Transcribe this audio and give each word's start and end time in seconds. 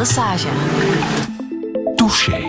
Lesage. 0.00 0.48
Touché. 1.96 2.42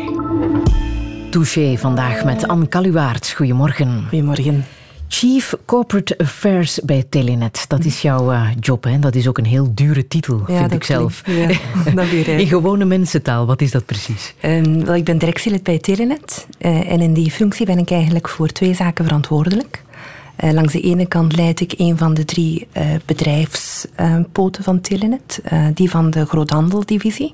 Touché 1.29 1.77
vandaag 1.77 2.23
met 2.23 2.47
Anne 2.47 2.67
Kaluwaert. 2.67 3.29
Goedemorgen. 3.31 4.05
Goedemorgen. 4.09 4.65
Chief 5.07 5.53
Corporate 5.65 6.17
Affairs 6.17 6.79
bij 6.83 7.05
Telenet. 7.09 7.65
Dat 7.67 7.85
is 7.85 8.01
jouw 8.01 8.31
uh, 8.31 8.47
job, 8.59 8.83
hè? 8.83 8.99
Dat 8.99 9.15
is 9.15 9.27
ook 9.27 9.37
een 9.37 9.45
heel 9.45 9.71
dure 9.73 10.07
titel, 10.07 10.43
ja, 10.47 10.57
vind 10.57 10.73
ik 10.73 10.83
zelf. 10.83 11.23
Ja, 11.25 11.47
dat 11.95 12.09
weer, 12.09 12.27
in 12.27 12.47
gewone 12.47 12.85
mensentaal, 12.85 13.45
wat 13.45 13.61
is 13.61 13.71
dat 13.71 13.85
precies? 13.85 14.33
Um, 14.41 14.85
wel, 14.85 14.95
ik 14.95 15.03
ben 15.03 15.17
directielid 15.17 15.63
bij 15.63 15.79
Telenet. 15.79 16.47
Uh, 16.59 16.91
en 16.91 16.99
in 16.99 17.13
die 17.13 17.31
functie 17.31 17.65
ben 17.65 17.77
ik 17.77 17.91
eigenlijk 17.91 18.29
voor 18.29 18.47
twee 18.47 18.73
zaken 18.73 19.05
verantwoordelijk. 19.05 19.83
Uh, 20.43 20.51
langs 20.51 20.73
de 20.73 20.81
ene 20.81 21.05
kant 21.05 21.35
leid 21.35 21.59
ik 21.59 21.73
een 21.77 21.97
van 21.97 22.13
de 22.13 22.25
drie 22.25 22.67
bedrijfspoten 23.05 24.63
van 24.63 24.81
Telenet. 24.81 25.41
die 25.73 25.89
van 25.89 26.09
de 26.09 26.25
groothandeldivisie. 26.25 27.33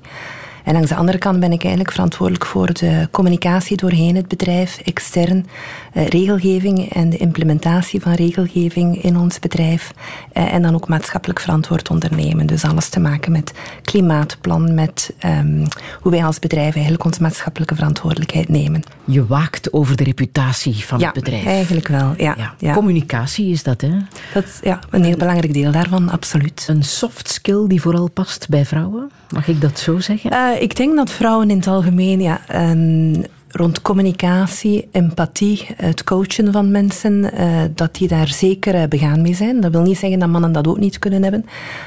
En 0.68 0.74
langs 0.74 0.90
de 0.90 0.96
andere 0.96 1.18
kant 1.18 1.40
ben 1.40 1.52
ik 1.52 1.62
eigenlijk 1.62 1.92
verantwoordelijk 1.92 2.46
voor 2.46 2.74
de 2.74 3.08
communicatie 3.12 3.78
doorheen 3.78 4.16
het 4.16 4.28
bedrijf, 4.28 4.80
extern, 4.84 5.48
eh, 5.94 6.08
regelgeving 6.08 6.90
en 6.90 7.10
de 7.10 7.18
implementatie 7.18 8.02
van 8.02 8.14
regelgeving 8.14 9.04
in 9.04 9.18
ons 9.18 9.40
bedrijf. 9.40 9.94
Eh, 10.32 10.54
en 10.54 10.62
dan 10.62 10.76
ook 10.76 10.88
maatschappelijk 10.88 11.40
verantwoord 11.40 11.90
ondernemen. 11.90 12.46
Dus 12.46 12.64
alles 12.64 12.90
te 12.90 13.00
maken 13.00 13.32
met 13.32 13.54
klimaatplan, 13.84 14.74
met 14.74 15.14
um, 15.26 15.68
hoe 16.02 16.12
wij 16.12 16.26
als 16.26 16.40
bedrijf 16.40 16.74
eigenlijk 16.74 17.04
onze 17.04 17.22
maatschappelijke 17.22 17.76
verantwoordelijkheid 17.76 18.50
nemen. 18.50 18.84
Je 19.06 19.26
waakt 19.26 19.74
over 19.74 19.96
de 19.96 20.04
reputatie 20.04 20.86
van 20.86 21.04
het 21.04 21.14
bedrijf. 21.14 21.46
eigenlijk 21.46 21.88
wel. 21.88 22.14
Ja, 22.18 22.34
ja. 22.38 22.54
ja. 22.58 22.74
Communicatie 22.74 23.52
is 23.52 23.64
dat, 23.64 23.82
hè? 23.82 23.92
Dat 24.34 24.44
is 24.44 24.60
ja, 24.64 24.80
een 24.90 25.04
heel 25.04 25.18
belangrijk 25.18 25.54
deel 25.54 25.72
daarvan, 25.72 26.10
absoluut. 26.10 26.66
Een 26.70 26.84
soft 26.84 27.30
skill 27.30 27.68
die 27.68 27.82
vooral 27.82 28.10
past 28.10 28.50
bij 28.50 28.66
vrouwen? 28.66 29.12
Mag 29.30 29.48
ik 29.48 29.62
dat 29.62 29.80
zo 29.80 30.00
zeggen? 30.00 30.34
Uh, 30.34 30.57
ik 30.60 30.76
denk 30.76 30.96
dat 30.96 31.12
vrouwen 31.12 31.50
in 31.50 31.58
het 31.58 31.68
algemeen 31.68 32.22
ja, 32.22 32.42
um, 32.72 33.24
rond 33.52 33.82
communicatie, 33.82 34.88
empathie, 34.92 35.68
het 35.76 36.04
coachen 36.04 36.52
van 36.52 36.72
mensen, 36.72 37.32
uh, 37.40 37.62
dat 37.76 37.96
die 37.96 38.08
daar 38.08 38.28
zeker 38.28 38.76
uh, 38.76 38.84
begaan 38.90 39.22
mee 39.22 39.34
zijn. 39.34 39.62
Dat 39.62 39.72
wil 39.72 39.82
niet 39.82 39.98
zeggen 39.98 40.20
dat 40.20 40.30
mannen 40.30 40.52
dat 40.52 40.68
ook 40.68 40.78
niet 40.78 41.00
kunnen 41.00 41.24
hebben, 41.24 41.46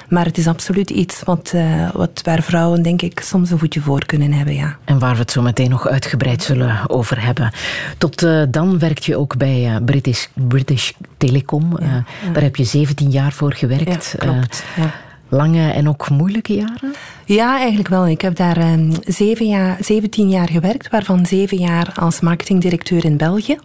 maar 0.09 0.25
het 0.25 0.39
is 0.39 0.47
absoluut 0.47 0.91
iets 0.91 1.23
wat, 1.23 1.53
uh, 1.55 1.91
wat 1.91 2.21
waar 2.25 2.43
vrouwen 2.43 2.83
denk 2.83 3.03
ik 3.03 3.21
soms 3.21 3.51
een 3.51 3.59
voetje 3.59 3.81
voor 3.81 4.07
kunnen 4.07 4.33
hebben. 4.33 4.55
Ja. 4.55 4.77
En 4.85 4.99
waar 4.99 5.13
we 5.15 5.21
het 5.21 5.31
zo 5.31 5.43
meteen 5.43 5.71
nog 5.71 5.89
uitgebreid 5.89 6.43
zullen 6.43 6.89
over 6.91 7.25
hebben. 7.25 7.53
Tot 7.99 8.27
dan 8.51 8.79
werk 8.79 8.99
je 8.99 9.17
ook 9.17 9.37
bij 9.37 9.79
British, 9.85 10.27
British 10.35 10.91
Telecom. 11.17 11.77
Ja, 11.81 11.87
ja. 11.87 12.33
Daar 12.33 12.43
heb 12.43 12.57
je 12.57 12.65
17 12.65 13.11
jaar 13.11 13.33
voor 13.33 13.53
gewerkt. 13.53 14.15
Ja, 14.19 14.27
klopt. 14.27 14.65
Ja. 14.77 15.09
Lange 15.31 15.71
en 15.71 15.89
ook 15.89 16.11
moeilijke 16.11 16.55
jaren? 16.55 16.95
Ja, 17.25 17.59
eigenlijk 17.59 17.89
wel. 17.89 18.09
Ik 18.09 18.21
heb 18.21 18.37
daar 18.37 18.73
um, 18.73 18.93
zeven 19.05 19.47
jaar, 19.47 19.77
17 19.81 20.29
jaar 20.29 20.49
gewerkt, 20.49 20.89
waarvan 20.89 21.27
zeven 21.27 21.57
jaar 21.57 21.93
als 21.95 22.21
marketingdirecteur 22.21 23.05
in 23.05 23.17
België. 23.17 23.57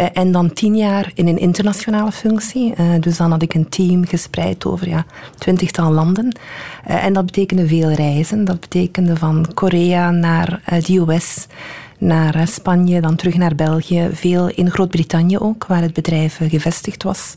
Uh, 0.00 0.06
en 0.12 0.32
dan 0.32 0.52
tien 0.52 0.76
jaar 0.76 1.10
in 1.14 1.28
een 1.28 1.38
internationale 1.38 2.12
functie. 2.12 2.74
Uh, 2.78 3.00
dus 3.00 3.16
dan 3.16 3.30
had 3.30 3.42
ik 3.42 3.54
een 3.54 3.68
team 3.68 4.06
gespreid 4.06 4.64
over 4.64 4.88
ja, 4.88 5.04
twintigtal 5.38 5.92
landen. 5.92 6.36
Uh, 6.88 7.04
en 7.04 7.12
dat 7.12 7.26
betekende 7.26 7.66
veel 7.66 7.90
reizen. 7.90 8.44
Dat 8.44 8.60
betekende 8.60 9.16
van 9.16 9.46
Korea 9.54 10.10
naar 10.10 10.60
de 10.86 11.04
US, 11.08 11.46
naar 11.98 12.48
Spanje, 12.48 13.00
dan 13.00 13.16
terug 13.16 13.34
naar 13.34 13.54
België. 13.54 14.08
Veel 14.12 14.48
in 14.48 14.70
Groot-Brittannië 14.70 15.38
ook, 15.38 15.66
waar 15.66 15.82
het 15.82 15.92
bedrijf 15.92 16.38
gevestigd 16.48 17.02
was. 17.02 17.34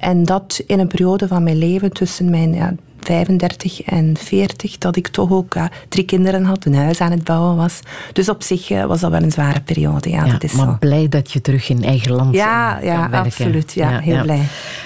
En 0.00 0.24
dat 0.24 0.62
in 0.66 0.78
een 0.78 0.88
periode 0.88 1.28
van 1.28 1.42
mijn 1.42 1.58
leven 1.58 1.92
tussen 1.92 2.30
mijn 2.30 2.54
ja, 2.54 2.74
35 3.00 3.82
en 3.82 4.16
40, 4.18 4.78
dat 4.78 4.96
ik 4.96 5.08
toch 5.08 5.30
ook 5.30 5.56
drie 5.88 6.04
kinderen 6.04 6.44
had, 6.44 6.64
een 6.64 6.74
huis 6.74 7.00
aan 7.00 7.10
het 7.10 7.24
bouwen 7.24 7.56
was. 7.56 7.80
Dus 8.12 8.28
op 8.28 8.42
zich 8.42 8.70
uh, 8.70 8.84
was 8.84 9.00
dat 9.00 9.10
wel 9.10 9.22
een 9.22 9.32
zware 9.32 9.60
periode. 9.60 10.10
Ja, 10.10 10.24
ja 10.24 10.32
dat 10.32 10.42
is 10.42 10.52
maar 10.52 10.66
zo. 10.66 10.76
blij 10.80 11.08
dat 11.08 11.32
je 11.32 11.40
terug 11.40 11.68
in 11.68 11.84
eigen 11.84 12.12
land 12.12 12.34
ja, 12.34 12.74
kan 12.74 12.84
ja, 12.84 12.98
werken. 13.00 13.18
absoluut. 13.18 13.72
Ja, 13.72 13.98
heel 13.98 14.22
blij. 14.22 14.42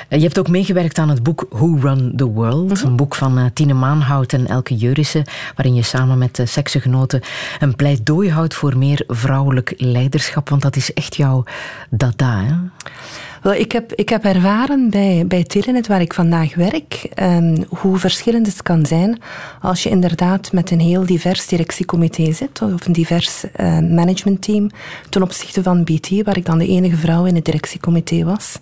Je 0.09 0.21
hebt 0.21 0.39
ook 0.39 0.49
meegewerkt 0.49 0.99
aan 0.99 1.09
het 1.09 1.23
boek 1.23 1.47
Who 1.51 1.79
Run 1.81 2.13
the 2.17 2.27
World. 2.27 2.73
Mhm. 2.73 2.87
Een 2.87 2.97
boek 2.97 3.15
van 3.15 3.39
uh, 3.39 3.45
Tine 3.55 3.75
Maanhout 3.75 4.33
en 4.33 4.47
Elke 4.47 4.75
Jurissen, 4.75 5.25
waarin 5.55 5.75
je 5.75 5.83
samen 5.83 6.19
met 6.19 6.39
uh, 6.39 6.47
seksgenoten 6.47 7.21
een 7.59 7.77
pleidooi 7.77 8.31
houdt 8.31 8.55
voor 8.55 8.79
meer 8.79 9.05
vrouwelijk 9.07 9.75
leiderschap. 9.77 10.49
Want 10.49 10.63
dat 10.63 10.77
is 10.77 10.93
echt 10.93 11.17
jouw 11.17 11.45
dada, 11.91 12.43
hè? 12.45 12.55
Wel, 13.45 13.55
ik, 13.55 13.73
heb, 13.73 13.93
ik 13.93 14.09
heb 14.09 14.25
ervaren 14.25 14.91
bij, 14.91 15.25
bij 15.27 15.45
Telenet, 15.45 15.87
waar 15.87 16.01
ik 16.01 16.15
vandaag 16.15 16.55
werk, 16.55 17.09
um, 17.23 17.65
hoe 17.69 17.99
verschillend 17.99 18.47
het 18.47 18.63
kan 18.63 18.87
zijn 18.87 19.19
als 19.61 19.83
je 19.83 19.91
inderdaad 19.91 20.53
met 20.53 20.71
een 20.71 20.81
heel 20.81 21.07
divers 21.07 21.47
directiecomité 21.47 22.33
zit, 22.33 22.63
of 22.63 22.87
een 22.87 22.93
divers 22.93 23.45
uh, 23.45 23.79
managementteam, 23.79 24.71
ten 25.09 25.23
opzichte 25.23 25.63
van 25.63 25.85
BT, 25.85 26.23
waar 26.23 26.37
ik 26.37 26.47
dan 26.47 26.59
de 26.59 26.67
enige 26.67 26.97
vrouw 26.97 27.25
in 27.25 27.35
het 27.35 27.45
directiecomité 27.45 28.25
was. 28.25 28.59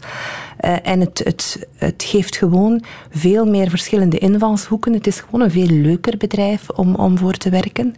Uh, 0.60 0.76
en 0.82 1.00
het, 1.00 1.20
het, 1.24 1.66
het 1.76 2.04
geeft 2.06 2.36
gewoon 2.36 2.84
veel 3.10 3.44
meer 3.44 3.70
verschillende 3.70 4.18
invalshoeken. 4.18 4.92
Het 4.92 5.06
is 5.06 5.20
gewoon 5.20 5.40
een 5.40 5.50
veel 5.50 5.66
leuker 5.66 6.16
bedrijf 6.16 6.68
om, 6.68 6.94
om 6.94 7.18
voor 7.18 7.36
te 7.36 7.50
werken. 7.50 7.94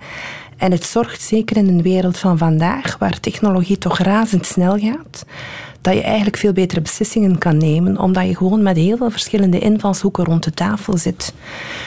En 0.57 0.71
het 0.71 0.85
zorgt 0.85 1.23
zeker 1.23 1.57
in 1.57 1.69
een 1.69 1.83
wereld 1.83 2.19
van 2.19 2.39
vandaag, 2.39 2.99
waar 2.99 3.21
technologie 3.21 3.79
toch 3.79 3.99
razendsnel 3.99 4.79
gaat, 4.79 5.25
dat 5.85 5.95
je 5.95 6.03
eigenlijk 6.03 6.37
veel 6.37 6.53
betere 6.53 6.81
beslissingen 6.81 7.39
kan 7.39 7.57
nemen, 7.57 7.99
omdat 7.99 8.27
je 8.27 8.37
gewoon 8.37 8.63
met 8.63 8.77
heel 8.77 8.97
veel 8.97 9.11
verschillende 9.11 9.59
invalshoeken 9.59 10.25
rond 10.25 10.45
de 10.45 10.51
tafel 10.51 10.97
zit. 10.97 11.35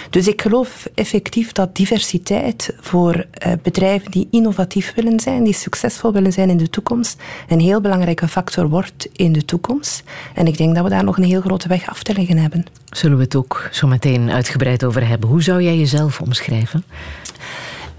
Dus 0.09 0.27
ik 0.27 0.41
geloof 0.41 0.87
effectief 0.95 1.51
dat 1.51 1.75
diversiteit 1.75 2.75
voor 2.79 3.15
uh, 3.15 3.53
bedrijven 3.61 4.11
die 4.11 4.27
innovatief 4.31 4.93
willen 4.95 5.19
zijn, 5.19 5.43
die 5.43 5.53
succesvol 5.53 6.13
willen 6.13 6.31
zijn 6.31 6.49
in 6.49 6.57
de 6.57 6.69
toekomst, 6.69 7.21
een 7.47 7.59
heel 7.59 7.81
belangrijke 7.81 8.27
factor 8.27 8.69
wordt 8.69 9.07
in 9.13 9.31
de 9.31 9.45
toekomst. 9.45 10.03
En 10.33 10.47
ik 10.47 10.57
denk 10.57 10.75
dat 10.75 10.83
we 10.83 10.89
daar 10.89 11.03
nog 11.03 11.17
een 11.17 11.23
heel 11.23 11.41
grote 11.41 11.67
weg 11.67 11.89
af 11.89 12.03
te 12.03 12.13
leggen 12.13 12.37
hebben. 12.37 12.65
Zullen 12.89 13.17
we 13.17 13.23
het 13.23 13.35
ook 13.35 13.69
zo 13.71 13.87
meteen 13.87 14.31
uitgebreid 14.31 14.83
over 14.83 15.07
hebben. 15.07 15.29
Hoe 15.29 15.43
zou 15.43 15.61
jij 15.61 15.77
jezelf 15.77 16.21
omschrijven? 16.21 16.83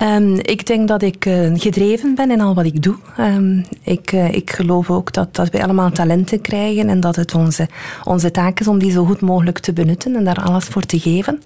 Um, 0.03 0.35
ik 0.35 0.67
denk 0.67 0.89
dat 0.89 1.03
ik 1.03 1.27
uh, 1.27 1.51
gedreven 1.55 2.15
ben 2.15 2.31
in 2.31 2.41
al 2.41 2.55
wat 2.55 2.65
ik 2.65 2.83
doe. 2.83 2.97
Um, 3.21 3.65
ik, 3.83 4.13
uh, 4.13 4.33
ik 4.33 4.51
geloof 4.51 4.91
ook 4.91 5.13
dat, 5.13 5.35
dat 5.35 5.51
wij 5.51 5.63
allemaal 5.63 5.91
talenten 5.91 6.41
krijgen 6.41 6.89
en 6.89 7.01
dat 7.01 7.17
het 7.17 7.35
onze, 7.35 7.69
onze 8.05 8.31
taak 8.31 8.61
is 8.61 8.69
om 8.69 8.79
die 8.79 8.91
zo 8.91 9.05
goed 9.05 9.21
mogelijk 9.21 9.59
te 9.59 9.73
benutten 9.73 10.17
en 10.17 10.25
daar 10.25 10.43
alles 10.43 10.65
voor 10.65 10.83
te 10.83 10.99
geven. 10.99 11.43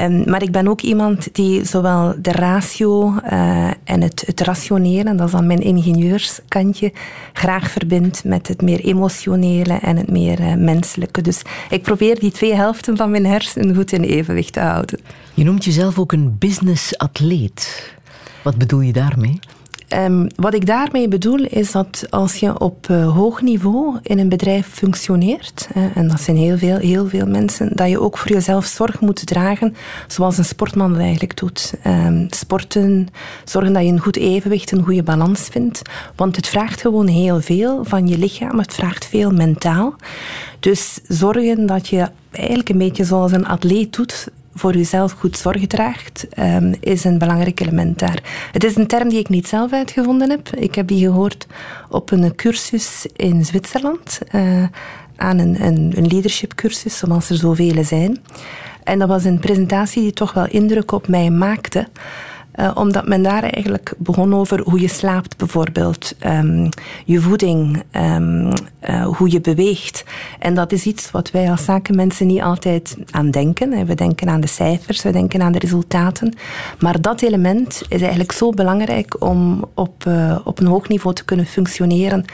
Um, 0.00 0.22
maar 0.26 0.42
ik 0.42 0.52
ben 0.52 0.68
ook 0.68 0.80
iemand 0.80 1.34
die 1.34 1.64
zowel 1.64 2.14
de 2.22 2.32
ratio 2.32 3.14
uh, 3.32 3.70
en 3.84 4.00
het, 4.00 4.32
rationele, 4.34 5.14
dat 5.14 5.26
is 5.26 5.32
dan 5.32 5.46
mijn 5.46 5.62
ingenieurskantje, 5.62 6.92
graag 7.32 7.70
verbindt 7.70 8.24
met 8.24 8.48
het 8.48 8.62
meer 8.62 8.80
emotionele 8.80 9.78
en 9.82 9.96
het 9.96 10.10
meer 10.10 10.58
menselijke. 10.58 11.20
Dus 11.20 11.42
ik 11.70 11.82
probeer 11.82 12.18
die 12.18 12.30
twee 12.30 12.54
helften 12.54 12.96
van 12.96 13.10
mijn 13.10 13.26
hersenen 13.26 13.74
goed 13.74 13.92
in 13.92 14.02
evenwicht 14.02 14.52
te 14.52 14.60
houden. 14.60 14.98
Je 15.36 15.44
noemt 15.44 15.64
jezelf 15.64 15.98
ook 15.98 16.12
een 16.12 16.36
business-atleet. 16.38 17.94
Wat 18.42 18.56
bedoel 18.56 18.80
je 18.80 18.92
daarmee? 18.92 19.38
Um, 19.94 20.26
wat 20.36 20.54
ik 20.54 20.66
daarmee 20.66 21.08
bedoel 21.08 21.44
is 21.44 21.72
dat 21.72 22.06
als 22.10 22.34
je 22.34 22.58
op 22.60 22.86
uh, 22.90 23.14
hoog 23.14 23.42
niveau 23.42 23.98
in 24.02 24.18
een 24.18 24.28
bedrijf 24.28 24.66
functioneert, 24.66 25.68
en 25.94 26.08
dat 26.08 26.20
zijn 26.20 26.36
heel 26.36 26.58
veel, 26.58 26.76
heel 26.76 27.08
veel 27.08 27.26
mensen, 27.26 27.70
dat 27.74 27.88
je 27.88 28.00
ook 28.00 28.18
voor 28.18 28.32
jezelf 28.32 28.64
zorg 28.64 29.00
moet 29.00 29.26
dragen, 29.26 29.74
zoals 30.06 30.38
een 30.38 30.44
sportman 30.44 30.92
dat 30.92 31.00
eigenlijk 31.00 31.36
doet. 31.36 31.74
Um, 31.86 32.26
sporten, 32.30 33.08
zorgen 33.44 33.72
dat 33.72 33.82
je 33.82 33.92
een 33.92 34.00
goed 34.00 34.16
evenwicht, 34.16 34.72
een 34.72 34.84
goede 34.84 35.02
balans 35.02 35.40
vindt, 35.40 35.82
want 36.14 36.36
het 36.36 36.46
vraagt 36.46 36.80
gewoon 36.80 37.06
heel 37.06 37.40
veel 37.40 37.84
van 37.84 38.06
je 38.06 38.18
lichaam, 38.18 38.58
het 38.58 38.74
vraagt 38.74 39.04
veel 39.04 39.30
mentaal. 39.30 39.94
Dus 40.60 40.98
zorgen 41.08 41.66
dat 41.66 41.88
je 41.88 42.08
eigenlijk 42.30 42.68
een 42.68 42.78
beetje 42.78 43.04
zoals 43.04 43.32
een 43.32 43.46
atleet 43.46 43.92
doet, 43.96 44.28
voor 44.56 44.76
jezelf 44.76 45.12
goed 45.12 45.36
zorg 45.36 45.66
draagt, 45.66 46.26
um, 46.38 46.74
is 46.80 47.04
een 47.04 47.18
belangrijk 47.18 47.60
element 47.60 47.98
daar. 47.98 48.48
Het 48.52 48.64
is 48.64 48.76
een 48.76 48.86
term 48.86 49.08
die 49.08 49.18
ik 49.18 49.28
niet 49.28 49.48
zelf 49.48 49.72
uitgevonden 49.72 50.30
heb. 50.30 50.48
Ik 50.48 50.74
heb 50.74 50.88
die 50.88 51.06
gehoord 51.06 51.46
op 51.88 52.10
een 52.10 52.34
cursus 52.34 53.06
in 53.16 53.44
Zwitserland, 53.44 54.20
uh, 54.32 54.64
aan 55.16 55.38
een, 55.38 55.62
een, 55.62 55.92
een 55.96 56.06
leadership 56.06 56.54
cursus, 56.54 56.98
zoals 56.98 57.30
er 57.30 57.36
zoveel 57.36 57.84
zijn. 57.84 58.18
En 58.84 58.98
dat 58.98 59.08
was 59.08 59.24
een 59.24 59.38
presentatie 59.38 60.02
die 60.02 60.12
toch 60.12 60.32
wel 60.32 60.46
indruk 60.46 60.92
op 60.92 61.08
mij 61.08 61.30
maakte. 61.30 61.88
Uh, 62.60 62.70
omdat 62.74 63.08
men 63.08 63.22
daar 63.22 63.42
eigenlijk 63.42 63.94
begon 63.98 64.34
over 64.34 64.60
hoe 64.60 64.80
je 64.80 64.88
slaapt, 64.88 65.36
bijvoorbeeld. 65.36 66.14
Um, 66.26 66.68
je 67.04 67.20
voeding, 67.20 67.82
um, 67.92 68.52
uh, 68.90 69.06
hoe 69.06 69.30
je 69.30 69.40
beweegt. 69.40 70.04
En 70.38 70.54
dat 70.54 70.72
is 70.72 70.84
iets 70.84 71.10
wat 71.10 71.30
wij 71.30 71.50
als 71.50 71.64
zakenmensen 71.64 72.26
niet 72.26 72.42
altijd 72.42 72.96
aan 73.10 73.30
denken. 73.30 73.86
We 73.86 73.94
denken 73.94 74.28
aan 74.28 74.40
de 74.40 74.46
cijfers, 74.46 75.02
we 75.02 75.10
denken 75.10 75.42
aan 75.42 75.52
de 75.52 75.58
resultaten. 75.58 76.34
Maar 76.78 77.00
dat 77.00 77.22
element 77.22 77.82
is 77.88 78.00
eigenlijk 78.00 78.32
zo 78.32 78.50
belangrijk 78.50 79.16
om 79.22 79.64
op, 79.74 80.04
uh, 80.08 80.38
op 80.44 80.58
een 80.58 80.66
hoog 80.66 80.88
niveau 80.88 81.14
te 81.14 81.24
kunnen 81.24 81.46
functioneren. 81.46 82.24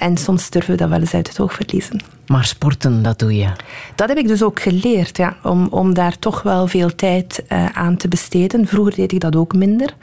En 0.00 0.16
soms 0.16 0.50
durven 0.50 0.70
we 0.70 0.76
dat 0.76 0.88
wel 0.88 1.00
eens 1.00 1.14
uit 1.14 1.28
het 1.28 1.40
oog 1.40 1.52
verliezen. 1.52 2.00
Maar 2.26 2.44
sporten, 2.44 3.02
dat 3.02 3.18
doe 3.18 3.36
je? 3.36 3.48
Dat 3.94 4.08
heb 4.08 4.18
ik 4.18 4.28
dus 4.28 4.42
ook 4.42 4.60
geleerd, 4.60 5.16
ja, 5.16 5.36
om, 5.42 5.66
om 5.70 5.94
daar 5.94 6.18
toch 6.18 6.42
wel 6.42 6.66
veel 6.66 6.94
tijd 6.94 7.42
uh, 7.48 7.66
aan 7.66 7.96
te 7.96 8.08
besteden. 8.08 8.66
Vroeger 8.66 8.94
deed 8.94 9.12
ik 9.12 9.20
dat 9.20 9.36
ook 9.36 9.54
minder. 9.54 9.94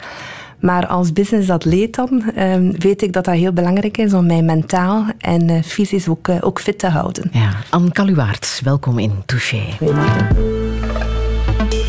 Maar 0.59 0.88
als 0.88 1.13
businessatleet 1.13 1.95
dan 1.95 2.23
uh, 2.38 2.55
weet 2.77 3.01
ik 3.01 3.13
dat 3.13 3.25
dat 3.25 3.35
heel 3.35 3.53
belangrijk 3.53 3.97
is 3.97 4.13
om 4.13 4.25
mij 4.25 4.41
mentaal 4.41 5.05
en 5.19 5.49
uh, 5.49 5.63
fysisch 5.63 6.07
ook, 6.07 6.27
uh, 6.27 6.35
ook 6.41 6.59
fit 6.59 6.79
te 6.79 6.88
houden. 6.88 7.29
Ja, 7.31 7.51
Anne 7.69 7.91
Kaluwaerts, 7.91 8.61
welkom 8.61 9.00
in 9.00 9.11
Touché. 9.25 9.63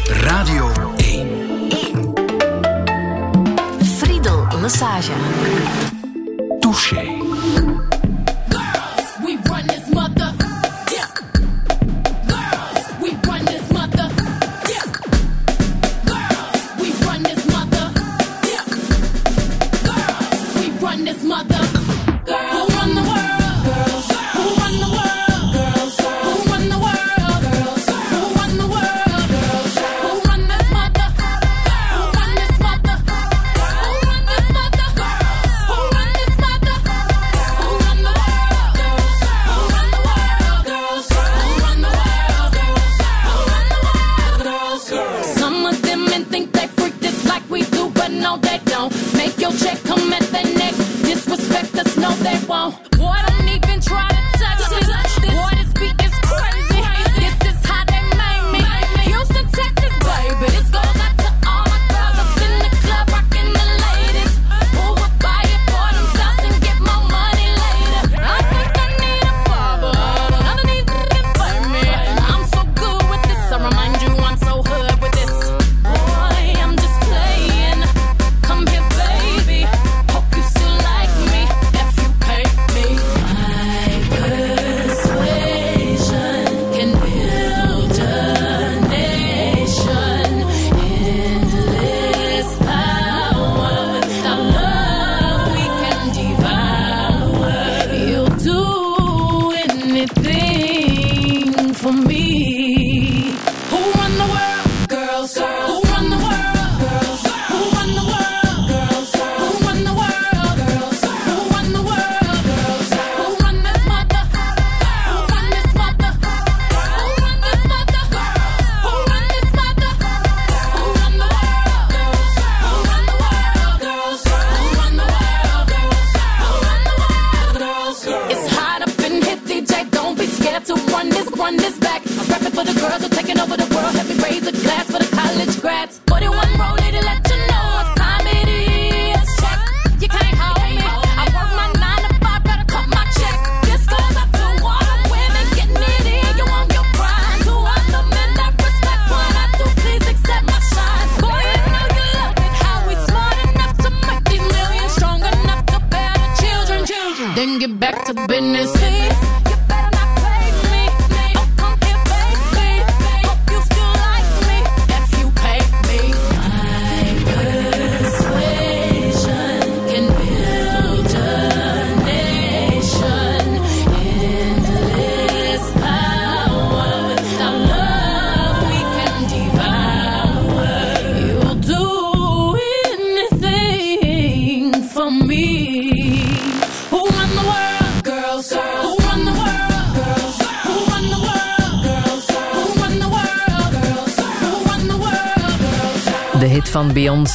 Radio 0.05 0.71
1. 0.97 1.29
1. 1.69 2.13
Friedel 3.83 4.47
Lassage. 4.61 5.13
Touché. 6.61 7.18
Let 51.61 51.87
us, 51.87 51.97
know 51.97 52.13
they 52.23 52.39
won't. 52.47 52.77
Boy, 52.93 53.17
don't 53.27 53.49
even 53.49 53.81
try 53.81 54.09
to. 54.09 54.18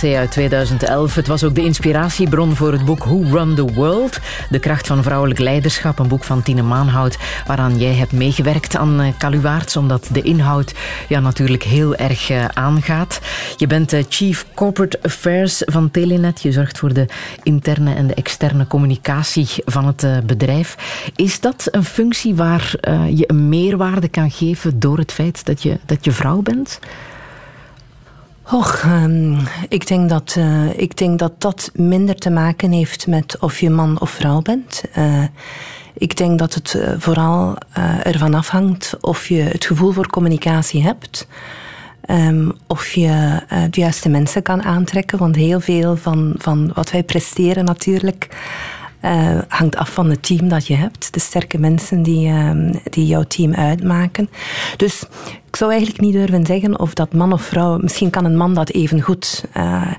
Beyoncé 0.01 0.19
uit 0.19 0.31
2011. 0.31 1.15
Het 1.15 1.27
was 1.27 1.43
ook 1.43 1.55
de 1.55 1.63
inspiratiebron 1.63 2.55
voor 2.55 2.71
het 2.71 2.85
boek 2.85 3.03
Who 3.03 3.23
Run 3.31 3.55
the 3.55 3.73
World? 3.73 4.19
De 4.50 4.59
kracht 4.59 4.88
van 4.88 5.03
vrouwelijk 5.03 5.39
leiderschap, 5.39 6.00
een 6.00 6.07
boek 6.07 6.23
van 6.23 6.41
Tine 6.41 6.62
Maanhout, 6.62 7.17
waaraan 7.47 7.77
jij 7.77 7.93
hebt 7.93 8.12
meegewerkt 8.12 8.75
aan 8.75 9.01
uh, 9.01 9.07
Kaluwaerts, 9.17 9.77
omdat 9.77 10.09
de 10.12 10.21
inhoud 10.21 10.73
ja, 11.07 11.19
natuurlijk 11.19 11.63
heel 11.63 11.95
erg 11.95 12.29
uh, 12.29 12.45
aangaat. 12.45 13.19
Je 13.57 13.67
bent 13.67 13.93
uh, 13.93 14.03
Chief 14.09 14.45
Corporate 14.53 15.00
Affairs 15.01 15.62
van 15.65 15.91
Telenet. 15.91 16.41
Je 16.41 16.51
zorgt 16.51 16.77
voor 16.77 16.93
de 16.93 17.05
interne 17.43 17.93
en 17.93 18.07
de 18.07 18.13
externe 18.13 18.67
communicatie 18.67 19.47
van 19.65 19.85
het 19.85 20.05
bedrijf. 20.25 20.75
Is 21.15 21.39
dat 21.39 21.67
een 21.71 21.85
functie 21.85 22.35
waar 22.35 22.75
je 23.09 23.23
een 23.27 23.50
meerwaarde 23.50 24.07
kan 24.07 24.31
geven 24.31 24.79
door 24.79 24.97
het 24.97 25.12
feit 25.12 25.45
dat 25.45 25.63
je, 25.63 25.79
dat 25.85 26.05
je 26.05 26.12
vrouw 26.12 26.41
bent? 26.41 26.79
Och, 28.53 28.83
um, 28.86 29.38
ik, 29.69 29.88
denk 29.88 30.10
dat, 30.10 30.36
uh, 30.38 30.79
ik 30.79 30.98
denk 30.98 31.19
dat 31.19 31.41
dat 31.41 31.72
minder 31.74 32.15
te 32.15 32.29
maken 32.29 32.72
heeft 32.72 33.07
met 33.07 33.39
of 33.39 33.60
je 33.60 33.69
man 33.69 34.00
of 34.00 34.10
vrouw 34.10 34.41
bent. 34.41 34.83
Uh, 34.98 35.24
ik 35.93 36.17
denk 36.17 36.39
dat 36.39 36.53
het 36.53 36.74
uh, 36.74 36.93
vooral 36.98 37.55
ervan 38.03 38.33
afhangt 38.33 38.98
of 39.01 39.27
je 39.27 39.41
het 39.41 39.65
gevoel 39.65 39.91
voor 39.91 40.07
communicatie 40.07 40.83
hebt. 40.83 41.27
Um, 42.10 42.51
of 42.67 42.93
je 42.93 43.41
de 43.69 43.79
juiste 43.79 44.10
mensen 44.10 44.41
kan 44.41 44.63
aantrekken. 44.63 45.17
Want 45.17 45.36
heel 45.36 45.60
veel 45.60 45.98
van, 45.98 46.33
van 46.38 46.72
wat 46.74 46.91
wij 46.91 47.03
presteren 47.03 47.65
natuurlijk 47.65 48.27
uh, 49.05 49.38
hangt 49.48 49.75
af 49.75 49.93
van 49.93 50.10
het 50.10 50.24
team 50.24 50.48
dat 50.48 50.67
je 50.67 50.75
hebt. 50.75 51.13
De 51.13 51.19
sterke 51.19 51.57
mensen 51.57 52.03
die, 52.03 52.27
uh, 52.27 52.72
die 52.89 53.05
jouw 53.05 53.24
team 53.24 53.53
uitmaken. 53.53 54.29
Dus 54.77 55.03
ik 55.48 55.55
zou 55.55 55.72
eigenlijk 55.72 56.01
niet 56.01 56.13
durven 56.13 56.45
zeggen 56.45 56.79
of 56.79 56.93
dat 56.93 57.13
man 57.13 57.33
of 57.33 57.41
vrouw... 57.41 57.77
Misschien 57.77 58.10
kan 58.10 58.25
een 58.25 58.38
man 58.38 58.53
dat 58.53 58.69
even 58.69 59.01
goed. 59.01 59.45
Uh, 59.57 59.91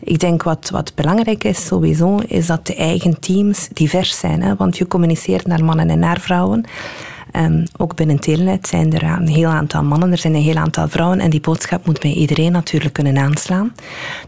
ik 0.00 0.18
denk 0.18 0.42
wat, 0.42 0.70
wat 0.70 0.92
belangrijk 0.94 1.44
is 1.44 1.66
sowieso, 1.66 2.18
is 2.26 2.46
dat 2.46 2.66
de 2.66 2.74
eigen 2.74 3.20
teams 3.20 3.68
divers 3.72 4.18
zijn. 4.18 4.42
Hè? 4.42 4.56
Want 4.56 4.76
je 4.76 4.86
communiceert 4.86 5.46
naar 5.46 5.64
mannen 5.64 5.90
en 5.90 5.98
naar 5.98 6.20
vrouwen. 6.20 6.64
Um, 7.36 7.64
ook 7.76 7.94
binnen 7.94 8.20
Telenet 8.20 8.68
zijn 8.68 8.92
er 8.92 9.02
een 9.02 9.28
heel 9.28 9.48
aantal 9.48 9.82
mannen, 9.82 10.12
er 10.12 10.18
zijn 10.18 10.34
een 10.34 10.42
heel 10.42 10.56
aantal 10.56 10.88
vrouwen 10.88 11.20
en 11.20 11.30
die 11.30 11.40
boodschap 11.40 11.86
moet 11.86 12.00
bij 12.00 12.12
iedereen 12.12 12.52
natuurlijk 12.52 12.94
kunnen 12.94 13.18
aanslaan. 13.18 13.72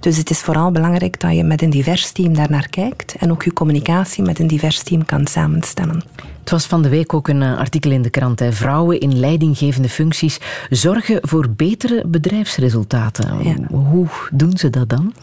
Dus 0.01 0.17
het 0.17 0.31
is 0.31 0.41
vooral 0.41 0.71
belangrijk 0.71 1.21
dat 1.21 1.35
je 1.35 1.45
met 1.45 1.63
een 1.63 1.71
divers 1.71 2.13
team 2.13 2.35
daarnaar 2.35 2.69
kijkt 2.69 3.15
en 3.19 3.31
ook 3.31 3.43
je 3.43 3.53
communicatie 3.53 4.23
met 4.23 4.39
een 4.39 4.47
divers 4.47 4.83
team 4.83 5.05
kan 5.05 5.27
samenstellen. 5.27 6.03
Het 6.41 6.51
was 6.51 6.67
van 6.67 6.83
de 6.83 6.89
week 6.89 7.15
ook 7.15 7.29
een 7.29 7.43
eh, 7.43 7.59
artikel 7.59 7.91
in 7.91 8.03
de 8.03 8.11
krant. 8.11 8.39
Hè. 8.39 8.53
Vrouwen 8.53 9.01
in 9.01 9.19
leidinggevende 9.19 9.89
functies 9.89 10.41
zorgen 10.71 11.19
voor 11.23 11.51
betere 11.51 12.03
bedrijfsresultaten. 12.07 13.67
Hoe 13.71 14.07
doen 14.31 14.57
ze 14.57 14.71
dat 14.71 14.89
dan? 14.89 15.15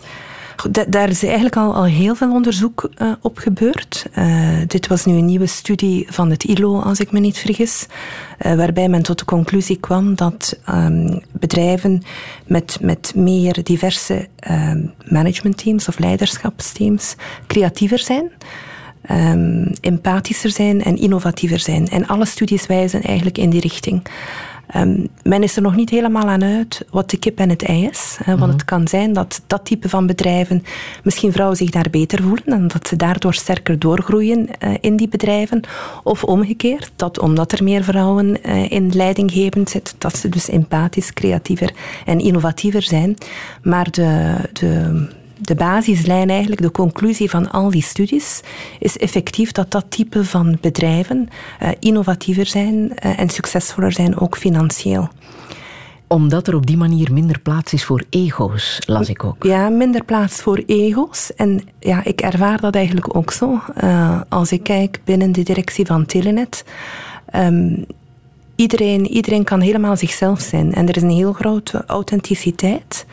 Daar 0.90 1.10
is 1.10 1.24
eigenlijk 1.24 1.56
al, 1.56 1.76
al 1.76 1.86
heel 1.86 2.16
veel 2.16 2.32
onderzoek 2.32 2.90
uh, 2.98 3.12
op 3.22 3.38
gebeurd. 3.38 4.06
Uh, 4.18 4.58
dit 4.68 4.88
was 4.88 5.06
nu 5.06 5.14
een 5.14 5.26
nieuwe 5.26 5.46
studie 5.46 6.08
van 6.10 6.30
het 6.30 6.44
ILO, 6.44 6.80
als 6.80 7.00
ik 7.00 7.12
me 7.12 7.20
niet 7.20 7.38
vergis, 7.38 7.86
uh, 8.46 8.56
waarbij 8.56 8.90
men 8.90 9.04
tot 9.04 9.20
de 9.20 9.26
conclusie 9.26 9.80
kwam 9.80 10.16
dat 10.16 10.60
um, 10.70 11.22
bedrijven 11.32 12.04
met, 12.48 12.78
met 12.82 13.12
meer 13.16 13.64
diverse 13.64 14.28
um, 14.50 14.94
managementteams 15.06 15.88
of 15.88 16.00
leiderschapsteams 16.00 17.16
creatiever 17.48 18.00
zijn. 18.00 18.32
Um, 19.12 19.72
empathischer 19.82 20.50
zijn 20.50 20.84
en 20.84 20.98
innovatiever 20.98 21.60
zijn. 21.60 21.88
En 21.88 22.08
alle 22.08 22.26
studies 22.26 22.66
wijzen 22.66 23.02
eigenlijk 23.02 23.38
in 23.38 23.50
die 23.50 23.62
richting. 23.62 24.08
Um, 24.76 25.08
men 25.24 25.44
is 25.44 25.56
er 25.56 25.62
nog 25.62 25.76
niet 25.76 25.90
helemaal 25.90 26.28
aan 26.28 26.44
uit 26.44 26.86
wat 26.90 27.10
de 27.10 27.18
kip 27.18 27.40
en 27.40 27.50
het 27.50 27.64
ei 27.64 27.86
is. 27.86 28.18
Hè, 28.24 28.32
want 28.32 28.42
mhm. 28.42 28.52
het 28.52 28.66
kan 28.66 28.88
zijn 28.88 29.14
dat 29.14 29.42
dat 29.48 29.66
type 29.66 29.90
van 29.90 30.08
bedrijven 30.08 30.64
misschien 31.04 31.32
vrouwen 31.32 31.58
zich 31.58 31.70
daar 31.70 31.90
beter 31.92 32.22
voelen 32.22 32.46
en 32.46 32.68
dat 32.68 32.88
ze 32.88 32.96
daardoor 32.96 33.34
sterker 33.34 33.80
doorgroeien 33.80 34.48
uh, 34.64 34.74
in 34.80 34.96
die 34.96 35.08
bedrijven. 35.08 35.62
Of 36.04 36.24
omgekeerd, 36.24 36.92
dat 36.96 37.20
omdat 37.20 37.52
er 37.52 37.64
meer 37.64 37.84
vrouwen 37.84 38.38
uh, 38.46 38.72
in 38.72 38.92
leidinggevend 38.94 39.70
zitten, 39.70 39.96
dat 39.98 40.18
ze 40.18 40.30
dus 40.30 40.50
empathisch, 40.50 41.14
creatiever 41.14 41.74
en 42.06 42.20
innovatiever 42.20 42.84
zijn. 42.84 43.18
Maar 43.62 43.92
de, 43.92 44.36
de 44.54 45.08
de 45.42 45.56
basislijn, 45.56 46.30
eigenlijk 46.30 46.62
de 46.62 46.72
conclusie 46.72 47.30
van 47.30 47.52
al 47.52 47.70
die 47.70 47.84
studies, 47.84 48.42
is 48.80 48.98
effectief 48.98 49.52
dat 49.52 49.72
dat 49.72 49.86
type 49.90 50.26
van 50.26 50.58
bedrijven 50.62 51.28
uh, 51.62 51.70
innovatiever 51.80 52.46
zijn 52.46 52.76
uh, 52.76 53.20
en 53.20 53.30
succesvoller 53.30 53.92
zijn, 53.92 54.20
ook 54.20 54.38
financieel 54.38 55.10
omdat 56.08 56.48
er 56.48 56.56
op 56.56 56.66
die 56.66 56.78
manier 56.78 57.14
minder 57.14 57.40
plaats 57.40 57.74
is 57.74 57.84
voor 57.84 58.04
ego's, 58.10 58.80
las 58.86 59.10
ik 59.10 59.24
ook. 59.24 59.44
Ja, 59.44 59.70
minder 59.70 60.04
plaats 60.04 60.42
voor 60.42 60.64
ego's. 60.66 61.34
En 61.36 61.62
ja, 61.80 62.04
ik 62.04 62.22
ervaar 62.22 62.62
dat 62.62 62.76
eigenlijk 62.76 63.16
ook 63.16 63.32
zo. 63.32 63.62
Uh, 63.84 64.22
als 64.30 64.52
ik 64.52 64.64
kijk 64.64 65.00
binnen 65.04 65.32
de 65.32 65.44
directie 65.44 65.86
van 65.86 66.06
Telenet. 66.06 66.66
Um, 67.36 67.86
iedereen, 68.56 69.08
iedereen 69.08 69.44
kan 69.44 69.62
helemaal 69.62 69.98
zichzelf 69.98 70.42
zijn. 70.42 70.74
En 70.74 70.88
er 70.88 70.96
is 70.96 71.02
een 71.02 71.10
heel 71.10 71.34
grote 71.34 71.84
authenticiteit. 71.88 73.06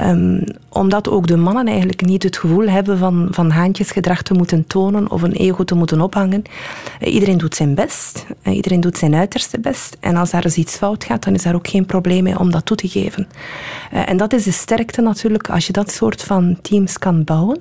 Um, 0.00 0.44
omdat 0.68 1.08
ook 1.08 1.26
de 1.26 1.36
mannen 1.36 1.66
eigenlijk 1.66 2.06
niet 2.06 2.22
het 2.22 2.36
gevoel 2.36 2.68
hebben 2.68 2.98
van, 2.98 3.28
van 3.30 3.50
haantjesgedrag 3.50 4.22
te 4.22 4.34
moeten 4.34 4.66
tonen 4.66 5.10
of 5.10 5.22
een 5.22 5.32
ego 5.32 5.64
te 5.64 5.74
moeten 5.74 6.00
ophangen. 6.00 6.42
Uh, 7.00 7.14
iedereen 7.14 7.38
doet 7.38 7.54
zijn 7.54 7.74
best. 7.74 8.26
Uh, 8.42 8.56
iedereen 8.56 8.80
doet 8.80 8.98
zijn 8.98 9.14
uiterste 9.14 9.60
best. 9.60 9.96
En 10.00 10.16
als 10.16 10.30
daar 10.30 10.44
eens 10.44 10.56
iets 10.56 10.76
fout 10.76 11.04
gaat, 11.04 11.24
dan 11.24 11.34
is 11.34 11.42
daar 11.42 11.54
ook 11.54 11.68
geen 11.68 11.86
probleem 11.86 12.22
mee 12.22 12.38
om 12.38 12.50
dat 12.50 12.66
toe 12.66 12.76
te 12.76 12.88
geven. 12.88 13.28
Uh, 13.94 14.08
en 14.08 14.16
dat 14.16 14.32
is 14.32 14.44
de 14.44 14.52
sterkte 14.52 15.00
natuurlijk 15.00 15.50
als 15.50 15.66
je 15.66 15.72
dat 15.72 15.90
soort 15.90 16.22
van 16.22 16.58
teams 16.62 16.98
kan 16.98 17.24
bouwen. 17.24 17.60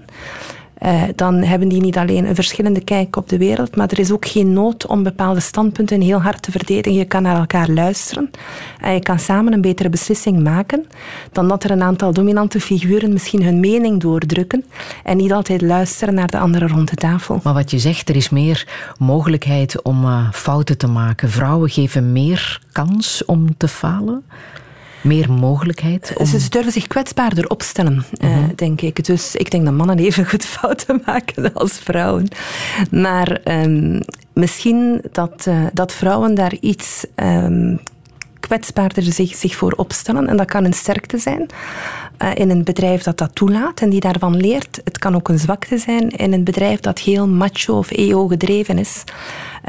Uh, 0.84 1.04
dan 1.16 1.36
hebben 1.36 1.68
die 1.68 1.82
niet 1.82 1.98
alleen 1.98 2.26
een 2.26 2.36
verschillende 2.36 2.84
kijk 2.84 3.16
op 3.16 3.30
de 3.30 3.38
wereld, 3.38 3.76
maar 3.76 3.90
er 3.90 4.00
is 4.00 4.12
ook 4.12 4.28
geen 4.28 4.54
nood 4.54 4.86
om 4.86 5.04
bepaalde 5.04 5.40
standpunten 5.40 6.02
heel 6.02 6.22
hard 6.22 6.42
te 6.42 6.52
verdedigen. 6.52 7.00
Je 7.00 7.06
kan 7.06 7.22
naar 7.22 7.38
elkaar 7.38 7.70
luisteren 7.70 8.32
en 8.82 8.94
je 8.94 9.00
kan 9.00 9.20
samen 9.20 9.54
een 9.54 9.62
betere 9.62 9.90
beslissing 9.90 10.44
maken 10.44 10.86
dan 11.32 11.48
dat 11.48 11.64
er 11.64 11.72
een 11.72 11.82
aantal 11.82 12.14
dominante 12.14 12.60
figuren 12.60 13.14
misschien 13.14 13.44
hun 13.44 13.60
mening 13.60 14.02
doordrukken 14.02 14.66
en 15.04 15.18
niet 15.18 15.34
altijd 15.34 15.62
luisteren 15.62 16.14
naar 16.14 16.28
de 16.28 16.40
anderen 16.40 16.70
rond 16.70 16.90
de 16.90 16.96
tafel. 16.96 17.40
Maar 17.44 17.54
wat 17.54 17.72
je 17.72 17.80
zegt, 17.80 18.10
er 18.10 18.16
is 18.16 18.30
meer 18.30 18.68
mogelijkheid 19.00 19.82
om 19.82 20.04
uh, 20.04 20.32
fouten 20.32 20.78
te 20.78 20.88
maken. 20.88 21.30
Vrouwen 21.30 21.70
geven 21.70 22.12
meer 22.12 22.62
kans 22.72 23.26
om 23.26 23.58
te 23.58 23.68
falen 23.68 24.24
meer 25.08 25.32
mogelijkheid? 25.32 26.14
Om... 26.18 26.26
Ze 26.26 26.50
durven 26.50 26.72
zich 26.72 26.88
kwetsbaarder 26.88 27.50
opstellen, 27.50 28.06
uh, 28.24 28.38
denk 28.56 28.82
ik. 28.82 29.06
Dus 29.06 29.36
ik 29.36 29.52
denk 29.52 29.66
dat 29.66 29.74
mannen 29.74 30.00
even 30.00 30.30
goed 30.30 30.46
fouten 30.56 31.02
maken 31.06 31.54
als 31.54 31.72
vrouwen. 31.74 32.28
Maar 32.92 33.42
um, 33.44 34.00
misschien 34.34 35.02
dat, 35.12 35.46
uh, 35.48 35.66
dat 35.74 35.92
vrouwen 35.92 36.36
daar 36.36 36.54
iets 36.60 37.06
um, 37.16 37.80
kwetsbaarder 38.40 39.04
zich, 39.04 39.36
zich 39.36 39.56
voor 39.56 39.72
opstellen. 39.72 40.28
En 40.28 40.38
dat 40.38 40.48
kan 40.48 40.66
een 40.66 40.74
sterkte 40.74 41.18
zijn 41.18 41.48
in 42.34 42.50
een 42.50 42.64
bedrijf 42.64 43.04
dat 43.04 43.18
dat 43.18 43.36
toelaat 43.36 43.82
en 43.82 43.90
die 43.90 44.00
daarvan 44.00 44.38
leert. 44.38 44.82
Het 44.84 44.98
kan 44.98 45.16
ook 45.16 45.30
een 45.30 45.40
zwakte 45.40 45.78
zijn 45.78 46.10
in 46.10 46.34
een 46.34 46.44
bedrijf 46.44 46.80
dat 46.80 47.00
heel 47.00 47.28
macho 47.28 47.78
of 47.78 47.92
ego 47.92 48.28
gedreven 48.28 48.78
is. 48.78 49.04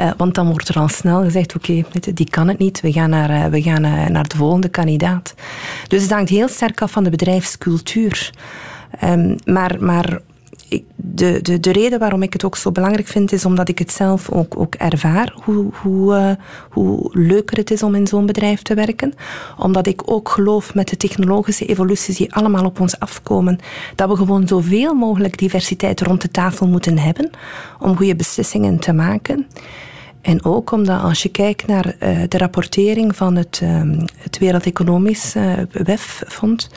Uh, 0.00 0.10
want 0.16 0.34
dan 0.34 0.50
wordt 0.50 0.68
er 0.68 0.78
al 0.78 0.88
snel 0.88 1.22
gezegd, 1.22 1.54
oké, 1.54 1.84
die 2.14 2.30
kan 2.30 2.48
het 2.48 2.58
niet, 2.58 2.80
we 2.80 2.92
gaan, 2.92 3.10
naar, 3.10 3.30
uh, 3.30 3.44
we 3.44 3.62
gaan 3.62 3.82
naar 4.12 4.28
de 4.28 4.36
volgende 4.36 4.68
kandidaat. 4.68 5.34
Dus 5.88 6.02
het 6.02 6.12
hangt 6.12 6.30
heel 6.30 6.48
sterk 6.48 6.82
af 6.82 6.90
van 6.90 7.04
de 7.04 7.10
bedrijfscultuur. 7.10 8.30
Um, 9.04 9.36
maar, 9.44 9.76
maar 9.80 10.20
de, 11.00 11.38
de, 11.42 11.60
de 11.60 11.72
reden 11.72 11.98
waarom 11.98 12.22
ik 12.22 12.32
het 12.32 12.44
ook 12.44 12.56
zo 12.56 12.72
belangrijk 12.72 13.06
vind, 13.06 13.32
is 13.32 13.44
omdat 13.44 13.68
ik 13.68 13.78
het 13.78 13.92
zelf 13.92 14.30
ook, 14.30 14.58
ook 14.58 14.74
ervaar, 14.74 15.34
hoe, 15.44 15.66
hoe, 15.72 16.14
uh, 16.14 16.30
hoe 16.70 17.10
leuker 17.12 17.56
het 17.56 17.70
is 17.70 17.82
om 17.82 17.94
in 17.94 18.06
zo'n 18.06 18.26
bedrijf 18.26 18.62
te 18.62 18.74
werken. 18.74 19.14
Omdat 19.58 19.86
ik 19.86 20.02
ook 20.10 20.28
geloof 20.28 20.74
met 20.74 20.88
de 20.88 20.96
technologische 20.96 21.66
evoluties 21.66 22.16
die 22.16 22.34
allemaal 22.34 22.64
op 22.64 22.80
ons 22.80 22.98
afkomen, 22.98 23.58
dat 23.94 24.08
we 24.08 24.16
gewoon 24.16 24.48
zoveel 24.48 24.94
mogelijk 24.94 25.38
diversiteit 25.38 26.00
rond 26.00 26.22
de 26.22 26.30
tafel 26.30 26.66
moeten 26.66 26.98
hebben 26.98 27.30
om 27.80 27.96
goede 27.96 28.16
beslissingen 28.16 28.78
te 28.78 28.92
maken. 28.92 29.46
En 30.20 30.44
ook 30.44 30.72
omdat 30.72 31.02
als 31.02 31.22
je 31.22 31.28
kijkt 31.28 31.66
naar 31.66 31.86
uh, 31.86 32.18
de 32.28 32.38
rapportering 32.38 33.16
van 33.16 33.36
het, 33.36 33.60
um, 33.62 34.04
het 34.16 34.38
Wereld 34.38 34.66
Economisch 34.66 35.36
uh, 35.36 35.52
WEF-fonds 35.72 36.68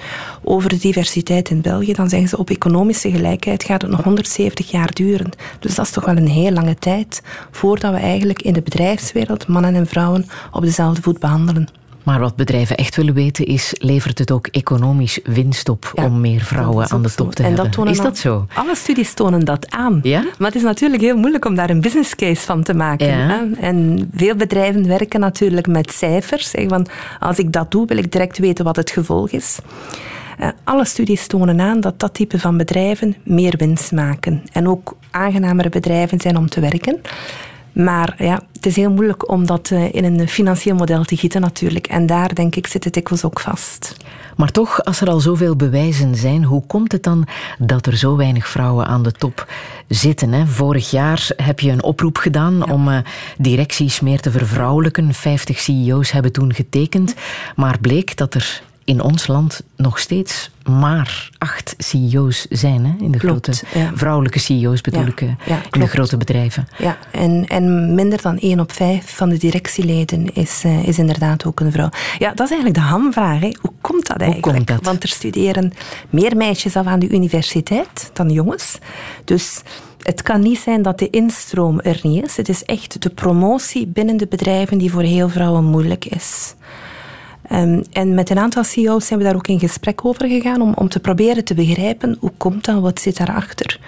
over 0.43 0.69
de 0.69 0.77
diversiteit 0.77 1.49
in 1.49 1.61
België, 1.61 1.93
dan 1.93 2.09
zeggen 2.09 2.29
ze 2.29 2.37
op 2.37 2.49
economische 2.49 3.11
gelijkheid 3.11 3.63
gaat 3.63 3.81
het 3.81 3.91
nog 3.91 4.03
170 4.03 4.71
jaar 4.71 4.93
duren. 4.93 5.29
Dus 5.59 5.75
dat 5.75 5.85
is 5.85 5.91
toch 5.91 6.05
wel 6.05 6.17
een 6.17 6.27
heel 6.27 6.51
lange 6.51 6.75
tijd 6.75 7.21
voordat 7.51 7.93
we 7.93 7.99
eigenlijk 7.99 8.41
in 8.41 8.53
de 8.53 8.61
bedrijfswereld 8.61 9.47
mannen 9.47 9.75
en 9.75 9.87
vrouwen 9.87 10.25
op 10.51 10.61
dezelfde 10.61 11.01
voet 11.01 11.19
behandelen. 11.19 11.80
Maar 12.03 12.19
wat 12.19 12.35
bedrijven 12.35 12.77
echt 12.77 12.95
willen 12.95 13.13
weten 13.13 13.45
is, 13.45 13.75
levert 13.77 14.19
het 14.19 14.31
ook 14.31 14.47
economisch 14.47 15.19
winst 15.23 15.69
op 15.69 15.91
om 15.95 16.21
meer 16.21 16.41
vrouwen 16.41 16.89
aan 16.89 17.01
de 17.01 17.13
top 17.13 17.35
te 17.35 17.43
en 17.43 17.55
hebben? 17.55 17.87
is 17.87 17.97
dat 17.97 18.17
zo? 18.17 18.45
Alle 18.53 18.75
studies 18.75 19.13
tonen 19.13 19.45
dat 19.45 19.69
aan. 19.69 19.99
Ja? 20.03 20.21
Maar 20.37 20.47
het 20.47 20.55
is 20.55 20.63
natuurlijk 20.63 21.01
heel 21.01 21.17
moeilijk 21.17 21.45
om 21.45 21.55
daar 21.55 21.69
een 21.69 21.81
business 21.81 22.15
case 22.15 22.41
van 22.41 22.63
te 22.63 22.73
maken. 22.73 23.07
Ja. 23.07 23.45
En 23.59 24.09
veel 24.13 24.35
bedrijven 24.35 24.87
werken 24.87 25.19
natuurlijk 25.19 25.67
met 25.67 25.91
cijfers. 25.91 26.53
Want 26.67 26.89
als 27.19 27.39
ik 27.39 27.51
dat 27.51 27.71
doe, 27.71 27.85
wil 27.85 27.97
ik 27.97 28.11
direct 28.11 28.37
weten 28.37 28.65
wat 28.65 28.75
het 28.75 28.91
gevolg 28.91 29.29
is. 29.29 29.59
Eh, 30.37 30.47
alle 30.63 30.85
studies 30.85 31.27
tonen 31.27 31.59
aan 31.59 31.79
dat 31.79 31.99
dat 31.99 32.13
type 32.13 32.39
van 32.39 32.57
bedrijven 32.57 33.15
meer 33.23 33.53
winst 33.57 33.91
maken. 33.91 34.43
En 34.51 34.67
ook 34.67 34.97
aangenamere 35.11 35.69
bedrijven 35.69 36.21
zijn 36.21 36.37
om 36.37 36.49
te 36.49 36.59
werken. 36.59 37.01
Maar 37.73 38.15
ja, 38.17 38.41
het 38.53 38.65
is 38.65 38.75
heel 38.75 38.91
moeilijk 38.91 39.29
om 39.31 39.45
dat 39.45 39.71
eh, 39.71 39.93
in 39.93 40.03
een 40.03 40.27
financieel 40.27 40.75
model 40.75 41.03
te 41.03 41.17
gieten 41.17 41.41
natuurlijk. 41.41 41.87
En 41.87 42.05
daar 42.05 42.35
denk 42.35 42.55
ik 42.55 42.67
zit 42.67 42.83
het 42.83 42.93
dikwijls 42.93 43.25
ook 43.25 43.39
vast. 43.39 43.95
Maar 44.35 44.51
toch, 44.51 44.83
als 44.83 45.01
er 45.01 45.09
al 45.09 45.19
zoveel 45.19 45.55
bewijzen 45.55 46.15
zijn, 46.15 46.43
hoe 46.43 46.65
komt 46.67 46.91
het 46.91 47.03
dan 47.03 47.27
dat 47.59 47.85
er 47.85 47.97
zo 47.97 48.15
weinig 48.15 48.47
vrouwen 48.47 48.85
aan 48.85 49.03
de 49.03 49.11
top 49.11 49.47
zitten? 49.87 50.31
Hè? 50.31 50.45
Vorig 50.47 50.91
jaar 50.91 51.29
heb 51.35 51.59
je 51.59 51.71
een 51.71 51.83
oproep 51.83 52.17
gedaan 52.17 52.71
om 52.71 52.87
uh, 52.87 52.97
directies 53.37 53.99
meer 53.99 54.19
te 54.19 54.31
vervrouwelijken. 54.31 55.13
50 55.13 55.59
CEO's 55.59 56.11
hebben 56.11 56.31
toen 56.31 56.53
getekend. 56.53 57.15
Maar 57.55 57.77
bleek 57.79 58.17
dat 58.17 58.33
er 58.33 58.61
in 58.83 59.01
ons 59.01 59.27
land 59.27 59.63
nog 59.75 59.99
steeds 59.99 60.51
maar 60.69 61.29
acht 61.37 61.75
CEO's 61.77 62.45
zijn. 62.49 62.85
Hè, 62.85 63.03
in 63.03 63.11
de 63.11 63.19
grote 63.19 63.53
vrouwelijke 63.93 64.39
CEO's 64.39 64.81
bedoel 64.81 65.05
ik. 65.05 65.19
Ja, 65.45 65.61
in 65.71 65.79
de 65.79 65.87
grote 65.87 66.17
bedrijven. 66.17 66.67
Ja, 66.77 66.97
en, 67.11 67.45
en 67.47 67.95
minder 67.95 68.21
dan 68.21 68.37
één 68.37 68.59
op 68.59 68.71
vijf 68.71 69.15
van 69.15 69.29
de 69.29 69.37
directieleden 69.37 70.33
is, 70.33 70.63
uh, 70.65 70.87
is 70.87 70.99
inderdaad 70.99 71.45
ook 71.45 71.59
een 71.59 71.71
vrouw. 71.71 71.89
Ja, 72.17 72.33
dat 72.33 72.49
is 72.49 72.51
eigenlijk 72.51 72.75
de 72.75 72.89
hamvraag. 72.89 73.39
Hè. 73.39 73.51
Hoe 73.61 73.73
komt 73.81 74.07
dat 74.07 74.17
eigenlijk? 74.17 74.45
Hoe 74.45 74.53
komt 74.53 74.67
dat? 74.67 74.85
Want 74.85 75.03
er 75.03 75.09
studeren 75.09 75.73
meer 76.09 76.37
meisjes 76.37 76.75
af 76.75 76.85
aan 76.85 76.99
de 76.99 77.09
universiteit 77.09 78.09
dan 78.13 78.29
jongens. 78.29 78.77
Dus 79.25 79.61
het 80.01 80.21
kan 80.21 80.41
niet 80.41 80.59
zijn 80.59 80.81
dat 80.81 80.99
de 80.99 81.09
instroom 81.09 81.79
er 81.79 81.99
niet 82.03 82.23
is. 82.23 82.37
Het 82.37 82.49
is 82.49 82.63
echt 82.63 83.01
de 83.01 83.09
promotie 83.09 83.87
binnen 83.87 84.17
de 84.17 84.27
bedrijven 84.27 84.77
die 84.77 84.91
voor 84.91 85.01
heel 85.01 85.29
vrouwen 85.29 85.63
moeilijk 85.63 86.05
is. 86.05 86.55
Um, 87.53 87.83
en 87.91 88.13
met 88.13 88.29
een 88.29 88.39
aantal 88.39 88.63
CEO's 88.63 89.05
zijn 89.05 89.19
we 89.19 89.25
daar 89.25 89.35
ook 89.35 89.47
in 89.47 89.59
gesprek 89.59 90.05
over 90.05 90.27
gegaan 90.27 90.61
om, 90.61 90.73
om 90.73 90.89
te 90.89 90.99
proberen 90.99 91.43
te 91.43 91.53
begrijpen 91.53 92.17
hoe 92.19 92.31
komt 92.37 92.65
dat, 92.65 92.81
wat 92.81 92.99
zit 92.99 93.17
daarachter. 93.17 93.79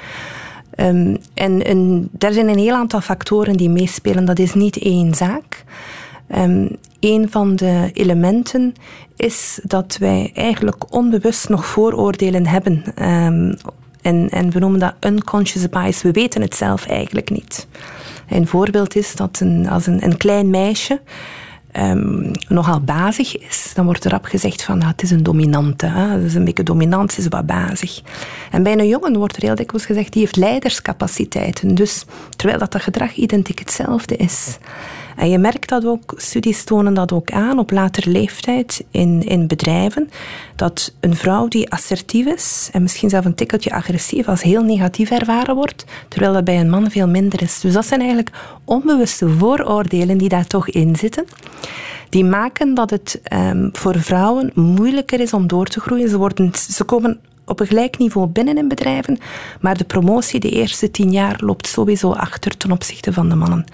Um, 0.77 1.17
en, 1.34 1.65
en 1.65 2.10
daar 2.12 2.34
zijn 2.34 2.50
een 2.50 2.58
heel 2.58 2.74
aantal 2.74 3.01
factoren 3.01 3.58
die 3.58 3.70
meespelen. 3.70 4.25
Dat 4.25 4.39
is 4.39 4.53
niet 4.53 4.77
één 4.77 5.13
zaak. 5.13 5.63
Um, 6.36 6.77
een 7.00 7.32
van 7.32 7.55
de 7.55 7.89
elementen 7.93 8.74
is 9.15 9.60
dat 9.63 9.98
wij 10.00 10.32
eigenlijk 10.34 10.93
onbewust 10.93 11.50
nog 11.50 11.65
vooroordelen 11.65 12.46
hebben. 12.46 12.84
En, 14.01 14.29
en 14.29 14.51
we 14.51 14.60
noemen 14.60 14.79
dat 14.79 14.93
unconscious 15.00 15.70
bias. 15.70 16.01
We 16.01 16.12
weten 16.12 16.41
het 16.41 16.55
zelf 16.55 16.86
eigenlijk 16.86 17.29
niet. 17.29 17.67
Een 18.29 18.48
voorbeeld 18.48 18.96
is 18.96 19.15
dat 19.15 19.39
een, 19.39 19.70
als 19.70 19.88
een, 19.88 20.03
een 20.03 20.17
klein 20.17 20.50
meisje 20.50 21.01
um, 21.80 22.32
nogal 22.48 22.80
bazig 22.80 23.38
is, 23.38 23.72
dan 23.75 23.86
wordt 23.86 24.03
er 24.03 24.12
rap 24.12 24.25
gezegd 24.25 24.63
van 24.63 24.77
nou, 24.77 24.92
het 24.92 25.01
is 25.01 25.12
een 25.12 25.24
dominante. 25.24 25.86
Hè? 25.86 26.24
is 26.25 26.36
een 26.36 26.44
beetje 26.44 26.63
dominant, 26.63 27.18
is 27.18 27.27
wat 27.27 27.46
bazig. 27.46 28.01
En 28.51 28.63
bij 28.63 28.77
een 28.77 28.88
jongen 28.88 29.18
wordt 29.18 29.36
er 29.36 29.42
heel 29.42 29.56
dikwijls 29.56 29.86
gezegd 29.86 30.13
die 30.13 30.22
heeft 30.22 30.36
leiderscapaciteiten. 30.36 31.75
Dus 31.75 32.06
terwijl 32.36 32.60
dat, 32.60 32.72
dat 32.72 32.82
gedrag 32.82 33.15
identiek 33.15 33.60
hetzelfde 33.60 34.15
is. 34.15 34.58
En 35.15 35.29
je 35.29 35.38
merkt 35.38 35.70
dat 35.70 35.86
ook, 35.86 36.13
studies 36.17 36.63
tonen 36.63 36.93
dat 36.93 37.12
ook 37.12 37.32
aan 37.32 37.60
op 37.60 37.72
latere 37.72 38.10
leeftijd 38.10 38.84
in, 38.91 39.24
in 39.24 39.48
bedrijven, 39.48 40.10
dat 40.55 40.93
een 41.00 41.15
vrouw 41.15 41.48
die 41.48 41.72
assertief 41.72 42.25
is 42.25 42.70
en 42.72 42.82
misschien 42.82 43.10
zelfs 43.10 43.25
een 43.25 43.36
tikkeltje 43.36 43.72
agressief 43.72 44.27
als 44.27 44.41
heel 44.41 44.63
negatief 44.63 45.12
ervaren 45.12 45.55
wordt, 45.55 45.86
terwijl 46.08 46.34
dat 46.34 46.43
bij 46.43 46.60
een 46.60 46.70
man 46.70 46.91
veel 46.91 47.08
minder 47.08 47.41
is. 47.41 47.60
Dus 47.60 47.74
dat 47.74 47.86
zijn 47.86 48.00
eigenlijk 48.00 48.32
onbewuste 48.65 49.29
vooroordelen 49.29 50.17
die 50.17 50.29
daar 50.29 50.48
toch 50.48 50.70
in 50.70 50.96
zitten. 50.96 51.25
Die 52.10 52.25
maken 52.25 52.74
dat 52.74 52.89
het 52.89 53.22
um, 53.34 53.70
voor 53.72 54.00
vrouwen 54.00 54.51
moeilijker 54.53 55.20
is 55.20 55.34
om 55.34 55.48
door 55.48 55.65
te 55.65 55.79
groeien. 55.79 56.10
Ze, 56.10 56.17
worden, 56.17 56.51
ze 56.70 56.84
komen 56.84 57.20
op 57.46 57.60
een 57.60 57.67
gelijk 57.67 57.98
niveau 57.98 58.27
binnen 58.27 58.58
in 58.58 58.67
bedrijven, 58.67 59.17
maar 59.62 59.77
de 59.77 59.84
promotie 59.84 60.39
de 60.39 60.50
eerste 60.50 60.91
tien 60.91 61.12
jaar 61.12 61.36
loopt 61.39 61.67
sowieso 61.67 62.12
achter 62.12 62.58
ten 62.58 62.72
opzichte 62.72 63.13
van 63.13 63.29
de 63.29 63.36
mannen. 63.36 63.65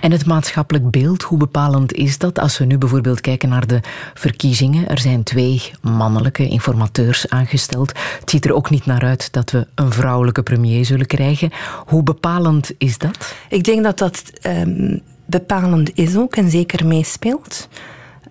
En 0.00 0.12
het 0.12 0.26
maatschappelijk 0.26 0.90
beeld, 0.90 1.22
hoe 1.22 1.38
bepalend 1.38 1.92
is 1.92 2.18
dat? 2.18 2.38
Als 2.38 2.58
we 2.58 2.64
nu 2.64 2.78
bijvoorbeeld 2.78 3.20
kijken 3.20 3.48
naar 3.48 3.66
de 3.66 3.80
verkiezingen. 4.14 4.88
Er 4.88 4.98
zijn 4.98 5.22
twee 5.22 5.62
mannelijke 5.82 6.48
informateurs 6.48 7.28
aangesteld. 7.28 7.92
Het 8.20 8.30
ziet 8.30 8.44
er 8.44 8.54
ook 8.54 8.70
niet 8.70 8.86
naar 8.86 9.02
uit 9.02 9.32
dat 9.32 9.50
we 9.50 9.66
een 9.74 9.92
vrouwelijke 9.92 10.42
premier 10.42 10.84
zullen 10.84 11.06
krijgen. 11.06 11.50
Hoe 11.86 12.02
bepalend 12.02 12.70
is 12.78 12.98
dat? 12.98 13.34
Ik 13.48 13.64
denk 13.64 13.82
dat 13.82 13.98
dat 13.98 14.22
um, 14.42 15.00
bepalend 15.24 15.90
is 15.94 16.16
ook 16.16 16.36
en 16.36 16.50
zeker 16.50 16.86
meespeelt. 16.86 17.68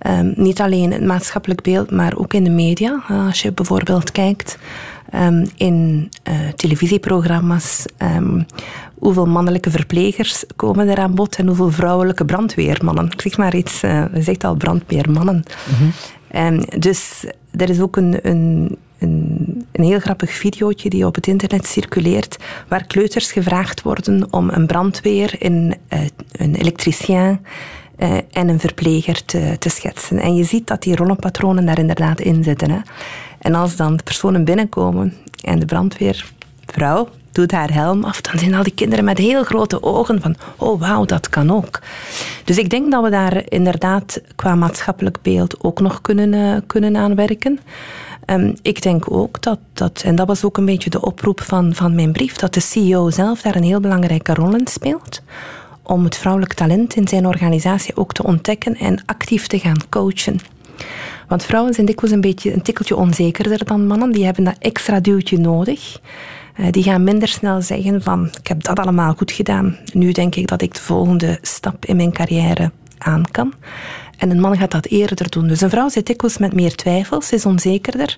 Um, 0.08 0.34
niet 0.36 0.62
alleen 0.62 0.92
het 0.92 1.04
maatschappelijk 1.04 1.62
beeld, 1.62 1.92
maar 1.92 2.16
ook 2.16 2.34
in 2.34 2.44
de 2.44 2.50
media. 2.50 3.04
Als 3.08 3.42
je 3.42 3.52
bijvoorbeeld 3.52 4.12
kijkt 4.12 4.58
um, 5.14 5.50
in 5.56 6.10
uh, 6.30 6.48
televisieprogramma's, 6.56 7.86
hoeveel 9.00 9.26
mannelijke 9.26 9.72
verplegers 9.72 10.44
komen 10.56 10.88
er 10.88 10.98
aan 10.98 11.16
bod 11.16 11.36
en 11.36 11.48
hoeveel 11.48 11.72
vrouwelijke 11.72 12.26
brandweermannen. 12.26 13.06
Ik 13.06 13.22
zeg 13.22 13.38
maar 13.38 13.56
iets, 13.56 13.84
uh, 13.84 14.06
je 14.14 14.22
zegt 14.22 14.44
al 14.44 14.56
brandweermannen. 14.56 15.44
Mm 15.80 15.92
-hmm. 16.32 16.64
dus 16.80 17.26
er 17.52 17.70
is 17.70 17.80
ook 17.80 17.96
een, 17.96 18.20
een, 18.22 18.78
een, 19.00 19.66
een, 19.72 19.84
heel 19.84 20.00
grappig 20.00 20.32
videootje 20.32 20.90
die 20.90 21.06
op 21.06 21.16
het 21.16 21.28
internet 21.28 21.68
circuleert, 21.68 22.38
waar 22.68 22.86
kleuters 22.86 23.32
gevraagd 23.32 23.82
worden 23.82 24.28
om 24.34 24.50
een 24.50 24.68
brandweer, 24.68 25.36
een, 25.40 25.76
uh, 25.94 26.00
een 26.32 26.56
elektricien 26.56 27.40
uh, 27.98 28.18
en 28.32 28.48
een 28.48 28.60
verpleger 28.60 29.26
te, 29.26 29.56
te, 29.60 29.70
schetsen. 29.70 30.20
En 30.20 30.36
je 30.36 30.44
ziet 30.44 30.68
dat 30.68 30.82
die 30.82 30.96
rollenpatronen 30.96 31.66
daar 31.66 31.80
inderdaad 31.80 32.20
in 32.20 32.44
zitten. 32.44 32.72
Hè. 32.72 32.80
En 33.40 33.56
als 33.56 33.76
dan 33.76 33.96
de 33.96 34.04
personen 34.04 34.44
binnenkomen 34.44 35.14
en 35.44 35.60
de 35.60 35.66
brandweervrouw 35.66 37.10
doet 37.36 37.52
haar 37.52 37.74
helm 37.74 38.04
af, 38.04 38.22
dan 38.22 38.40
zijn 38.40 38.54
al 38.54 38.64
die 38.64 38.74
kinderen 38.74 39.06
met 39.06 39.18
heel 39.18 39.44
grote 39.44 39.84
ogen 39.84 40.22
van, 40.22 40.36
oh 40.58 40.80
wauw, 40.80 41.06
dat 41.06 41.30
kan 41.30 41.52
ook. 41.52 41.80
Dus 42.44 42.58
ik 42.58 42.70
denk 42.70 42.92
dat 42.92 43.04
we 43.04 43.10
daar 43.10 43.44
inderdaad 43.50 44.22
qua 44.36 44.56
maatschappelijk 44.56 45.18
beeld 45.22 45.64
ook 45.64 45.80
nog 45.80 46.02
kunnen, 46.02 46.34
uh, 46.34 46.58
kunnen 46.68 46.98
aanwerken. 46.98 47.60
Um, 48.26 48.54
ik 48.62 48.82
denk 48.82 49.12
ook 49.12 49.42
dat, 49.42 49.60
dat, 49.74 50.02
en 50.06 50.16
dat 50.16 50.28
was 50.28 50.44
ook 50.44 50.58
een 50.58 50.66
beetje 50.66 50.90
de 50.90 51.02
oproep 51.02 51.42
van, 51.42 51.76
van 51.76 51.96
mijn 51.96 52.12
brief, 52.12 52.36
dat 52.36 52.54
de 52.54 52.60
CEO 52.60 53.10
zelf 53.10 53.42
daar 53.42 53.56
een 53.56 53.64
heel 53.64 53.80
belangrijke 53.80 54.34
rol 54.34 54.56
in 54.56 54.68
speelt 54.68 55.22
om 55.84 56.04
het 56.04 56.18
vrouwelijk 56.18 56.54
talent 56.54 56.96
in 56.96 57.08
zijn 57.08 57.28
organisatie 57.28 57.98
ook 57.98 58.14
te 58.14 58.24
ontdekken 58.24 58.76
en 58.76 59.04
actief 59.06 59.48
te 59.48 59.60
gaan 59.60 59.90
coachen. 59.90 60.40
Want 61.28 61.44
vrouwen 61.44 61.74
zijn 61.74 61.86
dikwijls 61.86 62.16
een 62.16 62.22
beetje 62.22 62.54
een 62.54 62.62
tikkeltje 62.62 62.96
onzekerder 62.96 63.66
dan 63.66 63.88
mannen. 63.88 64.12
Die 64.12 64.26
hebben 64.26 64.44
dat 64.44 64.56
extra 64.60 65.00
duwtje 65.00 65.38
nodig. 65.38 66.00
Uh, 66.60 66.68
die 66.72 66.84
gaan 66.84 67.04
minder 67.04 67.28
snel 67.28 67.62
zeggen 67.62 68.02
van 68.02 68.30
ik 68.40 68.48
heb 68.48 68.64
dat 68.64 68.80
allemaal 68.80 69.14
goed 69.14 69.32
gedaan. 69.32 69.78
Nu 69.94 70.12
denk 70.12 70.36
ik 70.36 70.48
dat 70.48 70.62
ik 70.62 70.74
de 70.74 70.82
volgende 70.82 71.38
stap 71.42 71.86
in 71.86 71.96
mijn 71.96 72.12
carrière 72.12 72.72
aan 72.98 73.24
kan. 73.32 73.54
En 74.18 74.30
een 74.30 74.40
man 74.40 74.58
gaat 74.58 74.72
dat 74.72 74.86
eerder 74.86 75.30
doen. 75.30 75.48
Dus 75.48 75.62
een 75.62 75.70
vrouw 75.70 75.90
zit 75.90 76.06
dikwijls 76.06 76.38
met 76.38 76.54
meer 76.54 76.76
twijfels, 76.76 77.32
is 77.32 77.46
onzekerder. 77.46 78.18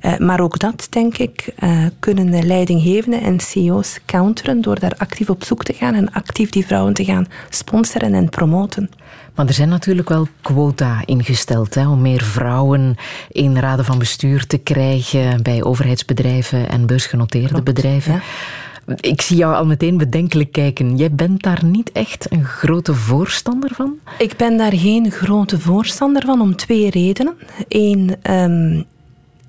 Uh, 0.00 0.16
maar 0.16 0.40
ook 0.40 0.58
dat, 0.58 0.86
denk 0.90 1.18
ik, 1.18 1.52
uh, 1.64 1.86
kunnen 1.98 2.30
de 2.30 2.42
leidinggevenden 2.42 3.20
en 3.20 3.40
CEO's 3.40 4.00
counteren 4.06 4.60
door 4.60 4.78
daar 4.78 4.94
actief 4.96 5.30
op 5.30 5.44
zoek 5.44 5.64
te 5.64 5.72
gaan 5.72 5.94
en 5.94 6.12
actief 6.12 6.50
die 6.50 6.66
vrouwen 6.66 6.94
te 6.94 7.04
gaan 7.04 7.26
sponsoren 7.48 8.14
en 8.14 8.28
promoten. 8.28 8.90
Maar 9.34 9.46
er 9.46 9.52
zijn 9.52 9.68
natuurlijk 9.68 10.08
wel 10.08 10.28
quota 10.42 11.02
ingesteld 11.04 11.74
hè, 11.74 11.88
om 11.88 12.00
meer 12.00 12.22
vrouwen 12.22 12.96
in 13.30 13.58
raden 13.58 13.84
van 13.84 13.98
bestuur 13.98 14.46
te 14.46 14.58
krijgen 14.58 15.42
bij 15.42 15.62
overheidsbedrijven 15.62 16.68
en 16.68 16.86
beursgenoteerde 16.86 17.62
bedrijven. 17.62 18.22
Ik 19.00 19.22
zie 19.22 19.36
jou 19.36 19.54
al 19.54 19.66
meteen 19.66 19.96
bedenkelijk 19.96 20.52
kijken. 20.52 20.96
Jij 20.96 21.12
bent 21.12 21.42
daar 21.42 21.64
niet 21.64 21.92
echt 21.92 22.32
een 22.32 22.44
grote 22.44 22.94
voorstander 22.94 23.70
van? 23.74 23.98
Ik 24.18 24.36
ben 24.36 24.56
daar 24.56 24.74
geen 24.74 25.10
grote 25.10 25.60
voorstander 25.60 26.22
van 26.22 26.40
om 26.40 26.56
twee 26.56 26.90
redenen. 26.90 27.34
Eén, 27.68 28.16
um, 28.30 28.84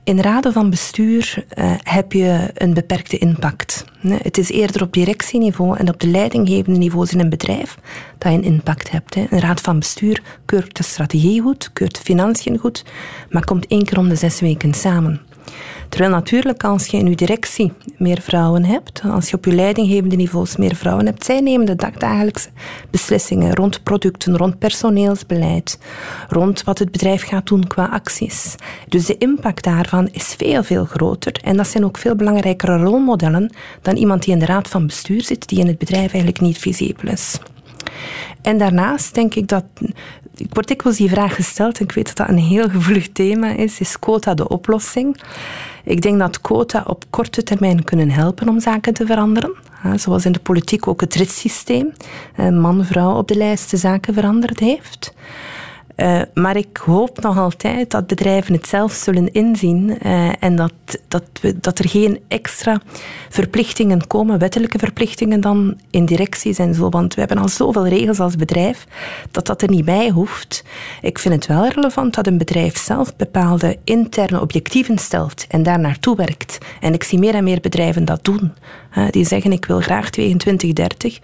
in 0.09 0.21
raden 0.21 0.53
van 0.53 0.69
bestuur 0.69 1.45
uh, 1.57 1.73
heb 1.83 2.11
je 2.11 2.49
een 2.53 2.73
beperkte 2.73 3.17
impact. 3.17 3.85
Het 4.07 4.37
is 4.37 4.49
eerder 4.49 4.81
op 4.81 4.93
directieniveau 4.93 5.77
en 5.77 5.89
op 5.89 5.99
de 5.99 6.07
leidinggevende 6.07 6.79
niveaus 6.79 7.11
in 7.13 7.19
een 7.19 7.29
bedrijf 7.29 7.77
dat 8.17 8.31
je 8.31 8.37
een 8.37 8.43
impact 8.43 8.91
hebt. 8.91 9.15
Een 9.15 9.39
raad 9.39 9.61
van 9.61 9.79
bestuur 9.79 10.21
keurt 10.45 10.77
de 10.77 10.83
strategie 10.83 11.41
goed, 11.41 11.69
keurt 11.73 11.95
de 11.95 12.01
financiën 12.01 12.57
goed, 12.57 12.85
maar 13.29 13.45
komt 13.45 13.67
één 13.67 13.85
keer 13.85 13.97
om 13.97 14.09
de 14.09 14.15
zes 14.15 14.39
weken 14.39 14.73
samen. 14.73 15.21
Terwijl 15.89 16.11
natuurlijk 16.11 16.63
als 16.63 16.87
je 16.87 16.97
in 16.97 17.09
je 17.09 17.15
directie 17.15 17.73
meer 17.97 18.21
vrouwen 18.21 18.65
hebt, 18.65 19.01
als 19.01 19.29
je 19.29 19.35
op 19.35 19.45
je 19.45 19.51
leidinggevende 19.51 20.15
niveaus 20.15 20.55
meer 20.55 20.75
vrouwen 20.75 21.05
hebt, 21.05 21.25
zij 21.25 21.39
nemen 21.39 21.65
de 21.65 21.75
dagdagelijkse 21.75 22.49
beslissingen 22.89 23.55
rond 23.55 23.83
producten, 23.83 24.37
rond 24.37 24.59
personeelsbeleid, 24.59 25.79
rond 26.29 26.63
wat 26.63 26.79
het 26.79 26.91
bedrijf 26.91 27.23
gaat 27.23 27.47
doen 27.47 27.67
qua 27.67 27.85
acties. 27.85 28.55
Dus 28.87 29.05
de 29.05 29.17
impact 29.17 29.63
daarvan 29.63 30.09
is 30.11 30.35
veel, 30.37 30.63
veel 30.63 30.85
groter. 30.85 31.39
En 31.43 31.57
dat 31.57 31.67
zijn 31.67 31.85
ook 31.85 31.97
veel 31.97 32.15
belangrijkere 32.15 32.77
rolmodellen 32.77 33.53
dan 33.81 33.95
iemand 33.95 34.23
die 34.23 34.33
in 34.33 34.39
de 34.39 34.45
raad 34.45 34.67
van 34.67 34.85
bestuur 34.85 35.23
zit, 35.23 35.47
die 35.47 35.59
in 35.59 35.67
het 35.67 35.77
bedrijf 35.77 36.13
eigenlijk 36.13 36.39
niet 36.39 36.57
visibel 36.57 37.11
is. 37.11 37.39
En 38.41 38.57
daarnaast 38.57 39.15
denk 39.15 39.35
ik 39.35 39.47
dat 39.47 39.63
ik 40.35 40.53
word 40.53 40.67
dikwijls 40.67 40.97
die 40.97 41.09
vraag 41.09 41.35
gesteld, 41.35 41.79
ik 41.79 41.91
weet 41.91 42.07
dat 42.07 42.17
dat 42.17 42.29
een 42.29 42.43
heel 42.43 42.69
gevoelig 42.69 43.11
thema 43.11 43.49
is, 43.49 43.79
is 43.79 43.99
quota 43.99 44.33
de 44.33 44.47
oplossing? 44.47 45.21
Ik 45.83 46.01
denk 46.01 46.19
dat 46.19 46.41
quota 46.41 46.83
op 46.87 47.03
korte 47.09 47.43
termijn 47.43 47.83
kunnen 47.83 48.09
helpen 48.09 48.49
om 48.49 48.59
zaken 48.59 48.93
te 48.93 49.05
veranderen. 49.05 49.55
Zoals 49.95 50.25
in 50.25 50.31
de 50.31 50.39
politiek 50.39 50.87
ook 50.87 51.01
het 51.01 51.15
ritssysteem, 51.15 51.93
man-vrouw 52.35 53.17
op 53.17 53.27
de 53.27 53.35
lijst 53.35 53.71
de 53.71 53.77
zaken 53.77 54.13
veranderd 54.13 54.59
heeft. 54.59 55.13
Uh, 56.01 56.21
maar 56.33 56.57
ik 56.57 56.77
hoop 56.77 57.21
nog 57.21 57.37
altijd 57.37 57.91
dat 57.91 58.07
bedrijven 58.07 58.53
het 58.53 58.67
zelf 58.67 58.93
zullen 58.93 59.31
inzien 59.31 59.97
uh, 60.05 60.29
en 60.39 60.55
dat, 60.55 60.73
dat, 61.07 61.23
we, 61.41 61.59
dat 61.59 61.79
er 61.79 61.89
geen 61.89 62.19
extra 62.27 62.81
verplichtingen 63.29 64.07
komen, 64.07 64.39
wettelijke 64.39 64.79
verplichtingen 64.79 65.41
dan 65.41 65.79
in 65.89 66.05
directies 66.05 66.57
en 66.57 66.73
zo. 66.73 66.89
Want 66.89 67.13
we 67.13 67.19
hebben 67.19 67.37
al 67.37 67.47
zoveel 67.47 67.87
regels 67.87 68.19
als 68.19 68.35
bedrijf 68.35 68.87
dat 69.31 69.45
dat 69.45 69.61
er 69.61 69.69
niet 69.69 69.85
bij 69.85 70.09
hoeft. 70.09 70.63
Ik 71.01 71.19
vind 71.19 71.33
het 71.33 71.45
wel 71.45 71.67
relevant 71.67 72.15
dat 72.15 72.27
een 72.27 72.37
bedrijf 72.37 72.77
zelf 72.77 73.15
bepaalde 73.15 73.77
interne 73.83 74.41
objectieven 74.41 74.97
stelt 74.97 75.45
en 75.47 75.63
daar 75.63 75.79
naartoe 75.79 76.15
werkt. 76.15 76.57
En 76.79 76.93
ik 76.93 77.03
zie 77.03 77.19
meer 77.19 77.35
en 77.35 77.43
meer 77.43 77.59
bedrijven 77.59 78.05
dat 78.05 78.23
doen. 78.23 78.53
Die 79.09 79.25
zeggen 79.25 79.51
ik 79.51 79.65
wil 79.65 79.79
graag 79.79 80.09
22, 80.09 80.73
30. 80.73 81.19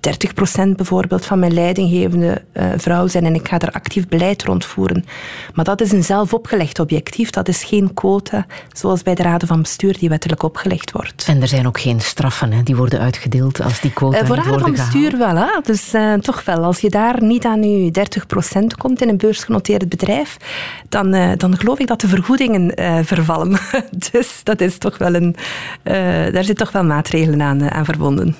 30 0.00 0.34
procent 0.34 0.76
bijvoorbeeld 0.76 1.26
van 1.26 1.38
mijn 1.38 1.54
leidinggevende 1.54 2.42
uh, 2.52 2.64
vrouw 2.76 3.06
zijn 3.06 3.24
en 3.24 3.34
ik 3.34 3.48
ga 3.48 3.58
er 3.58 3.70
actief 3.70 4.08
beleid 4.08 4.42
rondvoeren. 4.42 5.04
Maar 5.54 5.64
dat 5.64 5.80
is 5.80 5.92
een 5.92 6.04
zelf 6.04 6.34
opgelegd 6.34 6.78
objectief. 6.78 7.30
Dat 7.30 7.48
is 7.48 7.64
geen 7.64 7.94
quota 7.94 8.46
zoals 8.72 9.02
bij 9.02 9.14
de 9.14 9.22
raden 9.22 9.48
van 9.48 9.62
bestuur 9.62 9.98
die 9.98 10.08
wettelijk 10.08 10.42
opgelegd 10.42 10.92
wordt. 10.92 11.24
En 11.26 11.40
er 11.40 11.48
zijn 11.48 11.66
ook 11.66 11.80
geen 11.80 12.00
straffen 12.00 12.52
hè, 12.52 12.62
die 12.62 12.76
worden 12.76 13.00
uitgedeeld 13.00 13.62
als 13.62 13.80
die 13.80 13.92
quota 13.92 14.20
uh, 14.20 14.26
Voor 14.26 14.36
raden 14.36 14.60
van 14.60 14.70
bestuur 14.70 15.18
wel. 15.18 15.36
Hè? 15.36 15.60
Dus 15.62 15.94
uh, 15.94 16.14
toch 16.14 16.44
wel. 16.44 16.64
Als 16.64 16.80
je 16.80 16.90
daar 16.90 17.22
niet 17.22 17.44
aan 17.44 17.62
je 17.62 17.90
30 17.90 18.26
procent 18.26 18.76
komt 18.76 19.02
in 19.02 19.08
een 19.08 19.16
beursgenoteerd 19.16 19.88
bedrijf, 19.88 20.36
dan, 20.88 21.14
uh, 21.14 21.30
dan 21.36 21.56
geloof 21.56 21.78
ik 21.78 21.86
dat 21.86 22.00
de 22.00 22.08
vergoedingen 22.08 22.72
vervallen. 23.04 23.58
dus 24.10 24.40
dat 24.42 24.60
is 24.60 24.78
toch 24.78 24.98
wel 24.98 25.14
een... 25.14 25.36
daar 26.32 26.44
zit 26.44 26.56
toch 26.56 26.72
wel 26.72 26.84
maatregelen 27.00 27.42
aan, 27.42 27.70
aan 27.70 27.84
verbonden. 27.84 28.36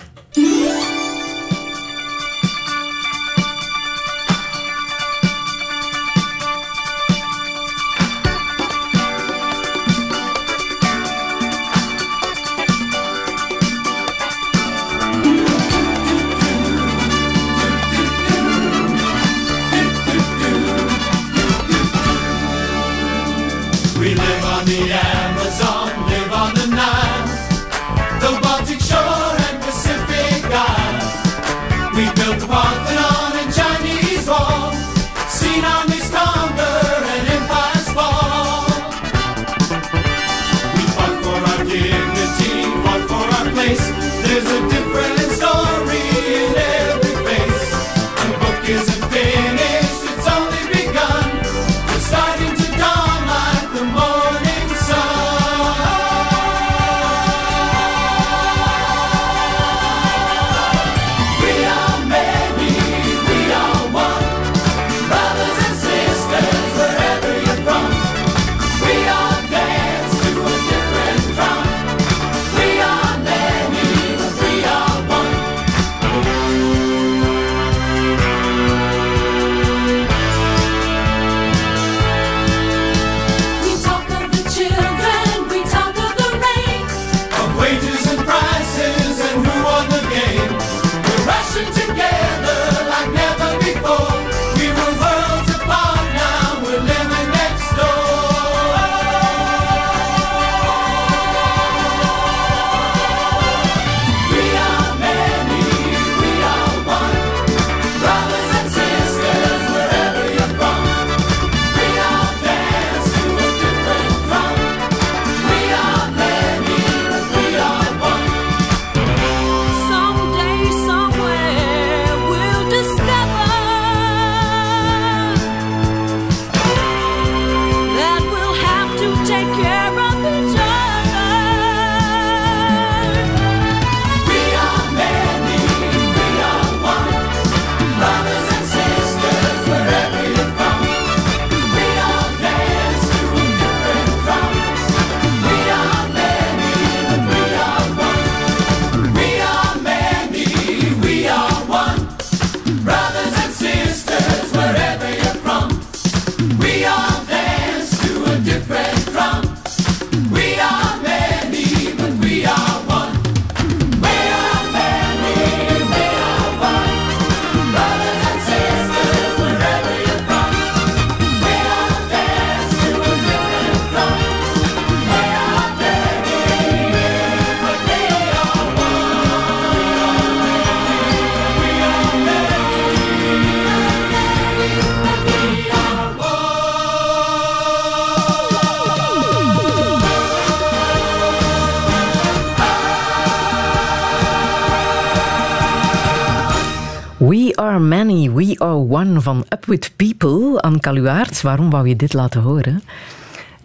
With 199.71 199.93
People. 199.97 200.61
Anne 200.61 200.81
Kaluaerts, 200.81 201.43
waarom 201.43 201.71
wou 201.71 201.89
je 201.89 201.97
dit 201.97 202.13
laten 202.13 202.41
horen? 202.41 202.83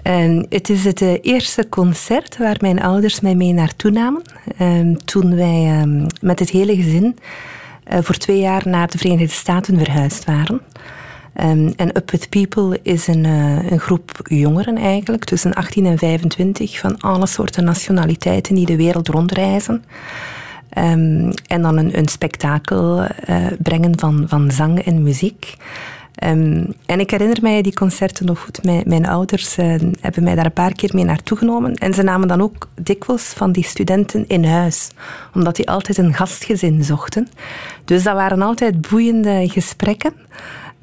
En 0.02 0.46
het 0.50 0.70
is 0.70 0.84
het 0.84 1.02
eh, 1.02 1.14
eerste 1.22 1.70
concert 1.70 2.38
waar 2.38 2.58
mijn 2.60 2.82
ouders 2.82 3.20
mij 3.20 3.36
mee 3.36 3.54
naartoe 3.54 3.92
namen. 3.92 4.22
Ehm, 4.58 4.96
toen 4.96 5.36
wij 5.36 5.80
ehm, 5.80 6.08
met 6.22 6.40
het 6.40 6.50
hele 6.50 6.76
gezin 6.76 7.18
uh, 7.94 7.98
voor 8.02 8.16
twee 8.16 8.40
jaar 8.40 8.62
naar 8.66 8.90
de 8.90 8.98
Verenigde 8.98 9.36
Staten 9.36 9.78
verhuisd 9.78 10.26
waren. 10.26 10.62
Um, 11.42 11.74
en 11.76 11.98
Up 11.98 12.12
With 12.12 12.30
People 12.30 12.80
is 12.84 13.08
een, 13.08 13.24
uh, 13.24 13.72
een, 13.72 13.80
groep 13.80 14.12
jongeren 14.24 14.78
eigenlijk, 14.78 15.24
tussen 15.24 15.54
18 15.54 15.86
en 15.86 15.98
25, 15.98 16.80
van 16.80 17.00
alle 17.00 17.28
soorten 17.28 17.64
nationaliteiten 17.64 18.56
die 18.56 18.66
de 18.66 18.76
wereld 18.76 19.08
rondreizen. 19.08 19.84
Um, 20.78 21.32
en 21.48 21.62
dan 21.62 21.78
een, 21.78 21.98
een 21.98 22.08
spektakel 22.08 23.08
brengen 23.60 24.00
van, 24.00 24.26
van 24.28 24.52
zang 24.52 24.80
en 24.80 25.04
muziek. 25.04 25.56
Um, 26.24 26.74
en 26.86 27.00
ik 27.00 27.12
herinner 27.12 27.38
mij 27.42 27.62
die 27.62 27.74
concerten 27.74 28.26
nog 28.26 28.40
goed. 28.40 28.64
Mijn, 28.64 28.84
mijn 28.86 29.06
ouders 29.06 29.58
uh, 29.58 29.76
hebben 30.02 30.24
mij 30.24 30.36
daar 30.36 30.46
een 30.46 30.54
paar 30.54 30.74
keer 30.74 30.92
mee 30.94 31.04
naartoe 31.04 31.38
genomen. 31.38 31.74
En 31.74 31.94
ze 31.94 32.04
namen 32.04 32.28
dan 32.28 32.42
ook 32.42 32.70
dikwijls 32.82 33.24
van 33.24 33.52
die 33.52 33.64
studenten 33.64 34.28
in 34.28 34.46
huis. 34.46 34.90
Omdat 35.34 35.56
die 35.56 35.70
altijd 35.70 35.98
een 35.98 36.14
gastgezin 36.14 36.84
zochten. 36.84 37.28
Dus 37.86 38.04
dat 38.04 38.14
waren 38.16 38.42
altijd 38.42 38.90
boeiende 38.90 39.50
gesprekken. 39.50 40.14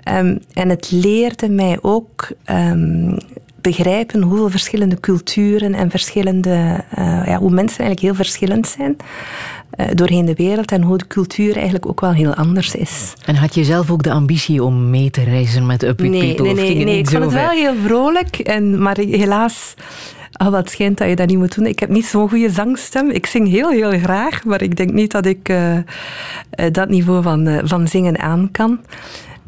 Um, 0.09 0.39
en 0.53 0.69
het 0.69 0.91
leerde 0.91 1.49
mij 1.49 1.79
ook 1.81 2.29
begrijpen 3.63 4.23
hoeveel 4.23 4.51
verschillende 4.51 5.01
culturen 5.01 5.75
en 5.75 5.91
verschillende, 5.91 6.85
uh, 6.99 7.27
ja, 7.27 7.39
hoe 7.39 7.51
mensen 7.51 7.79
eigenlijk 7.79 8.01
heel 8.01 8.15
verschillend 8.15 8.69
zijn. 8.69 8.97
Uh, 9.77 9.87
doorheen 9.95 10.25
de 10.25 10.35
wereld 10.35 10.73
en 10.73 10.83
hoe 10.83 10.99
de 10.99 11.07
cultuur 11.07 11.55
eigenlijk 11.55 11.87
ook 11.87 12.01
wel 12.01 12.13
heel 12.13 12.35
anders 12.35 12.75
is. 12.75 13.13
En 13.25 13.35
had 13.35 13.55
je 13.55 13.65
zelf 13.65 13.91
ook 13.91 14.03
de 14.03 14.13
ambitie 14.13 14.65
om 14.65 14.91
mee 14.91 15.11
te 15.11 15.23
reizen 15.23 15.67
met 15.67 15.83
Up 15.83 16.01
nee, 16.01 16.35
People? 16.35 16.55
Nee, 16.55 16.75
nee, 16.75 16.85
nee. 16.85 16.99
ik 16.99 17.09
vond 17.09 17.25
het 17.25 17.33
wel 17.33 17.51
heel 17.51 17.75
vrolijk, 17.85 18.37
en, 18.37 18.83
maar 18.83 18.99
helaas... 18.99 19.75
Oh, 20.45 20.49
wat 20.49 20.71
schijnt 20.71 20.99
dat 20.99 21.09
je 21.09 21.17
dat 21.17 21.29
niet 21.29 21.39
moet 21.39 21.55
doen. 21.55 21.67
Ik 21.67 21.79
heb 21.79 21.89
niet 21.89 22.07
zo'n 22.07 22.29
goede 22.29 22.51
zangstem. 22.51 23.11
Ik 23.11 23.27
zing 23.27 23.49
heel, 23.49 23.71
heel 23.71 23.99
graag, 23.99 24.45
maar 24.45 24.63
ik 24.63 24.77
denk 24.77 24.93
niet 24.93 25.11
dat 25.11 25.27
ik 25.27 25.49
uh, 25.49 25.77
dat 26.73 26.89
niveau 26.89 27.23
van, 27.23 27.61
van 27.65 27.89
zingen 27.89 28.19
aan 28.19 28.49
kan. 28.53 28.81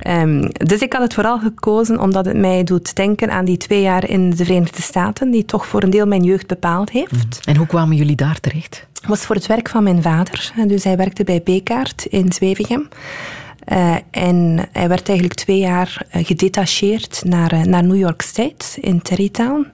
Um, 0.07 0.53
dus 0.53 0.81
ik 0.81 0.93
had 0.93 1.03
het 1.03 1.15
vooral 1.15 1.39
gekozen 1.39 2.01
omdat 2.01 2.25
het 2.25 2.37
mij 2.37 2.65
doet 2.65 2.97
denken 2.97 3.31
aan 3.31 3.45
die 3.45 3.57
twee 3.57 3.81
jaar 3.81 4.09
in 4.09 4.31
de 4.31 4.45
Verenigde 4.45 4.83
Staten, 4.83 5.31
die 5.31 5.45
toch 5.45 5.67
voor 5.67 5.83
een 5.83 5.91
deel 5.91 6.07
mijn 6.07 6.23
jeugd 6.23 6.47
bepaald 6.47 6.91
heeft. 6.91 7.13
Mhm. 7.13 7.49
En 7.49 7.57
hoe 7.57 7.67
kwamen 7.67 7.97
jullie 7.97 8.17
daar 8.17 8.41
terecht? 8.41 8.87
Het 8.93 9.07
was 9.07 9.21
voor 9.21 9.35
het 9.35 9.47
werk 9.47 9.69
van 9.69 9.83
mijn 9.83 10.03
vader. 10.03 10.53
Dus 10.67 10.85
hij 10.85 10.97
werkte 10.97 11.25
bij 11.25 11.41
Bekaart 11.45 12.05
in 12.05 12.33
Zwevegem. 12.33 12.89
Uh, 13.73 13.97
en 14.11 14.69
hij 14.73 14.89
werd 14.89 15.09
eigenlijk 15.09 15.39
twee 15.39 15.59
jaar 15.59 16.07
uh, 16.17 16.25
gedetacheerd 16.25 17.23
naar, 17.25 17.55
uh, 17.55 17.63
naar 17.63 17.85
New 17.85 17.99
York 17.99 18.23
State 18.23 18.81
in 18.81 19.03
Terrytown. 19.03 19.67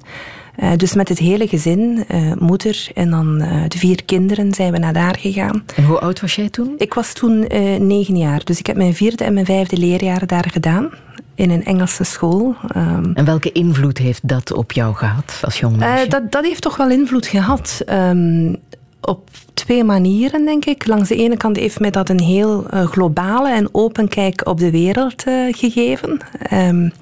Uh, 0.63 0.71
dus 0.77 0.95
met 0.95 1.09
het 1.09 1.19
hele 1.19 1.49
gezin, 1.49 2.05
uh, 2.09 2.33
moeder 2.39 2.89
en 2.95 3.11
dan 3.11 3.43
uh, 3.43 3.63
de 3.69 3.79
vier 3.79 4.05
kinderen, 4.05 4.55
zijn 4.55 4.73
we 4.73 4.79
naar 4.79 4.93
daar 4.93 5.17
gegaan. 5.19 5.65
En 5.77 5.85
hoe 5.85 5.99
oud 5.99 6.21
was 6.21 6.35
jij 6.35 6.49
toen? 6.49 6.75
Ik 6.79 6.95
was 6.95 7.13
toen 7.13 7.39
negen 7.87 8.17
jaar. 8.17 8.45
Dus 8.45 8.59
ik 8.59 8.67
heb 8.67 8.77
mijn 8.77 8.95
vierde 8.95 9.25
en 9.25 9.35
mijn 9.35 9.47
vijfde 9.47 9.77
leerjaar 9.77 10.27
daar 10.27 10.49
gedaan. 10.53 10.91
In 11.35 11.51
een 11.51 11.65
Engelse 11.65 12.05
school. 12.05 12.55
Um, 12.77 13.11
en 13.15 13.25
welke 13.25 13.53
invloed 13.53 13.99
heeft 13.99 14.29
dat 14.29 14.53
op 14.53 14.73
jou 14.73 14.95
gehad 14.95 15.39
als 15.43 15.59
jong 15.59 15.77
meisje? 15.77 16.09
dat, 16.09 16.33
dat 16.33 16.45
heeft 16.45 16.63
toch 16.63 16.77
wel 16.77 16.91
invloed 16.91 17.27
gehad. 17.27 17.83
Um, 17.89 18.57
op 19.01 19.29
twee 19.55 19.85
manieren, 19.85 20.45
denk 20.45 20.65
ik. 20.65 20.87
Langs 20.87 21.09
de 21.09 21.17
ene 21.17 21.37
kant 21.37 21.57
heeft 21.57 21.81
mij 21.81 21.91
dat 21.91 22.09
een 22.09 22.21
heel 22.21 22.67
globale 22.71 23.53
en 23.53 23.69
open 23.73 24.09
kijk 24.09 24.47
op 24.47 24.59
de 24.59 24.71
wereld 24.71 25.23
gegeven. 25.51 26.21
Um, 26.53 26.93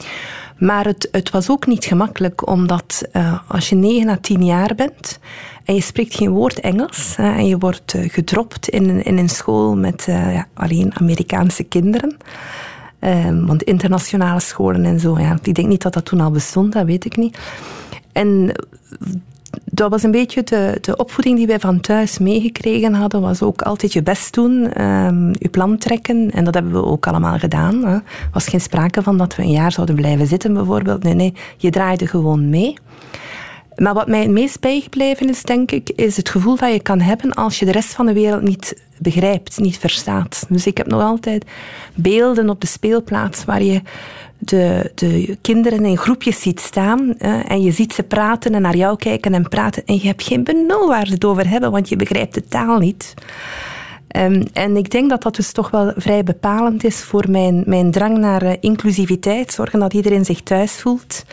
Maar 0.58 0.84
het, 0.84 1.08
het 1.10 1.30
was 1.30 1.50
ook 1.50 1.66
niet 1.66 1.84
gemakkelijk, 1.84 2.48
omdat 2.48 3.08
uh, 3.12 3.38
als 3.46 3.68
je 3.68 3.74
9 3.74 4.08
à 4.08 4.18
10 4.20 4.44
jaar 4.44 4.74
bent 4.74 5.18
en 5.64 5.74
je 5.74 5.80
spreekt 5.80 6.14
geen 6.14 6.30
woord 6.30 6.60
Engels 6.60 7.14
en 7.16 7.46
je 7.46 7.58
wordt 7.58 7.94
uh, 7.94 8.08
gedropt 8.10 8.68
in, 8.68 9.04
in 9.04 9.18
een 9.18 9.28
school 9.28 9.76
met 9.76 10.06
uh, 10.08 10.34
ja, 10.34 10.46
alleen 10.54 10.92
Amerikaanse 10.94 11.64
kinderen. 11.64 12.16
Um, 13.00 13.46
want 13.46 13.62
internationale 13.62 14.40
scholen 14.40 14.84
en 14.84 15.00
zo, 15.00 15.18
ja, 15.18 15.38
ik 15.42 15.54
denk 15.54 15.68
niet 15.68 15.82
dat 15.82 15.92
dat 15.92 16.04
toen 16.04 16.20
al 16.20 16.30
bestond, 16.30 16.72
dat 16.72 16.84
weet 16.84 17.04
ik 17.04 17.16
niet. 17.16 17.38
En 18.12 18.52
dat 19.64 19.90
was 19.90 20.02
een 20.02 20.10
beetje 20.10 20.42
de, 20.42 20.78
de 20.80 20.96
opvoeding 20.96 21.36
die 21.36 21.46
wij 21.46 21.60
van 21.60 21.80
thuis 21.80 22.18
meegekregen 22.18 22.94
hadden. 22.94 23.20
Was 23.20 23.42
ook 23.42 23.62
altijd 23.62 23.92
je 23.92 24.02
best 24.02 24.34
doen, 24.34 24.82
um, 24.84 25.32
je 25.38 25.48
plan 25.48 25.78
trekken. 25.78 26.30
En 26.30 26.44
dat 26.44 26.54
hebben 26.54 26.72
we 26.72 26.84
ook 26.84 27.06
allemaal 27.06 27.38
gedaan. 27.38 27.84
Er 27.84 28.02
was 28.32 28.48
geen 28.48 28.60
sprake 28.60 29.02
van 29.02 29.18
dat 29.18 29.36
we 29.36 29.42
een 29.42 29.50
jaar 29.50 29.72
zouden 29.72 29.94
blijven 29.94 30.26
zitten 30.26 30.54
bijvoorbeeld. 30.54 31.02
Nee, 31.02 31.14
nee, 31.14 31.34
je 31.56 31.70
draaide 31.70 32.06
gewoon 32.06 32.50
mee. 32.50 32.76
Maar 33.76 33.94
wat 33.94 34.08
mij 34.08 34.20
het 34.20 34.30
meest 34.30 34.60
bijgebleven 34.60 35.28
is, 35.28 35.42
denk 35.42 35.70
ik, 35.70 35.90
is 35.90 36.16
het 36.16 36.28
gevoel 36.28 36.56
dat 36.56 36.72
je 36.72 36.82
kan 36.82 37.00
hebben 37.00 37.34
als 37.34 37.58
je 37.58 37.64
de 37.64 37.72
rest 37.72 37.94
van 37.94 38.06
de 38.06 38.12
wereld 38.12 38.42
niet 38.42 38.82
begrijpt, 38.98 39.58
niet 39.58 39.78
verstaat. 39.78 40.46
Dus 40.48 40.66
ik 40.66 40.76
heb 40.76 40.86
nog 40.86 41.02
altijd 41.02 41.44
beelden 41.94 42.50
op 42.50 42.60
de 42.60 42.66
speelplaats 42.66 43.44
waar 43.44 43.62
je 43.62 43.82
de, 44.38 44.92
de 44.94 45.38
kinderen 45.40 45.84
in 45.84 45.96
groepjes 45.96 46.40
ziet 46.40 46.60
staan 46.60 47.18
en 47.18 47.62
je 47.62 47.70
ziet 47.70 47.92
ze 47.92 48.02
praten 48.02 48.54
en 48.54 48.62
naar 48.62 48.76
jou 48.76 48.96
kijken 48.96 49.34
en 49.34 49.48
praten 49.48 49.82
en 49.86 49.94
je 49.94 50.06
hebt 50.06 50.22
geen 50.22 50.44
benul 50.44 50.88
waar 50.88 51.06
ze 51.06 51.12
het 51.12 51.24
over 51.24 51.48
hebben, 51.48 51.70
want 51.70 51.88
je 51.88 51.96
begrijpt 51.96 52.34
de 52.34 52.44
taal 52.44 52.78
niet. 52.78 53.14
Um, 54.16 54.42
en 54.52 54.76
ik 54.76 54.90
denk 54.90 55.10
dat 55.10 55.22
dat 55.22 55.36
dus 55.36 55.52
toch 55.52 55.70
wel 55.70 55.92
vrij 55.96 56.24
bepalend 56.24 56.84
is 56.84 57.02
voor 57.02 57.30
mijn, 57.30 57.62
mijn 57.66 57.90
drang 57.90 58.18
naar 58.18 58.42
uh, 58.42 58.52
inclusiviteit. 58.60 59.52
Zorgen 59.52 59.80
dat 59.80 59.94
iedereen 59.94 60.24
zich 60.24 60.42
thuis 60.42 60.72
voelt. 60.72 61.24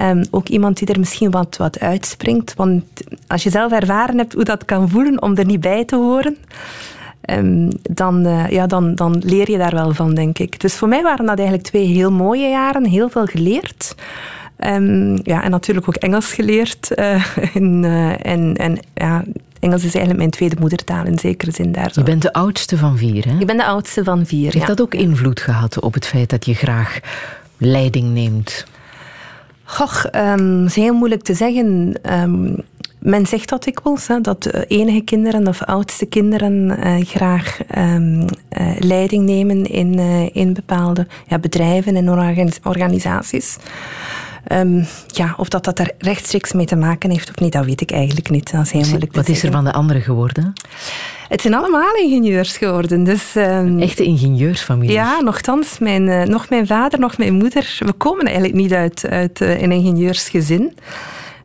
Um, 0.00 0.24
ook 0.30 0.48
iemand 0.48 0.78
die 0.78 0.88
er 0.88 0.98
misschien 0.98 1.30
wat, 1.30 1.56
wat 1.56 1.80
uitspringt. 1.80 2.54
Want 2.54 2.84
als 3.26 3.42
je 3.42 3.50
zelf 3.50 3.72
ervaren 3.72 4.18
hebt 4.18 4.32
hoe 4.32 4.44
dat 4.44 4.64
kan 4.64 4.88
voelen 4.88 5.22
om 5.22 5.36
er 5.36 5.44
niet 5.44 5.60
bij 5.60 5.84
te 5.84 5.96
horen, 5.96 6.36
um, 7.30 7.68
dan, 7.82 8.26
uh, 8.26 8.48
ja, 8.48 8.66
dan, 8.66 8.94
dan 8.94 9.22
leer 9.24 9.50
je 9.50 9.58
daar 9.58 9.74
wel 9.74 9.94
van, 9.94 10.14
denk 10.14 10.38
ik. 10.38 10.60
Dus 10.60 10.74
voor 10.74 10.88
mij 10.88 11.02
waren 11.02 11.26
dat 11.26 11.38
eigenlijk 11.38 11.68
twee 11.68 11.86
heel 11.86 12.12
mooie 12.12 12.48
jaren, 12.48 12.86
heel 12.86 13.08
veel 13.08 13.26
geleerd. 13.26 13.94
Um, 14.66 15.18
ja, 15.22 15.42
en 15.42 15.50
natuurlijk 15.50 15.88
ook 15.88 15.96
Engels 15.96 16.32
geleerd. 16.32 16.90
Uh, 16.96 17.36
en, 17.54 17.82
uh, 17.82 18.26
en, 18.26 18.56
en 18.56 18.78
ja, 18.94 19.24
Engels 19.60 19.84
is 19.84 19.94
eigenlijk 19.94 20.18
mijn 20.18 20.30
tweede 20.30 20.56
moedertaal 20.58 21.04
in 21.04 21.18
zekere 21.18 21.50
zin 21.50 21.72
daar. 21.72 21.92
Zo. 21.92 22.00
Je 22.00 22.06
bent 22.06 22.22
de 22.22 22.32
oudste 22.32 22.76
van 22.76 22.96
vier, 22.96 23.24
hè? 23.28 23.38
Ik 23.38 23.46
ben 23.46 23.56
de 23.56 23.64
oudste 23.64 24.04
van 24.04 24.26
vier, 24.26 24.44
Heeft 24.44 24.58
ja. 24.58 24.66
dat 24.66 24.80
ook 24.80 24.94
invloed 24.94 25.40
gehad 25.40 25.80
op 25.80 25.94
het 25.94 26.06
feit 26.06 26.30
dat 26.30 26.44
je 26.44 26.54
graag 26.54 26.98
leiding 27.56 28.12
neemt? 28.12 28.64
Goh, 29.64 30.04
um, 30.12 30.64
is 30.64 30.74
heel 30.74 30.94
moeilijk 30.94 31.22
te 31.22 31.34
zeggen. 31.34 31.94
Um, 32.12 32.56
men 32.98 33.26
zegt 33.26 33.48
dat 33.48 33.64
dikwijls, 33.64 34.06
hè, 34.06 34.20
dat 34.20 34.46
enige 34.68 35.00
kinderen 35.00 35.48
of 35.48 35.62
oudste 35.62 36.06
kinderen 36.06 36.78
uh, 36.84 37.04
graag 37.04 37.58
um, 37.78 38.20
uh, 38.20 38.26
leiding 38.78 39.24
nemen 39.24 39.64
in, 39.66 39.98
uh, 39.98 40.36
in 40.36 40.52
bepaalde 40.52 41.06
ja, 41.26 41.38
bedrijven 41.38 41.96
en 41.96 42.10
organisaties. 42.62 43.56
Um, 44.52 44.86
ja, 45.06 45.34
of 45.36 45.48
dat 45.48 45.64
dat 45.64 45.76
daar 45.76 45.90
rechtstreeks 45.98 46.52
mee 46.52 46.66
te 46.66 46.76
maken 46.76 47.10
heeft 47.10 47.28
of 47.28 47.38
niet, 47.38 47.52
dat 47.52 47.64
weet 47.64 47.80
ik 47.80 47.90
eigenlijk 47.90 48.30
niet. 48.30 48.52
Dat 48.52 48.64
is 48.64 48.70
heel 48.70 48.86
moeilijk 48.88 49.14
Wat 49.14 49.28
is 49.28 49.42
er 49.42 49.52
van 49.52 49.64
de 49.64 49.72
anderen 49.72 50.02
geworden? 50.02 50.52
Het 51.28 51.40
zijn 51.40 51.54
allemaal 51.54 51.96
ingenieurs 51.96 52.56
geworden. 52.56 53.04
Dus, 53.04 53.34
um, 53.36 53.80
Echte 53.80 54.04
ingenieursfamilie. 54.04 54.92
Ja, 54.92 55.20
nogthans. 55.20 55.78
Mijn, 55.78 56.06
uh, 56.06 56.22
nog 56.22 56.48
mijn 56.48 56.66
vader, 56.66 56.98
nog 56.98 57.18
mijn 57.18 57.34
moeder. 57.34 57.76
We 57.78 57.92
komen 57.92 58.24
eigenlijk 58.24 58.54
niet 58.54 58.72
uit, 58.72 59.06
uit 59.08 59.40
uh, 59.40 59.60
een 59.60 59.72
ingenieursgezin. 59.72 60.76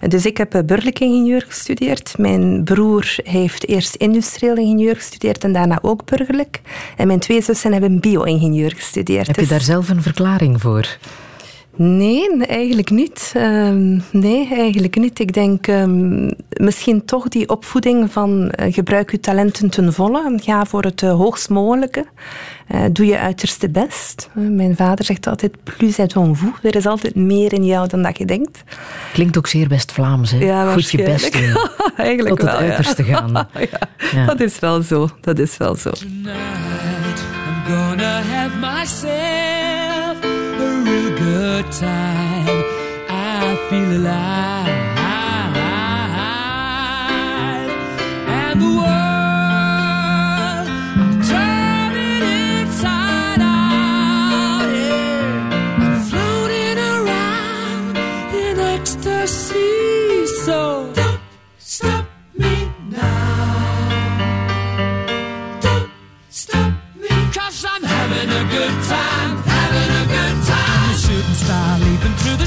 Dus 0.07 0.25
ik 0.25 0.37
heb 0.37 0.49
burgerlijk 0.65 0.99
ingenieur 0.99 1.45
gestudeerd. 1.47 2.17
Mijn 2.17 2.63
broer 2.63 3.15
heeft 3.23 3.67
eerst 3.67 3.95
industrieel 3.95 4.55
ingenieur 4.55 4.95
gestudeerd 4.95 5.43
en 5.43 5.53
daarna 5.53 5.79
ook 5.81 6.05
burgerlijk. 6.05 6.61
En 6.97 7.07
mijn 7.07 7.19
twee 7.19 7.41
zussen 7.41 7.71
hebben 7.71 7.99
bio-ingenieur 7.99 8.71
gestudeerd. 8.75 9.27
Heb 9.27 9.35
je 9.35 9.41
dus... 9.41 9.51
daar 9.51 9.61
zelf 9.61 9.89
een 9.89 10.01
verklaring 10.01 10.61
voor? 10.61 10.97
Nee, 11.77 12.45
eigenlijk 12.45 12.89
niet. 12.89 13.33
Um, 13.37 14.03
nee, 14.11 14.47
eigenlijk 14.53 14.95
niet. 14.95 15.19
Ik 15.19 15.33
denk 15.33 15.67
um, 15.67 16.31
misschien 16.49 17.05
toch 17.05 17.27
die 17.27 17.49
opvoeding 17.49 18.11
van 18.11 18.51
uh, 18.59 18.73
gebruik 18.73 19.11
je 19.11 19.19
talenten 19.19 19.69
ten 19.69 19.93
volle. 19.93 20.33
Ga 20.35 20.65
voor 20.65 20.83
het 20.83 21.01
uh, 21.01 21.11
hoogst 21.11 21.49
mogelijke. 21.49 22.05
Uh, 22.71 22.81
doe 22.91 23.05
je 23.05 23.17
uiterste 23.19 23.69
best. 23.69 24.29
mijn 24.33 24.75
vader 24.75 25.05
zegt 25.05 25.27
altijd, 25.27 25.63
plus 25.63 25.97
est 25.97 26.15
en 26.15 26.35
vous. 26.35 26.51
Er 26.61 26.75
is 26.75 26.85
altijd 26.85 27.15
meer 27.15 27.53
in 27.53 27.65
jou 27.65 27.87
dan 27.87 28.01
dat 28.01 28.17
je 28.17 28.25
denkt. 28.25 28.63
Klinkt 29.13 29.37
ook 29.37 29.47
zeer 29.47 29.67
West-Vlaams, 29.67 30.31
hè? 30.31 30.37
Ja, 30.37 30.73
Goed 30.73 30.91
je 30.91 31.03
best 31.03 31.33
doen. 31.33 31.57
eigenlijk 31.97 32.39
Tot 32.39 32.47
het 32.47 32.59
wel, 32.59 32.69
uiterste 32.69 33.05
ja. 33.05 33.17
gaan. 33.17 33.33
ja, 33.71 33.79
ja. 34.11 34.25
Dat 34.25 34.39
is 34.39 34.59
wel 34.59 34.81
zo. 34.81 35.09
Dat 35.21 35.39
is 35.39 35.57
wel 35.57 35.75
zo. 35.75 35.89
Tonight, 35.89 37.23
I'm 37.45 37.75
gonna 37.75 38.21
have 38.21 38.57
myself 38.59 39.67
a 39.73 39.76
real 41.57 41.63
good 41.63 41.71
time. 41.71 42.63
I 43.09 43.55
feel 43.69 43.91
alive. 43.97 44.67
And 48.29 48.61
the 48.61 48.67
world, 48.67 48.87
I'm 50.99 51.21
turning 51.23 51.57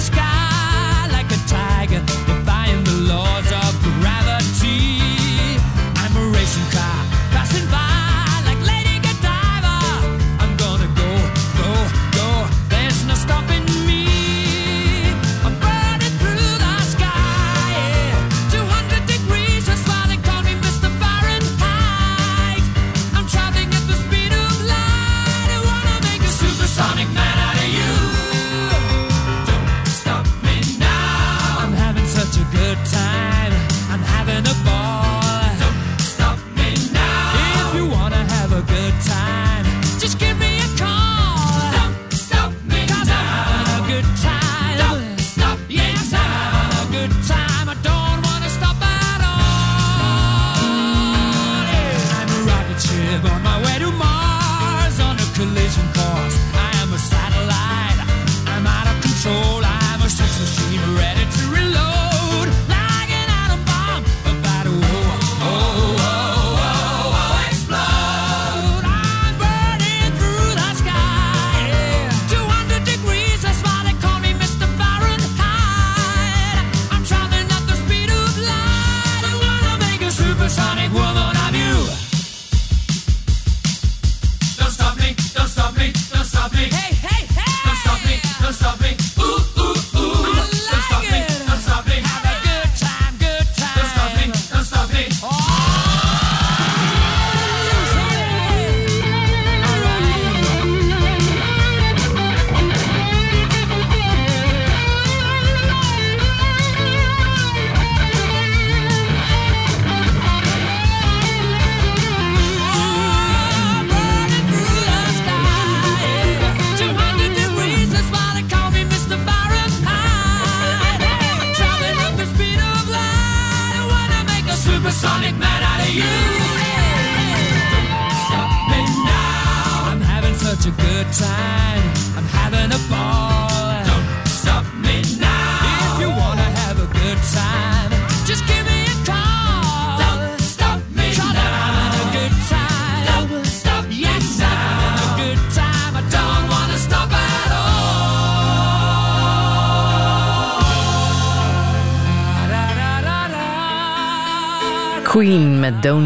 the 0.00 0.06
sky 0.06 0.39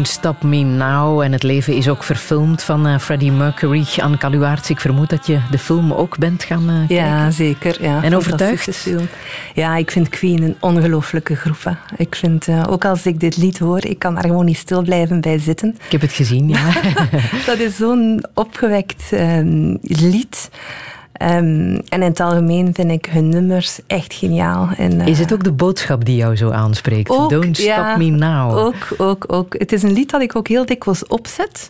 Don't 0.05 0.17
Stop 0.17 0.43
Me 0.43 0.63
Now. 0.63 1.21
En 1.21 1.31
het 1.31 1.43
leven 1.43 1.73
is 1.73 1.89
ook 1.89 2.03
verfilmd 2.03 2.63
van 2.63 2.87
eh, 2.87 2.99
Freddie 2.99 3.31
Mercury. 3.31 3.85
Anne 4.01 4.17
Kaluwaerts, 4.17 4.69
ik 4.69 4.79
vermoed 4.79 5.09
dat 5.09 5.27
je 5.27 5.39
de 5.51 5.57
film 5.57 5.93
ook 5.93 6.17
bent 6.17 6.43
gaan 6.43 6.69
eh, 6.69 6.75
kijken. 6.75 6.95
Ja, 6.95 7.31
zeker. 7.31 7.83
Ja. 7.83 8.03
En 8.03 8.15
overtuigd? 8.15 8.75
Film. 8.75 9.07
Ja, 9.53 9.75
ik 9.75 9.91
vind 9.91 10.09
Queen 10.09 10.43
een 10.43 10.55
ongelooflijke 10.59 11.35
groep. 11.35 11.63
hè. 11.63 11.71
Ik 11.97 12.15
vind, 12.15 12.47
eh, 12.47 12.63
ook 12.69 12.85
als 12.85 13.05
ik 13.05 13.19
dit 13.19 13.37
lied 13.37 13.59
hoor, 13.59 13.85
ik 13.85 13.99
kan 13.99 14.13
daar 14.13 14.23
gewoon 14.23 14.45
niet 14.45 14.57
stil 14.57 14.81
blijven 14.81 15.21
bij 15.21 15.39
zitten. 15.39 15.75
Ik 15.85 15.91
heb 15.91 16.01
het 16.01 16.13
gezien, 16.13 16.49
ja. 16.49 16.71
Dat 17.45 17.59
is 17.59 17.75
zo'n 17.75 18.25
opgewekt 18.33 19.11
ehm, 19.11 19.75
lied. 19.81 20.49
Ehm, 21.17 21.75
en 21.75 21.81
in 21.89 22.01
het 22.01 22.19
algemeen 22.19 22.73
vind 22.73 22.91
ik 22.91 23.05
hun 23.05 23.29
nummers 23.29 23.79
echt 23.87 24.13
geniaal. 24.13 24.69
En, 24.77 25.01
eh, 25.01 25.07
Is 25.07 25.19
het 25.19 25.33
ook 25.33 25.43
de 25.43 25.51
boodschap 25.51 26.05
die 26.05 26.15
jou 26.15 26.35
zo 26.35 26.51
aanspreekt? 26.51 27.09
ook, 27.09 27.29
Don't 27.29 27.57
Stop 27.57 27.67
ja, 27.67 27.97
Me 27.97 28.09
Now. 28.09 28.57
Ook, 28.57 28.75
ook, 28.97 29.23
ook. 29.27 29.55
Het 29.57 29.71
is 29.71 29.83
een 29.83 29.93
lied 29.93 30.09
dat 30.09 30.21
ik 30.21 30.35
ook 30.35 30.47
heel 30.47 30.65
dikwijls 30.65 31.07
opzet 31.07 31.69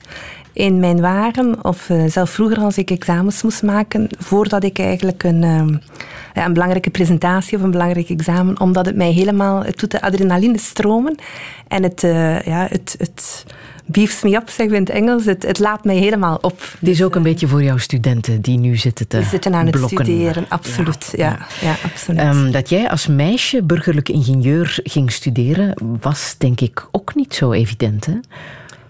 in 0.53 0.79
mijn 0.79 1.01
wagen. 1.01 1.63
Of 1.63 1.89
eh, 1.89 2.03
zelf 2.08 2.29
vroeger 2.29 2.58
als 2.58 2.77
ik 2.77 2.91
examens 2.91 3.43
moest 3.43 3.63
maken, 3.63 4.08
voordat 4.17 4.63
ik 4.63 4.79
eigenlijk 4.79 5.23
een, 5.23 5.43
ehm, 5.43 5.77
ja, 6.34 6.45
een 6.45 6.53
belangrijke 6.53 6.89
presentatie 6.89 7.58
of 7.58 7.63
een 7.63 7.71
belangrijk 7.71 8.10
examen, 8.10 8.60
omdat 8.60 8.86
het 8.86 8.95
mij 8.95 9.12
helemaal, 9.12 9.63
het 9.63 9.79
doet 9.79 9.91
de 9.91 10.01
adrenaline 10.01 10.58
stromen. 10.58 11.15
En 11.67 11.84
het, 11.84 12.03
eh, 12.03 12.41
ja, 12.41 12.67
het, 12.69 12.95
het 12.97 13.45
beefs 13.86 14.21
me 14.21 14.36
up, 14.36 14.50
zeggen 14.50 14.69
we 14.69 14.76
in 14.76 14.82
het 14.82 14.89
Engels. 14.89 15.26
Het, 15.26 15.43
het 15.43 15.60
laat 15.60 15.84
mij 15.84 15.95
helemaal 15.95 16.38
op. 16.41 16.62
Het 16.80 16.89
is 16.89 17.04
ook 17.04 17.15
een 17.15 17.24
beetje 17.24 17.48
voor 17.48 17.63
jouw 17.63 17.78
studenten 17.78 18.41
die 18.41 18.58
nu 18.58 18.76
zitten 18.78 19.08
te 19.08 19.17
We 19.17 19.24
zitten 19.24 19.54
aan 19.54 19.65
het 19.65 19.76
blokken. 19.76 20.06
studeren, 20.06 20.45
absoluut. 20.50 21.13
Ja, 21.15 21.48
ja, 21.62 21.76
absoluut. 21.84 22.19
Ehm, 22.19 22.52
dat 22.52 22.69
jij 22.69 22.89
als 22.89 23.08
meisje 23.08 23.63
burgerlijk 23.63 24.10
ingenieur 24.10 24.80
ging 24.84 25.12
studeren, 25.12 25.74
was 26.02 26.36
denk 26.38 26.62
ik 26.62 26.88
ook 26.91 27.15
niet 27.15 27.34
zo 27.34 27.52
evident. 27.52 28.06
Hè? 28.06 28.19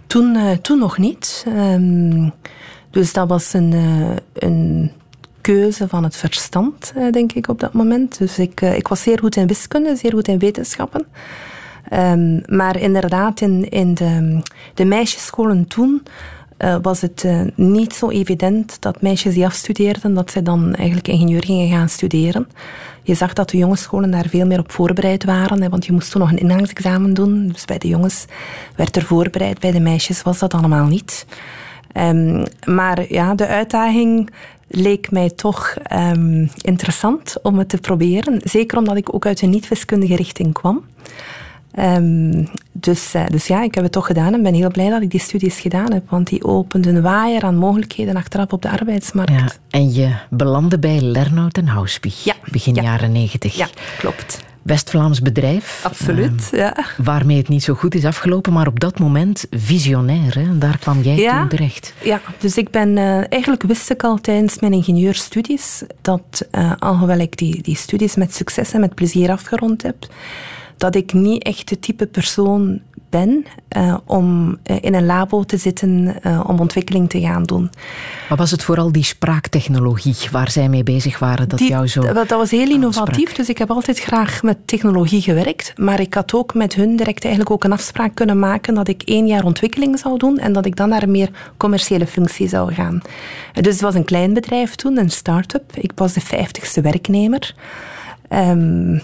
Toen, 0.07 0.35
eh, 0.35 0.51
toen 0.51 0.79
nog 0.79 0.97
niet. 0.97 1.45
Ehm, 1.47 2.29
dus 2.89 3.13
dat 3.13 3.27
was 3.27 3.53
een, 3.53 3.73
eh, 3.73 4.15
een 4.49 4.91
keuze 5.41 5.87
van 5.87 6.03
het 6.03 6.15
verstand, 6.15 6.93
eh, 6.95 7.11
denk 7.11 7.33
ik, 7.33 7.47
op 7.47 7.59
dat 7.59 7.73
moment. 7.73 8.17
Dus 8.17 8.39
ik, 8.39 8.61
ik 8.61 8.87
was 8.87 9.01
zeer 9.01 9.19
goed 9.19 9.35
in 9.35 9.47
wiskunde, 9.47 9.95
zeer 9.95 10.11
goed 10.11 10.27
in 10.27 10.39
wetenschappen. 10.39 11.05
Ehm, 11.89 12.39
maar 12.45 12.79
inderdaad, 12.79 13.41
in, 13.41 13.69
in 13.69 13.93
de, 13.93 14.41
de 14.73 14.85
meisjesscholen 14.85 15.67
toen 15.67 16.01
eh, 16.57 16.75
was 16.81 17.01
het 17.01 17.23
eh, 17.23 17.41
niet 17.55 17.93
zo 17.93 18.09
evident 18.09 18.77
dat 18.79 19.01
meisjes 19.01 19.33
die 19.33 19.45
afstudeerden, 19.45 20.13
dat 20.13 20.31
ze 20.31 20.41
dan 20.41 20.75
eigenlijk 20.75 21.07
ingenieur 21.07 21.43
gingen 21.43 21.69
gaan 21.69 21.89
studeren. 21.89 22.47
Je 23.03 23.13
zag 23.13 23.33
dat 23.33 23.49
de 23.49 23.57
jongensscholen 23.57 24.11
daar 24.11 24.27
veel 24.27 24.45
meer 24.45 24.59
op 24.59 24.71
voorbereid 24.71 25.23
waren, 25.23 25.61
hè, 25.61 25.69
want 25.69 25.85
je 25.85 25.91
moest 25.91 26.11
toen 26.11 26.21
nog 26.21 26.31
een 26.31 26.37
ingangsexamen 26.37 27.13
doen. 27.13 27.47
Dus 27.47 27.65
bij 27.65 27.77
de 27.77 27.87
jongens 27.87 28.25
werd 28.75 28.95
er 28.95 29.01
voorbereid, 29.01 29.59
bij 29.59 29.71
de 29.71 29.79
meisjes 29.79 30.21
was 30.21 30.39
dat 30.39 30.53
allemaal 30.53 30.85
niet. 30.85 31.25
Ehm, 31.91 32.45
maar 32.65 33.13
ja, 33.13 33.35
de 33.35 33.47
uitdaging 33.47 34.29
leek 34.67 35.11
mij 35.11 35.29
toch 35.29 35.75
ehm, 35.83 36.47
interessant 36.61 37.35
om 37.41 37.57
het 37.57 37.69
te 37.69 37.77
proberen. 37.77 38.39
Zeker 38.43 38.77
omdat 38.77 38.97
ik 38.97 39.13
ook 39.13 39.25
uit 39.25 39.41
een 39.41 39.49
niet-wiskundige 39.49 40.15
richting 40.15 40.53
kwam. 40.53 40.83
Ehm, 41.75 42.45
dus, 42.71 43.13
eh, 43.13 43.23
dus 43.27 43.47
ja, 43.47 43.63
ik 43.63 43.75
heb 43.75 43.83
het 43.83 43.91
toch 43.93 44.05
gedaan 44.05 44.33
en 44.33 44.43
ben 44.43 44.53
heel 44.53 44.71
blij 44.71 44.89
dat 44.89 45.01
ik 45.01 45.09
die 45.11 45.19
studies 45.19 45.59
gedaan 45.59 45.93
heb. 45.93 46.09
Want 46.09 46.27
die 46.27 46.43
openden 46.43 46.95
een 46.95 47.01
waaier 47.01 47.43
aan 47.43 47.55
mogelijkheden 47.57 48.15
achteraf 48.15 48.51
op 48.51 48.61
de 48.61 48.69
arbeidsmarkt. 48.69 49.31
Ja, 49.31 49.47
en 49.69 49.93
je 49.93 50.11
belandde 50.29 50.79
bij 50.79 51.01
Lernout 51.01 51.57
en 51.57 51.67
Houspie, 51.67 52.13
Ja, 52.23 52.33
begin 52.51 52.75
ja. 52.75 52.81
jaren 52.81 53.11
negentig. 53.11 53.55
Ja, 53.55 53.67
klopt. 53.97 54.43
West-Vlaams 54.61 55.21
bedrijf. 55.21 55.81
Absoluut, 55.85 56.49
ja. 56.51 56.75
ehm, 56.77 56.85
waarmee 57.03 57.37
het 57.37 57.47
niet 57.47 57.63
zo 57.63 57.73
goed 57.73 57.95
is 57.95 58.05
afgelopen, 58.05 58.53
maar 58.53 58.67
op 58.67 58.79
dat 58.79 58.99
moment 58.99 59.45
visionair. 59.51 60.35
Hè? 60.39 60.57
Daar 60.57 60.77
kwam 60.77 61.01
jij 61.01 61.15
Ja. 61.15 61.39
toen 61.39 61.47
terecht. 61.49 61.93
Ja, 62.03 62.21
dus 62.39 62.57
ik 62.57 62.69
ben... 62.69 62.97
eh, 62.97 63.31
eigenlijk 63.31 63.63
wist 63.63 63.89
ik 63.89 64.03
al 64.03 64.17
tijdens 64.21 64.59
mijn 64.59 64.73
ingenieurstudies 64.73 65.83
dat, 66.01 66.47
eh, 66.51 66.71
alhoewel 66.79 67.19
ik 67.19 67.37
die, 67.37 67.61
die 67.61 67.75
studies 67.75 68.15
met 68.15 68.35
succes 68.35 68.73
en 68.73 68.79
met 68.79 68.95
plezier 68.95 69.31
afgerond 69.31 69.81
heb, 69.83 69.95
dat 70.77 70.95
ik 70.95 71.13
niet 71.13 71.43
echt 71.43 71.69
de 71.69 71.79
type 71.79 72.07
persoon 72.07 72.81
ben 73.09 73.45
eh, 73.67 73.97
om 74.05 74.57
eh, 74.63 74.75
in 74.81 74.93
een 74.93 75.05
labo 75.05 75.43
te 75.43 75.57
zitten 75.57 76.21
eh, 76.21 76.43
om 76.47 76.59
ontwikkeling 76.59 77.09
te 77.09 77.19
gaan 77.19 77.43
doen. 77.43 77.69
Maar 78.29 78.37
was 78.37 78.51
het 78.51 78.63
vooral 78.63 78.91
die 78.91 79.03
spraaktechnologie 79.03 80.15
waar 80.31 80.51
zij 80.51 80.69
mee 80.69 80.83
bezig 80.83 81.19
waren 81.19 81.49
dat 81.49 81.59
Die- 81.59 81.69
jou 81.69 81.87
zo... 81.87 82.13
dat, 82.13 82.29
was 82.29 82.51
heel 82.51 82.69
innovatief, 82.69 83.33
dus 83.33 83.49
ik 83.49 83.57
heb 83.57 83.71
altijd 83.71 83.99
graag 83.99 84.43
met 84.43 84.57
technologie 84.65 85.21
gewerkt. 85.21 85.73
Maar 85.77 85.99
ik 85.99 86.13
had 86.13 86.33
ook 86.33 86.53
met 86.53 86.73
hun 86.73 86.95
direct 86.95 87.23
eigenlijk 87.23 87.53
ook 87.53 87.63
een 87.63 87.71
afspraak 87.71 88.15
kunnen 88.15 88.39
maken 88.39 88.73
dat 88.73 88.87
ik 88.87 89.01
één 89.01 89.27
jaar 89.27 89.43
ontwikkeling 89.43 89.99
zou 89.99 90.17
doen 90.17 90.37
en 90.37 90.53
dat 90.53 90.65
ik 90.65 90.75
dan 90.75 90.89
naar 90.89 91.03
een 91.03 91.11
meer 91.11 91.29
commerciële 91.57 92.07
functie 92.07 92.47
zou 92.47 92.73
gaan. 92.73 93.01
Dus 93.53 93.73
het 93.73 93.81
was 93.81 93.95
een 93.95 94.05
klein 94.05 94.33
bedrijf 94.33 94.75
toen, 94.75 94.97
een 94.97 95.11
start-up. 95.11 95.75
Ik 95.75 95.91
was 95.95 96.13
de 96.13 96.21
vijftigste 96.21 96.81
werknemer. 96.81 97.55
Ehm, 98.27 98.97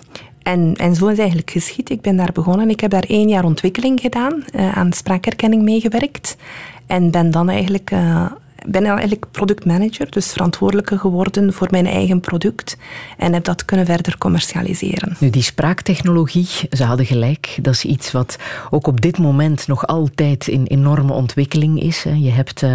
en, 0.44 0.76
en 0.76 0.96
zo 0.96 1.08
is 1.08 1.18
eigenlijk 1.18 1.52
geschied. 1.52 1.90
Ik 1.90 2.02
ben 2.02 2.16
daar 2.16 2.32
begonnen. 2.34 2.70
Ik 2.70 2.80
heb 2.80 2.92
daar 2.92 3.06
één 3.08 3.28
jaar 3.28 3.44
ontwikkeling 3.44 4.00
gedaan, 4.00 4.44
eh, 4.54 4.78
aan 4.78 4.94
spraakherkenning 4.94 5.64
meegewerkt. 5.64 6.38
En 6.86 7.12
ben 7.12 7.32
dan 7.32 7.50
eigenlijk, 7.50 7.92
eh, 7.92 8.32
ben 8.68 8.86
eigenlijk 8.86 9.26
productmanager, 9.32 10.12
dus 10.12 10.32
verantwoordelijke 10.32 10.98
geworden 10.98 11.54
voor 11.54 11.68
mijn 11.72 11.86
eigen 11.88 12.20
product. 12.20 12.78
En 13.18 13.34
heb 13.34 13.44
dat 13.44 13.66
kunnen 13.66 13.86
verder 13.86 14.18
commercialiseren. 14.18 15.16
Nu, 15.20 15.30
die 15.30 15.42
spraaktechnologie, 15.42 16.48
ze 16.72 16.84
hadden 16.84 17.06
gelijk. 17.06 17.58
Dat 17.62 17.74
is 17.74 17.86
iets 17.86 18.12
wat 18.12 18.38
ook 18.70 18.88
op 18.88 19.02
dit 19.02 19.18
moment 19.18 19.68
nog 19.68 19.88
altijd 19.88 20.48
in 20.48 20.66
enorme 20.66 21.14
ontwikkeling 21.14 21.82
is. 21.82 22.04
Je 22.04 22.30
hebt 22.32 22.64
eh, 22.64 22.74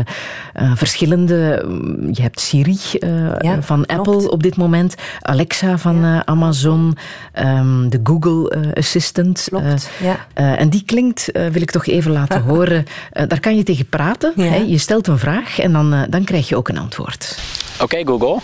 eh, 0.52 0.72
verschillende... 0.74 1.64
mm, 1.68 2.08
Je 2.12 2.22
hebt 2.22 2.40
Siri 2.40 2.78
eh, 2.98 3.10
Ja, 3.38 3.62
van 3.62 3.84
klopt. 3.84 4.08
Apple 4.08 4.30
op 4.30 4.42
dit 4.42 4.56
moment. 4.56 4.94
Alexa 5.20 5.78
van 5.78 6.04
Amazon. 6.24 6.96
ehm, 7.32 7.88
de 7.88 8.00
Google 8.04 8.72
Assistant. 8.74 9.46
Klopt, 9.48 9.90
ja. 10.02 10.26
en 10.56 10.68
die 10.70 10.82
klinkt, 10.84 11.30
wil 11.32 11.62
ik 11.62 11.70
toch 11.70 11.86
even 11.86 12.12
laten 12.12 12.42
horen. 12.50 12.84
Daar 13.28 13.40
kan 13.40 13.56
je 13.56 13.62
tegen 13.62 13.88
praten. 13.88 14.32
Ja. 14.36 14.44
Hè? 14.44 14.56
Je 14.56 14.78
stelt 14.78 15.06
een 15.06 15.18
vraag 15.18 15.58
en 15.58 15.75
dan, 15.76 15.92
eh, 15.92 16.02
dan 16.08 16.24
krijg 16.24 16.48
je 16.48 16.56
ook 16.56 16.68
een 16.68 16.78
antwoord. 16.78 17.38
Oké 17.80 18.06
Google, 18.06 18.38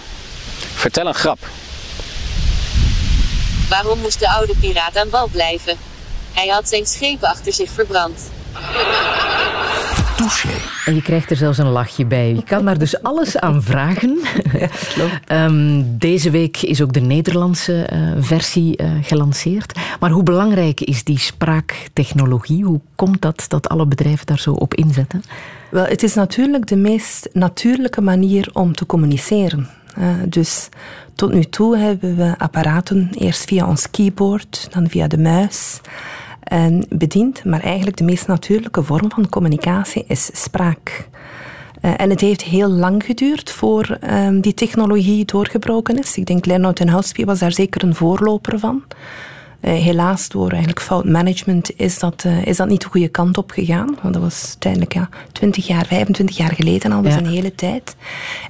vertel 0.74 1.06
een 1.06 1.14
grap. 1.14 1.38
Waarom 3.68 3.98
moest 3.98 4.18
de 4.18 4.30
oude 4.30 4.54
piraat 4.60 4.96
aan 4.96 5.10
wal 5.10 5.28
blijven? 5.28 5.76
Hij 6.32 6.48
had 6.48 6.68
zijn 6.68 6.86
schepen 6.86 7.28
achter 7.28 7.52
zich 7.52 7.70
verbrand. 7.70 8.30
En 10.84 10.94
je 10.94 11.02
krijgt 11.02 11.30
er 11.30 11.36
zelfs 11.36 11.58
een 11.58 11.68
lachje 11.68 12.04
bij. 12.04 12.34
Je 12.34 12.44
kan 12.44 12.64
daar 12.64 12.78
dus 12.78 13.02
alles 13.02 13.38
aan 13.38 13.62
vragen. 13.62 14.18
Ehm, 15.26 15.82
deze 15.86 16.30
week 16.30 16.62
is 16.62 16.82
ook 16.82 16.92
de 16.92 17.00
Nederlandse 17.00 17.82
eh, 17.82 18.00
versie 18.18 18.76
eh, 18.76 18.90
gelanceerd. 19.02 19.78
Maar 20.00 20.10
hoe 20.10 20.22
belangrijk 20.22 20.80
is 20.80 21.04
die 21.04 21.18
spraaktechnologie? 21.18 22.64
Hoe 22.64 22.80
komt 22.94 23.22
dat 23.22 23.44
dat 23.48 23.68
alle 23.68 23.86
bedrijven 23.86 24.26
daar 24.26 24.38
zo 24.38 24.52
op 24.52 24.74
inzetten? 24.74 25.22
Wel, 25.70 25.84
het 25.84 26.02
is 26.02 26.14
natuurlijk 26.14 26.66
de 26.66 26.76
meest 26.76 27.28
natuurlijke 27.32 28.00
manier 28.00 28.50
om 28.52 28.74
te 28.74 28.86
communiceren. 28.86 29.68
Eh, 29.94 30.06
dus 30.28 30.68
tot 31.14 31.32
nu 31.32 31.44
toe 31.44 31.76
hebben 31.76 32.16
we 32.16 32.34
apparaten 32.38 33.10
eerst 33.18 33.44
via 33.44 33.66
ons 33.66 33.90
keyboard, 33.90 34.68
dan 34.70 34.88
via 34.88 35.06
de 35.06 35.18
muis 35.18 35.80
eh, 36.42 36.66
bediend. 36.88 37.44
Maar 37.44 37.60
eigenlijk 37.60 37.96
de 37.96 38.04
meest 38.04 38.26
natuurlijke 38.26 38.82
vorm 38.82 39.10
van 39.10 39.28
communicatie 39.28 40.04
is 40.06 40.30
spraak. 40.32 41.08
Eh, 41.80 41.92
en 41.96 42.10
het 42.10 42.20
heeft 42.20 42.42
heel 42.42 42.68
lang 42.68 43.04
geduurd 43.04 43.50
voor 43.50 43.96
ehm, 44.00 44.40
die 44.40 44.54
technologie 44.54 45.24
doorgebroken 45.24 45.98
is. 45.98 46.16
Ik 46.16 46.26
denk 46.26 46.46
Lernout 46.46 46.80
en 46.80 46.88
Houspie 46.88 47.24
was 47.24 47.38
daar 47.38 47.52
zeker 47.52 47.84
een 47.84 47.94
voorloper 47.94 48.58
van. 48.58 48.82
Eh, 49.62 49.72
helaas, 49.72 50.28
door 50.28 50.48
eigenlijk 50.50 50.80
fout 50.80 51.04
management 51.04 51.70
is 51.76 51.98
dat, 51.98 52.22
eh, 52.24 52.46
is 52.46 52.56
dat 52.56 52.68
niet 52.68 52.80
de 52.80 52.88
goede 52.88 53.08
kant 53.08 53.38
op 53.38 53.50
gegaan. 53.50 53.96
Want 54.02 54.14
dat 54.14 54.22
was 54.22 54.44
uiteindelijk 54.48 54.92
ja, 54.92 55.08
20 55.32 55.66
jaar, 55.66 55.86
25 55.86 56.36
jaar 56.36 56.52
geleden 56.54 56.92
al, 56.92 57.02
dus 57.02 57.12
Ja. 57.12 57.18
een 57.18 57.26
hele 57.26 57.54
tijd. 57.54 57.96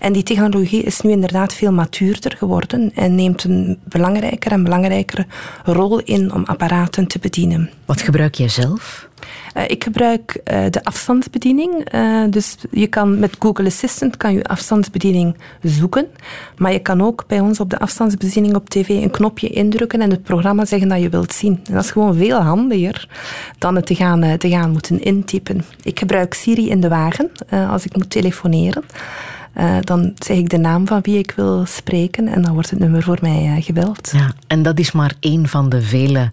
En 0.01 0.13
die 0.13 0.23
technologie 0.23 0.83
is 0.83 1.01
nu 1.01 1.11
inderdaad 1.11 1.55
veel 1.55 1.73
matuurder 1.73 2.37
geworden 2.37 2.91
en 2.95 3.15
neemt 3.15 3.45
een 3.45 3.79
belangrijker 3.85 4.53
en 4.53 4.63
belangrijkere 4.65 5.27
rol 5.65 5.99
in 6.01 6.33
om 6.35 6.45
apparaten 6.45 7.07
te 7.07 7.19
bedienen. 7.19 7.71
Wat 7.85 8.03
gebruik 8.03 8.35
jij 8.35 8.49
zelf? 8.49 9.09
Eh, 9.55 9.63
ik 9.67 9.85
gebruik 9.85 10.41
eh, 10.45 10.65
de 10.71 10.85
afstandsbediening. 10.85 11.85
Eh, 11.85 12.23
dus 12.31 12.57
je 12.71 12.87
kan 12.87 13.19
met 13.19 13.37
Google 13.39 13.67
Assistant 13.67 14.17
kan 14.17 14.33
je 14.35 14.45
afstandsbediening 14.45 15.37
zoeken. 15.63 16.07
Maar 16.57 16.73
je 16.73 16.79
kan 16.79 17.03
ook 17.03 17.25
bij 17.27 17.41
ons 17.41 17.61
op 17.61 17.71
de 17.71 17.79
afstandsbediening 17.79 18.55
op 18.55 18.69
tv 18.69 18.89
een 18.89 19.11
knopje 19.11 19.49
indrukken 19.49 20.01
en 20.01 20.11
het 20.11 20.23
programma 20.23 20.65
zeggen 20.65 20.89
dat 20.89 21.01
je 21.01 21.09
wilt 21.09 21.33
zien. 21.33 21.61
En 21.65 21.75
dat 21.75 21.85
is 21.85 21.91
gewoon 21.91 22.15
veel 22.15 22.41
handiger 22.41 23.09
dan 23.59 23.77
het 23.77 23.87
te 23.87 23.95
gaan, 23.95 24.39
te 24.39 24.49
gaan 24.49 24.71
moeten 24.71 25.03
intypen. 25.03 25.65
Ik 25.83 25.99
gebruik 25.99 26.35
Siri 26.35 26.71
in 26.71 26.81
de 26.81 26.89
wagen 26.89 27.31
als 27.71 27.85
ik 27.85 27.97
moet 27.97 28.11
telefoneren. 28.11 28.85
Dan 29.81 30.13
zeg 30.19 30.37
ik 30.37 30.49
de 30.49 30.59
naam 30.59 30.87
van 30.87 31.01
wie 31.01 31.19
ik 31.19 31.33
wil 31.37 31.65
spreken 31.67 32.29
en 32.29 32.43
dan 32.43 32.53
wordt 32.53 32.71
het 32.71 32.79
nummer 32.79 33.03
voor 33.03 33.19
mij 33.21 33.61
gebeld. 33.61 34.11
Ja, 34.13 34.33
en 34.47 34.63
dat 34.63 34.79
is 34.79 34.93
maar 34.93 35.15
één 35.21 35.49
van 35.49 35.69
de 35.69 35.83
vele 35.83 36.31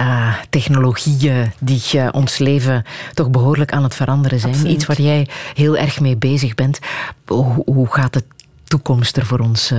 uh, 0.00 0.34
technologieën 0.50 1.52
die 1.60 2.12
ons 2.12 2.38
leven 2.38 2.84
toch 3.14 3.30
behoorlijk 3.30 3.72
aan 3.72 3.82
het 3.82 3.94
veranderen 3.94 4.40
zijn. 4.40 4.52
Absoluut. 4.52 4.74
Iets 4.74 4.86
waar 4.86 5.00
jij 5.00 5.28
heel 5.54 5.76
erg 5.76 6.00
mee 6.00 6.16
bezig 6.16 6.54
bent. 6.54 6.78
Hoe, 7.26 7.62
hoe 7.64 7.86
gaat 7.86 8.12
de 8.12 8.22
toekomst 8.64 9.16
er 9.16 9.26
voor 9.26 9.38
ons 9.38 9.72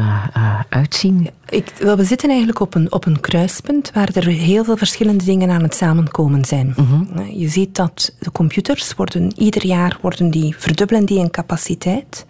uitzien? 0.69 1.29
Ik, 1.49 1.73
wel, 1.79 1.95
we 1.97 2.03
zitten 2.03 2.29
eigenlijk 2.29 2.59
op 2.59 2.75
een, 2.75 2.91
op 2.91 3.05
een 3.05 3.19
kruispunt 3.19 3.91
waar 3.93 4.09
er 4.13 4.25
heel 4.27 4.63
veel 4.63 4.77
verschillende 4.77 5.23
dingen 5.23 5.49
aan 5.49 5.63
het 5.63 5.75
samenkomen 5.75 6.45
zijn. 6.45 6.73
Mm 6.75 6.85
-hmm. 6.85 7.25
Je 7.31 7.47
ziet 7.47 7.75
dat 7.75 8.15
de 8.19 8.31
computers 8.31 8.93
worden 8.93 9.31
ieder 9.41 9.65
jaar 9.65 9.97
worden 10.01 10.31
die, 10.31 10.55
verdubbelen 10.57 11.05
die 11.05 11.19
in 11.19 11.31
capaciteit. 11.31 12.25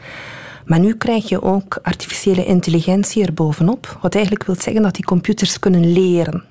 Maar 0.66 0.80
nu 0.80 0.96
krijg 0.96 1.30
je 1.30 1.42
ook 1.42 1.80
artificiële 1.82 2.46
intelligentie 2.46 3.26
erbovenop, 3.26 3.98
wat 4.02 4.14
eigenlijk 4.14 4.46
wil 4.46 4.56
zeggen 4.60 4.82
dat 4.82 4.96
die 4.96 5.06
computers 5.06 5.60
kunnen 5.60 5.92
leren. 5.92 6.44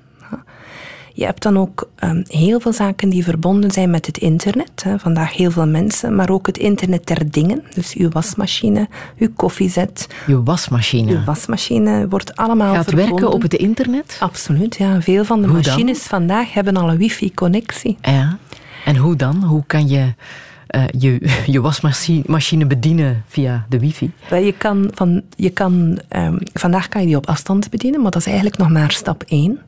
Je 1.17 1.25
hebt 1.25 1.43
dan 1.43 1.57
ook 1.57 1.89
um, 2.03 2.23
heel 2.27 2.59
veel 2.59 2.73
zaken 2.73 3.09
die 3.09 3.23
verbonden 3.23 3.71
zijn 3.71 3.89
met 3.89 4.05
het 4.05 4.17
internet. 4.17 4.83
Hè. 4.83 4.99
Vandaag 4.99 5.35
heel 5.35 5.51
veel 5.51 5.67
mensen, 5.67 6.15
maar 6.15 6.29
ook 6.29 6.47
het 6.47 6.57
internet 6.57 7.07
der 7.07 7.31
dingen. 7.31 7.63
Dus 7.73 7.93
uw 7.93 8.09
wasmachine, 8.09 8.87
uw 9.17 9.29
koffiezet. 9.35 10.07
Uw 10.27 10.43
wasmachine? 10.43 11.11
Uw 11.11 11.23
wasmachine 11.23 12.07
wordt 12.07 12.35
allemaal 12.35 12.73
Gaat 12.73 12.83
verbonden. 12.83 13.13
werken 13.13 13.31
op 13.31 13.41
het 13.41 13.53
internet? 13.53 14.17
Absoluut, 14.19 14.75
ja. 14.75 15.01
Veel 15.01 15.25
van 15.25 15.41
de 15.41 15.47
Hoe 15.47 15.55
machines 15.57 15.97
dan? 15.99 16.07
vandaag 16.07 16.53
hebben 16.53 16.77
al 16.77 16.89
een 16.89 16.97
wifi-connectie. 16.97 17.97
Ja. 18.01 18.37
En 18.85 18.95
hoe 18.95 19.15
dan? 19.15 19.43
Hoe 19.43 19.63
kan 19.67 19.87
je 19.87 20.13
uh, 20.75 20.83
je, 20.97 21.29
je 21.53 21.61
wasmachine 21.61 22.65
bedienen 22.65 23.23
via 23.27 23.65
de 23.69 23.79
wifi? 23.79 24.11
Wel, 24.29 24.41
je 24.41 24.53
kan 24.53 24.91
van, 24.93 25.21
je 25.35 25.49
kan, 25.49 25.99
um, 26.15 26.37
vandaag 26.53 26.89
kan 26.89 27.01
je 27.01 27.07
die 27.07 27.17
op 27.17 27.27
afstand 27.27 27.69
bedienen, 27.69 28.01
maar 28.01 28.11
dat 28.11 28.21
is 28.21 28.27
eigenlijk 28.27 28.57
nog 28.57 28.69
maar 28.69 28.91
stap 28.91 29.23
1. 29.27 29.59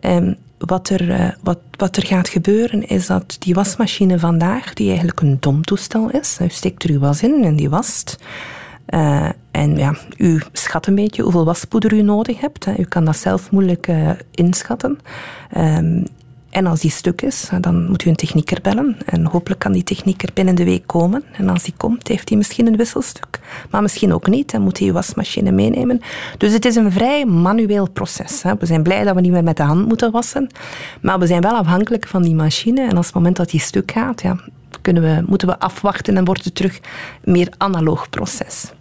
Um, 0.00 0.36
wat, 0.58 0.88
er, 0.88 1.08
uh, 1.08 1.30
wat, 1.42 1.58
wat 1.70 1.96
er 1.96 2.06
gaat 2.06 2.28
gebeuren 2.28 2.88
is 2.88 3.06
dat 3.06 3.36
die 3.38 3.54
wasmachine 3.54 4.18
vandaag, 4.18 4.72
die 4.72 4.88
eigenlijk 4.88 5.20
een 5.20 5.36
domtoestel 5.40 6.10
is, 6.10 6.38
u 6.40 6.48
steekt 6.48 6.82
er 6.84 6.90
uw 6.90 6.98
was 6.98 7.22
in 7.22 7.44
en 7.44 7.56
die 7.56 7.70
wast. 7.70 8.18
Uh, 8.88 9.28
en 9.50 9.76
ja, 9.76 9.94
u 10.16 10.42
schat 10.52 10.86
een 10.86 10.94
beetje 10.94 11.22
hoeveel 11.22 11.44
waspoeder 11.44 11.92
u 11.92 12.02
nodig 12.02 12.40
hebt. 12.40 12.66
U 12.78 12.82
kan 12.82 13.04
dat 13.04 13.16
zelf 13.16 13.50
moeilijk 13.50 13.88
uh, 13.88 14.10
inschatten. 14.30 14.98
Um, 15.56 16.04
en 16.50 16.66
als 16.66 16.80
die 16.80 16.90
stuk 16.90 17.22
is, 17.22 17.48
dan 17.60 17.88
moet 17.88 18.04
u 18.04 18.08
een 18.08 18.16
technieker 18.16 18.60
bellen. 18.62 18.96
En 19.06 19.24
hopelijk 19.24 19.60
kan 19.60 19.72
die 19.72 19.82
technieker 19.82 20.28
binnen 20.34 20.54
de 20.54 20.64
week 20.64 20.86
komen. 20.86 21.24
En 21.32 21.48
als 21.48 21.62
die 21.62 21.74
komt, 21.76 22.08
heeft 22.08 22.28
hij 22.28 22.38
misschien 22.38 22.66
een 22.66 22.76
wisselstuk. 22.76 23.40
Maar 23.70 23.82
misschien 23.82 24.14
ook 24.14 24.26
niet. 24.26 24.50
Dan 24.50 24.62
moet 24.62 24.78
hij 24.78 24.86
uw 24.86 24.92
wasmachine 24.92 25.50
meenemen. 25.50 26.00
Dus 26.38 26.52
het 26.52 26.64
is 26.64 26.76
een 26.76 26.92
vrij 26.92 27.24
manueel 27.24 27.90
proces. 27.90 28.42
We 28.58 28.66
zijn 28.66 28.82
blij 28.82 29.04
dat 29.04 29.14
we 29.14 29.20
niet 29.20 29.32
meer 29.32 29.44
met 29.44 29.56
de 29.56 29.62
hand 29.62 29.88
moeten 29.88 30.10
wassen. 30.10 30.50
Maar 31.00 31.18
we 31.18 31.26
zijn 31.26 31.42
wel 31.42 31.56
afhankelijk 31.56 32.06
van 32.06 32.22
die 32.22 32.34
machine. 32.34 32.80
En 32.80 32.96
als 32.96 33.06
het 33.06 33.14
moment 33.14 33.36
dat 33.36 33.50
die 33.50 33.60
stuk 33.60 33.90
gaat, 33.90 34.22
ja, 34.22 34.36
kunnen 34.82 35.02
we, 35.02 35.22
moeten 35.26 35.48
we 35.48 35.58
afwachten 35.58 36.16
en 36.16 36.24
wordt 36.24 36.44
het 36.44 36.54
terug 36.54 36.80
een 37.24 37.32
meer 37.32 37.48
analoog 37.56 38.10
proces. 38.10 38.72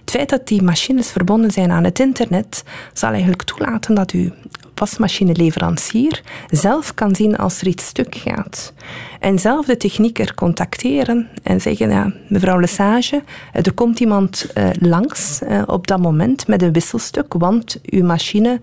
Het 0.00 0.10
feit 0.10 0.28
dat 0.28 0.48
die 0.48 0.62
machines 0.62 1.10
verbonden 1.10 1.50
zijn 1.50 1.70
aan 1.70 1.84
het 1.84 1.98
internet 1.98 2.64
zal 2.92 3.10
eigenlijk 3.10 3.42
toelaten 3.42 3.94
dat 3.94 4.12
u 4.12 4.32
wasmachineleverancier 4.78 6.22
zelf 6.50 6.94
kan 6.94 7.14
zien 7.14 7.36
als 7.36 7.60
er 7.60 7.66
iets 7.66 7.86
stuk 7.86 8.14
gaat. 8.14 8.72
En 9.20 9.38
zelf 9.38 9.66
de 9.66 9.76
technieker 9.76 10.34
contacteren 10.34 11.28
en 11.42 11.60
zeggen, 11.60 11.90
ja, 11.90 12.12
mevrouw 12.28 12.60
Lesage, 12.60 13.22
er 13.52 13.72
komt 13.72 14.00
iemand 14.00 14.46
uh, 14.54 14.68
langs 14.78 15.40
uh, 15.42 15.62
op 15.66 15.86
dat 15.86 16.00
moment 16.00 16.46
met 16.46 16.62
een 16.62 16.72
wisselstuk, 16.72 17.32
want 17.32 17.78
uw 17.84 18.04
machine 18.04 18.60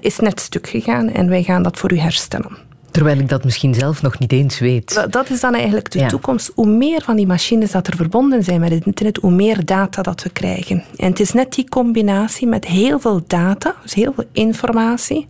is 0.00 0.18
net 0.18 0.40
stuk 0.40 0.68
gegaan 0.68 1.08
en 1.08 1.28
wij 1.28 1.42
gaan 1.42 1.62
dat 1.62 1.78
voor 1.78 1.92
u 1.92 1.98
herstellen. 1.98 2.71
Terwijl 2.92 3.18
ik 3.18 3.28
dat 3.28 3.44
misschien 3.44 3.74
zelf 3.74 4.02
nog 4.02 4.18
niet 4.18 4.32
eens 4.32 4.58
weet. 4.58 5.06
Dat 5.10 5.30
is 5.30 5.40
dan 5.40 5.54
eigenlijk 5.54 5.90
de 5.90 5.98
Ja. 5.98 6.08
toekomst. 6.08 6.50
Hoe 6.54 6.66
meer 6.66 7.02
van 7.02 7.16
die 7.16 7.26
machines 7.26 7.70
dat 7.70 7.86
er 7.86 7.96
verbonden 7.96 8.44
zijn 8.44 8.60
met 8.60 8.70
het 8.70 8.86
internet, 8.86 9.16
hoe 9.16 9.30
meer 9.30 9.64
data 9.64 10.02
dat 10.02 10.22
we 10.22 10.30
krijgen. 10.30 10.82
En 10.96 11.10
het 11.10 11.20
is 11.20 11.32
net 11.32 11.52
die 11.54 11.68
combinatie 11.68 12.46
met 12.46 12.64
heel 12.66 13.00
veel 13.00 13.22
data, 13.26 13.74
dus 13.82 13.94
heel 13.94 14.12
veel 14.12 14.24
informatie, 14.32 15.26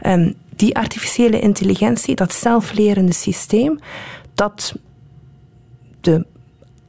ehm, 0.00 0.32
die 0.56 0.76
artificiële 0.76 1.40
intelligentie, 1.40 2.14
dat 2.14 2.32
zelflerende 2.34 3.12
systeem, 3.12 3.78
dat 4.34 4.74
de 6.00 6.26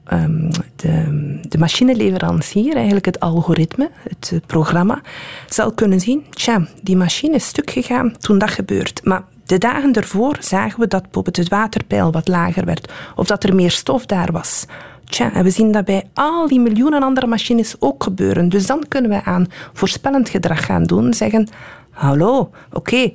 ehm, 0.03 0.51
de, 0.75 1.39
de 1.49 1.57
machineleverancier, 1.57 2.75
eigenlijk 2.75 3.05
het 3.05 3.19
algoritme, 3.19 3.89
het 4.09 4.41
programma, 4.45 5.01
zal 5.49 5.71
kunnen 5.71 5.99
zien, 5.99 6.23
tja, 6.29 6.67
die 6.81 6.95
machine 6.97 7.35
is 7.35 7.45
stuk 7.47 7.69
gegaan 7.71 8.17
toen 8.19 8.37
dat 8.37 8.49
gebeurt. 8.49 9.01
Maar 9.03 9.23
de 9.45 9.57
dagen 9.57 9.93
ervoor 9.93 10.37
zagen 10.39 10.79
we 10.79 10.87
dat 10.87 11.01
bijvoorbeeld 11.01 11.37
het 11.37 11.49
waterpeil 11.49 12.11
wat 12.11 12.27
lager 12.27 12.65
werd, 12.65 12.91
of 13.15 13.27
dat 13.27 13.43
er 13.43 13.55
meer 13.55 13.71
stof 13.71 14.05
daar 14.05 14.31
was. 14.31 14.65
Tja, 15.05 15.33
en 15.33 15.43
we 15.43 15.49
zien 15.49 15.71
dat 15.71 15.85
bij 15.85 16.09
al 16.13 16.47
die 16.47 16.59
miljoenen 16.59 17.03
andere 17.03 17.27
machines 17.27 17.75
ook 17.79 18.03
gebeuren. 18.03 18.49
Dus 18.49 18.65
dan 18.65 18.83
kunnen 18.87 19.11
we 19.11 19.23
aan 19.23 19.47
voorspellend 19.73 20.29
gedrag 20.29 20.65
gaan 20.65 20.83
doen, 20.83 21.13
zeggen, 21.13 21.47
hallo, 21.89 22.49
oké, 22.71 23.11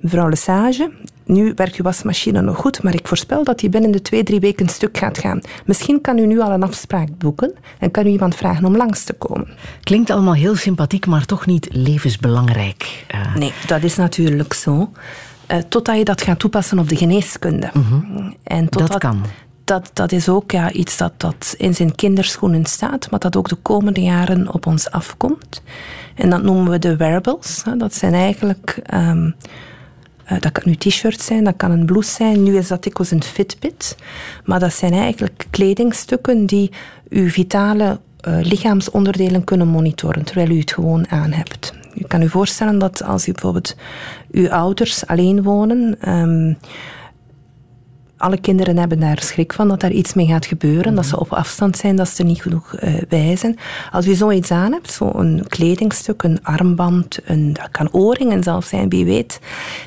mevrouw 0.00 0.28
Lesage, 0.28 0.90
nu 1.24 1.52
werkt 1.56 1.76
uw 1.76 1.84
wasmachine 1.84 2.40
nog 2.40 2.56
goed, 2.56 2.82
maar 2.82 2.94
ik 2.94 3.08
voorspel 3.08 3.44
dat 3.44 3.58
die 3.58 3.68
binnen 3.68 3.90
de 3.90 4.02
twee, 4.02 4.22
drie 4.22 4.40
weken 4.40 4.68
stuk 4.68 4.98
gaat 4.98 5.18
gaan. 5.18 5.40
Misschien 5.64 6.00
kan 6.00 6.18
u 6.18 6.26
nu 6.26 6.40
al 6.40 6.50
een 6.50 6.62
afspraak 6.62 7.08
boeken 7.18 7.54
en 7.78 7.90
kan 7.90 8.06
u 8.06 8.10
iemand 8.10 8.34
vragen 8.34 8.64
om 8.64 8.76
langs 8.76 9.04
te 9.04 9.12
komen. 9.12 9.48
Klinkt 9.82 10.10
allemaal 10.10 10.34
heel 10.34 10.56
sympathiek, 10.56 11.06
maar 11.06 11.26
toch 11.26 11.46
niet 11.46 11.68
levensbelangrijk. 11.72 13.04
Eh, 13.06 13.34
Nee, 13.34 13.52
dat 13.66 13.82
is 13.82 13.96
natuurlijk 13.96 14.52
zo. 14.52 14.90
Uh, 15.52 15.58
totdat 15.68 15.96
je 15.96 16.04
dat 16.04 16.22
gaat 16.22 16.38
toepassen 16.38 16.78
op 16.78 16.88
de 16.88 16.96
geneeskunde. 16.96 17.70
en 18.42 18.64
dat 18.64 18.72
totdat, 18.72 18.98
kan. 18.98 19.24
Dat, 19.64 19.90
dat 19.92 20.12
is 20.12 20.28
ook 20.28 20.50
ja, 20.50 20.72
iets 20.72 20.96
dat, 20.96 21.12
dat 21.16 21.54
in 21.58 21.74
zijn 21.74 21.94
kinderschoenen 21.94 22.64
staat, 22.64 23.10
maar 23.10 23.20
dat 23.20 23.36
ook 23.36 23.48
de 23.48 23.56
komende 23.62 24.00
jaren 24.00 24.52
op 24.52 24.66
ons 24.66 24.90
afkomt. 24.90 25.62
En 26.14 26.30
dat 26.30 26.42
noemen 26.42 26.70
we 26.70 26.78
de 26.78 26.96
wearables. 26.96 27.62
hè. 27.64 27.76
Dat 27.76 27.94
zijn 27.94 28.14
eigenlijk... 28.14 28.80
ehm, 28.82 29.30
eh, 30.30 30.40
dat 30.40 30.52
kan 30.52 30.62
nu 30.66 30.76
t-shirt 30.76 31.20
zijn, 31.20 31.44
dat 31.44 31.56
kan 31.56 31.70
een 31.70 31.86
blouse 31.86 32.10
zijn. 32.10 32.42
Nu 32.42 32.56
is 32.56 32.68
dat 32.68 32.82
dikwijls 32.82 33.10
een 33.12 33.22
Fitbit. 33.22 33.96
Maar 34.44 34.60
dat 34.60 34.72
zijn 34.72 34.92
eigenlijk 34.92 35.46
kledingstukken 35.50 36.46
die 36.46 36.70
uw 37.08 37.28
vitale 37.28 38.00
eh, 38.20 38.38
lichaamsonderdelen 38.40 39.44
kunnen 39.44 39.68
monitoren, 39.68 40.24
terwijl 40.24 40.50
u 40.50 40.58
het 40.58 40.72
gewoon 40.72 41.08
aan 41.08 41.32
hebt. 41.32 41.72
U 41.94 42.04
kan 42.06 42.22
u 42.22 42.28
voorstellen 42.28 42.78
dat 42.78 43.02
als 43.02 43.28
u 43.28 43.32
bijvoorbeeld 43.32 43.76
uw 44.30 44.50
ouders 44.50 45.06
alleen 45.06 45.42
wonen, 45.42 45.96
ehm, 46.00 46.54
alle 48.20 48.40
kinderen 48.40 48.76
hebben 48.76 49.00
daar 49.00 49.22
schrik 49.22 49.52
van 49.52 49.68
dat 49.68 49.80
daar 49.80 49.90
iets 49.90 50.14
mee 50.14 50.26
gaat 50.26 50.46
gebeuren, 50.46 50.94
dat 50.94 51.06
ze 51.06 51.20
op 51.20 51.32
afstand 51.32 51.76
zijn, 51.76 51.96
dat 51.96 52.08
ze 52.08 52.22
er 52.22 52.28
niet 52.28 52.42
genoeg 52.42 52.74
eh, 52.74 52.94
bij 53.08 53.36
zijn. 53.36 53.58
Als 53.92 54.06
u 54.06 54.14
zoiets 54.14 54.50
aan 54.50 54.72
hebt, 54.72 54.92
zo'n 54.92 55.44
kledingstuk, 55.48 56.22
een 56.22 56.38
armband, 56.42 57.18
een, 57.24 57.52
dat 57.52 57.70
kan 57.70 57.92
oorringen 57.92 58.42
zelfs 58.42 58.68
zijn, 58.68 58.88
wie 58.88 59.04
weet, 59.04 59.40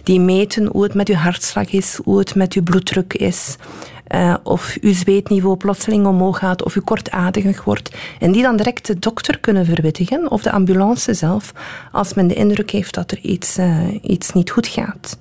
die 0.04 0.20
meten 0.20 0.66
hoe 0.66 0.84
het 0.84 0.94
met 0.94 1.10
uw 1.10 1.16
hartslag 1.16 1.72
is, 1.72 2.00
hoe 2.04 2.20
het 2.20 2.36
met 2.36 2.54
uw 2.54 2.64
bloeddruk 2.64 3.14
is, 3.14 3.56
eh, 4.08 4.36
of 4.44 4.78
uw 4.82 4.94
zweetniveau 4.94 5.56
plotseling 5.56 6.06
omhoog 6.06 6.38
gaat, 6.38 6.64
of 6.64 6.76
u 6.76 6.80
kortademig 6.80 7.64
wordt. 7.64 7.96
En 8.20 8.32
die 8.32 8.42
dan 8.42 8.56
direct 8.56 8.88
de 8.88 9.00
dokter 9.00 9.40
kunnen 9.40 9.66
verwittigen, 9.66 10.32
of 10.32 10.42
de 10.42 10.52
ambulance 10.52 11.14
zelf, 11.14 11.52
als 11.92 12.14
men 12.14 12.28
de 12.28 12.34
indruk 12.34 12.72
heeft 12.72 12.94
dat 12.94 13.12
er 13.12 13.20
iets, 13.20 13.58
eh, 13.58 13.78
iets 14.02 14.32
niet 14.32 14.52
goed 14.52 14.68
gaat. 14.68 15.18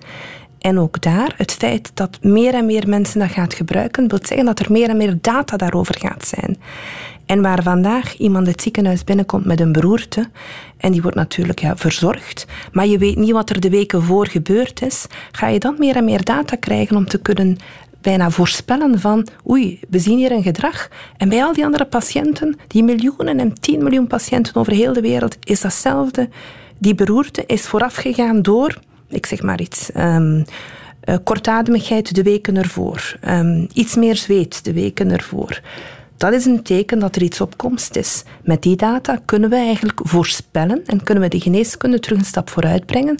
En 0.62 0.78
ook 0.78 1.00
daar, 1.00 1.34
het 1.36 1.52
feit 1.52 1.90
dat 1.94 2.18
meer 2.22 2.54
en 2.54 2.66
meer 2.66 2.88
mensen 2.88 3.20
dat 3.20 3.30
gaat 3.30 3.54
gebruiken, 3.54 4.08
wil 4.08 4.18
zeggen 4.22 4.46
dat 4.46 4.58
er 4.58 4.72
meer 4.72 4.88
en 4.88 4.96
meer 4.96 5.18
data 5.20 5.56
daarover 5.56 5.98
gaat 5.98 6.26
zijn. 6.26 6.60
En 7.26 7.42
waar 7.42 7.62
vandaag 7.62 8.16
iemand 8.16 8.46
het 8.46 8.62
ziekenhuis 8.62 9.04
binnenkomt 9.04 9.44
met 9.44 9.60
een 9.60 9.72
beroerte, 9.72 10.30
en 10.76 10.92
die 10.92 11.02
wordt 11.02 11.16
natuurlijk 11.16 11.60
ja, 11.60 11.76
verzorgd, 11.76 12.46
maar 12.72 12.86
je 12.86 12.98
weet 12.98 13.16
niet 13.16 13.30
wat 13.30 13.50
er 13.50 13.60
de 13.60 13.70
weken 13.70 14.02
voor 14.02 14.26
gebeurd 14.26 14.82
is, 14.82 15.06
ga 15.32 15.48
je 15.48 15.58
dan 15.58 15.74
meer 15.78 15.96
en 15.96 16.04
meer 16.04 16.24
data 16.24 16.56
krijgen 16.56 16.96
om 16.96 17.06
te 17.06 17.18
kunnen 17.18 17.58
bijna 18.00 18.30
voorspellen 18.30 19.00
van 19.00 19.26
oei, 19.48 19.80
we 19.88 19.98
zien 19.98 20.18
hier 20.18 20.32
een 20.32 20.42
gedrag. 20.42 20.88
En 21.16 21.28
bij 21.28 21.44
al 21.44 21.52
die 21.52 21.64
andere 21.64 21.84
patiënten, 21.84 22.56
die 22.66 22.82
miljoenen 22.82 23.40
en 23.40 23.60
tien 23.60 23.82
miljoen 23.82 24.06
patiënten 24.06 24.54
over 24.54 24.72
heel 24.72 24.92
de 24.92 25.00
wereld, 25.00 25.36
is 25.44 25.60
datzelfde. 25.60 26.28
Die 26.78 26.94
beroerte 26.94 27.44
is 27.46 27.66
voorafgegaan 27.66 28.42
door, 28.42 28.78
ik 29.12 29.26
zeg 29.26 29.42
maar 29.42 29.60
iets, 29.60 29.92
ehm, 29.92 30.42
Uh, 31.08 31.14
kortademigheid 31.24 32.14
de 32.14 32.22
weken 32.22 32.56
ervoor. 32.56 33.16
Um, 33.28 33.68
iets 33.72 33.94
meer 33.94 34.16
zweet 34.16 34.64
de 34.64 34.72
weken 34.72 35.10
ervoor. 35.10 35.60
Dat 36.16 36.32
is 36.32 36.44
een 36.44 36.62
teken 36.62 36.98
dat 36.98 37.16
er 37.16 37.22
iets 37.22 37.40
op 37.40 37.56
komst 37.56 37.96
is. 37.96 38.22
Met 38.44 38.62
die 38.62 38.76
data 38.76 39.20
kunnen 39.24 39.50
we 39.50 39.56
eigenlijk 39.56 40.00
voorspellen 40.02 40.82
en 40.86 41.02
kunnen 41.02 41.22
we 41.22 41.28
de 41.28 41.40
geneeskunde 41.40 42.00
terug 42.00 42.18
een 42.18 42.24
stap 42.24 42.50
vooruit 42.50 42.86
brengen, 42.86 43.18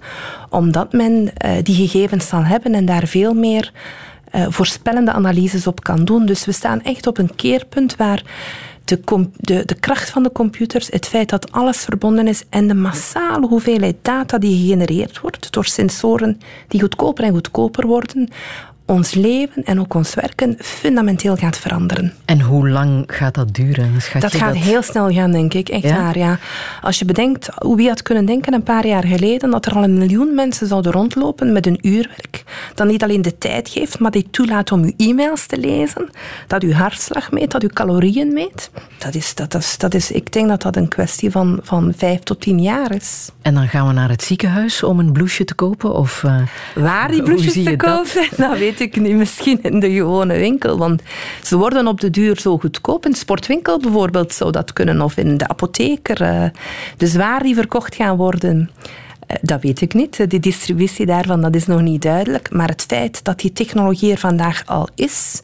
omdat 0.51 0.93
men 0.93 1.12
uh, 1.12 1.51
die 1.62 1.88
gegevens 1.88 2.28
zal 2.28 2.45
hebben 2.45 2.74
en 2.74 2.84
daar 2.84 3.07
veel 3.07 3.34
meer 3.34 3.72
uh, 4.34 4.47
voorspellende 4.49 5.12
analyses 5.12 5.66
op 5.66 5.82
kan 5.82 6.05
doen. 6.05 6.26
Dus 6.26 6.45
we 6.45 6.53
staan 6.53 6.82
echt 6.82 7.07
op 7.07 7.18
een 7.18 7.34
keerpunt 7.34 7.97
waar 7.97 8.22
de, 8.84 9.28
de, 9.36 9.64
de 9.64 9.74
kracht 9.74 10.10
van 10.10 10.22
de 10.22 10.32
computers, 10.32 10.88
het 10.90 11.06
feit 11.06 11.28
dat 11.28 11.52
alles 11.52 11.76
verbonden 11.76 12.28
is 12.28 12.44
en 12.48 12.68
de 12.68 12.74
massale 12.74 13.46
hoeveelheid 13.46 13.96
data 14.02 14.38
die 14.38 14.60
gegenereerd 14.60 15.20
wordt 15.20 15.52
door 15.52 15.64
sensoren 15.64 16.40
die 16.68 16.80
goedkoper 16.80 17.24
en 17.24 17.32
goedkoper 17.32 17.86
worden, 17.86 18.28
ons 18.93 19.14
leven 19.14 19.64
en 19.64 19.80
ook 19.80 19.95
ons 19.95 20.14
werken 20.14 20.57
fundamenteel 20.59 21.36
gaat 21.36 21.59
veranderen. 21.59 22.12
En 22.24 22.40
hoe 22.40 22.68
lang 22.68 23.05
gaat 23.07 23.34
dat 23.34 23.55
duren? 23.55 23.93
dat 24.18 24.34
gaat 24.34 24.57
heel 24.57 24.82
snel 24.82 25.11
gaan, 25.11 25.32
denk 25.32 25.55
ik. 25.55 25.68
Echt 25.68 25.90
waar, 25.90 26.18
ja. 26.18 26.38
Als 26.82 26.99
je 26.99 27.05
bedenkt, 27.05 27.49
wie 27.59 27.88
had 27.88 28.03
kunnen 28.03 28.24
denken 28.24 28.55
een 28.55 28.62
paar 28.62 28.86
jaar 28.86 29.05
geleden 29.05 29.51
dat 29.51 29.66
er 29.66 29.74
al 29.74 29.82
een 29.82 29.99
miljoen 29.99 30.34
mensen 30.34 30.66
zouden 30.66 30.93
rondlopen 30.93 31.53
met 31.53 31.66
een 31.66 31.78
uurwerk, 31.80 32.45
dat 32.74 32.86
niet 32.86 33.03
alleen 33.03 33.22
de 33.22 33.38
tijd 33.38 33.68
geeft, 33.68 33.99
maar 33.99 34.11
die 34.11 34.30
toelaat 34.30 34.72
om 34.72 34.82
uw 34.82 34.93
e-mails 34.97 35.47
te 35.47 35.59
lezen, 35.59 36.11
dat 36.47 36.62
uw 36.62 36.72
hartslag 36.72 37.30
meet, 37.30 37.51
dat 37.51 37.62
uw 37.62 37.68
calorieën 37.68 38.32
meet. 38.32 38.70
Dat 38.99 39.14
is, 39.14 39.34
dat 39.34 39.55
is, 39.55 39.78
dat 39.78 39.95
is, 39.95 40.11
ik 40.11 40.32
denk 40.32 40.49
dat 40.49 40.62
dat 40.62 40.76
een 40.76 40.88
kwestie 40.88 41.30
van, 41.30 41.61
van 41.62 41.93
vijf 41.97 42.20
tot 42.20 42.40
tien 42.40 42.61
jaar 42.61 42.95
is. 42.95 43.30
En 43.43 43.55
dan 43.55 43.68
gaan 43.68 43.86
we 43.86 43.93
naar 43.93 44.09
het 44.09 44.22
ziekenhuis 44.22 44.82
om 44.82 44.99
een 44.99 45.12
blouseje 45.12 45.45
te 45.45 45.55
kopen? 45.55 45.95
Of, 45.95 46.22
uh, 46.22 46.36
Waar 46.74 47.11
die 47.11 47.22
blouses 47.22 47.64
te 47.64 47.76
kopen? 47.76 48.28
Dat? 48.36 48.59
weet 48.68 48.80
ik. 48.82 49.00
Misschien 49.00 49.62
in 49.62 49.80
de 49.80 49.90
gewone 49.90 50.36
winkel. 50.36 50.78
Want 50.78 51.02
ze 51.42 51.56
worden 51.56 51.86
op 51.86 52.00
de 52.00 52.10
duur 52.10 52.40
zo 52.40 52.58
goedkoop. 52.58 53.06
In 53.06 53.14
sportwinkel 53.14 53.78
bijvoorbeeld 53.78 54.32
zou 54.32 54.50
dat 54.50 54.72
kunnen. 54.72 55.00
Of 55.00 55.16
in 55.16 55.36
de 55.36 55.48
apotheker. 55.48 56.22
Uh, 56.22 56.44
dus 56.96 57.14
waar 57.14 57.42
die 57.42 57.54
verkocht 57.54 57.94
gaan 57.94 58.16
worden... 58.16 58.70
Uh, 59.30 59.36
dat 59.40 59.62
weet 59.62 59.80
ik 59.80 59.94
niet. 59.94 60.30
De 60.30 60.40
distributie 60.40 61.06
daarvan 61.06 61.40
dat 61.40 61.54
is 61.54 61.66
nog 61.66 61.80
niet 61.80 62.02
duidelijk. 62.02 62.50
Maar 62.50 62.68
het 62.68 62.84
feit 62.88 63.24
dat 63.24 63.40
die 63.40 63.52
technologie 63.52 64.12
er 64.12 64.18
vandaag 64.18 64.62
al 64.66 64.88
is, 64.94 65.40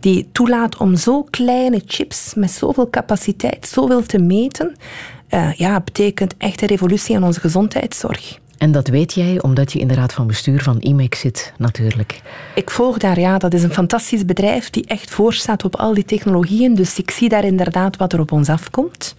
die 0.00 0.28
toelaat 0.32 0.76
om 0.76 0.96
zo 0.96 1.22
kleine 1.22 1.82
chips 1.86 2.34
met 2.34 2.50
zoveel 2.50 2.90
capaciteit, 2.90 3.68
zoveel 3.68 4.02
te 4.02 4.18
meten, 4.18 4.76
ja, 5.56 5.80
betekent 5.80 6.34
echt 6.38 6.62
een 6.62 6.68
revolutie 6.68 7.14
in 7.14 7.22
onze 7.22 7.40
gezondheidszorg. 7.40 8.38
En 8.58 8.72
dat 8.72 8.88
weet 8.88 9.14
jij 9.14 9.42
omdat 9.42 9.72
je 9.72 9.78
in 9.78 9.88
de 9.88 9.94
raad 9.94 10.12
van 10.12 10.26
bestuur 10.26 10.62
van 10.62 10.80
IMEX 10.80 11.20
zit, 11.20 11.52
natuurlijk. 11.58 12.20
Ik 12.54 12.70
volg 12.70 12.98
daar, 12.98 13.20
ja. 13.20 13.38
Dat 13.38 13.54
is 13.54 13.62
een 13.62 13.72
fantastisch 13.72 14.24
bedrijf 14.24 14.70
die 14.70 14.86
echt 14.86 15.10
voorstaat 15.10 15.64
op 15.64 15.76
al 15.76 15.94
die 15.94 16.04
technologieën. 16.04 16.74
Dus 16.74 16.98
ik 16.98 17.10
zie 17.10 17.28
daar 17.28 17.44
inderdaad 17.44 17.96
wat 17.96 18.12
er 18.12 18.20
op 18.20 18.32
ons 18.32 18.48
afkomt. 18.48 19.16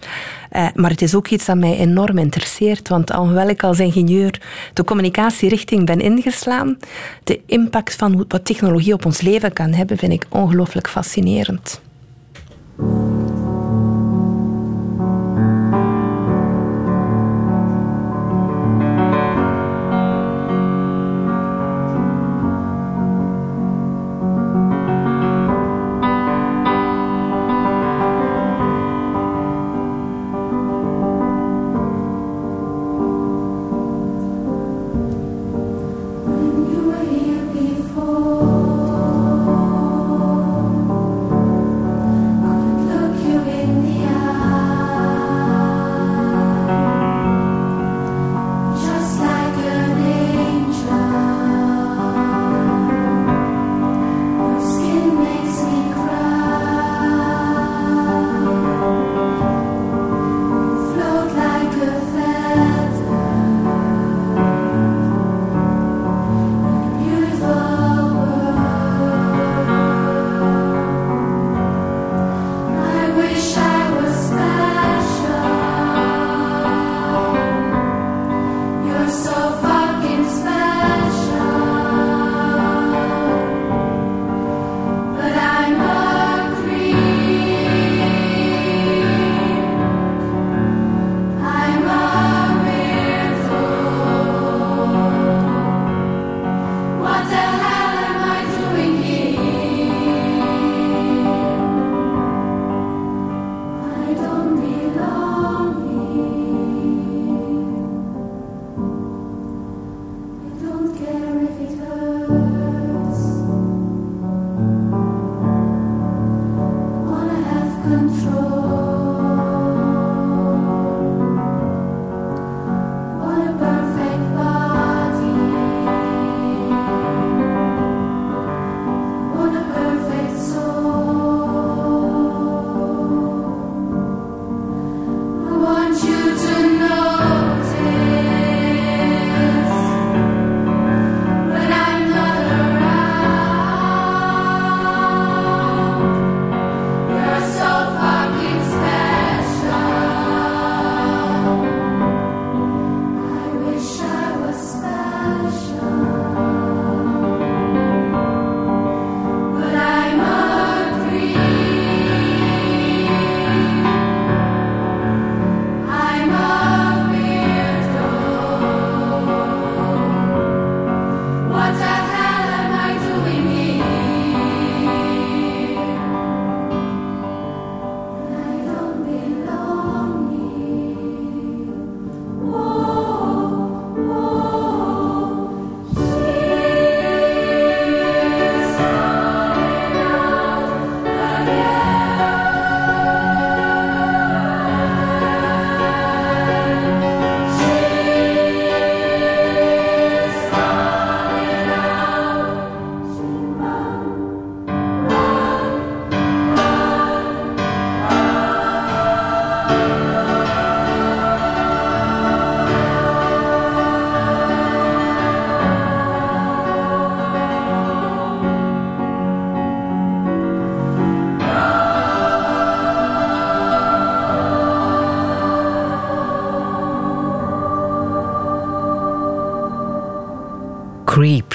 Uh, 0.52 0.66
maar 0.74 0.90
het 0.90 1.02
is 1.02 1.14
ook 1.14 1.28
iets 1.28 1.44
dat 1.44 1.56
mij 1.56 1.76
enorm 1.76 2.18
interesseert. 2.18 2.88
Want 2.88 3.10
alhoewel 3.10 3.48
ik 3.48 3.62
als 3.62 3.78
ingenieur 3.78 4.40
de 4.72 4.84
communicatierichting 4.84 5.86
ben 5.86 6.00
ingeslaan, 6.00 6.78
de 7.24 7.40
impact 7.46 7.94
van 7.94 8.24
wat 8.28 8.44
technologie 8.44 8.92
op 8.92 9.04
ons 9.04 9.20
leven 9.20 9.52
kan 9.52 9.72
hebben, 9.72 9.98
vind 9.98 10.12
ik 10.12 10.26
ongelooflijk 10.28 10.88
fascinerend. 10.88 11.80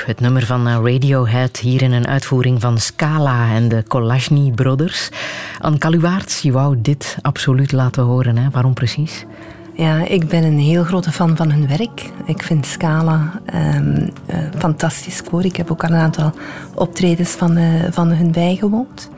Het 0.05 0.19
nummer 0.19 0.45
van 0.45 0.67
eh, 0.67 0.73
Radiohead, 0.73 1.57
hier 1.57 1.81
in 1.81 1.91
een 1.91 2.07
uitvoering 2.07 2.61
van 2.61 2.77
Scala 2.77 3.53
en 3.53 3.67
de 3.67 3.83
Kolashny 3.87 4.51
Brothers. 4.51 5.09
Anne 5.59 5.77
Kaluwaerts, 5.77 6.41
je 6.41 6.51
wou 6.51 6.81
dit 6.81 7.17
absoluut 7.21 7.71
laten 7.71 8.03
horen, 8.03 8.37
hè? 8.37 8.49
waarom 8.49 8.73
precies? 8.73 9.25
Ja, 9.73 10.07
ik 10.07 10.27
ben 10.27 10.43
een 10.43 10.59
heel 10.59 10.83
grote 10.83 11.11
fan 11.11 11.37
van 11.37 11.51
hun 11.51 11.67
werk. 11.67 12.11
Ik 12.25 12.43
vind 12.43 12.65
Scala 12.65 13.41
um, 13.75 14.09
fantastisch 14.57 15.23
koor. 15.23 15.45
Ik 15.45 15.55
heb 15.55 15.71
ook 15.71 15.83
al 15.83 15.89
een 15.89 15.95
aantal 15.95 16.31
optredens 16.75 17.29
van, 17.29 17.57
uh, 17.57 17.65
van 17.89 18.07
hun 18.07 18.31
bijgewoond. 18.31 19.09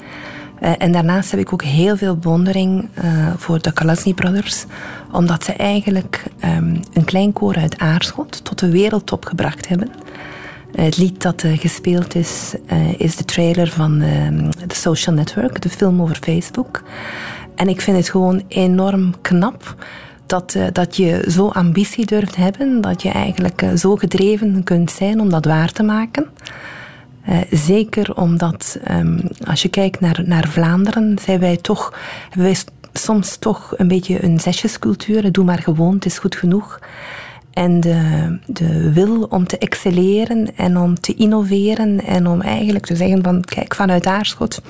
En 0.59 0.91
daarnaast 0.91 1.31
heb 1.31 1.39
ik 1.39 1.53
ook 1.53 1.63
heel 1.63 1.97
veel 1.97 2.17
bewondering 2.17 2.89
voor 3.37 3.61
de 3.61 3.73
Kalasny 3.73 4.13
Brothers, 4.13 4.65
omdat 5.11 5.43
ze 5.43 5.53
eigenlijk 5.53 6.23
um, 6.45 6.79
een 6.93 7.05
klein 7.05 7.33
koor 7.33 7.55
uit 7.55 7.79
Aarschot 7.79 8.45
tot 8.45 8.59
de 8.59 8.69
wereldtop 8.69 9.25
gebracht 9.25 9.67
hebben. 9.67 9.89
Het 10.75 10.97
lied 10.97 11.21
dat 11.21 11.43
gespeeld 11.47 12.15
is, 12.15 12.53
is 12.97 13.15
de 13.15 13.25
trailer 13.25 13.67
van 13.67 14.01
ehm, 14.01 14.49
The 14.67 14.75
Social 14.75 15.15
Network, 15.15 15.61
de 15.61 15.69
film 15.69 16.01
over 16.01 16.15
Facebook. 16.15 16.83
En 17.55 17.67
ik 17.67 17.81
vind 17.81 17.97
het 17.97 18.09
gewoon 18.09 18.43
enorm 18.47 19.13
knap 19.21 19.75
dat, 20.25 20.57
dat 20.71 20.95
je 20.95 21.25
zo 21.29 21.47
ambitie 21.47 22.05
durft 22.05 22.35
hebben, 22.35 22.81
dat 22.81 23.01
je 23.01 23.09
eigenlijk 23.09 23.65
zo 23.75 23.95
gedreven 23.95 24.63
kunt 24.63 24.91
zijn 24.91 25.19
om 25.19 25.29
dat 25.29 25.45
waar 25.45 25.71
te 25.71 25.83
maken. 25.83 26.25
Zeker 27.51 28.15
omdat, 28.15 28.79
um, 28.91 29.21
als 29.47 29.61
je 29.61 29.69
kijkt 29.69 29.99
naar, 29.99 30.21
naar 30.25 30.47
Vlaanderen, 30.47 31.17
zijn 31.25 31.39
wij 31.39 31.57
toch, 31.57 31.93
hebben 32.29 32.43
wij 32.43 32.57
soms 32.93 33.37
toch 33.37 33.73
een 33.77 33.87
beetje 33.87 34.23
een 34.23 34.39
zesjescultuur. 34.39 35.31
Doe 35.31 35.43
maar 35.43 35.59
gewoon, 35.59 35.93
het 35.93 36.05
is 36.05 36.17
goed 36.17 36.35
genoeg. 36.35 36.79
En 37.55 37.79
de, 37.79 38.37
de 38.45 38.93
wil 38.93 39.23
om 39.23 39.47
te 39.47 39.57
excelleren 39.57 40.55
en 40.55 40.77
om 40.77 40.99
te 40.99 41.15
innoveren 41.15 42.03
en 42.05 42.27
om 42.27 42.41
eigenlijk 42.41 42.85
te 42.85 42.95
zeggen 42.95 43.23
van, 43.23 43.41
kijk, 43.41 43.75
vanuit 43.75 44.05
Aarschot 44.05 44.61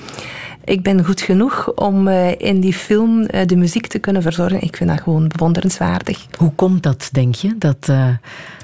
ik 0.66 0.82
ben 0.82 1.04
goed 1.04 1.20
genoeg 1.20 1.72
om 1.74 2.08
uh, 2.08 2.40
in 2.40 2.60
die 2.60 2.72
film 2.72 3.20
uh, 3.20 3.40
de 3.46 3.56
muziek 3.56 3.86
te 3.86 3.98
kunnen 3.98 4.22
verzorgen. 4.22 4.62
Ik 4.62 4.76
vind 4.76 4.90
dat 4.90 5.00
gewoon 5.00 5.28
bewonderenswaardig. 5.28 6.26
Hoe 6.38 6.52
komt 6.54 6.82
dat, 6.82 7.08
denk 7.12 7.34
je? 7.34 7.58
Dat 7.58 7.88
uh, 7.90 8.08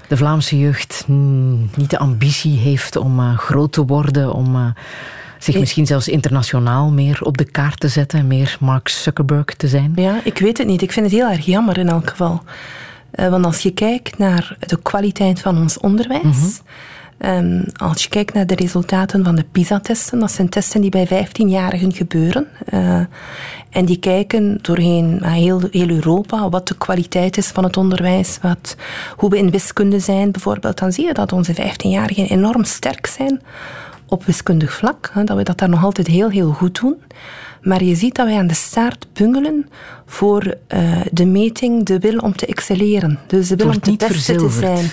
de 0.09 0.17
Vlaamse 0.17 0.59
jeugd 0.59 1.05
niet 1.77 1.91
de 1.91 1.99
ambitie 1.99 2.59
heeft 2.59 2.97
om 2.97 3.37
groot 3.37 3.73
te 3.73 3.85
worden, 3.85 4.33
om 4.33 4.75
zich 5.39 5.59
misschien 5.59 5.87
zelfs 5.87 6.09
internationaal 6.09 6.91
meer 6.91 7.19
op 7.23 7.39
de 7.39 7.45
kaart 7.45 7.81
te 7.81 7.89
zetten, 7.89 8.27
meer 8.27 8.57
Mark 8.61 8.89
Zuckerberg 8.89 9.45
te 9.45 9.69
zijn? 9.69 9.93
Ja, 9.97 10.21
ik 10.25 10.39
weet 10.39 10.59
het 10.59 10.67
niet. 10.67 10.83
Ik 10.83 10.93
vind 10.93 11.07
het 11.07 11.15
heel 11.15 11.31
erg 11.31 11.45
jammer 11.45 11.79
in 11.79 11.89
elk 11.89 12.11
geval. 12.11 12.43
Want 13.13 13.45
als 13.45 13.63
je 13.63 13.71
kijkt 13.71 14.19
naar 14.19 14.57
de 14.59 14.83
kwaliteit 14.83 15.41
van 15.41 15.59
ons 15.59 15.79
onderwijs. 15.79 16.23
Mm 16.23 16.33
-hmm 16.33 16.51
Um, 17.27 17.65
als 17.77 18.03
je 18.03 18.09
kijkt 18.09 18.35
naar 18.35 18.47
de 18.47 18.55
resultaten 18.55 19.25
van 19.25 19.35
de 19.35 19.45
PISA-testen, 19.53 20.19
dat 20.19 20.31
zijn 20.31 20.49
testen 20.49 20.81
die 20.81 20.91
bij 20.91 21.09
15-jarigen 21.09 21.93
gebeuren. 21.93 22.47
Uh, 22.75 23.01
en 23.71 23.85
die 23.85 23.99
kijken 23.99 24.59
doorheen 24.63 25.19
uh, 25.23 25.33
heel, 25.33 25.61
heel, 25.71 25.89
Europa 25.89 26.49
wat 26.49 26.69
de 26.69 26.77
kwaliteit 26.77 27.37
is 27.37 27.47
van 27.47 27.65
het 27.65 27.77
onderwijs, 27.77 28.39
wat, 28.41 28.77
hoe 29.17 29.31
we 29.31 29.39
in 29.39 29.51
wiskunde 29.51 29.99
zijn 29.99 30.31
bijvoorbeeld. 30.31 30.79
Dan 30.79 30.93
zie 30.93 31.07
je 31.07 31.13
dat 31.13 31.33
onze 31.33 31.55
15-jarigen 31.55 32.29
enorm 32.29 32.65
sterk 32.65 33.07
zijn 33.07 33.41
op 34.07 34.25
wiskundig 34.25 34.73
vlak. 34.73 35.11
Hè, 35.13 35.25
dat 35.25 35.37
we 35.37 35.43
dat 35.43 35.59
daar 35.59 35.69
nog 35.69 35.85
altijd 35.85 36.07
heel, 36.07 36.29
heel 36.29 36.53
goed 36.53 36.81
doen. 36.81 37.03
Maar 37.63 37.85
je 37.85 37.95
ziet 37.95 38.15
dat 38.15 38.27
wij 38.27 38.39
aan 38.39 38.47
de 38.47 38.55
staart 38.55 39.07
bungelen 39.13 39.69
voor 40.07 40.55
uh, 40.75 41.01
de 41.13 41.27
meting, 41.27 41.85
de 41.85 41.99
wil 41.99 42.19
om 42.19 42.37
te 42.37 42.47
excelleren. 42.47 43.19
Dus 43.27 43.49
de 43.49 43.57
wil 43.57 43.67
om 43.67 43.81
te 43.81 43.97
beste 43.97 44.35
te 44.35 44.51
zijn. 44.51 44.91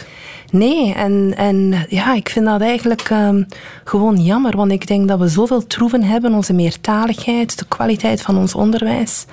Nee, 0.51 0.93
en, 0.93 1.33
en 1.37 1.85
ja, 1.89 2.13
ik 2.13 2.29
vind 2.29 2.45
dat 2.45 2.61
eigenlijk 2.61 3.09
um, 3.09 3.45
gewoon 3.83 4.17
jammer, 4.17 4.55
want 4.55 4.71
ik 4.71 4.87
denk 4.87 5.07
dat 5.07 5.19
we 5.19 5.27
zoveel 5.27 5.67
troeven 5.67 6.03
hebben, 6.03 6.33
onze 6.33 6.53
meertaligheid, 6.53 7.59
de 7.59 7.65
kwaliteit 7.67 8.21
van 8.21 8.37
ons 8.37 8.55
onderwijs. 8.55 9.25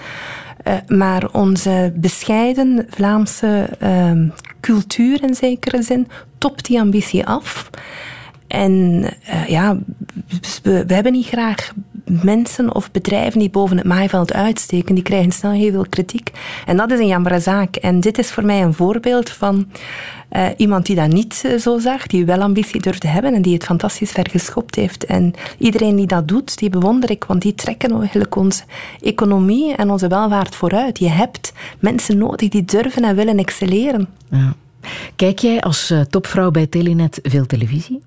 Uh, 0.67 0.75
maar 0.87 1.29
onze 1.33 1.93
bescheiden 1.97 2.87
Vlaamse 2.91 3.69
uh, 3.83 4.13
cultuur 4.61 5.23
in 5.23 5.35
zekere 5.35 5.83
zin 5.83 6.09
topt 6.39 6.67
die 6.67 6.81
ambitie 6.81 7.27
af. 7.27 7.71
En 8.47 9.05
uh, 9.31 9.49
ja, 9.49 9.79
we, 10.63 10.85
we, 10.87 10.95
hebben 10.95 11.13
niet 11.13 11.27
graag 11.27 11.73
mensen 12.23 12.75
of 12.75 12.91
bedrijven 12.91 13.39
die 13.39 13.51
boven 13.51 13.77
het 13.77 13.87
maaiveld 13.87 14.33
uitsteken. 14.33 14.95
Die 14.95 15.05
krijgen 15.05 15.33
snel 15.33 15.51
heel 15.51 15.71
veel 15.71 15.87
kritiek. 15.89 16.31
En 16.67 16.77
dat 16.77 16.91
is 16.91 16.99
een 16.99 17.07
jammere 17.07 17.41
zaak. 17.41 17.77
En 17.77 18.01
dit 18.01 18.19
is 18.19 18.31
voor 18.31 18.45
mij 18.45 18.63
een 18.63 18.75
voorbeeld 18.75 19.31
van 19.31 19.67
uh, 20.33 20.47
iemand 20.57 20.87
die 20.87 20.97
dat 20.97 21.09
niet 21.09 21.43
uh, 21.47 21.59
zo 21.59 21.79
zag, 21.79 22.07
die 22.07 22.25
wel 22.25 22.41
ambitie 22.41 22.81
durfde 22.81 23.09
hebben 23.09 23.35
en 23.35 23.43
die 23.43 23.55
het 23.55 23.65
fantastisch 23.65 24.11
ver 24.11 24.31
geschopt 24.31 24.75
heeft. 24.75 25.05
En 25.05 25.35
iedereen 25.59 25.97
die 25.97 26.07
dat 26.07 26.29
doet, 26.29 26.59
die 26.59 26.71
bewonder 26.71 27.11
ik, 27.11 27.25
want 27.25 27.43
die 27.43 27.55
trekken 27.55 27.99
eigenlijk 27.99 28.37
onze 28.37 28.63
economie 29.01 29.75
en 29.75 29.91
onze 29.91 30.09
welvaart 30.09 30.55
vooruit. 30.55 30.99
Je 30.99 31.11
hebt 31.11 31.53
mensen 31.79 32.19
nodig 32.19 32.49
die 32.49 32.65
durven 32.65 33.05
en 33.05 33.17
willen 33.17 33.39
excelleren. 33.39 34.09
Ja. 34.31 34.55
Kijk 35.17 35.39
jij 35.39 35.61
als 35.61 35.91
uh, 35.91 36.01
topvrouw 36.01 36.51
bij 36.51 36.67
Telenet 36.67 37.19
veel 37.23 37.47
televisie? 37.47 38.01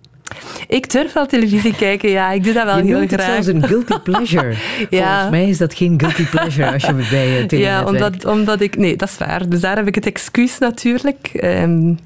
Ik 0.68 0.92
durf 0.92 1.14
wel 1.14 1.26
televisie 1.26 1.76
kijken, 1.76 2.10
ja. 2.10 2.32
Ik 2.32 2.44
doe 2.44 2.54
dat 2.54 2.66
wel 2.66 2.78
je 2.78 2.84
heel 2.84 3.00
het 3.00 3.14
graag. 3.14 3.26
zelfs 3.26 3.48
een 3.48 3.64
guilty 3.64 4.00
pleasure. 4.10 4.54
ja. 4.90 5.12
Volgens 5.12 5.30
mij 5.30 5.50
is 5.50 5.58
dat 5.58 5.74
geen 5.74 6.00
guilty 6.00 6.26
pleasure 6.26 6.72
als 6.72 6.84
je 6.84 6.94
bij 7.12 7.42
uh, 7.42 7.46
Telenet 7.46 7.52
Ja, 7.52 7.84
omdat, 7.86 8.26
omdat 8.26 8.62
ik... 8.62 8.78
Nee, 8.78 8.96
dat 8.96 9.10
is 9.10 9.18
waar. 9.18 9.50
Dus 9.50 9.62
daar 9.62 9.76
heb 9.76 9.88
ik 9.88 9.96
het 9.96 10.06
excuus 10.06 10.58
natuurlijk. 10.58 11.30
Um, 11.44 11.98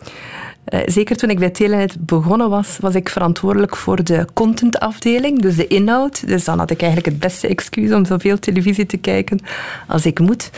uh, 0.73 0.79
zeker 0.85 1.15
toen 1.15 1.29
ik 1.29 1.39
bij 1.39 1.49
Telenet 1.49 1.95
begonnen 1.99 2.49
was, 2.49 2.77
was 2.79 2.95
ik 2.95 3.09
verantwoordelijk 3.09 3.75
voor 3.75 4.03
de 4.03 4.25
contentafdeling, 4.33 5.41
dus 5.41 5.55
de 5.55 5.67
inhoud. 5.67 6.27
Dus 6.27 6.43
dan 6.43 6.59
had 6.59 6.71
ik 6.71 6.81
eigenlijk 6.81 7.11
het 7.11 7.19
beste 7.19 7.47
excuus 7.47 7.91
om 7.91 8.05
zoveel 8.05 8.39
televisie 8.39 8.85
te 8.85 8.97
kijken 8.97 9.39
als 9.87 10.05
ik 10.05 10.19
moet. 10.19 10.49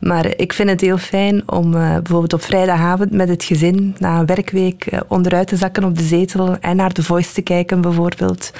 Maar 0.00 0.26
ik 0.36 0.52
vind 0.52 0.68
het 0.68 0.80
heel 0.80 0.98
fijn 0.98 1.50
om 1.50 1.74
uh, 1.74 1.92
bijvoorbeeld 1.92 2.32
op 2.32 2.42
vrijdagavond 2.42 3.10
met 3.10 3.28
het 3.28 3.44
gezin 3.44 3.94
na 3.98 4.18
een 4.18 4.26
werkweek 4.26 4.92
uh, 4.92 5.00
onderuit 5.08 5.46
te 5.46 5.56
zakken 5.56 5.84
op 5.84 5.96
de 5.96 6.02
zetel 6.02 6.56
en 6.60 6.76
naar 6.76 6.92
The 6.92 7.02
Voice 7.02 7.32
te 7.32 7.42
kijken 7.42 7.80
bijvoorbeeld. 7.80 8.52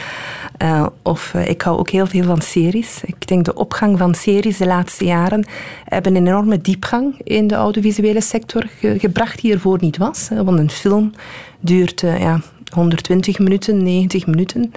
Uh, 0.62 0.86
of 1.02 1.34
ik 1.34 1.62
hou 1.62 1.78
ook 1.78 1.90
heel 1.90 2.06
veel 2.06 2.24
van 2.24 2.40
series. 2.40 3.00
Ik 3.04 3.26
denk 3.28 3.44
de 3.44 3.54
opgang 3.54 3.98
van 3.98 4.14
series 4.14 4.56
de 4.56 4.66
laatste 4.66 5.04
jaren 5.04 5.46
hebben 5.84 6.14
een 6.16 6.26
enorme 6.26 6.60
diepgang 6.60 7.20
in 7.24 7.46
de 7.46 7.54
audiovisuele 7.54 8.20
sector 8.20 8.66
ge 8.78 8.98
gebracht 8.98 9.40
die 9.40 9.52
ervoor 9.52 9.78
niet 9.80 9.96
was. 9.96 10.28
Want 10.44 10.58
een 10.58 10.70
film 10.70 11.12
duurt 11.60 12.00
ja, 12.00 12.40
120 12.74 13.38
minuten, 13.38 13.82
90 13.82 14.26
minuten. 14.26 14.72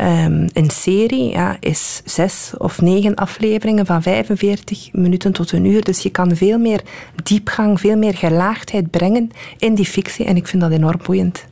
Um, 0.00 0.48
een 0.52 0.70
serie 0.70 1.30
ja, 1.30 1.56
is 1.60 2.02
zes 2.04 2.52
of 2.58 2.80
negen 2.80 3.14
afleveringen 3.14 3.86
van 3.86 4.02
45 4.02 4.92
minuten 4.92 5.32
tot 5.32 5.52
een 5.52 5.64
uur. 5.64 5.84
Dus 5.84 6.02
je 6.02 6.10
kan 6.10 6.36
veel 6.36 6.58
meer 6.58 6.80
diepgang, 7.22 7.80
veel 7.80 7.96
meer 7.96 8.14
gelaagdheid 8.14 8.90
brengen 8.90 9.30
in 9.58 9.74
die 9.74 9.84
fictie. 9.84 10.24
En 10.24 10.36
ik 10.36 10.46
vind 10.46 10.62
dat 10.62 10.70
enorm 10.70 11.00
boeiend. 11.06 11.44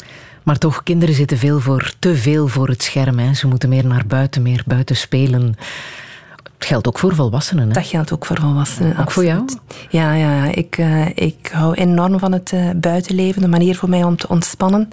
Maar 0.42 0.58
toch, 0.58 0.82
kinderen 0.82 1.14
zitten 1.14 1.38
veel 1.38 1.60
voor, 1.60 1.92
te 1.98 2.16
veel 2.16 2.48
voor 2.48 2.68
het 2.68 2.82
scherm. 2.82 3.18
Hè. 3.18 3.34
Ze 3.34 3.46
moeten 3.46 3.68
meer 3.68 3.86
naar 3.86 4.06
buiten, 4.06 4.42
meer 4.42 4.62
buiten 4.66 4.96
spelen. 4.96 5.54
Het 6.56 6.66
geldt 6.66 6.86
ook 6.86 6.98
voor 6.98 7.14
volwassenen. 7.14 7.66
Hè? 7.66 7.72
Dat 7.72 7.86
geldt 7.86 8.12
ook 8.12 8.26
voor 8.26 8.40
volwassenen. 8.40 8.92
Ook 8.92 8.98
absoluut. 8.98 9.12
voor 9.12 9.24
jou? 9.24 9.60
Ja, 9.88 10.14
ja 10.14 10.44
ik, 10.54 10.78
uh, 10.78 11.06
ik 11.14 11.50
hou 11.52 11.74
enorm 11.74 12.18
van 12.18 12.32
het 12.32 12.52
uh, 12.52 12.70
buitenleven. 12.76 13.42
De 13.42 13.48
manier 13.48 13.76
voor 13.76 13.88
mij 13.88 14.04
om 14.04 14.16
te 14.16 14.28
ontspannen 14.28 14.88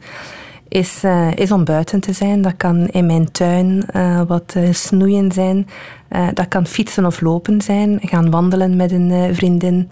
is, 0.67 1.03
uh, 1.03 1.35
is 1.35 1.51
om 1.51 1.63
buiten 1.63 1.99
te 1.99 2.13
zijn. 2.13 2.41
Dat 2.41 2.57
kan 2.57 2.87
in 2.87 3.05
mijn 3.05 3.31
tuin 3.31 3.85
uh, 3.95 4.21
wat 4.27 4.53
uh, 4.57 4.73
snoeien 4.73 5.31
zijn. 5.31 5.67
dat 6.33 6.47
kan 6.47 6.67
fietsen 6.67 7.05
of 7.05 7.21
lopen 7.21 7.61
zijn. 7.61 7.99
Gaan 8.01 8.31
wandelen 8.31 8.75
met 8.75 8.91
een 8.91 9.35
vriendin. 9.35 9.87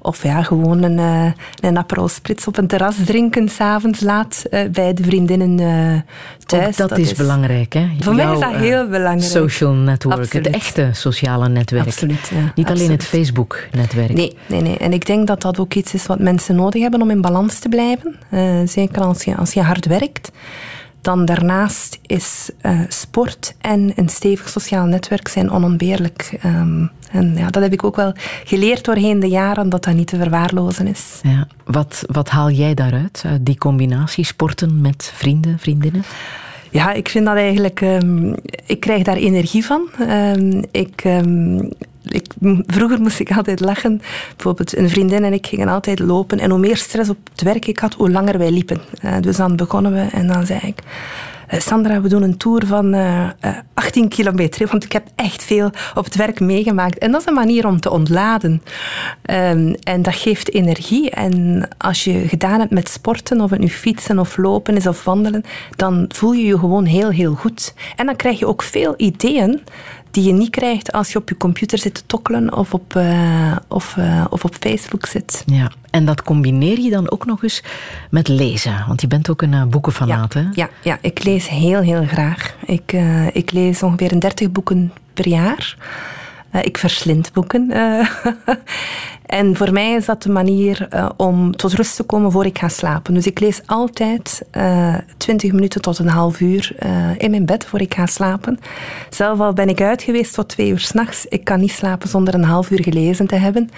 Of 0.00 0.22
ja, 0.22 0.42
gewoon 0.42 0.82
een, 0.82 0.98
uh, 0.98 1.32
een 1.60 1.78
Aperol 1.78 2.08
Spritz 2.08 2.46
op 2.46 2.56
een 2.56 2.66
terras 2.66 2.96
drinken, 3.04 3.48
s'avonds 3.48 4.00
laat 4.00 4.44
uh, 4.50 4.60
bij 4.70 4.94
de 4.94 5.02
vriendinnen 5.02 5.58
uh, 5.60 6.00
thuis. 6.46 6.66
Ook 6.66 6.76
dat, 6.76 6.88
dat 6.88 6.98
is, 6.98 7.10
is, 7.10 7.16
belangrijk, 7.16 7.72
hè? 7.72 7.88
Voor 8.00 8.14
Jouw, 8.14 8.24
mij 8.24 8.34
is 8.34 8.40
dat 8.40 8.54
heel 8.54 8.88
belangrijk. 8.88 9.30
Social 9.30 9.72
network, 9.72 10.18
Absoluut. 10.18 10.46
het 10.46 10.54
echte 10.54 10.90
sociale 10.92 11.48
netwerk. 11.48 11.86
Absoluut, 11.86 12.30
ja. 12.34 12.52
Niet 12.54 12.68
alleen 12.68 12.90
het 12.90 13.04
Facebook-netwerk. 13.04 14.12
Nee, 14.12 14.36
nee, 14.46 14.60
nee. 14.60 14.78
En 14.78 14.92
ik 14.92 15.06
denk 15.06 15.26
dat 15.26 15.42
dat 15.42 15.58
ook 15.58 15.74
iets 15.74 15.94
is 15.94 16.06
wat 16.06 16.18
mensen 16.18 16.56
nodig 16.56 16.82
hebben 16.82 17.02
om 17.02 17.10
in 17.10 17.20
balans 17.20 17.58
te 17.58 17.68
blijven. 17.68 18.16
zeker 18.68 19.02
als 19.02 19.24
je, 19.24 19.36
als 19.36 19.52
je 19.52 19.62
hard 19.62 19.86
werkt. 19.86 20.30
Dan 21.00 21.24
daarnaast 21.24 21.98
is 22.06 22.50
uh, 22.62 22.80
sport 22.88 23.54
en 23.60 23.92
een 23.94 24.08
stevig 24.08 24.48
sociaal 24.48 24.86
netwerk 24.86 25.28
zijn 25.28 25.50
onontbeerlijk. 25.50 26.38
Um, 26.44 26.90
en 27.10 27.34
ja, 27.36 27.48
dat 27.50 27.62
heb 27.62 27.72
ik 27.72 27.84
ook 27.84 27.96
wel 27.96 28.12
geleerd 28.44 28.84
doorheen 28.84 29.20
de 29.20 29.28
jaren, 29.28 29.68
dat 29.68 29.84
dat 29.84 29.94
niet 29.94 30.06
te 30.06 30.16
verwaarlozen 30.16 30.86
is. 30.86 31.20
Ja. 31.22 31.46
Wat, 31.64 32.04
wat 32.06 32.28
haal 32.28 32.50
jij 32.50 32.74
daaruit, 32.74 33.22
uit 33.26 33.46
die 33.46 33.58
combinatie 33.58 34.24
sporten 34.24 34.80
met 34.80 35.12
vrienden, 35.14 35.58
vriendinnen? 35.58 36.04
Ja, 36.70 36.92
ik 36.92 37.08
vind 37.08 37.26
dat 37.26 37.36
eigenlijk... 37.36 37.80
Um, 37.80 38.34
ik 38.66 38.80
krijg 38.80 39.02
daar 39.02 39.16
energie 39.16 39.64
van. 39.64 39.88
Um, 40.00 40.64
ik 40.70 41.02
ik, 42.08 42.32
vroeger 42.66 43.00
moest 43.00 43.20
ik 43.20 43.36
altijd 43.36 43.60
lachen. 43.60 44.00
Bijvoorbeeld 44.36 44.76
een 44.76 44.90
vriendin 44.90 45.24
en 45.24 45.32
ik 45.32 45.46
gingen 45.46 45.68
altijd 45.68 45.98
lopen. 45.98 46.38
En 46.38 46.50
hoe 46.50 46.58
meer 46.58 46.76
stress 46.76 47.10
op 47.10 47.18
het 47.32 47.42
werk 47.42 47.66
ik 47.66 47.78
had, 47.78 47.94
hoe 47.94 48.10
langer 48.10 48.38
wij 48.38 48.50
liepen. 48.50 48.80
Uh, 49.04 49.14
dus 49.20 49.36
dan 49.36 49.56
begonnen 49.56 49.92
we 49.92 50.06
en 50.12 50.26
dan 50.26 50.46
zei 50.46 50.60
ik... 50.62 50.82
Uh, 51.54 51.60
Sandra, 51.60 52.00
we 52.00 52.08
doen 52.08 52.22
een 52.22 52.36
tour 52.36 52.66
van 52.66 52.94
uh, 52.94 53.28
18 53.74 54.08
kilometer. 54.08 54.68
Want 54.70 54.84
ik 54.84 54.92
heb 54.92 55.06
echt 55.14 55.42
veel 55.42 55.70
op 55.94 56.04
het 56.04 56.16
werk 56.16 56.40
meegemaakt. 56.40 56.98
En 56.98 57.10
dat 57.10 57.20
is 57.20 57.26
een 57.26 57.34
manier 57.34 57.66
om 57.66 57.80
te 57.80 57.90
ontladen. 57.90 58.62
Um, 59.30 59.74
en 59.82 60.02
dat 60.02 60.14
geeft 60.14 60.54
energie. 60.54 61.10
En 61.10 61.68
als 61.78 62.04
je 62.04 62.28
gedaan 62.28 62.58
hebt 62.58 62.70
met 62.70 62.88
sporten, 62.88 63.40
of 63.40 63.50
het 63.50 63.60
nu 63.60 63.68
fietsen 63.68 64.18
of 64.18 64.36
lopen 64.36 64.76
is 64.76 64.86
of 64.86 65.04
wandelen, 65.04 65.44
dan 65.76 66.04
voel 66.08 66.32
je 66.32 66.46
je 66.46 66.58
gewoon 66.58 66.84
heel, 66.84 67.10
heel 67.10 67.34
goed. 67.34 67.74
En 67.96 68.06
dan 68.06 68.16
krijg 68.16 68.38
je 68.38 68.46
ook 68.46 68.62
veel 68.62 68.94
ideeën 68.96 69.60
die 70.18 70.26
je 70.26 70.32
niet 70.32 70.50
krijgt 70.50 70.92
als 70.92 71.12
je 71.12 71.18
op 71.18 71.28
je 71.28 71.36
computer 71.36 71.78
zit 71.78 71.94
te 71.94 72.02
tokkelen 72.06 72.56
of 72.56 72.74
op, 72.74 72.94
uh, 72.96 73.56
of, 73.68 73.96
uh, 73.98 74.24
of 74.30 74.44
op 74.44 74.54
Facebook 74.60 75.06
zit. 75.06 75.42
Ja, 75.46 75.70
en 75.90 76.04
dat 76.04 76.22
combineer 76.22 76.78
je 76.78 76.90
dan 76.90 77.10
ook 77.10 77.26
nog 77.26 77.42
eens 77.42 77.62
met 78.10 78.28
lezen, 78.28 78.84
want 78.86 79.00
je 79.00 79.06
bent 79.06 79.30
ook 79.30 79.42
een 79.42 79.52
uh, 79.52 79.64
boekenfanaat, 79.64 80.34
ja, 80.34 80.40
hè? 80.40 80.46
Ja, 80.52 80.68
ja, 80.82 80.98
ik 81.00 81.24
lees 81.24 81.48
heel, 81.48 81.80
heel 81.80 82.06
graag. 82.06 82.54
Ik, 82.66 82.96
ik 83.32 83.52
lees 83.52 83.82
ongeveer 83.82 84.20
30 84.20 84.52
boeken 84.52 84.92
per 85.14 85.28
jaar. 85.28 85.76
ik 86.62 86.78
verslind 86.78 87.32
boeken. 87.32 87.68
En 89.28 89.56
voor 89.56 89.72
mij 89.72 89.94
is 89.94 90.04
dat 90.04 90.22
de 90.22 90.30
manier 90.30 90.88
uh, 90.94 91.08
om 91.16 91.56
tot 91.56 91.72
rust 91.72 91.96
te 91.96 92.02
komen 92.02 92.32
voor 92.32 92.46
ik 92.46 92.58
ga 92.58 92.68
slapen. 92.68 93.14
Dus 93.14 93.26
ik 93.26 93.40
lees 93.40 93.60
altijd 93.66 94.42
uh, 94.56 94.94
20 95.16 95.52
minuten 95.52 95.80
tot 95.80 95.98
een 95.98 96.08
half 96.08 96.40
uur 96.40 96.72
uh, 96.86 96.90
in 97.18 97.30
mijn 97.30 97.46
bed 97.46 97.64
voor 97.64 97.80
ik 97.80 97.94
ga 97.94 98.06
slapen. 98.06 98.58
Zelf 99.10 99.40
al 99.40 99.52
ben 99.52 99.68
ik 99.68 99.80
uit 99.80 100.02
geweest 100.02 100.34
tot 100.34 100.48
twee 100.48 100.70
uur 100.70 100.78
s'nachts. 100.78 101.26
Ik 101.28 101.44
kan 101.44 101.60
niet 101.60 101.70
slapen 101.70 102.08
zonder 102.08 102.34
een 102.34 102.44
half 102.44 102.70
uur 102.70 102.82
gelezen 102.82 103.26
te 103.26 103.34
hebben. 103.34 103.70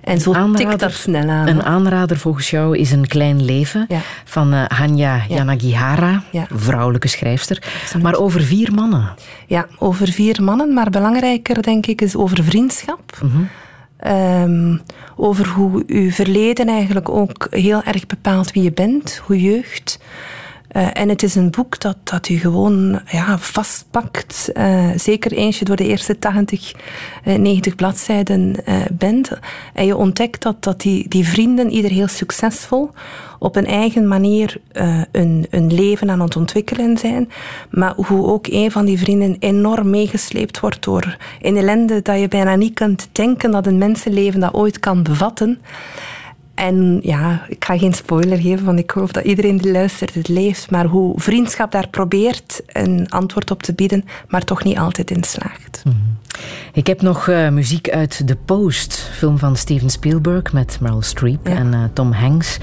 En 0.00 0.20
zo 0.20 0.52
tikt 0.52 0.80
dat 0.80 0.92
snel 0.92 1.28
aan. 1.28 1.48
Een 1.48 1.62
aanrader 1.62 2.16
volgens 2.16 2.50
jou 2.50 2.78
is 2.78 2.90
Een 2.90 3.06
Klein 3.06 3.44
Leven 3.44 3.84
ja. 3.88 4.00
van 4.24 4.54
uh, 4.54 4.64
Hanya 4.64 5.14
ja. 5.14 5.24
Yanagihara, 5.28 6.22
ja. 6.30 6.46
vrouwelijke 6.50 7.08
schrijfster. 7.08 7.62
Absoluut. 7.82 8.04
Maar 8.04 8.14
over 8.14 8.42
vier 8.42 8.74
mannen. 8.74 9.08
Ja, 9.46 9.66
over 9.78 10.08
vier 10.08 10.42
mannen. 10.42 10.72
Maar 10.72 10.90
belangrijker 10.90 11.62
denk 11.62 11.86
ik 11.86 12.00
is 12.00 12.16
over 12.16 12.44
vriendschap. 12.44 13.18
Mm 13.22 13.30
-hmm. 13.30 13.48
Um, 14.06 14.80
over 15.16 15.48
hoe 15.48 15.82
uw 15.86 16.10
verleden 16.10 16.68
eigenlijk 16.68 17.08
ook 17.08 17.46
heel 17.50 17.82
erg 17.82 18.06
bepaalt 18.06 18.52
wie 18.52 18.62
je 18.62 18.72
bent, 18.72 19.20
hoe 19.26 19.40
jeugd. 19.40 19.98
Uh, 20.76 20.86
en 20.92 21.08
het 21.08 21.22
is 21.22 21.34
een 21.34 21.50
boek 21.50 21.80
dat, 21.80 21.96
dat 22.04 22.28
u 22.28 22.36
gewoon 22.36 23.00
ja, 23.06 23.38
vastpakt. 23.38 24.50
Uh, 24.54 24.90
zeker 24.96 25.32
eens 25.32 25.58
je 25.58 25.64
door 25.64 25.76
de 25.76 25.86
eerste 25.86 26.18
80, 26.18 26.72
uh, 27.24 27.34
90 27.34 27.74
bladzijden 27.74 28.54
uh, 28.68 28.74
bent. 28.92 29.30
En 29.72 29.86
je 29.86 29.96
ontdekt 29.96 30.42
dat, 30.42 30.62
dat 30.64 30.80
die, 30.80 31.08
die 31.08 31.28
vrienden, 31.28 31.70
ieder 31.70 31.90
heel 31.90 32.08
succesvol, 32.08 32.90
op 33.38 33.56
een 33.56 33.66
eigen 33.66 34.08
manier 34.08 34.60
een, 35.12 35.46
een 35.50 35.74
leven 35.74 36.10
aan 36.10 36.20
het 36.20 36.36
ontwikkelen 36.36 36.98
zijn. 36.98 37.30
Maar 37.70 37.92
hoe 37.96 38.26
ook 38.26 38.46
een 38.46 38.70
van 38.70 38.84
die 38.84 38.98
vrienden 38.98 39.36
enorm 39.38 39.90
meegesleept 39.90 40.60
wordt 40.60 40.82
door 40.82 41.16
een 41.40 41.56
ellende 41.56 42.02
dat 42.02 42.20
je 42.20 42.28
bijna 42.28 42.56
niet 42.56 42.74
kunt 42.74 43.08
denken 43.12 43.50
dat 43.50 43.66
een 43.66 43.78
mensenleven 43.78 44.40
dat 44.40 44.54
ooit 44.54 44.80
kan 44.80 45.02
bevatten. 45.02 45.60
En 46.54 46.98
ja, 47.02 47.46
ik 47.48 47.64
ga 47.64 47.78
geen 47.78 47.92
spoiler 47.92 48.38
geven, 48.38 48.64
want 48.64 48.78
ik 48.78 48.90
hoop 48.90 49.12
dat 49.12 49.24
iedereen 49.24 49.56
die 49.56 49.72
luistert 49.72 50.14
het 50.14 50.28
leest. 50.28 50.70
Maar 50.70 50.86
hoe 50.86 51.20
vriendschap 51.20 51.70
daar 51.70 51.88
probeert 51.88 52.62
een 52.66 53.06
antwoord 53.10 53.50
op 53.50 53.62
te 53.62 53.74
bieden, 53.74 54.04
maar 54.28 54.44
toch 54.44 54.64
niet 54.64 54.78
altijd 54.78 55.10
in 55.10 55.24
slaagt. 55.24 55.80
-hmm. 55.82 56.16
Ik 56.72 56.86
heb 56.86 57.02
nog 57.02 57.26
uh, 57.26 57.48
muziek 57.48 57.90
uit 57.90 58.22
The 58.26 58.36
Post, 58.44 59.10
film 59.12 59.38
van 59.38 59.56
Steven 59.56 59.90
Spielberg 59.90 60.52
met 60.52 60.78
Meryl 60.80 61.02
Streep 61.02 61.46
ja. 61.46 61.54
en 61.54 61.72
uh, 61.72 61.84
Tom 61.92 62.12
Hanks. 62.12 62.58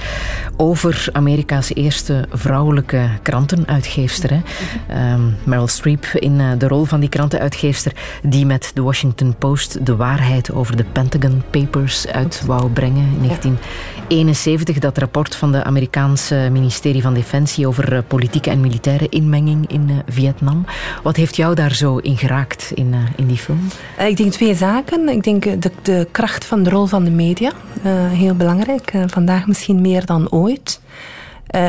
Over 0.57 1.09
Amerika's 1.11 1.73
eerste 1.73 2.25
vrouwelijke 2.31 3.09
krantenuitgeefster. 3.21 4.29
Hè. 4.29 5.13
Um, 5.13 5.35
Meryl 5.43 5.67
Streep 5.67 6.05
in 6.05 6.39
uh, 6.39 6.51
de 6.57 6.67
rol 6.67 6.85
van 6.85 6.99
die 6.99 7.09
krantenuitgeefster 7.09 7.91
die 8.23 8.45
met 8.45 8.71
The 8.73 8.81
Washington 8.81 9.35
Post 9.37 9.85
de 9.85 9.95
waarheid 9.95 10.51
over 10.51 10.75
de 10.77 10.83
Pentagon 10.83 11.43
Papers 11.49 12.07
uit 12.07 12.45
wou 12.45 12.69
brengen 12.69 13.09
in 13.13 13.27
1971. 13.27 14.79
Dat 14.79 14.97
rapport 14.97 15.35
van 15.35 15.51
de 15.51 15.63
Amerikaanse 15.63 16.49
ministerie 16.51 17.01
van 17.01 17.13
Defensie 17.13 17.67
over 17.67 18.03
politieke 18.03 18.49
en 18.49 18.59
militaire 18.59 19.09
inmenging 19.09 19.71
in 19.71 20.01
Vietnam. 20.07 20.65
Wat 21.03 21.15
heeft 21.15 21.35
jou 21.35 21.55
daar 21.55 21.73
zo 21.73 21.97
in 21.97 22.17
geraakt 22.17 22.71
in, 22.73 22.95
in 23.15 23.27
die 23.27 23.37
film? 23.37 23.60
Ik 24.07 24.17
denk 24.17 24.31
twee 24.31 24.55
zaken. 24.55 25.09
Ik 25.09 25.23
denk 25.23 25.43
de, 25.43 25.71
de 25.81 26.07
kracht 26.11 26.45
van 26.45 26.63
de 26.63 26.69
rol 26.69 26.85
van 26.85 27.03
de 27.03 27.11
media. 27.11 27.51
Uh, 27.85 27.91
heel 28.11 28.35
belangrijk. 28.35 28.93
Vandaag 29.05 29.47
misschien 29.47 29.81
meer 29.81 30.05
dan 30.05 30.31
ooit. 30.31 30.81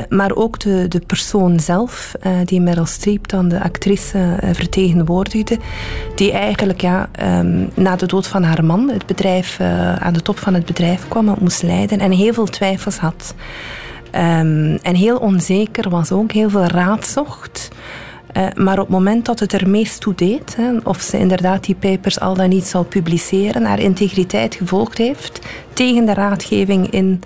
Maar 0.09 0.35
ook 0.35 0.59
de, 0.59 0.89
de 0.89 1.01
persoon 1.01 1.61
zelf, 1.61 2.13
die 2.45 2.61
Meryl 2.61 2.87
Streep 2.87 3.29
dan 3.29 3.49
de 3.49 3.63
actrice 3.63 4.39
vertegenwoordigde. 4.53 5.59
Die 6.15 6.33
eigenlijk 6.33 6.81
ja, 6.81 7.11
um, 7.41 7.71
na 7.75 7.97
de 7.97 8.07
dood 8.07 8.27
van 8.27 8.43
haar 8.43 8.65
man 8.65 8.91
het 8.91 9.07
bedrijf, 9.07 9.61
aan 9.99 10.13
de 10.13 10.23
top 10.23 10.39
van 10.39 10.55
het 10.55 10.65
bedrijf 10.65 11.09
kwam 11.09 11.37
moest 11.41 11.63
leiden. 11.63 11.99
En 11.99 12.11
heel 12.11 12.33
veel 12.33 12.47
twijfels 12.47 12.97
had. 12.97 13.35
Um, 14.15 14.79
en 14.83 14.95
heel 14.95 15.17
onzeker 15.17 15.91
was 15.91 16.13
ook. 16.13 16.33
Heel 16.33 16.51
veel 16.51 16.67
raad 16.67 17.07
zocht. 17.07 17.69
Uh, 18.37 18.47
maar 18.55 18.79
op 18.79 18.87
het 18.87 18.97
moment 18.97 19.25
dat 19.25 19.41
het 19.41 19.53
er 19.53 19.69
meest 19.69 20.01
toe 20.01 20.15
deed, 20.15 20.57
hè, 20.57 20.71
of 20.85 21.01
ze 21.01 21.19
inderdaad 21.19 21.65
die 21.65 21.75
papers 21.75 22.21
al 22.21 22.35
dan 22.35 22.49
niet 22.49 22.65
zou 22.65 22.85
publiceren, 22.85 23.65
haar 23.65 23.81
integriteit 23.81 24.55
gevolgd 24.55 24.99
heeft 24.99 25.41
tegen 25.73 26.05
de 26.05 26.15
raadgeving 26.15 26.91
in 26.91 27.23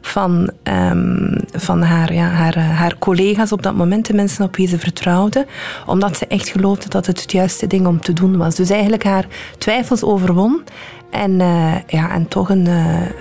van, 0.00 0.50
um, 0.62 1.36
van 1.52 1.82
haar, 1.82 2.12
ja, 2.12 2.28
haar, 2.28 2.58
haar 2.58 2.98
collega's 2.98 3.52
op 3.52 3.62
dat 3.62 3.74
moment, 3.74 4.06
de 4.06 4.14
mensen 4.14 4.44
op 4.44 4.56
wie 4.56 4.68
ze 4.68 4.78
vertrouwde, 4.78 5.46
omdat 5.86 6.16
ze 6.16 6.26
echt 6.26 6.48
geloofde 6.48 6.88
dat 6.88 7.06
het 7.06 7.20
het 7.20 7.32
juiste 7.32 7.66
ding 7.66 7.86
om 7.86 8.00
te 8.00 8.12
doen 8.12 8.36
was. 8.36 8.54
Dus 8.54 8.70
eigenlijk 8.70 9.04
haar 9.04 9.26
twijfels 9.58 10.02
overwon 10.02 10.62
en, 11.10 11.30
uh, 11.30 11.74
ja, 11.86 12.10
en 12.10 12.28
toch 12.28 12.48
een, 12.50 12.68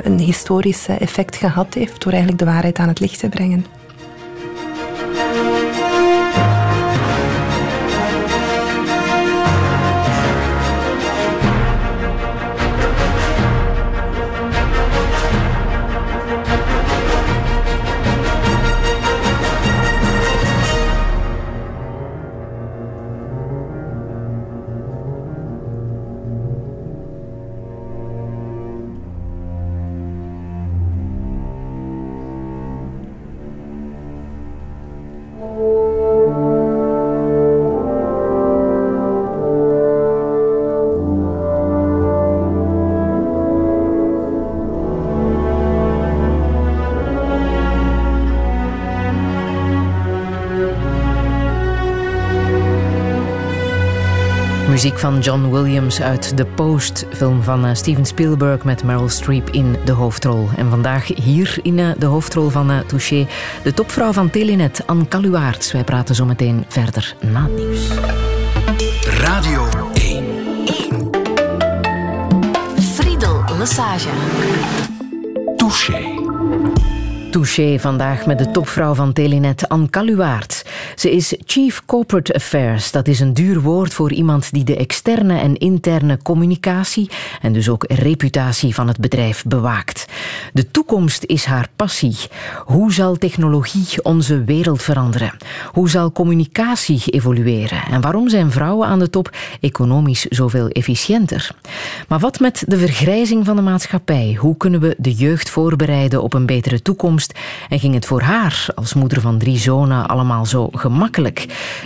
een 0.03 0.19
historisch 0.19 0.87
effect 0.87 1.35
gehad 1.35 1.73
heeft 1.73 2.03
door 2.03 2.11
eigenlijk 2.11 2.41
de 2.41 2.51
waarheid 2.51 2.77
aan 2.77 2.87
het 2.87 2.99
licht 2.99 3.19
te 3.19 3.29
brengen. 3.29 3.76
Muziek 54.97 55.13
van 55.13 55.23
John 55.33 55.51
Williams 55.51 56.01
uit 56.01 56.37
The 56.37 56.45
Post, 56.45 57.05
film 57.13 57.43
van 57.43 57.65
uh, 57.65 57.73
Steven 57.73 58.05
Spielberg 58.05 58.63
met 58.63 58.83
Meryl 58.83 59.09
Streep 59.09 59.49
in 59.49 59.75
de 59.85 59.91
hoofdrol. 59.91 60.49
En 60.55 60.69
vandaag 60.69 61.07
hier 61.07 61.57
in 61.61 61.77
uh, 61.77 61.89
de 61.97 62.05
hoofdrol 62.05 62.49
van 62.49 62.71
uh, 62.71 62.79
Touché, 62.79 63.27
de 63.63 63.73
topvrouw 63.73 64.11
van 64.11 64.29
Telenet, 64.29 64.83
Anne 64.85 65.07
Kaluwaerts. 65.07 65.71
Wij 65.71 65.83
praten 65.83 66.15
zo 66.15 66.25
meteen 66.25 66.65
verder 66.67 67.15
na 67.21 67.43
het 67.43 67.55
nieuws. 67.55 67.87
Radio 69.03 69.67
1. 69.93 70.25
1. 70.65 71.09
Friedel 72.81 73.43
Lassage. 73.57 74.09
Touché. 75.55 76.17
Touché 77.31 77.79
vandaag 77.79 78.25
met 78.25 78.37
de 78.37 78.51
topvrouw 78.51 78.93
van 78.93 79.13
Telenet, 79.13 79.69
Anne 79.69 79.89
Kaluwaert. 79.89 80.63
Ze 80.97 81.11
is 81.11 81.35
Chief 81.45 81.85
Corporate 81.85 82.33
Affairs. 82.33 82.91
Dat 82.91 83.07
is 83.07 83.19
een 83.19 83.33
duur 83.33 83.61
woord 83.61 83.93
voor 83.93 84.11
iemand 84.11 84.51
die 84.51 84.63
de 84.63 84.75
externe 84.75 85.39
en 85.39 85.57
interne 85.57 86.19
communicatie 86.23 87.09
en 87.41 87.53
dus 87.53 87.69
ook 87.69 87.85
reputatie 87.87 88.73
van 88.73 88.87
het 88.87 88.99
bedrijf 88.99 89.43
bewaakt. 89.43 90.05
De 90.53 90.71
toekomst 90.71 91.23
is 91.23 91.45
haar 91.45 91.67
passie. 91.75 92.17
Hoe 92.65 92.93
zal 92.93 93.15
technologie 93.15 94.03
onze 94.03 94.43
wereld 94.43 94.81
veranderen? 94.81 95.37
Hoe 95.71 95.89
zal 95.89 96.11
communicatie 96.11 97.03
evolueren? 97.05 97.83
En 97.89 98.01
waarom 98.01 98.29
zijn 98.29 98.51
vrouwen 98.51 98.87
aan 98.87 98.99
de 98.99 99.09
top 99.09 99.35
economisch 99.59 100.25
zoveel 100.25 100.67
efficiënter? 100.67 101.51
Maar 102.07 102.19
wat 102.19 102.39
met 102.39 102.63
de 102.67 102.77
vergrijzing 102.77 103.45
van 103.45 103.55
de 103.55 103.61
maatschappij? 103.61 104.37
Hoe 104.39 104.57
kunnen 104.57 104.79
we 104.79 104.95
de 104.97 105.13
jeugd 105.13 105.49
voorbereiden 105.49 106.23
op 106.23 106.33
een 106.33 106.45
betere 106.45 106.81
toekomst? 106.81 107.33
En 107.69 107.79
ging 107.79 107.93
het 107.93 108.05
voor 108.05 108.21
haar, 108.21 108.65
als 108.75 108.93
moeder 108.93 109.21
van 109.21 109.37
drie 109.37 109.57
zonen, 109.57 110.07
allemaal 110.07 110.45
zo? 110.45 110.69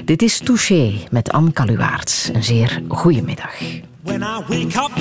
Dit 0.06 0.22
is 0.22 0.39
Touché 0.39 0.93
met 1.12 1.32
Anne 1.32 1.52
Kaluwaerts. 1.52 2.30
Een 2.34 2.43
zeer 2.43 2.82
goede 2.88 3.22
middag. 3.22 3.54
When 4.04 4.22
I 4.22 4.41
wake 4.47 4.78
up, 4.78 4.91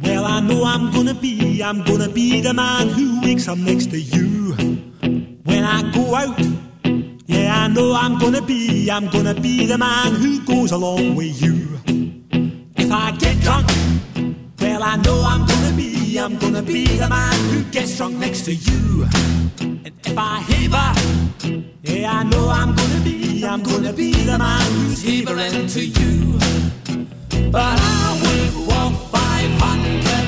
well, 0.00 0.24
I 0.24 0.40
know 0.40 0.64
I'm 0.64 0.92
gonna 0.92 1.14
be, 1.14 1.62
I'm 1.62 1.84
gonna 1.84 2.08
be 2.08 2.40
the 2.40 2.52
man 2.52 2.88
who 2.88 3.20
wakes 3.22 3.48
up 3.48 3.56
next 3.58 3.90
to 3.90 3.98
you. 3.98 4.54
When 5.44 5.64
I 5.64 5.90
go 5.92 6.14
out, 6.14 6.40
yeah, 7.26 7.64
I 7.64 7.68
know 7.68 7.94
I'm 7.94 8.18
gonna 8.18 8.42
be, 8.42 8.90
I'm 8.90 9.08
gonna 9.10 9.34
be 9.34 9.66
the 9.66 9.76
man 9.78 10.14
who 10.14 10.40
goes 10.44 10.72
along 10.72 11.16
with 11.16 11.42
you. 11.42 11.78
If 12.76 12.90
I 12.90 13.10
get 13.18 13.40
drunk, 13.40 13.66
well, 14.60 14.82
I 14.82 14.96
know 14.96 15.22
I'm 15.24 15.46
gonna 15.46 15.76
be, 15.76 16.18
I'm 16.18 16.38
gonna 16.38 16.62
be 16.62 16.84
the 16.98 17.08
man 17.08 17.34
who 17.50 17.62
gets 17.70 17.96
drunk 17.96 18.18
next 18.18 18.44
to 18.44 18.54
you. 18.54 19.06
If 20.04 20.16
I 20.16 20.40
haver, 20.40 20.92
yeah, 21.82 22.12
I 22.12 22.22
know 22.24 22.48
I'm 22.48 22.74
gonna 22.74 23.00
be, 23.04 23.44
I'm 23.44 23.62
gonna 23.62 23.92
be 23.92 24.12
the 24.12 24.38
man 24.38 24.72
who's 24.72 25.02
havering 25.02 25.66
to 25.66 25.84
you. 25.84 26.38
But 27.50 27.78
I 27.80 28.20
would 28.22 28.66
walk 28.68 28.92
500 29.10 30.25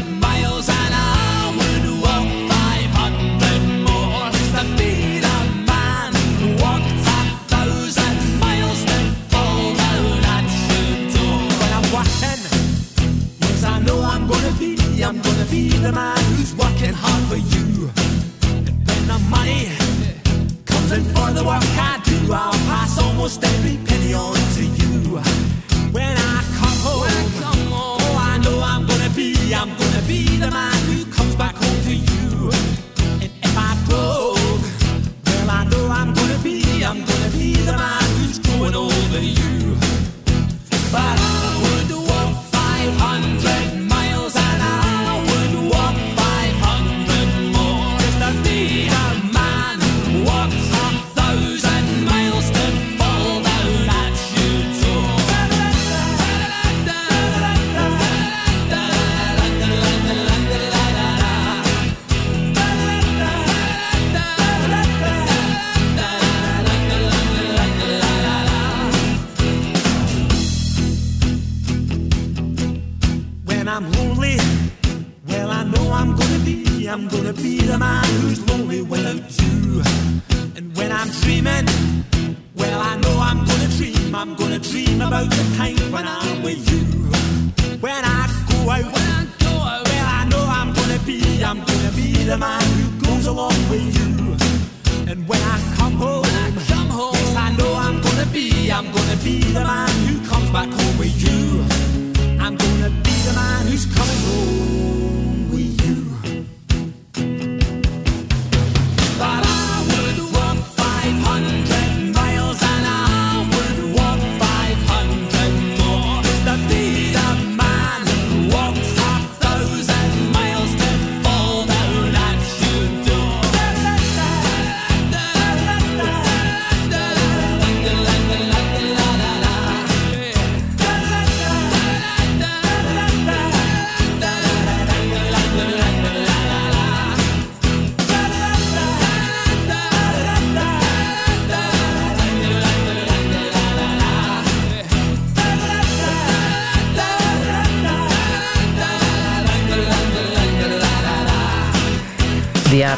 the 21.38 21.44
work 21.44 21.62
I 21.62 22.00
do, 22.04 22.32
I'll 22.32 22.52
pass 22.66 22.98
almost 23.00 23.44
every 23.44 23.76
penny 23.86 24.12
on 24.12 24.34
to 24.34 24.64
you. 24.64 25.47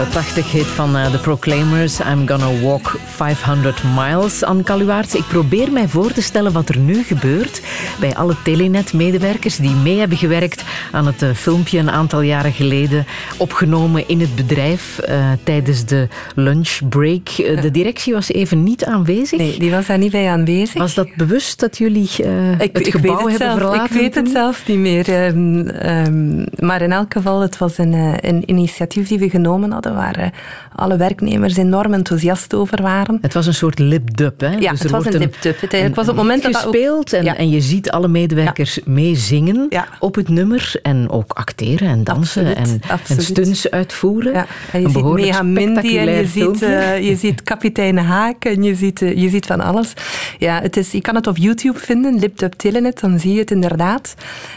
Jaren 0.01 0.12
80 0.14 0.53
hit 0.53 0.66
van 0.66 0.96
eh, 0.96 1.11
The 1.11 1.18
Proclaimers, 1.18 2.01
I'm 2.01 2.28
Gonna 2.28 2.61
Walk 2.61 2.96
500 3.07 3.82
Miles 3.96 4.44
aan 4.44 4.62
Kaluwaerts. 4.62 5.14
Ik 5.14 5.26
probeer 5.28 5.72
mij 5.72 5.88
voor 5.88 6.12
te 6.12 6.22
stellen 6.22 6.53
wat 6.53 6.68
er 6.68 6.78
nu 6.78 7.03
gebeurt 7.03 7.62
bij 7.98 8.16
alle 8.16 8.36
Telenet-medewerkers 8.44 9.57
die 9.57 9.74
mee 9.74 9.98
hebben 9.98 10.18
gewerkt 10.18 10.64
aan 10.92 11.07
het 11.07 11.22
eh, 11.22 11.30
filmpje 11.34 11.78
een 11.78 11.90
aantal 11.90 12.20
jaren 12.20 12.53
geleden, 12.53 13.07
opgenomen 13.41 14.09
in 14.09 14.20
het 14.20 14.34
bedrijf 14.36 14.99
eh, 14.99 15.30
tijdens 15.45 15.84
de 15.84 16.09
lunchbreak. 16.34 17.28
Eh, 17.28 17.62
de 17.62 17.70
directie 17.70 18.12
was 18.12 18.32
even 18.32 18.62
niet 18.62 18.84
aanwezig. 18.84 19.38
Nee, 19.38 19.59
die 19.59 19.70
was 19.70 19.86
daar 19.86 19.99
niet 19.99 20.12
bij 20.12 20.28
aanwezig. 20.28 20.78
Was 20.80 20.95
dat 20.95 21.09
bewust 21.16 21.61
dat 21.61 21.78
jullie 21.78 22.09
eh, 22.18 22.30
het 22.59 22.88
gebouw 22.88 23.16
hebben 23.18 23.36
zelf, 23.36 23.53
verlaten? 23.59 23.84
Ik 23.84 23.91
weet 24.03 24.14
het 24.14 24.24
toen? 24.24 24.32
zelf 24.32 24.68
niet 24.68 24.78
meer. 24.78 25.09
ehm, 25.09 25.66
ehm, 25.68 26.45
maar 26.66 26.82
in 26.82 26.93
elk 26.93 27.12
geval, 27.12 27.41
het 27.41 27.59
was 27.59 27.78
een, 27.78 27.93
een 28.20 28.43
initiatief 28.51 29.09
die 29.09 29.18
we 29.18 29.30
genomen 29.30 29.70
hadden, 29.72 29.95
waar 29.95 30.32
alle 30.74 30.97
werknemers 30.97 31.57
enorm 31.57 31.95
enthousiast 31.95 32.55
over 32.55 32.82
waren. 32.82 33.18
Het 33.20 33.34
was 33.34 33.47
een 33.47 33.55
soort 33.55 33.78
lip-dub, 33.78 34.41
hè? 34.41 34.51
Ja, 34.51 34.70
Dus 34.70 34.80
het 34.82 34.91
was 34.91 35.05
een 35.07 35.18
lip-dub. 35.18 35.61
Het, 35.61 35.72
het 35.72 35.95
was 35.95 36.09
op 36.09 36.16
het 36.16 36.22
moment 36.24 36.43
dat 36.43 36.57
gespeeld 36.57 37.12
en, 37.12 37.24
Ja. 37.24 37.36
en 37.36 37.51
je 37.51 37.61
ziet 37.61 37.91
alle 37.91 38.09
medewerkers 38.09 38.80
meezingen 38.84 39.66
Ja. 39.70 39.86
op 39.99 40.14
het 40.14 40.28
nummer 40.28 40.72
en 40.82 41.11
ook 41.11 41.32
acteren 41.32 41.88
en 41.88 42.05
dansen 42.05 42.47
Absoluut, 42.47 42.57
en, 42.57 42.80
en. 42.88 43.30
Stunts 43.31 43.70
uitvoeren. 43.70 44.33
Ja, 44.33 44.47
en 44.72 44.81
je 44.81 44.87
Een 44.87 44.93
ziet 44.93 45.05
Mega 45.05 45.43
Mindy 45.43 45.99
en 45.99 46.11
je 46.11 46.26
ziet, 46.26 46.62
eh, 46.62 47.09
je 47.09 47.16
ziet 47.16 47.43
kapitein 47.43 47.99
Haak 47.99 48.45
en 48.45 48.62
je 48.62 48.74
ziet, 48.74 49.03
eh, 49.03 49.16
je 49.16 49.28
ziet 49.28 49.47
van 49.47 49.61
alles. 49.61 49.93
Ja, 50.39 50.61
het 50.61 50.76
is, 50.76 50.91
je 50.91 51.01
kan 51.01 51.14
het 51.14 51.26
op 51.26 51.37
YouTube 51.37 51.78
vinden, 51.78 52.18
LipDub 52.18 52.53
Telenet, 52.53 53.01
dan 53.01 53.18
zie 53.18 53.33
je 53.33 53.39
het 53.39 53.51
inderdaad. 53.51 54.14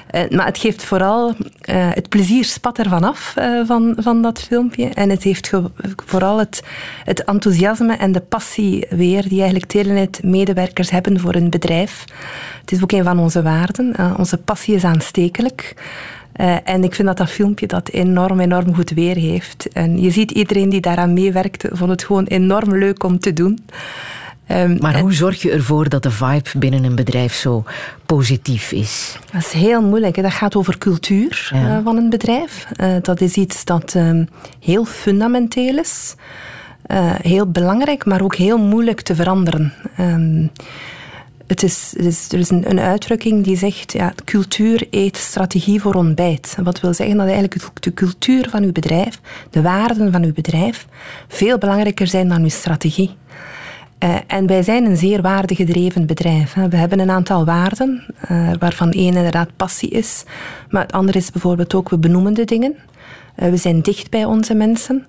Eh, 0.08 0.30
maar 0.30 0.46
het 0.46 0.58
geeft 0.58 0.84
vooral, 0.84 1.36
het 1.72 2.10
plezier 2.10 2.46
spat 2.46 2.78
er 2.78 2.90
vanaf 2.90 3.34
eh, 3.36 3.62
van, 3.66 3.96
van 3.98 4.22
dat 4.22 4.42
filmpje. 4.42 4.88
En 4.88 5.10
het 5.10 5.24
heeft 5.24 5.52
vooral 6.06 6.40
het, 6.40 6.64
het 7.04 7.24
enthousiasme 7.24 7.96
en 7.96 8.12
de 8.12 8.20
passie 8.20 8.86
weer 8.90 9.28
die 9.28 9.38
eigenlijk 9.38 9.72
Telenet-medewerkers 9.72 10.90
hebben 10.90 11.20
voor 11.20 11.34
hun 11.34 11.50
bedrijf. 11.50 12.06
Het 12.62 12.72
is 12.72 12.84
ook 12.84 12.92
een 12.92 13.04
van 13.04 13.20
onze 13.20 13.42
waarden. 13.42 13.96
Onze 14.18 14.38
passie 14.38 14.76
is 14.76 14.84
aanstekelijk. 14.84 15.76
Eh, 16.34 16.56
en 16.64 16.84
ik 16.84 16.96
vind 16.96 17.08
dat 17.08 17.18
dat 17.18 17.30
filmpje 17.30 17.68
dat 17.68 17.90
enorm, 17.90 18.40
enorm 18.40 18.76
goed 18.76 18.90
weer 18.90 19.16
heeft. 19.16 19.68
En 19.74 20.02
je 20.02 20.12
ziet 20.12 20.32
iedereen 20.32 20.70
die 20.70 20.82
daaraan 20.82 21.14
meewerkte, 21.14 21.70
vond 21.72 21.90
het 21.90 22.04
gewoon 22.04 22.26
enorm 22.26 22.78
leuk 22.78 23.04
om 23.04 23.20
te 23.20 23.34
doen. 23.34 23.60
Ehm, 24.48 24.78
maar 24.80 25.00
hoe 25.00 25.14
zorg 25.14 25.42
je 25.42 25.52
ervoor 25.52 25.90
dat 25.90 26.04
de 26.04 26.12
vibe 26.12 26.50
binnen 26.58 26.84
een 26.84 26.96
bedrijf 26.96 27.34
zo 27.34 27.64
positief 28.06 28.72
is? 28.72 29.20
Dat 29.32 29.42
is 29.42 29.52
heel 29.52 29.82
moeilijk. 29.82 30.16
Hè. 30.16 30.22
Dat 30.22 30.32
gaat 30.32 30.56
over 30.56 30.78
cultuur 30.78 31.52
uh, 31.54 31.78
van 31.84 31.98
een 31.98 32.10
bedrijf. 32.10 32.68
Uh, 32.82 32.96
dat 33.02 33.22
is 33.22 33.36
iets 33.36 33.66
dat 33.66 33.94
um, 33.94 34.28
heel 34.60 34.86
fundamenteel 34.86 35.78
is. 35.78 36.16
Uh, 36.88 37.14
heel 37.22 37.52
belangrijk, 37.52 38.06
maar 38.06 38.22
ook 38.22 38.36
heel 38.36 38.58
moeilijk 38.58 39.02
te 39.02 39.16
veranderen. 39.16 39.74
Um, 40.00 40.52
het 41.54 41.64
is, 41.64 41.94
is, 41.94 42.32
er 42.32 42.40
is 42.40 42.50
een, 42.50 42.70
een, 42.70 42.80
uitdrukking 42.80 43.44
die 43.44 43.58
zegt: 43.58 43.94
ja, 43.94 44.14
cultuur 44.26 44.88
eet 44.90 45.18
strategie 45.18 45.82
voor 45.82 45.94
ontbijt. 45.94 46.58
Wat 46.64 46.80
wil 46.80 46.94
zeggen 46.94 47.18
dat 47.18 47.28
eigenlijk 47.28 47.84
de 47.84 47.94
cultuur 47.94 48.50
van 48.50 48.64
uw 48.64 48.72
bedrijf, 48.72 49.20
de 49.50 49.62
waarden 49.62 50.12
van 50.12 50.24
uw 50.24 50.34
bedrijf, 50.34 50.88
veel 51.28 51.58
belangrijker 51.58 52.08
zijn 52.08 52.30
dan 52.30 52.42
uw 52.42 52.50
strategie. 52.50 53.16
Uh, 54.04 54.16
en 54.28 54.48
wij 54.48 54.64
zijn 54.64 54.86
een 54.86 54.98
zeer 54.98 55.22
waardegedreven 55.22 56.06
bedrijf. 56.06 56.54
We 56.54 56.76
hebben 56.76 57.00
een 57.00 57.12
aantal 57.12 57.46
waarden, 57.46 58.04
uh, 58.32 58.52
waarvan 58.60 58.92
één 58.92 59.16
inderdaad 59.16 59.56
passie 59.56 59.90
is. 59.90 60.24
Maar 60.70 60.82
het 60.82 60.92
andere 60.92 61.18
is 61.18 61.32
bijvoorbeeld 61.32 61.74
ook, 61.74 61.90
we 61.90 61.98
benoemen 61.98 62.34
de 62.34 62.46
dingen. 62.46 62.76
Uh, 63.36 63.50
we 63.50 63.58
zijn 63.58 63.82
dicht 63.82 64.10
bij 64.10 64.26
onze 64.26 64.54
mensen. 64.54 65.06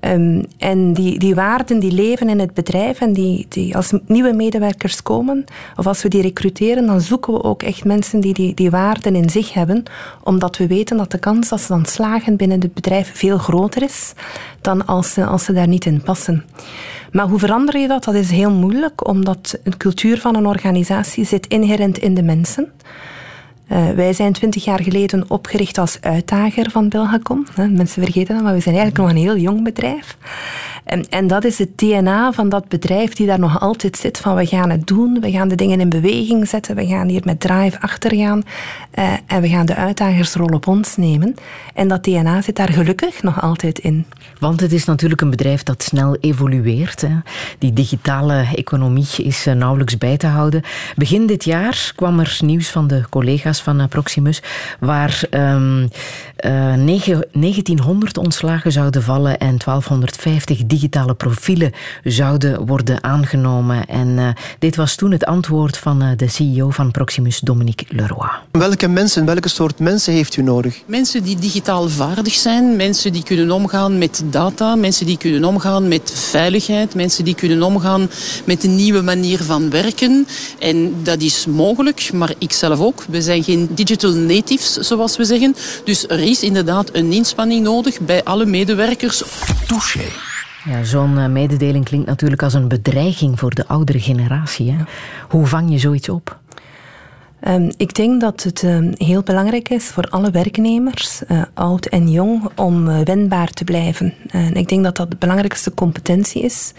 Um, 0.00 0.44
en 0.58 0.92
die, 0.92 1.18
die 1.18 1.34
waarden 1.34 1.78
die 1.78 1.92
leven 1.92 2.28
in 2.28 2.38
het 2.38 2.54
bedrijf 2.54 3.00
en 3.00 3.12
die, 3.12 3.46
die 3.48 3.76
als 3.76 3.92
nieuwe 4.06 4.32
medewerkers 4.32 5.02
komen, 5.02 5.44
of 5.76 5.86
als 5.86 6.02
we 6.02 6.08
die 6.08 6.22
recruteren, 6.22 6.86
dan 6.86 7.00
zoeken 7.00 7.32
we 7.32 7.42
ook 7.42 7.62
echt 7.62 7.84
mensen 7.84 8.20
die, 8.20 8.34
die 8.34 8.54
die 8.54 8.70
waarden 8.70 9.14
in 9.14 9.30
zich 9.30 9.52
hebben, 9.52 9.82
omdat 10.22 10.56
we 10.56 10.66
weten 10.66 10.96
dat 10.96 11.10
de 11.10 11.18
kans 11.18 11.48
dat 11.48 11.60
ze 11.60 11.68
dan 11.68 11.84
slagen 11.84 12.36
binnen 12.36 12.60
het 12.60 12.74
bedrijf 12.74 13.10
veel 13.14 13.38
groter 13.38 13.82
is 13.82 14.12
dan 14.60 14.86
als 14.86 15.12
ze, 15.12 15.26
als 15.26 15.44
ze 15.44 15.52
daar 15.52 15.68
niet 15.68 15.84
in 15.84 16.02
passen. 16.02 16.44
Maar 17.12 17.28
hoe 17.28 17.38
verander 17.38 17.78
je 17.78 17.88
dat? 17.88 18.04
Dat 18.04 18.14
is 18.14 18.30
heel 18.30 18.50
moeilijk, 18.50 19.08
omdat 19.08 19.58
een 19.64 19.76
cultuur 19.76 20.18
van 20.20 20.36
een 20.36 20.46
organisatie 20.46 21.24
zit 21.24 21.46
inherent 21.46 21.98
in 21.98 22.14
de 22.14 22.22
mensen. 22.22 22.72
Uh, 23.72 23.90
wij 23.90 24.12
zijn 24.12 24.32
twintig 24.32 24.64
jaar 24.64 24.82
geleden 24.82 25.24
opgericht 25.28 25.78
als 25.78 25.98
uitdager 26.00 26.70
van 26.70 26.88
Belgacom. 26.88 27.46
Mensen 27.56 28.02
vergeten 28.02 28.34
dat, 28.34 28.44
maar 28.44 28.54
we 28.54 28.60
zijn 28.60 28.76
eigenlijk 28.76 29.04
nog 29.06 29.16
een 29.16 29.22
heel 29.22 29.42
jong 29.42 29.64
bedrijf. 29.64 30.16
En, 30.84 31.08
en, 31.08 31.26
dat 31.26 31.44
is 31.44 31.58
het 31.58 31.78
DNA 31.78 32.32
van 32.32 32.48
dat 32.48 32.68
bedrijf 32.68 33.12
die 33.12 33.26
daar 33.26 33.38
nog 33.38 33.60
altijd 33.60 33.96
zit. 33.96 34.18
Van 34.18 34.34
we 34.34 34.46
gaan 34.46 34.70
het 34.70 34.86
doen, 34.86 35.20
we 35.20 35.30
gaan 35.30 35.48
de 35.48 35.54
dingen 35.54 35.80
in 35.80 35.88
beweging 35.88 36.48
zetten, 36.48 36.76
we 36.76 36.86
gaan 36.86 37.08
hier 37.08 37.20
met 37.24 37.40
drive 37.40 37.80
achter 37.80 38.16
gaan 38.16 38.42
uh, 38.98 39.12
en 39.26 39.40
we 39.40 39.48
gaan 39.48 39.66
de 39.66 39.74
uitdagersrol 39.74 40.46
op 40.46 40.66
ons 40.66 40.96
nemen. 40.96 41.34
En 41.74 41.88
dat 41.88 42.04
DNA 42.04 42.42
zit 42.42 42.56
daar 42.56 42.72
gelukkig 42.72 43.22
nog 43.22 43.42
altijd 43.42 43.78
in. 43.78 44.06
Want 44.38 44.60
het 44.60 44.72
is 44.72 44.84
natuurlijk 44.84 45.20
een 45.20 45.30
bedrijf 45.30 45.62
dat 45.62 45.82
snel 45.82 46.16
evolueert. 46.20 47.00
Hè. 47.00 47.18
Die 47.58 47.72
digitale 47.72 48.46
economie 48.54 49.08
is 49.16 49.46
uh, 49.46 49.54
nauwelijks 49.54 49.98
bij 49.98 50.16
te 50.16 50.26
houden. 50.26 50.62
Begin 50.96 51.26
dit 51.26 51.44
jaar 51.44 51.92
kwam 51.94 52.20
er 52.20 52.38
nieuws 52.40 52.68
van 52.68 52.86
de 52.86 53.04
collega's 53.10 53.59
van 53.60 53.80
uh, 53.80 53.86
Proximus, 53.88 54.42
waar 54.80 55.22
um, 55.30 55.88
9, 56.76 57.26
1900 57.32 58.18
ontslagen 58.18 58.72
zouden 58.72 59.02
vallen 59.02 59.38
en 59.38 59.58
1250 59.64 60.66
digitale 60.66 61.14
profielen 61.14 61.72
zouden 62.04 62.66
worden 62.66 63.04
aangenomen. 63.04 63.86
En 63.86 64.08
uh, 64.08 64.28
dit 64.58 64.76
was 64.76 64.94
toen 64.94 65.10
het 65.12 65.24
antwoord 65.24 65.76
van 65.76 66.02
uh, 66.02 66.08
de 66.16 66.28
CEO 66.28 66.70
van 66.70 66.90
Proximus, 66.90 67.40
Dominique 67.40 67.86
Leroy. 67.88 68.28
Welke 68.50 68.88
mensen, 68.88 69.24
welke 69.24 69.48
soort 69.48 69.78
mensen 69.78 70.12
heeft 70.12 70.36
u 70.36 70.42
nodig? 70.42 70.82
Mensen 70.86 71.22
die 71.22 71.36
digitaal 71.36 71.88
vaardig 71.88 72.34
zijn, 72.34 72.76
mensen 72.76 73.12
die 73.12 73.22
kunnen 73.22 73.50
omgaan 73.50 73.98
met 73.98 74.22
data, 74.24 74.74
mensen 74.74 75.06
die 75.06 75.18
kunnen 75.18 75.44
omgaan 75.44 75.88
met 75.88 76.12
veiligheid, 76.14 76.94
mensen 76.94 77.24
die 77.24 77.34
kunnen 77.34 77.62
omgaan 77.62 78.10
met 78.44 78.64
een 78.64 78.76
nieuwe 78.76 79.02
manier 79.02 79.42
van 79.42 79.70
werken. 79.70 80.26
En 80.58 80.94
dat 81.02 81.20
is 81.20 81.46
mogelijk, 81.46 82.12
maar 82.12 82.32
ik 82.38 82.52
zelf 82.52 82.80
ook. 82.80 83.04
We 83.08 83.22
zijn 83.22 83.42
geen 83.50 83.68
digital 83.74 84.12
natives, 84.12 84.72
zoals 84.72 85.16
we 85.16 85.24
zeggen. 85.24 85.54
Dus 85.84 86.08
er 86.08 86.20
is 86.20 86.42
inderdaad 86.42 86.94
een 86.94 87.12
inspanning 87.12 87.62
nodig 87.62 88.00
bij 88.00 88.24
alle 88.24 88.46
medewerkers. 88.46 89.22
Touché. 89.66 90.04
Ja, 90.64 90.84
Zo'n 90.84 91.32
mededeling 91.32 91.84
klinkt 91.84 92.06
natuurlijk 92.06 92.42
als 92.42 92.54
een 92.54 92.68
bedreiging 92.68 93.38
voor 93.38 93.54
de 93.54 93.66
oudere 93.66 94.00
generatie. 94.00 94.70
Hè? 94.70 94.84
Hoe 95.28 95.46
vang 95.46 95.70
je 95.70 95.78
zoiets 95.78 96.08
op? 96.08 96.38
Um, 97.48 97.70
ik 97.76 97.94
denk 97.94 98.20
dat 98.20 98.42
het 98.42 98.62
um, 98.62 98.92
heel 98.96 99.22
belangrijk 99.22 99.68
is 99.68 99.84
voor 99.84 100.04
alle 100.04 100.30
werknemers, 100.30 101.22
uh, 101.28 101.42
oud 101.54 101.86
en 101.86 102.10
jong, 102.10 102.48
om 102.56 102.88
uh, 102.88 102.98
wendbaar 103.04 103.50
te 103.50 103.64
blijven. 103.64 104.14
En 104.28 104.54
ik 104.54 104.68
denk 104.68 104.84
dat 104.84 104.96
dat 104.96 105.10
de 105.10 105.16
belangrijkste 105.18 105.74
competentie 105.74 106.42
is 106.42 106.72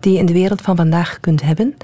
die 0.00 0.12
je 0.12 0.18
in 0.18 0.26
de 0.26 0.32
wereld 0.32 0.60
van 0.60 0.76
vandaag 0.76 1.20
kunt 1.20 1.42
hebben 1.42 1.74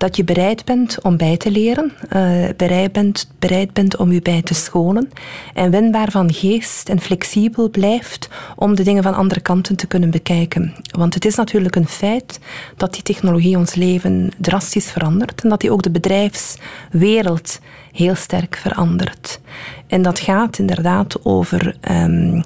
dat 0.00 0.16
je 0.16 0.24
bereid 0.24 0.64
bent 0.64 1.02
om 1.02 1.16
bij 1.16 1.36
te 1.36 1.50
leren, 1.50 1.92
uh, 2.16 2.48
bereid, 2.56 2.92
bent, 2.92 3.30
bereid 3.38 3.72
bent 3.72 3.96
om 3.96 4.12
je 4.12 4.22
bij 4.22 4.42
te 4.42 4.54
scholen 4.54 5.10
en 5.54 5.70
wendbaar 5.70 6.10
van 6.10 6.32
geest 6.32 6.88
en 6.88 7.00
flexibel 7.00 7.70
blijft 7.70 8.28
om 8.56 8.74
de 8.74 8.82
dingen 8.82 9.02
van 9.02 9.14
andere 9.14 9.40
kanten 9.40 9.76
te 9.76 9.86
kunnen 9.86 10.10
bekijken. 10.10 10.74
Want 10.90 11.14
het 11.14 11.24
is 11.24 11.34
natuurlijk 11.34 11.76
een 11.76 11.88
feit 11.88 12.40
dat 12.76 12.92
die 12.92 13.02
technologie 13.02 13.56
ons 13.56 13.74
leven 13.74 14.30
drastisch 14.36 14.90
verandert 14.90 15.42
en 15.42 15.48
dat 15.48 15.60
die 15.60 15.72
ook 15.72 15.82
de 15.82 15.90
bedrijfswereld 15.90 17.60
heel 17.92 18.14
sterk 18.14 18.56
verandert. 18.56 19.40
En 19.86 20.02
dat 20.02 20.18
gaat 20.18 20.58
inderdaad 20.58 21.24
over 21.24 21.76
um, 21.90 22.42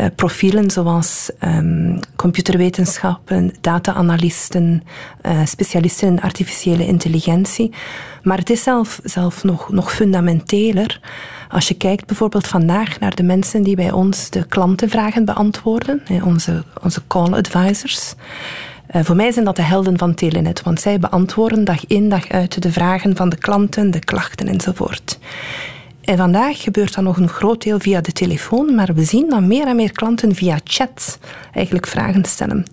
uh, 0.00 0.06
profielen 0.16 0.70
zoals 0.70 1.30
um, 1.44 1.98
computerwetenschappen, 2.16 3.52
data-analysten, 3.60 4.82
uh, 5.26 5.40
specialisten 5.44 6.08
in 6.08 6.20
artificiële 6.20 6.86
intelligentie. 6.86 7.72
Maar 8.22 8.38
het 8.38 8.50
is 8.50 8.62
zelf, 8.62 9.00
zelf 9.04 9.44
nog, 9.44 9.72
nog 9.72 9.92
fundamenteler. 9.92 11.00
Als 11.48 11.68
je 11.68 11.74
kijkt 11.74 12.06
bijvoorbeeld 12.06 12.46
vandaag 12.46 13.00
naar 13.00 13.14
de 13.14 13.22
mensen 13.22 13.62
die 13.62 13.76
bij 13.76 13.90
ons 13.90 14.30
de 14.30 14.46
klantenvragen 14.46 15.24
beantwoorden, 15.24 16.02
onze, 16.24 16.64
onze 16.82 17.02
call 17.06 17.32
advisors. 17.32 18.14
Uh, 18.94 19.02
voor 19.04 19.16
mij 19.16 19.32
zijn 19.32 19.44
dat 19.44 19.56
de 19.56 19.62
helden 19.62 19.98
van 19.98 20.14
Telenet, 20.14 20.62
want 20.62 20.80
zij 20.80 20.98
beantwoorden 20.98 21.64
dag 21.64 21.86
in 21.86 22.08
dag 22.08 22.28
uit 22.28 22.62
de 22.62 22.72
vragen 22.72 23.16
van 23.16 23.28
de 23.28 23.36
klanten, 23.36 23.90
de 23.90 23.98
klachten 23.98 24.48
enzovoort. 24.48 25.18
En 26.00 26.16
vandaag 26.16 26.62
gebeurt 26.62 26.94
dat 26.94 27.04
nog 27.04 27.16
een 27.16 27.28
groot 27.28 27.62
deel 27.62 27.78
via 27.80 28.00
de 28.00 28.12
telefoon, 28.12 28.74
maar 28.74 28.94
we 28.94 29.04
zien 29.04 29.28
dat 29.28 29.42
meer 29.42 29.66
en 29.66 29.76
meer 29.76 29.92
klanten 29.92 30.34
via 30.34 30.58
chat 30.64 31.18
eigenlijk 31.52 31.86
vragen 31.86 32.24
stellen. 32.24 32.64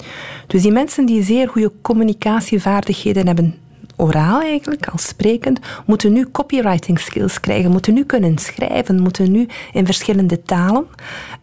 Dus 0.48 0.62
die 0.62 0.72
mensen 0.72 1.06
die 1.06 1.24
zeer 1.24 1.50
goede 1.50 1.72
communicatievaardigheden 1.82 3.28
hebben, 3.28 3.56
oraal 3.96 4.42
eigenlijk, 4.42 4.88
als 4.88 5.08
sprekend, 5.08 5.60
moeten 5.86 6.14
nu 6.14 6.32
copywriting 6.32 7.00
skills 7.00 7.40
krijgen, 7.40 7.72
moeten 7.72 7.94
nu 7.94 8.04
kunnen 8.04 8.38
schrijven, 8.38 9.02
moeten 9.02 9.32
nu 9.32 9.48
in 9.74 9.86
verschillende 9.86 10.42
talen 10.42 10.86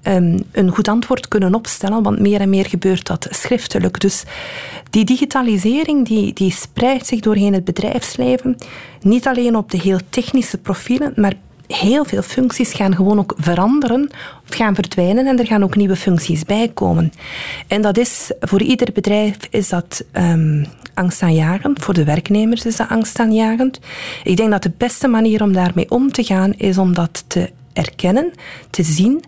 um, 0.03 0.43
een 0.53 0.71
goed 0.71 0.89
antwoord 0.89 1.29
kunnen 1.29 1.55
opstellen, 1.55 2.03
want 2.03 2.19
meer 2.19 2.41
en 2.41 2.51
meer 2.51 2.67
gebeurt 2.67 3.07
dat 3.07 3.27
schriftelijk. 3.31 4.01
Dus 4.01 4.25
die 4.91 5.05
digitalisering 5.05 6.07
die, 6.07 6.33
die 6.33 6.51
spreidt 6.51 7.07
zich 7.07 7.21
doorheen 7.21 7.53
het 7.53 7.65
bedrijfsleven, 7.65 8.57
niet 9.01 9.27
alleen 9.27 9.57
op 9.57 9.71
de 9.71 9.79
heel 9.79 10.01
technische 10.09 10.59
profielen, 10.59 11.13
maar 11.17 11.35
heel 11.75 12.05
veel 12.05 12.23
functies 12.23 12.73
gaan 12.73 12.95
gewoon 12.95 13.19
ook 13.19 13.35
veranderen 13.39 14.11
of 14.49 14.57
gaan 14.57 14.75
verdwijnen 14.75 15.27
en 15.27 15.39
er 15.39 15.47
gaan 15.47 15.63
ook 15.63 15.77
nieuwe 15.77 15.97
functies 15.97 16.45
bij 16.45 16.71
komen. 16.75 17.13
En 17.67 17.83
dat 17.83 17.99
is 17.99 18.33
voor 18.41 18.63
ieder 18.63 18.93
bedrijf 18.93 19.37
is 19.51 19.69
dat 19.69 20.05
um, 20.13 20.67
angstaanjagend. 20.95 21.83
Voor 21.83 21.95
de 21.95 22.05
werknemers 22.05 22.67
is 22.67 22.77
dat 22.77 22.89
angstaanjagend. 22.89 23.81
Ik 24.25 24.37
denk 24.37 24.51
dat 24.51 24.63
de 24.63 24.73
beste 24.77 25.09
manier 25.09 25.43
om 25.43 25.53
daarmee 25.53 25.91
om 25.91 26.13
te 26.13 26.25
gaan 26.25 26.53
is 26.53 26.79
om 26.79 26.95
dat 26.95 27.25
te 27.27 27.51
erkennen, 27.73 28.33
te 28.71 28.83
zien 28.83 29.25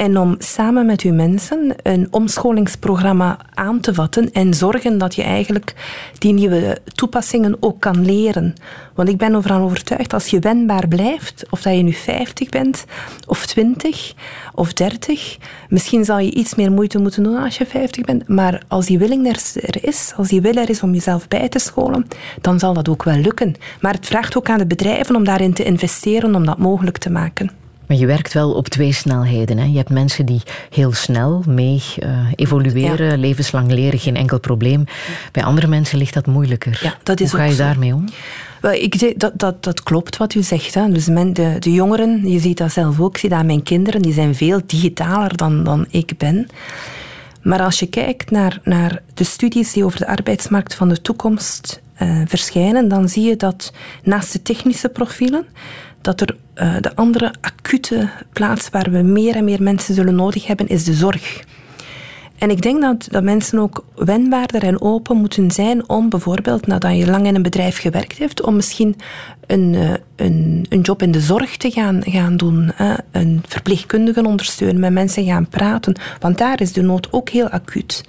en 0.00 0.18
om 0.18 0.34
samen 0.38 0.86
met 0.86 1.00
uw 1.00 1.12
mensen 1.12 1.74
een 1.82 2.08
omscholingsprogramma 2.10 3.38
aan 3.54 3.80
te 3.80 3.94
vatten 3.94 4.32
en 4.32 4.54
zorgen 4.54 4.98
dat 4.98 5.14
je 5.14 5.22
eigenlijk 5.22 5.74
die 6.18 6.32
nieuwe 6.32 6.78
toepassingen 6.94 7.56
ook 7.60 7.80
kan 7.80 8.04
leren. 8.04 8.54
Want 8.94 9.08
ik 9.08 9.16
ben 9.16 9.34
ervan 9.34 9.60
overtuigd, 9.60 10.12
als 10.12 10.26
je 10.26 10.38
wendbaar 10.38 10.88
blijft, 10.88 11.44
of 11.50 11.62
dat 11.62 11.76
je 11.76 11.82
nu 11.82 11.92
50 11.92 12.48
bent, 12.48 12.84
of 13.26 13.46
20, 13.46 14.14
of 14.54 14.72
30, 14.72 15.36
misschien 15.68 16.04
zal 16.04 16.18
je 16.18 16.34
iets 16.34 16.54
meer 16.54 16.72
moeite 16.72 16.98
moeten 16.98 17.22
doen 17.22 17.42
als 17.42 17.58
je 17.58 17.66
50 17.66 18.04
bent, 18.04 18.28
maar 18.28 18.62
als 18.68 18.86
die 18.86 18.98
willing 18.98 19.26
er 19.26 19.84
is, 19.84 20.12
als 20.16 20.28
die 20.28 20.40
wil 20.40 20.54
er 20.54 20.70
is 20.70 20.82
om 20.82 20.94
jezelf 20.94 21.28
bij 21.28 21.48
te 21.48 21.58
scholen, 21.58 22.06
dan 22.40 22.58
zal 22.58 22.74
dat 22.74 22.88
ook 22.88 23.02
wel 23.02 23.16
lukken. 23.16 23.54
Maar 23.80 23.92
het 23.92 24.06
vraagt 24.06 24.36
ook 24.36 24.48
aan 24.48 24.58
de 24.58 24.66
bedrijven 24.66 25.16
om 25.16 25.24
daarin 25.24 25.52
te 25.52 25.64
investeren 25.64 26.34
om 26.34 26.46
dat 26.46 26.58
mogelijk 26.58 26.98
te 26.98 27.10
maken. 27.10 27.60
Maar 27.90 27.98
je 27.98 28.06
werkt 28.06 28.32
wel 28.32 28.52
op 28.52 28.68
twee 28.68 28.92
snelheden. 28.92 29.58
Hè? 29.58 29.64
Je 29.64 29.76
hebt 29.76 29.90
mensen 29.90 30.26
die 30.26 30.42
heel 30.70 30.92
snel 30.92 31.42
mee 31.46 31.82
uh, 31.98 32.26
evolueren, 32.34 33.18
levenslang 33.18 33.72
leren, 33.72 33.98
geen 33.98 34.16
enkel 34.16 34.40
probleem. 34.40 34.84
Bij 35.32 35.44
andere 35.44 35.66
mensen 35.66 35.98
ligt 35.98 36.14
dat 36.14 36.26
moeilijker. 36.26 36.80
Ja, 36.82 36.94
dat 37.02 37.20
is 37.20 37.30
Hoe 37.30 37.40
ga 37.40 37.46
je 37.46 37.56
daarmee 37.56 37.94
om? 37.94 38.04
Wel, 38.60 38.72
ik 38.72 39.20
dat, 39.20 39.32
dat, 39.34 39.64
dat 39.64 39.82
klopt 39.82 40.16
wat 40.16 40.34
u 40.34 40.42
zegt. 40.42 40.74
Hè. 40.74 40.90
Dus 40.90 41.06
men, 41.06 41.32
de, 41.32 41.56
de 41.58 41.72
jongeren, 41.72 42.28
je 42.28 42.38
ziet 42.38 42.58
dat 42.58 42.72
zelf 42.72 43.00
ook, 43.00 43.10
ik 43.10 43.18
zie 43.18 43.28
dat 43.28 43.44
mijn 43.44 43.62
kinderen, 43.62 44.02
die 44.02 44.12
zijn 44.12 44.34
veel 44.34 44.60
digitaler 44.66 45.36
dan, 45.36 45.64
dan 45.64 45.86
ik 45.88 46.18
ben. 46.18 46.46
Maar 47.42 47.60
als 47.60 47.78
je 47.78 47.86
kijkt 47.86 48.30
naar, 48.30 48.60
naar 48.64 49.02
de 49.14 49.24
studies 49.24 49.72
die 49.72 49.84
over 49.84 49.98
de 49.98 50.06
arbeidsmarkt 50.06 50.74
van 50.74 50.88
de 50.88 51.02
toekomst 51.02 51.80
uh, 52.02 52.22
verschijnen, 52.26 52.88
dan 52.88 53.08
zie 53.08 53.24
je 53.24 53.36
dat 53.36 53.72
naast 54.02 54.32
de 54.32 54.42
technische 54.42 54.88
profielen, 54.88 55.46
dat 56.00 56.20
er 56.20 56.36
uh, 56.54 56.76
de 56.80 56.96
andere 56.96 57.32
acute 57.40 58.10
plaats 58.32 58.68
waar 58.70 58.90
we 58.90 59.02
meer 59.02 59.36
en 59.36 59.44
meer 59.44 59.62
mensen 59.62 59.94
zullen 59.94 60.14
nodig 60.14 60.46
hebben, 60.46 60.68
is 60.68 60.84
de 60.84 60.94
zorg. 60.94 61.44
En 62.40 62.50
ik 62.50 62.62
denk 62.62 62.80
dat, 62.80 63.06
dat 63.10 63.22
mensen 63.22 63.58
ook 63.58 63.84
wendbaarder 63.94 64.62
en 64.62 64.80
open 64.80 65.16
moeten 65.16 65.50
zijn 65.50 65.88
om 65.88 66.08
bijvoorbeeld, 66.08 66.66
nadat 66.66 66.96
je 66.96 67.06
lang 67.06 67.26
in 67.26 67.34
een 67.34 67.42
bedrijf 67.42 67.78
gewerkt 67.78 68.18
hebt, 68.18 68.42
om 68.42 68.56
misschien 68.56 68.96
een, 69.46 69.72
uh, 69.72 69.92
een, 70.16 70.66
een 70.68 70.80
job 70.80 71.02
in 71.02 71.10
de 71.10 71.20
zorg 71.20 71.56
te 71.56 71.70
gaan, 71.70 72.02
gaan 72.04 72.36
doen. 72.36 72.72
Uh, 72.80 72.94
een 73.10 73.42
verpleegkundige 73.46 74.24
ondersteunen, 74.24 74.80
met 74.80 74.92
mensen 74.92 75.24
gaan 75.24 75.48
praten. 75.48 75.96
Want 76.20 76.38
daar 76.38 76.60
is 76.60 76.72
de 76.72 76.82
nood 76.82 77.12
ook 77.12 77.28
heel 77.28 77.48
acuut. 77.48 78.04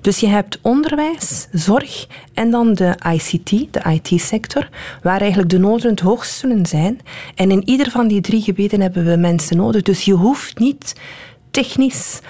Dus 0.00 0.20
je 0.20 0.28
hebt 0.28 0.58
onderwijs, 0.60 1.48
zorg 1.52 2.06
en 2.34 2.50
dan 2.50 2.74
de 2.74 2.94
ICT, 3.12 3.50
de 3.50 4.00
IT-sector, 4.00 4.68
waar 5.02 5.20
eigenlijk 5.20 5.50
de 5.50 5.58
noden 5.58 5.90
het 5.90 6.00
hoogst 6.00 6.38
zullen 6.38 6.66
zijn. 6.66 6.98
En 7.34 7.50
in 7.50 7.68
ieder 7.68 7.90
van 7.90 8.08
die 8.08 8.20
drie 8.20 8.42
gebieden 8.42 8.80
hebben 8.80 9.04
we 9.04 9.16
mensen 9.16 9.56
nodig. 9.56 9.82
Dus 9.82 10.04
je 10.04 10.14
hoeft 10.14 10.58
niet 10.58 10.94
technisch 11.50 12.20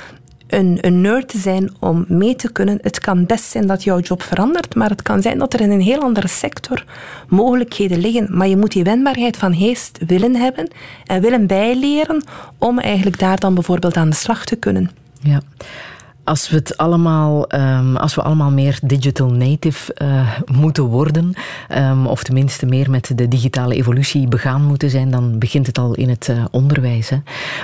een, 0.53 0.79
een 0.81 1.01
nerd 1.01 1.29
te 1.29 1.39
zijn 1.39 1.71
om 1.79 2.05
mee 2.09 2.37
te 2.37 2.53
kunnen. 2.53 2.79
Het 2.83 2.99
kan 2.99 3.27
best 3.27 3.45
zijn 3.45 3.67
dat 3.67 3.85
jouw 3.85 3.99
job 3.99 4.23
verandert, 4.23 4.75
maar 4.75 4.91
het 4.91 5.03
kan 5.03 5.23
zijn 5.23 5.39
dat 5.39 5.55
er 5.55 5.61
in 5.61 5.71
een 5.71 5.81
heel 5.81 6.01
andere 6.03 6.29
sector 6.29 6.85
mogelijkheden 7.29 7.99
liggen. 7.99 8.37
Maar 8.37 8.49
je 8.49 8.57
moet 8.57 8.73
die 8.73 8.85
wendbaarheid 8.85 9.37
van 9.37 9.55
geest 9.55 9.99
willen 10.07 10.35
hebben 10.35 10.71
en 11.05 11.21
willen 11.21 11.47
bijleren 11.47 12.25
om 12.59 12.79
eigenlijk 12.79 13.19
daar 13.19 13.39
dan 13.39 13.55
bijvoorbeeld 13.55 13.97
aan 13.97 14.11
de 14.11 14.17
slag 14.17 14.45
te 14.45 14.57
kunnen. 14.57 14.91
Ja. 15.21 15.41
Als 16.25 16.51
we, 16.51 16.57
het 16.57 16.77
allemaal, 16.77 17.55
um, 17.55 17.97
als 17.97 18.15
we 18.15 18.23
allemaal 18.23 18.51
meer 18.51 18.79
digital 18.83 19.31
native 19.31 19.95
uh, 20.03 20.39
moeten 20.53 20.85
worden, 20.85 21.35
um, 21.77 22.07
of 22.07 22.23
tenminste 22.23 22.67
meer 22.67 22.91
met 22.91 23.13
de 23.15 23.29
digitale 23.29 23.75
evolutie 23.75 24.29
begaan 24.29 24.65
moeten 24.65 24.91
zijn, 24.91 25.11
dan 25.11 25.39
begint 25.39 25.67
het 25.67 25.79
al 25.79 25.95
in 25.95 26.09
het 26.09 26.29
uh, 26.29 26.45
onderwijs. 26.51 27.09
Hè. 27.09 27.17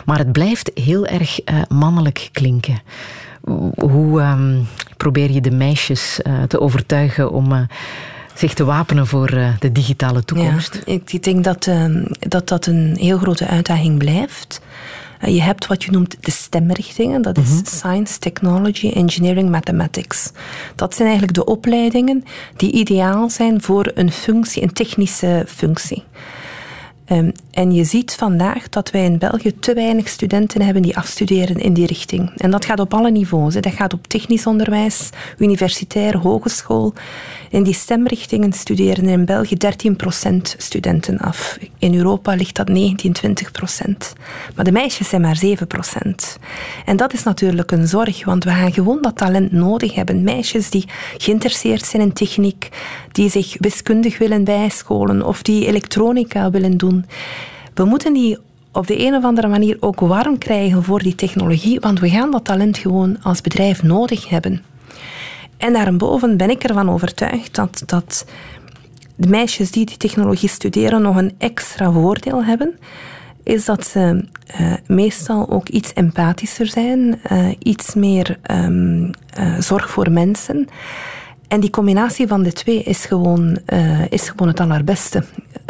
Maar 0.05 0.19
het 0.19 0.33
blijft 0.33 0.71
heel 0.75 1.07
erg 1.07 1.41
uh, 1.45 1.63
mannelijk 1.69 2.29
klinken. 2.33 2.81
Hoe 3.75 4.23
um, 4.23 4.67
probeer 4.97 5.31
je 5.31 5.41
de 5.41 5.51
meisjes 5.51 6.21
te 6.49 6.61
overtuigen 6.61 7.31
om 7.31 7.67
zich 8.35 8.55
te 8.55 8.65
wapenen 8.65 9.07
voor 9.07 9.27
de 9.59 9.73
digitale 9.73 10.25
toekomst? 10.25 10.83
Ja, 10.87 10.93
ik 11.07 11.23
denk 11.23 11.45
dat, 11.45 11.71
dat 12.19 12.49
dat 12.49 12.67
een 12.67 12.97
heel 13.01 13.19
grote 13.19 13.47
uitdaging 13.47 13.99
blijft. 13.99 14.61
Je 15.27 15.43
hebt 15.43 15.67
wat 15.67 15.85
je 15.85 15.91
noemt 15.91 16.17
de 16.21 16.31
stemrichtingen. 16.31 17.23
Dat 17.23 17.39
is 17.39 17.49
mm 17.49 17.57
-hmm. 17.57 17.67
Science, 17.67 18.19
Technology, 18.19 18.91
Engineering, 18.93 19.51
Mathematics. 19.51 20.31
Dat 20.75 20.95
zijn 20.95 21.09
eigenlijk 21.09 21.39
de 21.39 21.45
opleidingen 21.45 22.25
die 22.57 22.73
ideaal 22.73 23.31
zijn 23.31 23.63
voor 23.63 23.91
een 23.95 24.13
functie, 24.13 24.63
een 24.63 24.73
technische 24.73 25.45
functie. 25.49 26.05
Um, 27.13 27.33
en 27.51 27.73
je 27.73 27.85
ziet 27.85 28.15
vandaag 28.15 28.69
dat 28.69 28.91
wij 28.91 29.05
in 29.05 29.19
België 29.19 29.59
te 29.59 29.75
weinig 29.75 30.09
studenten 30.09 30.63
hebben 30.63 30.83
die 30.83 30.97
afstuderen 30.97 31.57
in 31.57 31.73
die 31.73 31.87
richting. 31.87 32.31
En 32.37 32.51
dat 32.51 32.65
gaat 32.65 32.81
op 32.81 32.95
alle 32.95 33.11
niveaus. 33.11 33.55
Dat 33.55 33.67
gaat 33.67 33.93
op 33.93 34.07
technisch 34.07 34.47
onderwijs, 34.47 35.11
universitair, 35.39 36.17
hogeschool. 36.19 36.93
In 37.51 37.63
die 37.63 37.75
stemrichtingen 37.75 38.53
studeren 38.53 39.05
in 39.05 39.25
België 39.25 39.57
13% 39.57 40.37
studenten 40.57 41.19
af. 41.19 41.59
In 41.79 41.95
Europa 41.95 42.35
ligt 42.35 42.57
dat 42.57 42.69
19, 42.69 43.15
20%. 43.17 43.33
Maar 44.55 44.65
de 44.65 44.73
meisjes 44.73 45.09
zijn 45.09 45.23
maar 45.23 45.41
7%. 45.45 45.51
En 46.85 46.97
dat 46.97 47.13
is 47.13 47.23
natuurlijk 47.23 47.71
een 47.71 47.87
zorg, 47.87 48.25
want 48.25 48.45
we 48.45 48.51
gaan 48.51 48.73
gewoon 48.73 49.03
dat 49.03 49.17
talent 49.17 49.53
nodig 49.53 49.95
hebben. 49.95 50.23
Meisjes 50.23 50.71
die 50.71 50.89
geïnteresseerd 51.17 51.85
zijn 51.85 52.03
in 52.03 52.13
techniek, 52.13 52.69
die 53.13 53.31
zich 53.31 53.57
wiskundig 53.59 54.19
willen 54.19 54.45
bijscholen 54.45 55.27
of 55.27 55.43
die 55.43 55.67
elektronica 55.67 56.51
willen 56.51 56.77
doen. 56.77 56.98
We 57.75 57.85
moeten 57.85 58.13
die 58.13 58.39
op 58.73 58.87
de 58.87 59.07
een 59.07 59.15
of 59.15 59.25
andere 59.25 59.49
manier 59.49 59.77
ook 59.81 60.01
warm 60.01 60.39
krijgen 60.39 60.85
voor 60.85 60.99
die 60.99 61.15
technologie, 61.15 61.81
want 61.81 62.01
we 62.01 62.11
gaan 62.11 62.31
dat 62.31 62.45
talent 62.45 62.79
gewoon 62.79 63.23
als 63.23 63.41
bedrijf 63.41 63.83
nodig 63.83 64.29
hebben. 64.29 64.63
En 65.57 65.73
daarboven 65.73 66.37
ben 66.37 66.51
ik 66.51 66.65
ervan 66.65 66.91
overtuigd 66.91 67.55
dat, 67.55 67.83
dat 67.87 68.25
de 69.15 69.29
meisjes 69.29 69.71
die 69.71 69.87
die 69.87 69.97
technologie 69.97 70.49
studeren 70.49 71.03
nog 71.03 71.17
een 71.17 71.35
extra 71.39 71.93
voordeel 71.93 72.45
hebben, 72.45 72.79
is 73.43 73.65
dat 73.65 73.87
ze 73.87 74.25
uh, 74.61 74.73
meestal 74.87 75.51
ook 75.51 75.69
iets 75.69 75.93
empathischer 75.93 76.67
zijn, 76.67 77.21
uh, 77.33 77.49
iets 77.59 77.95
meer 77.95 78.39
um, 78.51 79.11
uh, 79.39 79.59
zorg 79.59 79.91
voor 79.91 80.11
mensen. 80.11 80.69
En 81.49 81.61
die 81.61 81.71
combinatie 81.71 82.27
van 82.27 82.43
de 82.43 82.53
twee 82.53 82.83
is 82.83 83.05
gewoon, 83.05 83.59
uh, 83.67 84.11
is 84.11 84.29
gewoon 84.29 84.49
het 84.49 84.61
allerbeste. 84.61 85.25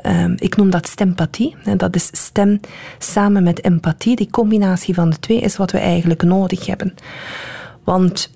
Uh, 0.07 0.25
ik 0.37 0.57
noem 0.57 0.71
dat 0.71 0.89
stempathie. 0.89 1.57
Dat 1.77 1.95
is 1.95 2.11
stem 2.13 2.61
samen 2.99 3.43
met 3.43 3.65
empathie. 3.65 4.17
Die 4.17 4.31
combinatie 4.31 4.95
van 4.95 5.11
de 5.11 5.19
twee 5.19 5.41
is 5.41 5.57
wat 5.57 5.71
we 5.71 5.79
eigenlijk 5.79 6.23
nodig 6.23 6.67
hebben. 6.67 6.95
Want 7.85 8.31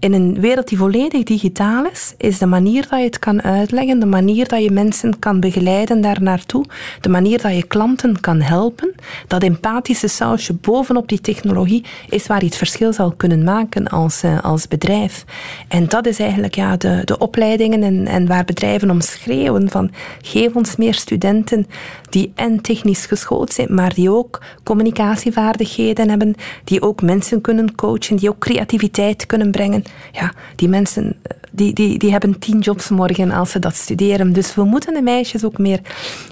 in 0.00 0.12
een 0.12 0.40
wereld 0.40 0.68
die 0.68 0.78
volledig 0.78 1.22
digitaal 1.22 1.84
is, 1.92 2.14
is 2.16 2.38
de 2.38 2.46
manier 2.46 2.86
dat 2.88 2.98
je 2.98 3.04
het 3.04 3.18
kan 3.18 3.42
uitleggen, 3.42 4.00
de 4.00 4.06
manier 4.06 4.48
dat 4.48 4.62
je 4.62 4.70
mensen 4.70 5.18
kan 5.18 5.40
begeleiden 5.40 6.00
daar 6.00 6.22
naartoe, 6.22 6.64
de 7.00 7.08
manier 7.08 7.42
dat 7.42 7.54
je 7.54 7.62
klanten 7.62 8.20
kan 8.20 8.40
helpen, 8.40 8.94
dat 9.26 9.42
empathische 9.42 10.08
sausje 10.08 10.52
bovenop 10.54 11.08
die 11.08 11.20
technologie 11.20 11.84
is 12.08 12.26
waar 12.26 12.40
je 12.40 12.46
het 12.46 12.56
verschil 12.56 12.92
zal 12.92 13.12
kunnen 13.16 13.44
maken 13.44 13.88
als, 13.88 14.24
uh, 14.24 14.42
als 14.42 14.68
bedrijf. 14.68 15.24
En 15.68 15.88
dat 15.88 16.06
is 16.06 16.18
eigenlijk 16.18 16.54
ja, 16.54 16.76
de, 16.76 17.02
de 17.04 17.18
opleidingen 17.18 17.82
en, 17.82 18.06
en 18.06 18.26
waar 18.26 18.44
bedrijven 18.44 18.90
om 18.90 19.00
schreeuwen 19.00 19.70
van 19.70 19.90
geef 20.22 20.54
ons 20.54 20.76
meer 20.76 20.94
studenten 20.94 21.66
die 22.10 22.32
en 22.34 22.60
technisch 22.60 23.06
geschoold 23.06 23.52
zijn, 23.52 23.74
maar 23.74 23.94
die 23.94 24.10
ook 24.10 24.42
communicatievaardigheden 24.62 26.08
hebben, 26.08 26.34
die 26.64 26.82
ook 26.82 27.02
mensen 27.02 27.40
kunnen 27.40 27.74
coachen, 27.74 28.16
die 28.16 28.28
ook 28.28 28.38
creativiteit 28.38 29.26
kunnen 29.26 29.50
brengen 29.50 29.84
ja, 30.12 30.32
die 30.56 30.68
mensen 30.68 31.16
die, 31.50 31.72
die, 31.72 31.98
die 31.98 32.10
hebben 32.10 32.38
tien 32.38 32.58
jobs 32.58 32.88
morgen 32.88 33.30
als 33.30 33.50
ze 33.50 33.58
dat 33.58 33.74
studeren. 33.74 34.32
Dus 34.32 34.54
we 34.54 34.64
moeten 34.64 34.94
de 34.94 35.02
meisjes 35.02 35.44
ook 35.44 35.58
meer, 35.58 35.80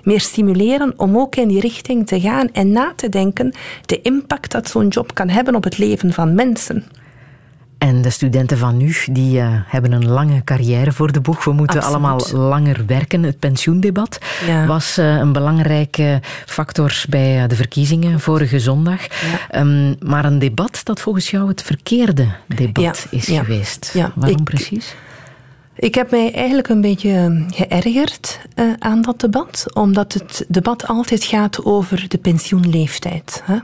meer 0.04 0.20
stimuleren 0.20 0.92
om 0.96 1.18
ook 1.18 1.36
in 1.36 1.48
die 1.48 1.60
richting 1.60 2.06
te 2.06 2.20
gaan 2.20 2.48
en 2.52 2.72
na 2.72 2.92
te 2.96 3.08
denken 3.08 3.54
de 3.86 4.00
impact 4.00 4.52
dat 4.52 4.68
zo'n 4.68 4.88
job 4.88 5.14
kan 5.14 5.28
hebben 5.28 5.54
op 5.54 5.64
het 5.64 5.78
leven 5.78 6.12
van 6.12 6.34
mensen. 6.34 6.84
En 7.78 8.02
de 8.02 8.10
studenten 8.10 8.58
van 8.58 8.76
nu, 8.76 8.96
die 9.10 9.38
uh, 9.40 9.46
hebben 9.66 9.92
een 9.92 10.08
lange 10.08 10.44
carrière 10.44 10.92
voor 10.92 11.12
de 11.12 11.20
boeg. 11.20 11.44
We 11.44 11.52
moeten 11.52 11.76
Absoluut. 11.82 11.96
allemaal 12.04 12.48
langer 12.48 12.82
werken. 12.86 13.22
Het 13.22 13.38
pensioendebat 13.38 14.18
Ja. 14.46 14.66
was 14.66 14.98
uh, 14.98 15.16
een 15.16 15.32
belangrijke 15.32 16.20
factor 16.46 17.02
bij 17.08 17.42
uh, 17.42 17.48
de 17.48 17.56
verkiezingen 17.56 18.20
vorige 18.20 18.58
zondag. 18.60 19.00
Ja. 19.50 19.60
Um, 19.60 19.96
maar 20.00 20.24
een 20.24 20.38
debat 20.38 20.80
dat 20.84 21.00
volgens 21.00 21.30
jou 21.30 21.48
het 21.48 21.62
verkeerde 21.62 22.26
debat 22.46 23.06
Ja, 23.10 23.18
is 23.18 23.24
geweest. 23.26 23.94
Waarom 24.14 24.38
Ik- 24.38 24.44
precies? 24.44 24.94
Ik 25.76 25.94
heb 25.94 26.10
mij 26.10 26.34
eigenlijk 26.34 26.68
een 26.68 26.80
beetje 26.80 27.10
eh, 27.12 27.42
geërgerd 27.66 28.40
eh, 28.54 28.64
aan 28.78 29.02
dat 29.02 29.20
debat, 29.20 29.64
omdat 29.74 30.12
het 30.12 30.44
debat 30.48 30.86
altijd 30.86 31.24
gaat 31.24 31.64
over 31.64 32.04
de 32.08 32.18
pensioenleeftijd. 32.18 33.42
Hè. 33.44 33.56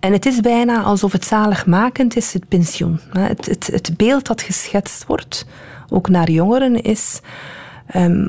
En 0.00 0.12
het 0.12 0.26
is 0.26 0.40
bijna 0.40 0.82
alsof 0.82 1.12
het 1.12 1.24
zaligmakend 1.24 2.16
is, 2.16 2.32
het 2.32 2.48
pensioen. 2.48 3.00
Het, 3.10 3.46
het, 3.46 3.66
het 3.66 3.96
beeld 3.96 4.26
dat 4.26 4.42
geschetst 4.42 5.06
wordt, 5.06 5.46
ook 5.88 6.08
naar 6.08 6.30
jongeren, 6.30 6.82
is... 6.82 7.20
ehm, 7.86 8.26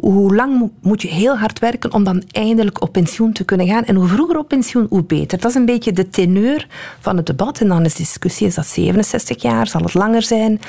hoe 0.00 0.34
lang 0.34 0.58
mo- 0.58 0.72
moet 0.80 1.02
je 1.02 1.08
heel 1.08 1.38
hard 1.38 1.58
werken 1.58 1.92
om 1.92 2.04
dan 2.04 2.22
eindelijk 2.30 2.82
op 2.82 2.92
pensioen 2.92 3.32
te 3.32 3.44
kunnen 3.44 3.66
gaan? 3.66 3.84
En 3.84 3.94
hoe 3.94 4.06
vroeger 4.06 4.38
op 4.38 4.48
pensioen, 4.48 4.86
hoe 4.88 5.04
beter. 5.04 5.40
Dat 5.40 5.50
is 5.50 5.56
een 5.56 5.64
beetje 5.64 5.92
de 5.92 6.08
teneur 6.08 6.66
van 7.00 7.16
het 7.16 7.26
debat. 7.26 7.60
En 7.60 7.68
dan 7.68 7.84
is 7.84 7.94
de 7.94 8.02
discussie, 8.02 8.46
is 8.46 8.54
dat 8.54 8.66
67 8.66 9.42
jaar? 9.42 9.66
Zal 9.66 9.82
het 9.82 9.94
langer 9.94 10.22
zijn? 10.22 10.60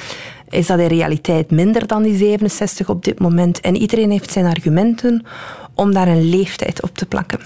Is 0.50 0.68
dat 0.68 0.80
in 0.80 0.88
realiteit 0.88 1.52
minder 1.52 1.88
dan 1.88 2.04
die 2.04 2.18
67 2.18 2.90
op 2.90 3.04
dit 3.04 3.20
moment? 3.20 3.60
En 3.60 3.76
iedereen 3.76 4.12
heeft 4.12 4.32
zijn 4.32 4.46
argumenten 4.46 5.26
om 5.74 5.94
daar 5.94 6.08
een 6.08 6.30
leeftijd 6.30 6.84
op 6.84 6.96
te 6.98 7.06
plakken. 7.06 7.40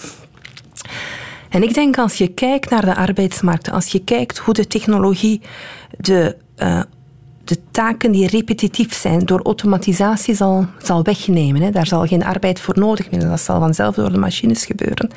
En 1.49 1.63
ik 1.63 1.73
denk 1.73 1.97
als 1.97 2.17
je 2.17 2.27
kijkt 2.27 2.69
naar 2.69 2.85
de 2.85 2.95
arbeidsmarkt, 2.95 3.71
als 3.71 3.87
je 3.87 4.03
kijkt 4.03 4.37
hoe 4.37 4.53
de 4.53 4.67
technologie 4.67 5.41
de, 5.97 6.35
uh, 6.57 6.81
de 7.43 7.57
taken 7.71 8.11
die 8.11 8.27
repetitief 8.27 8.93
zijn 8.93 9.19
door 9.19 9.41
automatisatie 9.41 10.35
zal, 10.35 10.65
zal 10.77 11.03
wegnemen. 11.03 11.61
Hè. 11.61 11.71
Daar 11.71 11.87
zal 11.87 12.05
geen 12.05 12.23
arbeid 12.23 12.59
voor 12.59 12.79
nodig 12.79 13.07
zijn, 13.09 13.29
dat 13.29 13.39
zal 13.39 13.59
vanzelf 13.59 13.95
door 13.95 14.11
de 14.11 14.17
machines 14.17 14.65
gebeuren. 14.65 15.09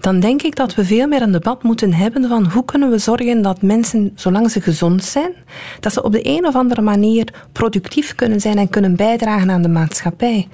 Dan 0.00 0.20
denk 0.20 0.42
ik 0.42 0.56
dat 0.56 0.74
we 0.74 0.84
veel 0.84 1.06
meer 1.06 1.22
een 1.22 1.32
debat 1.32 1.62
moeten 1.62 1.94
hebben 1.94 2.28
van 2.28 2.50
hoe 2.50 2.64
kunnen 2.64 2.90
we 2.90 2.98
zorgen 2.98 3.42
dat 3.42 3.62
mensen, 3.62 4.12
zolang 4.14 4.50
ze 4.50 4.60
gezond 4.60 5.04
zijn, 5.04 5.32
dat 5.80 5.92
ze 5.92 6.02
op 6.02 6.12
de 6.12 6.26
een 6.26 6.46
of 6.46 6.54
andere 6.54 6.82
manier 6.82 7.28
productief 7.52 8.14
kunnen 8.14 8.40
zijn 8.40 8.58
en 8.58 8.68
kunnen 8.68 8.96
bijdragen 8.96 9.50
aan 9.50 9.62
de 9.62 9.68
maatschappij. 9.68 10.48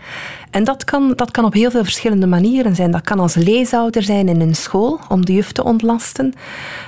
En 0.51 0.65
dat 0.65 0.85
kan, 0.85 1.13
dat 1.17 1.31
kan 1.31 1.45
op 1.45 1.53
heel 1.53 1.71
veel 1.71 1.83
verschillende 1.83 2.27
manieren 2.27 2.75
zijn. 2.75 2.91
Dat 2.91 3.01
kan 3.01 3.19
als 3.19 3.35
leesouder 3.35 4.03
zijn 4.03 4.29
in 4.29 4.41
een 4.41 4.55
school 4.55 5.01
om 5.09 5.25
de 5.25 5.33
juf 5.33 5.53
te 5.53 5.65
ontlasten. 5.65 6.33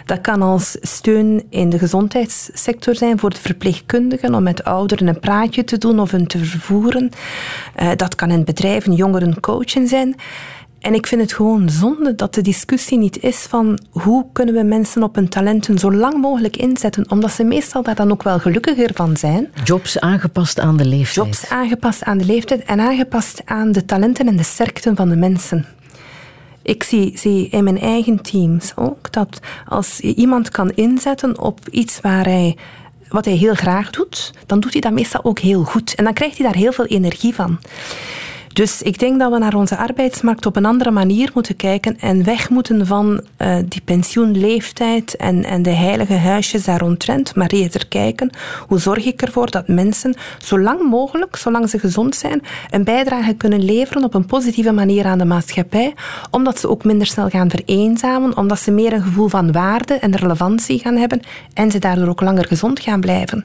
Dat 0.04 0.20
kan 0.20 0.42
als 0.42 0.76
steun 0.80 1.46
in 1.50 1.70
de 1.70 1.78
gezondheidssector 1.78 2.94
zijn 2.94 3.18
voor 3.18 3.30
de 3.30 3.40
verpleegkundigen 3.40 4.34
om 4.34 4.42
met 4.42 4.64
ouderen 4.64 5.06
een 5.06 5.20
praatje 5.20 5.64
te 5.64 5.78
doen 5.78 6.00
of 6.00 6.10
hun 6.10 6.26
te 6.26 6.38
vervoeren. 6.38 7.10
Uh, 7.82 7.90
dat 7.96 8.14
kan 8.14 8.30
in 8.30 8.44
bedrijven 8.44 8.92
jongeren 8.92 9.40
coachen 9.40 9.88
zijn. 9.88 10.14
En 10.86 10.94
ik 10.94 11.06
vind 11.06 11.20
het 11.20 11.32
gewoon 11.32 11.68
zonde 11.68 12.14
dat 12.14 12.34
de 12.34 12.40
discussie 12.40 12.98
niet 12.98 13.22
is 13.22 13.36
van 13.36 13.78
hoe 13.90 14.26
kunnen 14.32 14.54
we 14.54 14.62
mensen 14.62 15.02
op 15.02 15.14
hun 15.14 15.28
talenten 15.28 15.78
zo 15.78 15.92
lang 15.92 16.20
mogelijk 16.20 16.56
inzetten, 16.56 17.10
omdat 17.10 17.32
ze 17.32 17.44
meestal 17.44 17.82
daar 17.82 17.94
dan 17.94 18.10
ook 18.10 18.22
wel 18.22 18.38
gelukkiger 18.38 18.90
van 18.94 19.16
zijn. 19.16 19.52
Jobs 19.64 20.00
aangepast 20.00 20.60
aan 20.60 20.76
de 20.76 20.84
leeftijd. 20.84 21.26
Jobs 21.26 21.48
aangepast 21.48 22.02
aan 22.02 22.18
de 22.18 22.24
leeftijd 22.24 22.64
en 22.64 22.80
aangepast 22.80 23.42
aan 23.44 23.72
de 23.72 23.84
talenten 23.84 24.26
en 24.26 24.36
de 24.36 24.42
sterkten 24.42 24.96
van 24.96 25.08
de 25.08 25.16
mensen. 25.16 25.66
Ik 26.62 26.82
zie, 26.82 27.18
zie 27.18 27.48
in 27.48 27.64
mijn 27.64 27.80
eigen 27.80 28.22
teams 28.22 28.72
ook 28.76 29.12
dat 29.12 29.40
als 29.68 29.98
je 30.00 30.14
iemand 30.14 30.48
kan 30.48 30.70
inzetten 30.70 31.40
op 31.40 31.68
iets 31.70 32.00
waar 32.00 32.24
hij 32.24 32.56
wat 33.08 33.24
hij 33.24 33.34
heel 33.34 33.54
graag 33.54 33.90
doet, 33.90 34.32
dan 34.46 34.60
doet 34.60 34.72
hij 34.72 34.80
dat 34.80 34.92
meestal 34.92 35.24
ook 35.24 35.38
heel 35.38 35.62
goed. 35.62 35.94
En 35.94 36.04
dan 36.04 36.12
krijgt 36.12 36.36
hij 36.38 36.46
daar 36.46 36.56
heel 36.56 36.72
veel 36.72 36.86
energie 36.86 37.34
van. 37.34 37.58
Dus 38.56 38.82
ik 38.82 38.98
denk 38.98 39.18
dat 39.18 39.32
we 39.32 39.38
naar 39.38 39.54
onze 39.54 39.76
arbeidsmarkt 39.76 40.46
op 40.46 40.56
een 40.56 40.64
andere 40.64 40.90
manier 40.90 41.30
moeten 41.34 41.56
kijken 41.56 41.98
en 42.00 42.24
weg 42.24 42.50
moeten 42.50 42.86
van 42.86 43.20
uh, 43.38 43.56
die 43.68 43.80
pensioenleeftijd 43.84 45.16
en, 45.16 45.44
en 45.44 45.62
de 45.62 45.70
heilige 45.70 46.14
huisjes 46.14 46.64
daar 46.64 46.80
rondtrend, 46.80 47.34
maar 47.34 47.50
eerder 47.50 47.86
kijken 47.86 48.30
hoe 48.68 48.78
zorg 48.78 49.04
ik 49.04 49.22
ervoor 49.22 49.50
dat 49.50 49.68
mensen 49.68 50.14
zo 50.38 50.58
lang 50.58 50.88
mogelijk, 50.88 51.36
zolang 51.36 51.70
ze 51.70 51.78
gezond 51.78 52.16
zijn, 52.16 52.42
een 52.70 52.84
bijdrage 52.84 53.34
kunnen 53.34 53.64
leveren 53.64 54.04
op 54.04 54.14
een 54.14 54.26
positieve 54.26 54.72
manier 54.72 55.04
aan 55.04 55.18
de 55.18 55.24
maatschappij, 55.24 55.94
omdat 56.30 56.60
ze 56.60 56.68
ook 56.68 56.84
minder 56.84 57.06
snel 57.06 57.28
gaan 57.28 57.50
vereenzamen, 57.50 58.36
omdat 58.36 58.58
ze 58.58 58.70
meer 58.70 58.92
een 58.92 59.02
gevoel 59.02 59.28
van 59.28 59.52
waarde 59.52 59.94
en 59.94 60.16
relevantie 60.16 60.78
gaan 60.78 60.96
hebben 60.96 61.20
en 61.54 61.70
ze 61.70 61.78
daardoor 61.78 62.08
ook 62.08 62.20
langer 62.20 62.44
gezond 62.44 62.80
gaan 62.80 63.00
blijven. 63.00 63.44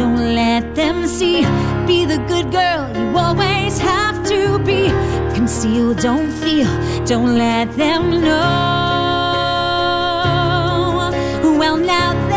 Don't 0.00 0.34
let 0.34 0.74
them 0.74 1.06
see. 1.06 1.42
Be 1.86 2.06
the 2.06 2.16
good 2.26 2.50
girl 2.50 2.82
you 2.96 3.06
always 3.18 3.78
have 3.78 4.16
to 4.32 4.58
be. 4.60 4.88
Conceal, 5.34 5.92
don't 5.92 6.32
feel, 6.42 6.70
don't 7.04 7.36
let 7.36 7.66
them 7.76 8.02
know. 8.22 8.70
Well, 11.60 11.76
now 11.76 12.29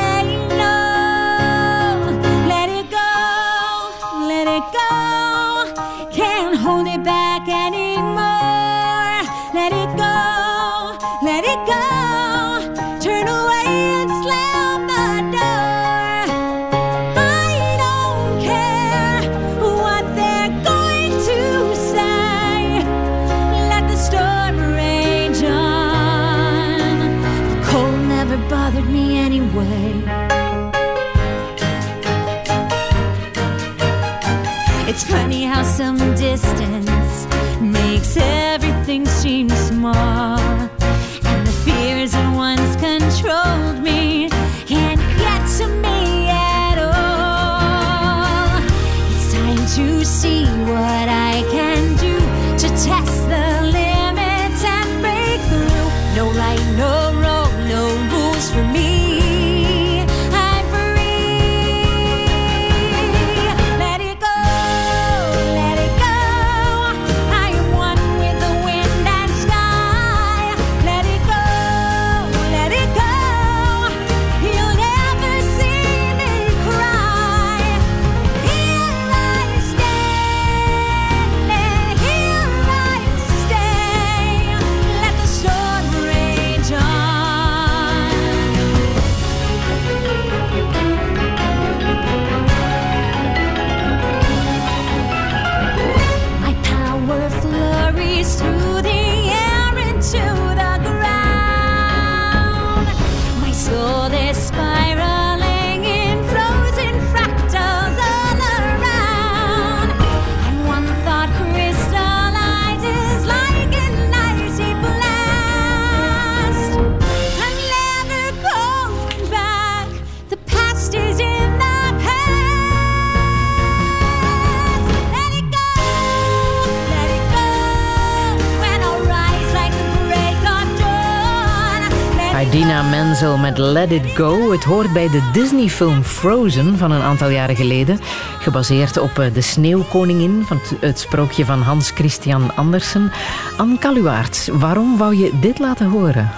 Let 133.64 133.92
It 133.92 134.06
Go. 134.06 134.52
Het 134.52 134.64
hoort 134.64 134.94
bij 134.94 135.10
de 135.10 135.30
Disney-film 135.34 136.04
Frozen 136.04 136.78
van 136.78 136.92
een 136.92 137.02
aantal 137.02 137.30
jaren 137.30 137.56
geleden. 137.56 138.00
Gebaseerd 138.40 138.98
op 138.98 139.20
eh, 139.20 139.34
de 139.34 139.42
Sneeuwkoningin 139.42 140.44
van 140.46 140.60
het, 140.80 141.00
sprookje 141.00 141.46
van 141.46 141.62
Hans 141.62 141.92
Christian 141.92 142.56
Andersen. 142.56 143.12
Anne 143.58 143.78
Kaluwaerts, 143.78 144.48
waarom 144.48 144.98
wou 144.98 145.16
je 145.16 145.32
dit 145.40 145.60
laten 145.60 145.88
horen? 145.88 146.32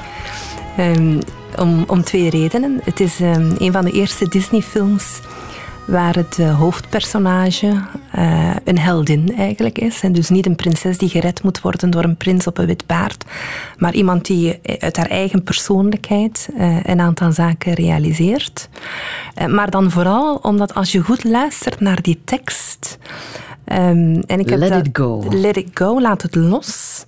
Ehm, 0.77 1.19
om, 1.55 1.83
om 1.87 2.03
twee 2.03 2.29
redenen. 2.29 2.81
Het 2.83 2.99
is 2.99 3.19
ehm, 3.19 3.51
een 3.57 3.71
van 3.71 3.85
de 3.85 3.91
eerste 3.91 4.27
Disney-films 4.27 5.19
waar 5.87 6.15
het 6.15 6.39
eh, 6.39 6.57
hoofdpersonage 6.59 7.81
eh, 8.11 8.55
een 8.63 8.79
heldin 8.79 9.35
eigenlijk 9.37 9.77
is. 9.79 10.01
En 10.01 10.11
dus 10.13 10.29
niet 10.29 10.45
een 10.45 10.55
prinses 10.55 10.97
die 10.97 11.09
gered 11.09 11.43
moet 11.43 11.61
worden 11.61 11.89
door 11.89 12.03
een 12.03 12.15
prins 12.15 12.47
op 12.47 12.57
een 12.57 12.65
wit 12.65 12.85
paard, 12.85 13.23
maar 13.77 13.93
iemand 13.93 14.25
die 14.25 14.59
uit 14.79 14.97
haar 14.97 15.09
eigen 15.09 15.43
persoonlijkheid 15.43 16.49
eh, 16.57 16.83
een 16.83 16.99
aantal 16.99 17.31
zaken 17.31 17.73
realiseert. 17.73 18.69
Eh, 19.35 19.47
maar 19.47 19.69
dan 19.69 19.91
vooral 19.91 20.35
omdat 20.35 20.73
als 20.75 20.91
je 20.91 21.01
goed 21.01 21.23
luistert 21.23 21.79
naar 21.79 22.01
die 22.01 22.21
tekst. 22.25 22.97
ehm, 23.65 24.21
en 24.27 24.39
ik 24.39 24.49
heb 24.49 24.59
Let 24.59 24.69
dat- 24.69 24.85
it 24.85 24.97
go. 24.97 25.23
Let 25.29 25.57
it 25.57 25.69
go, 25.73 26.01
laat 26.01 26.21
het 26.21 26.35
los. 26.35 27.05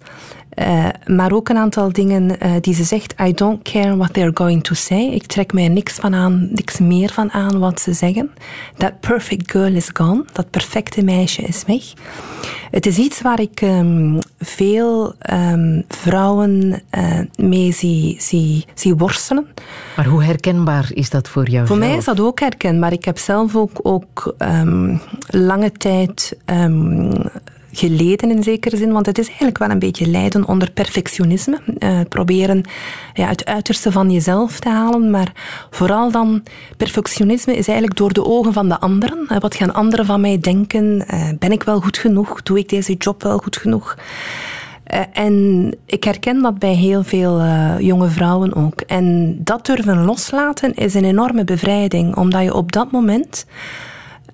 Eh, 0.58 0.88
maar 1.06 1.32
ook 1.32 1.50
een 1.50 1.58
aantal 1.58 1.92
dingen 1.92 2.40
eh, 2.40 2.52
die 2.62 2.74
ze 2.74 2.84
zegt. 2.84 3.14
I 3.22 3.34
don't 3.34 3.62
care 3.62 3.98
what 3.98 4.14
they're 4.14 4.32
going 4.34 4.64
to 4.64 4.74
say. 4.74 5.02
Ik 5.02 5.26
trek 5.26 5.54
mij 5.54 5.68
niks 5.68 5.94
van 5.94 6.16
aan, 6.16 6.48
niks 6.52 6.80
meer 6.80 7.10
van 7.10 7.32
aan 7.32 7.60
wat 7.60 7.82
ze 7.82 7.94
zeggen. 7.94 8.32
That 8.78 9.00
perfect 9.00 9.52
girl 9.52 9.74
is 9.74 9.90
gone. 9.94 10.26
Dat 10.34 10.50
perfecte 10.50 11.04
meisje 11.04 11.42
is 11.42 11.64
weg. 11.68 11.84
Het 12.72 12.86
is 12.86 12.98
iets 12.98 13.22
waar 13.22 13.40
ik 13.40 13.62
ehm, 13.62 14.20
veel 14.40 15.14
ehm, 15.20 15.82
vrouwen 15.88 16.82
eh, 16.90 17.20
mee 17.36 17.72
zie, 17.72 18.16
zie, 18.20 18.66
zie 18.74 18.96
worstelen. 18.96 19.48
Maar 19.96 20.06
hoe 20.06 20.24
herkenbaar 20.24 20.90
is 20.94 21.10
dat 21.10 21.30
voor 21.30 21.50
jou? 21.50 21.68
Voor 21.68 21.78
mij 21.78 21.98
is 21.98 22.06
dat 22.06 22.20
ook 22.20 22.40
herkenbaar. 22.40 22.92
Ik 22.92 23.06
heb 23.06 23.18
zelf 23.18 23.56
ook, 23.56 23.80
ook 23.82 24.34
ehm, 24.38 24.98
lange 25.28 25.72
tijd 25.72 26.38
geleden 27.78 28.32
in 28.32 28.44
zekere 28.44 28.78
zin, 28.78 28.92
want 28.92 29.06
het 29.06 29.18
is 29.18 29.28
eigenlijk 29.28 29.58
wel 29.58 29.70
een 29.70 29.80
beetje 29.80 30.08
lijden 30.08 30.48
onder 30.48 30.72
perfectionisme. 30.72 31.60
Eh, 31.80 32.00
proberen 32.10 32.64
ja, 33.14 33.28
het 33.28 33.46
uiterste 33.46 33.92
van 33.92 34.12
jezelf 34.12 34.60
te 34.60 34.70
halen, 34.70 35.10
maar 35.10 35.32
vooral 35.70 36.12
dan, 36.12 36.44
perfectionisme 36.78 37.56
is 37.56 37.68
eigenlijk 37.68 37.98
door 37.98 38.14
de 38.14 38.26
ogen 38.26 38.54
van 38.54 38.70
de 38.70 38.80
anderen. 38.80 39.26
Eh, 39.30 39.38
wat 39.38 39.56
gaan 39.56 39.74
anderen 39.74 40.06
van 40.06 40.22
mij 40.22 40.40
denken? 40.40 41.08
Eh, 41.08 41.30
ben 41.40 41.52
ik 41.52 41.64
wel 41.64 41.82
goed 41.82 41.98
genoeg? 41.98 42.42
Doe 42.42 42.58
ik 42.58 42.70
deze 42.70 42.94
job 42.94 43.24
wel 43.24 43.38
goed 43.38 43.58
genoeg? 43.58 43.98
En 45.14 45.76
ik 45.86 46.04
herken 46.04 46.42
dat 46.42 46.60
bij 46.60 46.74
heel 46.74 47.04
veel 47.04 47.42
jonge 47.80 48.10
vrouwen 48.10 48.56
ook. 48.56 48.82
En 48.82 49.38
dat 49.44 49.66
durven 49.66 50.06
loslaten 50.06 50.74
is 50.74 50.94
een 50.94 51.06
enorme 51.06 51.44
bevrijding, 51.44 52.16
omdat 52.16 52.44
je 52.44 52.54
op 52.54 52.72
dat 52.72 52.92
moment 52.92 53.46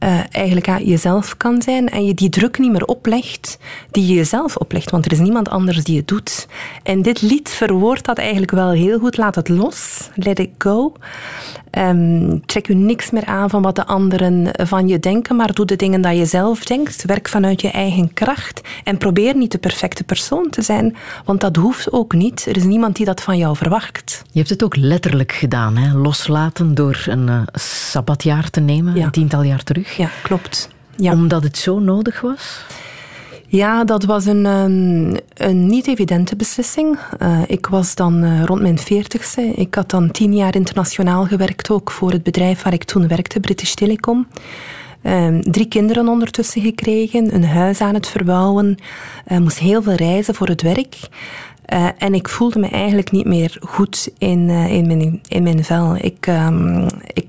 eh, 0.04 0.20
eigenlijk 0.32 0.66
ja, 0.66 0.80
jezelf 0.80 1.38
kan 1.38 1.62
zijn 1.62 1.90
en 1.90 2.06
je 2.06 2.14
die 2.14 2.30
druk 2.30 2.60
niet 2.60 2.72
meer 2.72 2.86
oplegt 2.86 3.58
die 3.92 4.08
je 4.08 4.14
jezelf 4.14 4.56
oplegt, 4.56 4.92
want 4.92 5.06
er 5.06 5.12
is 5.12 5.20
niemand 5.20 5.50
anders 5.50 5.84
die 5.84 5.98
het 5.98 6.08
doet. 6.08 6.48
En 6.84 7.02
dit 7.02 7.22
lied 7.22 7.50
verwoordt 7.50 8.06
dat 8.06 8.18
eigenlijk 8.18 8.52
wel 8.52 8.72
heel 8.72 9.00
goed. 9.00 9.18
Laat 9.18 9.36
het 9.36 9.50
los, 9.50 10.10
let 10.16 10.40
it 10.40 10.50
go. 10.58 10.94
Ehm, 11.70 12.38
trek 12.46 12.68
je 12.68 12.76
niks 12.76 13.12
meer 13.12 13.26
aan 13.26 13.50
van 13.50 13.62
wat 13.62 13.76
de 13.76 13.86
anderen 13.86 14.50
van 14.68 14.88
je 14.88 15.00
denken, 15.00 15.36
maar 15.36 15.54
doe 15.54 15.66
de 15.66 15.76
dingen 15.76 16.02
dat 16.02 16.18
je 16.18 16.26
zelf 16.26 16.66
denkt. 16.66 17.04
Werk 17.06 17.30
vanuit 17.30 17.62
je 17.62 17.72
eigen 17.72 18.14
kracht 18.14 18.62
en 18.84 18.98
probeer 18.98 19.36
niet 19.36 19.52
de 19.52 19.58
perfecte 19.58 20.04
persoon 20.04 20.50
te 20.50 20.62
zijn, 20.62 20.96
want 21.26 21.42
dat 21.42 21.56
hoeft 21.56 21.92
ook 21.92 22.14
niet. 22.14 22.46
Er 22.46 22.58
is 22.58 22.64
niemand 22.64 22.96
die 22.96 23.06
dat 23.06 23.22
van 23.22 23.38
jou 23.38 23.56
verwacht. 23.56 24.24
Je 24.32 24.40
hebt 24.40 24.50
het 24.50 24.64
ook 24.64 24.76
letterlijk 24.76 25.32
gedaan, 25.32 25.78
hè? 25.78 25.98
loslaten 25.98 26.76
door 26.76 27.04
een 27.08 27.30
eh, 27.30 27.42
sabbatjaar 27.54 28.50
te 28.50 28.60
nemen, 28.60 29.02
een 29.02 29.12
tiental 29.12 29.44
jaar 29.44 29.64
terug. 29.64 29.93
Ja, 29.98 30.10
klopt. 30.24 30.70
Omdat 30.98 31.44
het 31.44 31.58
zo 31.58 31.80
nodig 31.80 32.22
was? 32.22 32.66
Ja, 33.54 33.84
dat 33.84 34.04
was 34.04 34.26
een, 34.26 34.46
ehm, 34.46 35.16
een 35.48 35.66
niet 35.66 35.88
evidente 35.88 36.36
beslissing. 36.36 36.98
Eh, 37.20 37.42
ik 37.48 37.68
was 37.68 37.96
dan 37.96 38.24
eh, 38.24 38.44
rond 38.44 38.62
mijn 38.62 38.78
veertigste. 38.78 39.42
Ik 39.42 39.76
had 39.76 39.90
dan 39.90 40.12
tien 40.12 40.36
jaar 40.36 40.56
internationaal 40.56 41.26
gewerkt, 41.26 41.70
ook 41.70 41.92
voor 41.92 42.12
het 42.12 42.24
bedrijf 42.24 42.62
waar 42.62 42.74
ik 42.74 42.84
toen 42.84 43.08
werkte, 43.08 43.40
British 43.40 43.74
Telecom. 43.74 44.28
Ehm, 45.02 45.42
drie 45.42 45.68
kinderen 45.68 46.08
ondertussen 46.08 46.62
gekregen, 46.62 47.36
een 47.36 47.46
huis 47.46 47.82
aan 47.82 47.94
het 47.94 48.08
verbouwen, 48.08 48.78
eh, 49.26 49.38
moest 49.38 49.60
heel 49.60 49.82
veel 49.82 49.94
reizen 49.94 50.36
voor 50.36 50.48
het 50.48 50.62
werk. 50.62 50.96
En 51.98 52.14
ik 52.14 52.30
voelde 52.30 52.60
me 52.60 52.68
eigenlijk 52.68 53.12
niet 53.12 53.26
meer 53.26 53.58
goed 53.62 54.10
in, 54.18 54.50
in, 54.50 54.88
mijn, 54.88 55.22
in 55.28 55.44
mijn 55.44 55.64
vel. 55.64 55.96
Ik, 55.96 56.28
ehm, 56.28 56.88
ik, 57.14 57.23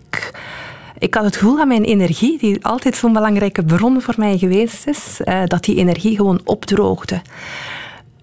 ik 1.05 1.14
had 1.14 1.24
het 1.24 1.36
gevoel 1.36 1.56
dat 1.56 1.66
mijn 1.66 1.85
energie, 1.85 2.39
die 2.39 2.64
altijd 2.64 2.97
zo'n 2.97 3.12
belangrijke 3.12 3.64
bron 3.64 4.01
voor 4.01 4.14
mij 4.16 4.39
geweest 4.39 4.86
is, 4.86 5.20
eh, 5.24 5.43
dat 5.47 5.64
die 5.64 5.76
energie 5.76 6.16
gewoon 6.16 6.40
opdroogde. 6.44 7.20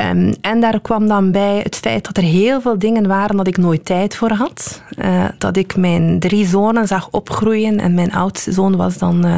Ehm, 0.01 0.33
en 0.41 0.59
daar 0.59 0.81
kwam 0.81 1.07
dan 1.07 1.31
bij 1.31 1.59
het 1.63 1.75
feit 1.75 2.05
dat 2.05 2.17
er 2.17 2.23
heel 2.23 2.61
veel 2.61 2.79
dingen 2.79 3.07
waren 3.07 3.37
dat 3.37 3.47
ik 3.47 3.57
nooit 3.57 3.85
tijd 3.85 4.15
voor 4.15 4.31
had. 4.31 4.81
Eh, 4.97 5.25
dat 5.37 5.57
ik 5.57 5.75
mijn 5.75 6.19
drie 6.19 6.45
zonen 6.45 6.87
zag 6.87 7.07
opgroeien 7.11 7.79
en 7.79 7.93
mijn 7.93 8.13
oudste 8.13 8.51
zoon 8.51 8.75
was 8.75 8.97
dan 8.97 9.25
eh, 9.25 9.35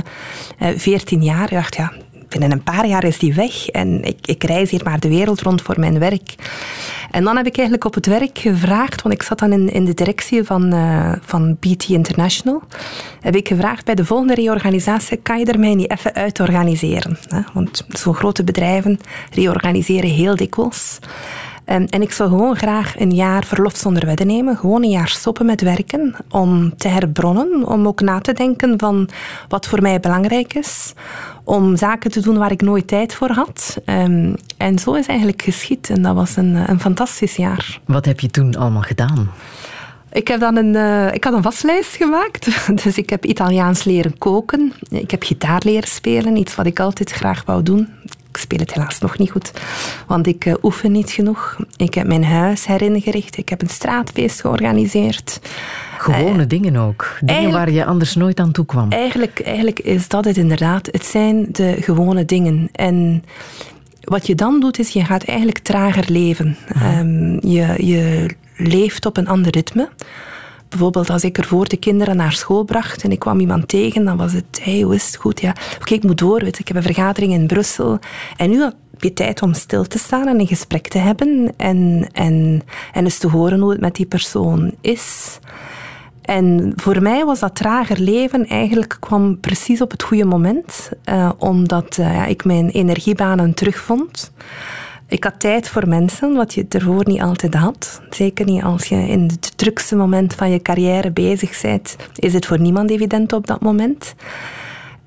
eh, 0.70 0.78
14 0.78 1.24
jaar. 1.24 1.44
Ik 1.44 1.58
dacht, 1.58 1.76
ja, 1.76 1.94
binnen 2.34 2.52
een 2.52 2.64
paar 2.64 2.88
jaar 2.88 3.04
is 3.04 3.18
die 3.18 3.34
weg 3.34 3.68
en 3.68 4.04
ik, 4.04 4.28
ik 4.28 4.44
reis 4.44 4.70
hier 4.72 4.82
maar 4.84 5.00
de 5.00 5.10
wereld 5.10 5.42
rond 5.42 5.62
voor 5.62 5.80
mijn 5.80 6.00
werk. 6.00 6.36
En 7.12 7.24
dan 7.24 7.38
heb 7.38 7.46
ik 7.46 7.58
eigenlijk 7.58 7.86
op 7.86 7.94
het 7.94 8.06
werk 8.06 8.38
gevraagd, 8.38 9.02
want 9.02 9.16
ik 9.16 9.24
zat 9.24 9.40
dan 9.40 9.52
in, 9.52 9.70
in 9.70 9.86
de 9.86 9.94
directie 9.94 10.44
van, 10.44 10.74
eh, 10.74 11.12
van 11.22 11.58
BT 11.60 11.90
International, 11.90 12.62
heb 13.22 13.36
ik 13.36 13.48
gevraagd 13.48 13.86
bij 13.86 13.96
de 13.96 14.06
volgende 14.06 14.34
reorganisatie, 14.34 15.18
kan 15.18 15.40
je 15.40 15.46
er 15.46 15.60
mij 15.60 15.76
niet 15.76 15.92
even 15.92 16.14
uit 16.14 16.40
organiseren? 16.40 17.18
Hè? 17.28 17.40
Want 17.54 17.86
zo'n 17.90 18.16
grote 18.16 18.44
bedrijven 18.44 19.00
reorganiseren 19.32 20.10
heel 20.10 20.36
dikwijls. 20.36 21.00
En, 21.66 21.90
en 21.90 22.02
ik 22.02 22.12
zou 22.12 22.30
gewoon 22.30 22.56
graag 22.56 23.00
een 23.00 23.12
jaar 23.12 23.46
verlof 23.46 23.76
zonder 23.76 24.06
wedden 24.06 24.28
nemen. 24.28 24.58
Gewoon 24.58 24.84
een 24.84 24.90
jaar 24.90 25.08
stoppen 25.08 25.46
met 25.46 25.62
werken. 25.62 26.16
Om 26.30 26.78
te 26.78 26.88
herbronnen. 26.88 27.66
Om 27.66 27.88
ook 27.88 28.02
na 28.02 28.20
te 28.20 28.34
denken 28.34 28.80
van 28.80 29.10
wat 29.48 29.68
voor 29.68 29.82
mij 29.82 30.00
belangrijk 30.00 30.54
is. 30.54 30.94
Om 31.44 31.78
zaken 31.78 32.12
te 32.12 32.22
doen 32.22 32.38
waar 32.38 32.52
ik 32.52 32.62
nooit 32.62 32.88
tijd 32.88 33.14
voor 33.14 33.30
had. 33.30 33.78
Ehm, 33.86 34.34
en 34.58 34.80
zo 34.80 34.94
is 34.94 35.06
eigenlijk 35.06 35.42
geschied. 35.42 35.90
En 35.90 36.02
dat 36.02 36.16
was 36.16 36.36
een, 36.36 36.70
een 36.70 36.80
fantastisch 36.80 37.36
jaar. 37.36 37.80
Wat 37.86 38.06
heb 38.06 38.20
je 38.20 38.30
toen 38.30 38.56
allemaal 38.56 38.82
gedaan? 38.82 39.32
Ik, 40.12 40.28
heb 40.28 40.40
dan 40.40 40.56
een, 40.56 40.76
eh, 40.76 41.14
ik 41.14 41.24
had 41.24 41.34
een 41.34 41.42
vastlijst 41.42 41.96
gemaakt. 41.96 42.48
Dus 42.84 42.98
ik 42.98 43.10
heb 43.10 43.26
Italiaans 43.26 43.84
leren 43.84 44.18
koken. 44.18 44.74
Ik 44.90 45.12
heb 45.12 45.24
gitaar 45.24 45.62
leren 45.66 45.88
spelen. 45.88 46.38
Iets 46.38 46.56
wat 46.56 46.66
ik 46.66 46.80
altijd 46.80 47.12
graag 47.12 47.44
wou 47.46 47.64
doen. 47.64 47.90
Ik 48.30 48.40
speel 48.40 48.60
het 48.60 48.74
helaas 48.74 49.00
nog 49.00 49.18
niet 49.18 49.32
goed, 49.32 49.52
want 50.08 50.28
ik 50.28 50.46
eh, 50.46 50.54
oefen 50.62 50.92
niet 50.92 51.12
genoeg. 51.12 51.58
Ik 51.78 51.94
heb 51.94 52.08
mijn 52.08 52.24
huis 52.24 52.66
heringericht. 52.66 53.38
Ik 53.38 53.50
heb 53.50 53.62
een 53.62 53.70
straatfeest 53.70 54.42
georganiseerd. 54.42 55.40
Gewone 56.04 56.48
dingen 56.48 56.76
ook. 56.76 57.18
Dingen 57.22 57.52
waar 57.52 57.72
je 57.72 57.86
anders 57.86 58.16
nooit 58.16 58.40
aan 58.40 58.52
toe 58.52 58.66
kwam. 58.66 58.92
Eigenlijk, 58.92 59.40
eigenlijk 59.40 59.80
is 59.80 60.08
dat 60.08 60.26
het 60.26 60.38
inderdaad. 60.38 60.90
Het 60.92 61.06
zijn 61.06 61.48
de 61.52 61.76
gewone 61.80 62.26
dingen. 62.26 62.70
En 62.72 63.24
wat 64.02 64.28
je 64.28 64.36
dan 64.36 64.60
doet, 64.60 64.80
is 64.80 64.90
je 64.90 65.06
gaat 65.06 65.24
eigenlijk 65.24 65.60
trager 65.60 66.12
leven. 66.12 66.58
Ehm, 66.68 67.48
je, 67.48 67.86
je 67.86 68.36
leeft 68.58 69.06
op 69.06 69.18
een 69.18 69.28
ander 69.28 69.52
ritme. 69.52 69.90
Bijvoorbeeld 70.70 71.10
als 71.10 71.24
ik 71.24 71.38
er 71.38 71.46
voor 71.46 71.68
de 71.68 71.78
kinderen 71.78 72.16
naar 72.16 72.32
school 72.32 72.64
bracht 72.64 73.04
en 73.04 73.12
ik 73.12 73.20
kwam 73.20 73.40
iemand 73.40 73.68
tegen, 73.68 74.06
dan 74.06 74.18
was 74.18 74.34
het, 74.34 74.62
hey, 74.62 74.82
hoe 74.82 74.96
is 74.96 75.06
het 75.06 75.16
goed? 75.16 75.42
Ja, 75.42 75.56
oké, 75.80 75.94
ik 75.94 76.04
moet 76.04 76.18
door, 76.18 76.40
weet 76.40 76.60
ik 76.60 76.68
heb 76.68 76.78
een 76.78 76.84
vergadering 76.84 77.34
in 77.34 77.48
Brussel. 77.48 78.00
En 78.38 78.50
nu 78.50 78.62
heb 78.62 78.76
je 78.98 79.14
tijd 79.14 79.42
om 79.42 79.54
stil 79.54 79.84
te 79.84 79.98
staan 79.98 80.28
en 80.28 80.40
een 80.40 80.48
gesprek 80.48 80.88
te 80.88 80.98
hebben 80.98 81.54
en, 81.58 82.08
en, 82.12 82.62
en 82.94 83.04
eens 83.04 83.18
te 83.18 83.28
horen 83.28 83.60
hoe 83.60 83.72
het 83.72 83.82
met 83.82 83.96
die 83.96 84.06
persoon 84.06 84.74
is. 84.82 85.40
En 86.24 86.74
voor 86.76 87.02
mij 87.02 87.26
was 87.26 87.40
dat 87.40 87.56
trager 87.56 88.00
leven 88.00 88.48
eigenlijk 88.48 88.98
kwam 89.00 89.40
precies 89.40 89.82
op 89.82 89.92
het 89.92 90.04
goede 90.04 90.26
moment, 90.26 90.92
eh, 91.04 91.32
omdat 91.38 91.98
eh, 91.98 92.14
ja, 92.14 92.26
ik 92.26 92.46
mijn 92.46 92.70
energiebanen 92.70 93.54
terugvond. 93.54 94.32
Ik 95.08 95.24
had 95.24 95.40
tijd 95.40 95.70
voor 95.70 95.88
mensen, 95.88 96.34
wat 96.34 96.54
je 96.54 96.66
ervoor 96.70 97.04
niet 97.06 97.22
altijd 97.22 97.54
had. 97.54 98.02
Zeker 98.10 98.46
niet 98.46 98.64
als 98.64 98.86
je 98.86 98.96
in 98.96 99.22
het 99.22 99.58
drukste 99.58 99.96
moment 99.96 100.34
van 100.34 100.50
je 100.50 100.62
carrière 100.62 101.12
bezig 101.12 101.62
bent, 101.62 101.96
is 102.16 102.34
het 102.34 102.46
voor 102.46 102.60
niemand 102.60 102.90
evident 102.90 103.34
op 103.34 103.48
dat 103.48 103.62
moment. 103.62 104.16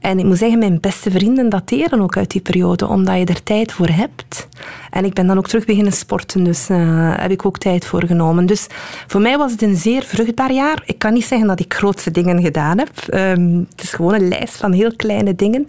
En 0.07 0.19
ik 0.19 0.25
moet 0.25 0.39
zeggen, 0.39 0.59
mijn 0.59 0.81
beste 0.81 1.11
vrienden 1.11 1.49
dateren 1.49 2.01
ook 2.01 2.17
uit 2.17 2.31
die 2.31 2.41
periode, 2.41 2.87
omdat 2.87 3.19
je 3.19 3.25
er 3.25 3.43
tijd 3.43 3.73
voor 3.73 3.89
hebt. 3.89 4.49
En 4.91 5.05
ik 5.05 5.13
ben 5.13 5.27
dan 5.27 5.39
ook 5.39 5.49
terug 5.49 5.65
beginnen 5.65 5.93
sporten, 5.93 6.45
dus 6.45 6.69
eh, 6.69 7.13
heb 7.17 7.31
ik 7.31 7.47
ook 7.47 7.59
tijd 7.59 7.85
voor 7.85 8.05
genomen. 8.05 8.47
Dus 8.47 8.67
voor 9.07 9.21
mij 9.21 9.39
was 9.39 9.53
het 9.53 9.63
een 9.63 9.77
zeer 9.77 10.03
vruchtbaar 10.03 10.53
jaar. 10.53 10.83
Ik 10.85 10.99
kan 10.99 11.13
niet 11.13 11.25
zeggen 11.25 11.49
dat 11.49 11.61
ik 11.61 11.75
grootste 11.75 12.11
dingen 12.11 12.43
gedaan 12.43 12.79
heb. 12.79 12.91
Ehm, 13.09 13.59
het 13.71 13.83
is 13.83 13.93
gewoon 13.93 14.15
een 14.15 14.29
lijst 14.29 14.57
van 14.57 14.73
heel 14.73 14.97
kleine 14.97 15.35
dingen. 15.35 15.65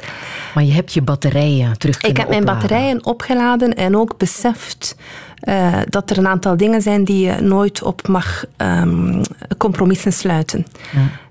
Maar 0.54 0.64
je 0.64 0.74
hebt 0.74 0.94
je 0.94 1.02
batterijen 1.02 1.78
terug 1.78 2.02
Ik 2.02 2.18
heb 2.18 2.30
mijn 2.30 2.42
opladen. 2.42 2.60
batterijen 2.60 3.06
opgeladen 3.06 3.74
en 3.74 3.96
ook 3.96 4.18
beseft 4.18 4.96
eh, 5.40 5.74
dat 5.90 6.10
er 6.10 6.18
een 6.18 6.28
aantal 6.28 6.58
dingen 6.58 6.82
zijn 6.82 7.04
die 7.04 7.26
je 7.26 7.42
nooit 7.42 7.84
op 7.84 8.08
mag 8.08 8.46
ehm, 8.58 9.24
compromissen 9.58 10.14
sluiten. 10.14 10.66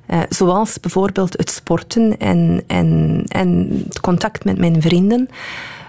Eh, 0.06 0.20
zoals 0.28 0.80
bijvoorbeeld 0.80 1.36
het 1.36 1.50
sporten 1.50 2.18
en, 2.18 2.62
en, 2.66 3.22
en 3.28 3.82
het 3.88 4.00
contact 4.00 4.44
met 4.44 4.58
mijn 4.58 4.82
vrienden. 4.82 5.28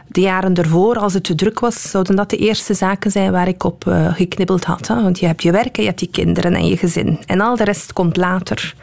De 0.08 0.22
jaren 0.22 0.56
ervoor, 0.56 0.98
als 0.98 1.14
het 1.14 1.24
te 1.24 1.36
druk 1.36 1.60
was, 1.60 1.90
zouden 1.90 2.16
dat 2.16 2.30
de 2.30 2.38
eerste 2.38 2.74
zaken 2.74 3.12
zijn 3.12 3.32
waar 3.32 3.48
ik 3.48 3.64
op 3.64 3.88
eh, 3.88 4.14
geknibbeld 4.14 4.64
had. 4.64 4.88
Hè? 4.88 5.02
Want 5.02 5.20
je 5.20 5.26
hebt 5.26 5.44
je 5.44 5.52
werk 5.52 5.78
en 5.78 5.84
je 5.84 5.90
hebt 5.90 6.00
je 6.00 6.10
kinderen 6.10 6.54
en 6.54 6.68
je 6.68 6.78
gezin. 6.78 7.20
En 7.26 7.42
al 7.42 7.56
de 7.56 7.64
rest 7.64 7.94
komt 7.94 8.18
later. 8.18 8.76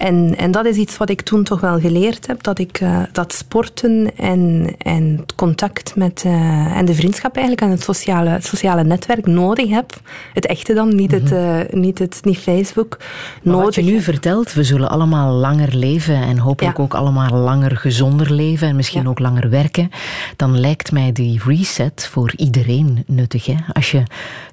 En, 0.00 0.36
en 0.36 0.50
dat 0.50 0.64
is 0.64 0.76
iets 0.76 0.96
wat 0.96 1.10
ik 1.10 1.20
toen 1.20 1.44
toch 1.44 1.60
wel 1.60 1.80
geleerd 1.80 2.26
heb, 2.26 2.42
dat 2.42 2.58
ik 2.58 2.80
eh, 2.80 3.02
dat 3.12 3.32
sporten 3.32 4.10
en, 4.16 4.74
en 4.78 5.16
het 5.20 5.34
contact 5.34 5.96
met, 5.96 6.22
eh, 6.24 6.76
en 6.76 6.84
de 6.84 6.94
vriendschap 6.94 7.36
eigenlijk 7.36 7.66
en 7.66 7.70
het 7.70 7.82
sociale, 7.82 8.28
het 8.28 8.44
sociale 8.44 8.84
netwerk 8.84 9.26
nodig 9.26 9.68
heb. 9.68 10.00
Het 10.34 10.46
echte 10.46 10.74
dan, 10.74 10.94
niet, 10.94 11.10
het, 11.10 11.32
eh, 11.32 11.58
niet, 11.70 11.98
het, 11.98 12.20
niet 12.22 12.38
Facebook. 12.38 12.96
Maar 12.98 13.54
nodig 13.54 13.64
wat 13.64 13.74
je 13.74 13.90
nu 13.92 14.00
vertelt, 14.00 14.52
we 14.52 14.64
zullen 14.64 14.90
allemaal 14.90 15.32
langer 15.32 15.76
leven 15.76 16.22
en 16.22 16.38
hopelijk 16.38 16.76
Ja. 16.76 16.82
ook 16.82 16.94
allemaal 16.94 17.30
langer 17.30 17.76
gezonder 17.76 18.32
leven 18.32 18.68
en 18.68 18.76
misschien 18.76 19.08
ook 19.08 19.18
langer 19.18 19.50
werken. 19.50 19.90
Dan 20.36 20.60
lijkt 20.60 20.92
mij 20.92 21.12
die 21.12 21.40
reset 21.44 22.08
voor 22.10 22.32
iedereen 22.36 23.04
nuttig. 23.06 23.46
Hè? 23.46 23.54
Als 23.72 23.90
je 23.90 24.02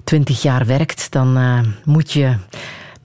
twintig 0.03 0.41
jaar 0.41 0.65
werkt, 0.65 1.11
dan 1.11 1.37
moet 1.83 2.11
je 2.11 2.35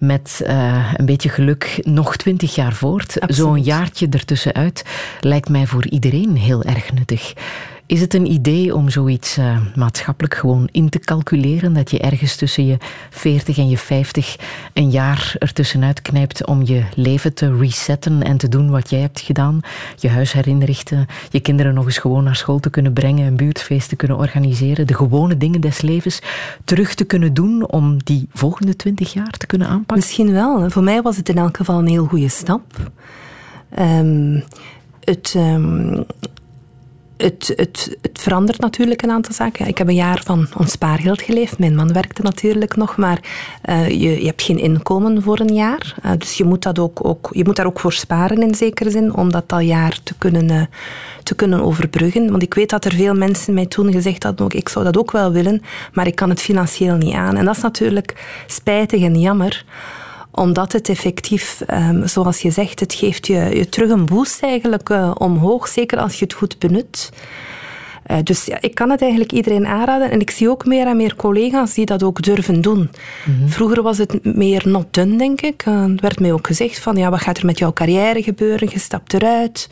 met 0.02 0.40
eh, 0.44 0.92
een 0.96 1.06
beetje 1.06 1.28
geluk 1.28 1.80
nog 1.82 2.16
twintig 2.16 2.54
jaar 2.54 2.72
voort. 2.72 3.16
Zo'n 3.26 3.62
jaartje 3.62 4.06
ertussenuit 4.10 4.84
lijkt 5.20 5.48
mij 5.48 5.66
voor 5.66 5.86
iedereen 5.86 6.36
heel 6.36 6.62
erg 6.62 6.92
nuttig. 6.92 7.32
Is 7.92 8.00
het 8.00 8.14
een 8.14 8.32
idee 8.32 8.74
om 8.74 8.88
zoiets 8.88 9.36
eh, 9.36 9.56
maatschappelijk 9.74 10.34
gewoon 10.34 10.68
in 10.70 10.88
te 10.88 10.98
calculeren? 10.98 11.72
Dat 11.72 11.90
je 11.90 11.98
ergens 11.98 12.36
tussen 12.36 12.66
je 12.66 12.76
40 13.10 13.58
en 13.58 13.68
je 13.68 13.78
50 13.78 14.36
een 14.72 14.90
jaar 14.90 15.34
ertussenuit 15.38 16.02
knijpt 16.02 16.46
om 16.46 16.62
je 16.64 16.82
leven 16.94 17.34
te 17.34 17.56
resetten 17.56 18.22
en 18.22 18.36
te 18.36 18.48
doen 18.48 18.70
wat 18.70 18.90
jij 18.90 19.00
hebt 19.00 19.20
gedaan? 19.20 19.60
Je 19.96 20.08
huis 20.08 20.32
herinrichten, 20.32 21.06
je 21.30 21.40
kinderen 21.40 21.74
nog 21.74 21.84
eens 21.84 21.98
gewoon 21.98 22.24
naar 22.24 22.36
school 22.36 22.60
te 22.60 22.70
kunnen 22.70 22.92
brengen, 22.92 23.26
een 23.26 23.36
buurtfeest 23.36 23.88
te 23.88 23.96
kunnen 23.96 24.16
organiseren, 24.16 24.86
de 24.86 24.94
gewone 24.94 25.36
dingen 25.36 25.60
des 25.60 25.80
levens 25.80 26.20
terug 26.64 26.94
te 26.94 27.04
kunnen 27.04 27.34
doen 27.34 27.68
om 27.68 27.96
die 28.04 28.28
volgende 28.32 28.76
20 28.76 29.12
jaar 29.12 29.30
te 29.30 29.46
kunnen 29.46 29.68
aanpakken? 29.68 29.96
Misschien 29.96 30.32
wel. 30.32 30.70
Voor 30.70 30.82
mij 30.82 31.02
was 31.02 31.16
het 31.16 31.28
in 31.28 31.38
elk 31.38 31.56
geval 31.56 31.78
een 31.78 31.88
heel 31.88 32.06
goede 32.06 32.28
stap. 32.28 32.90
Ehm, 33.70 34.40
het, 35.04 35.32
ehm, 35.36 36.02
het, 37.16 37.52
het, 37.56 37.96
het 38.02 38.20
verandert 38.20 38.60
natuurlijk 38.60 39.02
een 39.02 39.10
aantal 39.10 39.34
zaken. 39.34 39.66
Ik 39.66 39.78
heb 39.78 39.88
een 39.88 39.94
jaar 39.94 40.22
van 40.24 40.48
ons 40.56 40.72
spaargeld 40.72 41.22
geleefd. 41.22 41.58
Mijn 41.58 41.74
man 41.74 41.92
werkte 41.92 42.22
natuurlijk 42.22 42.76
nog, 42.76 42.96
maar 42.96 43.20
eh, 43.62 43.88
je, 43.88 44.26
hebt 44.26 44.42
geen 44.42 44.58
inkomen 44.58 45.22
voor 45.22 45.40
een 45.40 45.54
jaar. 45.54 45.94
Eh, 46.02 46.10
dus 46.18 46.36
je 46.36 46.44
moet, 46.44 46.62
dat 46.62 46.78
ook, 46.78 47.04
ook, 47.04 47.28
je 47.32 47.44
moet 47.44 47.56
daar 47.56 47.66
ook 47.66 47.80
voor 47.80 47.92
sparen 47.92 48.42
in 48.42 48.54
zekere 48.54 48.90
zin, 48.90 49.14
om 49.14 49.32
dat 49.32 49.52
al 49.52 49.60
jaar 49.60 49.98
te 50.02 50.14
kunnen, 50.18 50.50
eh, 50.50 50.62
te 51.22 51.34
kunnen 51.34 51.62
overbruggen. 51.62 52.30
Want 52.30 52.42
ik 52.42 52.54
weet 52.54 52.70
dat 52.70 52.84
er 52.84 52.94
veel 52.94 53.14
mensen 53.14 53.54
mij 53.54 53.66
toen 53.66 53.92
gezegd 53.92 54.22
hadden, 54.22 54.44
ook, 54.44 54.54
ik 54.54 54.68
zou 54.68 54.84
dat 54.84 54.96
ook 54.96 55.10
wel 55.10 55.32
willen, 55.32 55.62
maar 55.92 56.06
ik 56.06 56.14
kan 56.14 56.28
het 56.28 56.40
financieel 56.40 56.96
niet 56.96 57.14
aan. 57.14 57.36
En 57.36 57.44
dat 57.44 57.56
is 57.56 57.62
natuurlijk 57.62 58.42
spijtig 58.46 59.02
en 59.02 59.20
jammer 59.20 59.64
omdat 60.32 60.72
het 60.72 60.88
effectief, 60.88 61.60
ehm, 61.66 62.06
zoals 62.06 62.42
je 62.42 62.50
zegt, 62.50 62.80
het 62.80 62.94
geeft 62.94 63.26
je, 63.26 63.34
je 63.34 63.68
terug 63.68 63.90
een 63.90 64.06
boost 64.06 64.42
eigenlijk 64.42 64.90
eh, 64.90 65.10
omhoog, 65.18 65.68
zeker 65.68 65.98
als 65.98 66.18
je 66.18 66.24
het 66.24 66.34
goed 66.34 66.58
benut. 66.58 67.10
Eh, 68.02 68.16
dus 68.24 68.44
ja, 68.44 68.56
ik 68.60 68.74
kan 68.74 68.90
het 68.90 69.00
eigenlijk 69.00 69.32
iedereen 69.32 69.66
aanraden. 69.66 70.10
En 70.10 70.20
ik 70.20 70.30
zie 70.30 70.50
ook 70.50 70.66
meer 70.66 70.86
en 70.86 70.96
meer 70.96 71.16
collega's 71.16 71.74
die 71.74 71.86
dat 71.86 72.02
ook 72.02 72.22
durven 72.22 72.60
doen. 72.60 72.90
Vroeger 73.46 73.82
was 73.82 73.98
het 73.98 74.24
meer 74.36 74.62
not 74.66 74.86
done, 74.94 75.16
denk 75.16 75.40
ik. 75.40 75.62
Eh, 75.64 75.82
Er 75.82 75.96
werd 75.96 76.20
mij 76.20 76.32
ook 76.32 76.46
gezegd 76.46 76.78
van, 76.78 76.96
ja, 76.96 77.10
wat 77.10 77.20
gaat 77.20 77.38
er 77.38 77.46
met 77.46 77.58
jouw 77.58 77.72
carrière 77.72 78.22
gebeuren? 78.22 78.68
Je 78.72 78.78
stapt 78.78 79.14
eruit. 79.14 79.68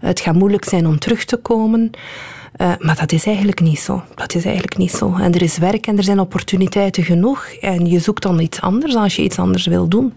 Het 0.00 0.20
gaat 0.20 0.34
moeilijk 0.34 0.64
zijn 0.64 0.86
om 0.86 0.98
terug 0.98 1.24
te 1.24 1.36
komen. 1.36 1.90
Eh, 2.52 2.72
maar 2.78 2.96
dat 2.96 3.12
is 3.12 3.26
eigenlijk 3.26 3.60
niet 3.60 3.80
zo. 3.80 4.02
Dat 4.14 4.34
is 4.34 4.44
eigenlijk 4.44 4.76
niet 4.76 4.90
zo. 4.90 5.14
En 5.20 5.34
er 5.34 5.42
is 5.42 5.58
werk 5.58 5.86
en 5.86 5.96
er 5.96 6.04
zijn 6.04 6.20
opportuniteiten 6.20 7.04
genoeg. 7.04 7.44
En 7.60 7.86
je 7.86 7.98
zoekt 7.98 8.22
dan 8.22 8.40
iets 8.40 8.60
anders 8.60 8.94
als 8.94 9.16
je 9.16 9.22
iets 9.22 9.38
anders 9.38 9.66
wil 9.66 9.88
doen. 9.88 10.12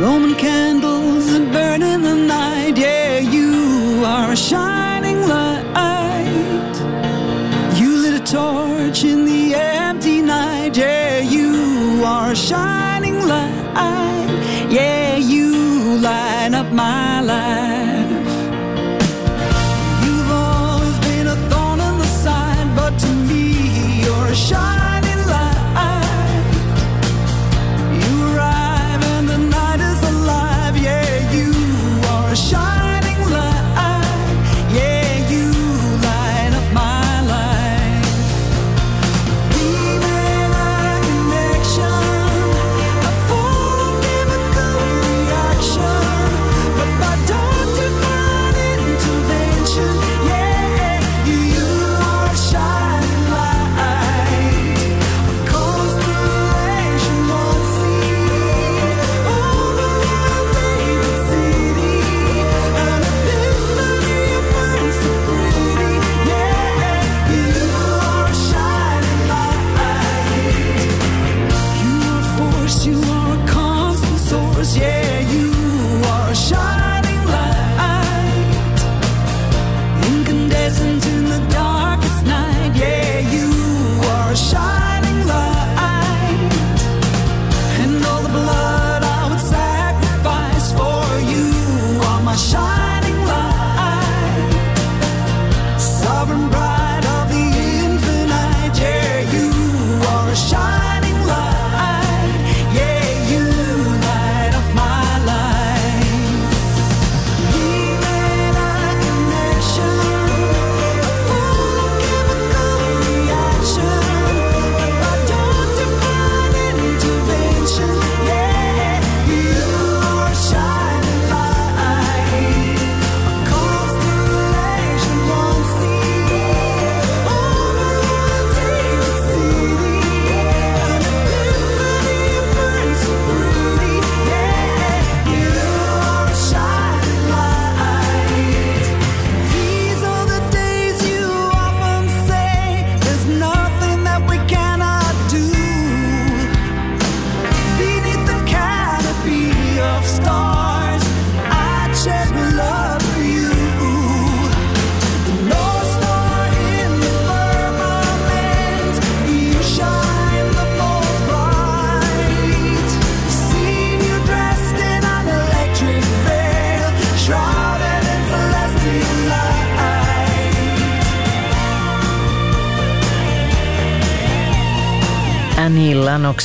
Roman 0.00 0.34
candles 0.36 1.26
that 1.26 1.50
burn 1.52 1.82
in 1.82 2.02
the 2.02 2.14
night. 2.14 2.78
Yeah, 2.78 3.20
you 3.20 4.04
are 4.04 4.30
a 4.30 4.36
shining 4.36 5.26
light. 5.26 6.76
You 7.78 7.96
lit 7.96 8.20
a 8.20 8.24
torch 8.24 9.04
in 9.04 9.24
the 9.24 9.54
empty 9.54 10.20
night. 10.20 10.76
Yeah, 10.76 11.20
you 11.20 12.02
are 12.04 12.30
a 12.30 12.34
shining 12.34 13.24
light. 13.24 14.28
Yeah, 14.70 15.16
you 15.16 15.98
light 16.00 16.54
up 16.54 16.72
my 16.72 17.20
life. 17.20 17.69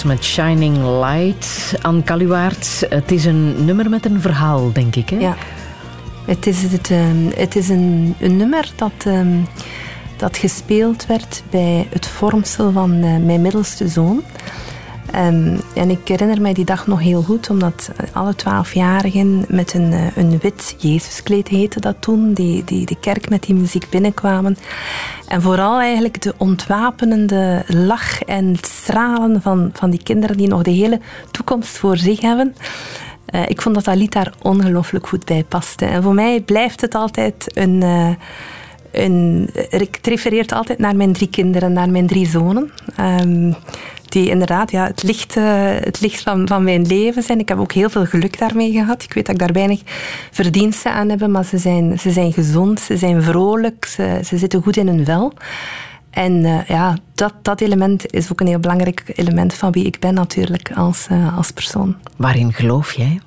Met 0.04 0.24
Shining 0.24 0.78
Light. 0.78 1.74
Anne 1.82 2.04
Kaluwaert, 2.04 2.86
het 2.90 3.12
is 3.12 3.26
een 3.26 3.66
nummer 3.66 3.90
met 3.90 4.06
een 4.06 4.22
verhaal, 4.22 4.72
denk 4.74 4.96
ik. 4.96 5.10
Hè? 5.10 5.18
Ja. 5.18 5.36
Het 6.26 6.48
is, 6.48 6.62
het, 6.62 6.92
ehm, 6.92 7.30
het 7.36 7.56
is 7.56 7.70
een, 7.70 8.16
een 8.20 8.38
nummer 8.38 8.72
dat, 8.76 8.92
ehm, 9.06 9.38
dat 10.18 10.38
gespeeld 10.38 11.06
werd 11.06 11.44
bij 11.50 11.88
het 11.90 12.08
vormsel 12.08 12.72
van 12.72 12.92
eh, 12.92 13.18
mijn 13.18 13.42
middelste 13.42 13.88
zoon. 13.88 14.24
Ehm, 15.12 15.58
en 15.76 15.90
ik 15.90 16.08
herinner 16.08 16.42
mij 16.42 16.54
die 16.54 16.66
dag 16.66 16.88
nog 16.88 17.00
heel 17.00 17.22
goed, 17.22 17.50
omdat 17.50 17.92
alle 18.14 18.36
twaalfjarigen 18.36 19.46
met 19.48 19.74
een, 19.74 19.94
eh, 19.94 20.18
een 20.18 20.40
wit 20.40 20.76
Jezuskleed 20.78 21.48
heette 21.48 21.80
dat 21.80 21.96
toen, 22.00 22.34
die, 22.34 22.64
die 22.64 22.86
de 22.86 22.98
kerk 23.00 23.30
met 23.30 23.44
die 23.44 23.56
muziek 23.56 23.90
binnenkwamen. 23.90 24.58
En 25.28 25.42
vooral 25.42 25.80
eigenlijk 25.80 26.22
de 26.22 26.34
ontwapenende 26.38 27.64
lach 27.68 28.22
en 28.22 28.46
het 28.46 28.74
stralen 28.86 29.41
van, 29.41 29.70
van 29.74 29.90
die 29.90 30.03
kinderen 30.03 30.38
die 30.38 30.48
nog 30.48 30.62
de 30.62 30.72
hele 30.72 30.99
toekomst 31.32 31.78
voor 31.78 31.98
zich 31.98 32.22
hebben. 32.22 32.56
Eh, 33.26 33.41
ik 33.48 33.62
vond 33.62 33.76
dat 33.76 33.84
dat 33.84 33.95
lied 33.95 34.12
daar 34.12 34.34
ongelooflijk 34.41 35.07
goed 35.07 35.26
bij 35.26 35.44
paste. 35.48 35.86
En 35.86 36.03
voor 36.03 36.14
mij 36.14 36.41
blijft 36.41 36.82
het 36.82 36.95
altijd 36.95 37.52
een... 37.53 37.82
eh, 37.82 38.10
een 38.91 39.49
ik 39.70 39.99
refereert 40.02 40.52
altijd 40.52 40.80
naar 40.80 40.95
mijn 40.95 41.14
drie 41.14 41.30
kinderen, 41.30 41.74
naar 41.74 41.90
mijn 41.90 42.07
drie 42.07 42.28
zonen. 42.28 42.72
Ehm, 42.95 43.53
die 44.10 44.30
inderdaad 44.30 44.72
ja, 44.72 44.86
het 44.86 45.03
licht, 45.03 45.38
eh, 45.38 45.44
het 45.80 46.02
licht 46.02 46.22
van, 46.22 46.48
van 46.48 46.64
mijn 46.64 46.86
leven 46.86 47.24
zijn. 47.24 47.40
Ik 47.40 47.49
heb 47.49 47.57
ook 47.57 47.72
heel 47.72 47.90
veel 47.90 48.06
geluk 48.06 48.40
daarmee 48.40 48.72
gehad. 48.72 49.03
Ik 49.03 49.14
weet 49.14 49.26
dat 49.26 49.36
ik 49.36 49.41
daar 49.41 49.53
weinig 49.53 49.82
verdiensten 50.32 50.91
aan 50.91 51.10
heb, 51.10 51.28
maar 51.28 51.45
ze 51.45 51.57
zijn, 51.57 51.99
ze 51.99 52.12
zijn 52.12 52.34
gezond, 52.34 52.80
ze 52.80 52.98
zijn 52.98 53.24
vrolijk, 53.24 53.86
ze, 53.86 54.20
ze 54.26 54.38
zitten 54.38 54.64
goed 54.64 54.78
in 54.78 54.88
hun 54.88 55.06
vel. 55.06 55.34
En 56.16 56.46
eh, 56.46 56.68
ja, 56.68 56.98
dat, 57.16 57.34
dat 57.42 57.62
element 57.62 58.14
is 58.14 58.32
ook 58.32 58.40
een 58.40 58.48
heel 58.48 58.60
belangrijk 58.60 59.04
element 59.16 59.54
van 59.54 59.72
wie 59.72 59.86
ik 59.86 60.00
ben 60.00 60.14
natuurlijk 60.14 60.72
als, 60.76 61.08
eh, 61.10 61.38
als 61.38 61.52
persoon. 61.52 61.96
Waarin 62.18 62.54
geloof 62.54 62.94
jij? 62.94 63.20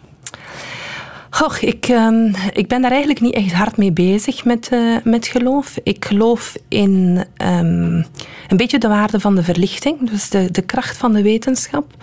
Goh, 1.30 1.54
ik, 1.60 1.88
ehm, 1.88 2.32
ik 2.52 2.68
ben 2.68 2.82
daar 2.82 2.90
eigenlijk 2.90 3.20
niet 3.20 3.34
echt 3.34 3.52
hard 3.52 3.76
mee 3.76 3.92
bezig 3.92 4.44
met, 4.44 4.68
eh, 4.72 4.96
met 5.04 5.26
geloof. 5.26 5.78
Ik 5.82 6.04
geloof 6.04 6.56
in 6.68 7.24
ehm, 7.36 8.02
een 8.48 8.56
beetje 8.56 8.78
de 8.78 8.88
waarde 8.88 9.20
van 9.20 9.34
de 9.34 9.42
verlichting, 9.42 10.10
dus 10.10 10.30
de, 10.30 10.50
de 10.50 10.62
kracht 10.62 10.96
van 10.96 11.12
de 11.12 11.22
wetenschap. 11.22 11.94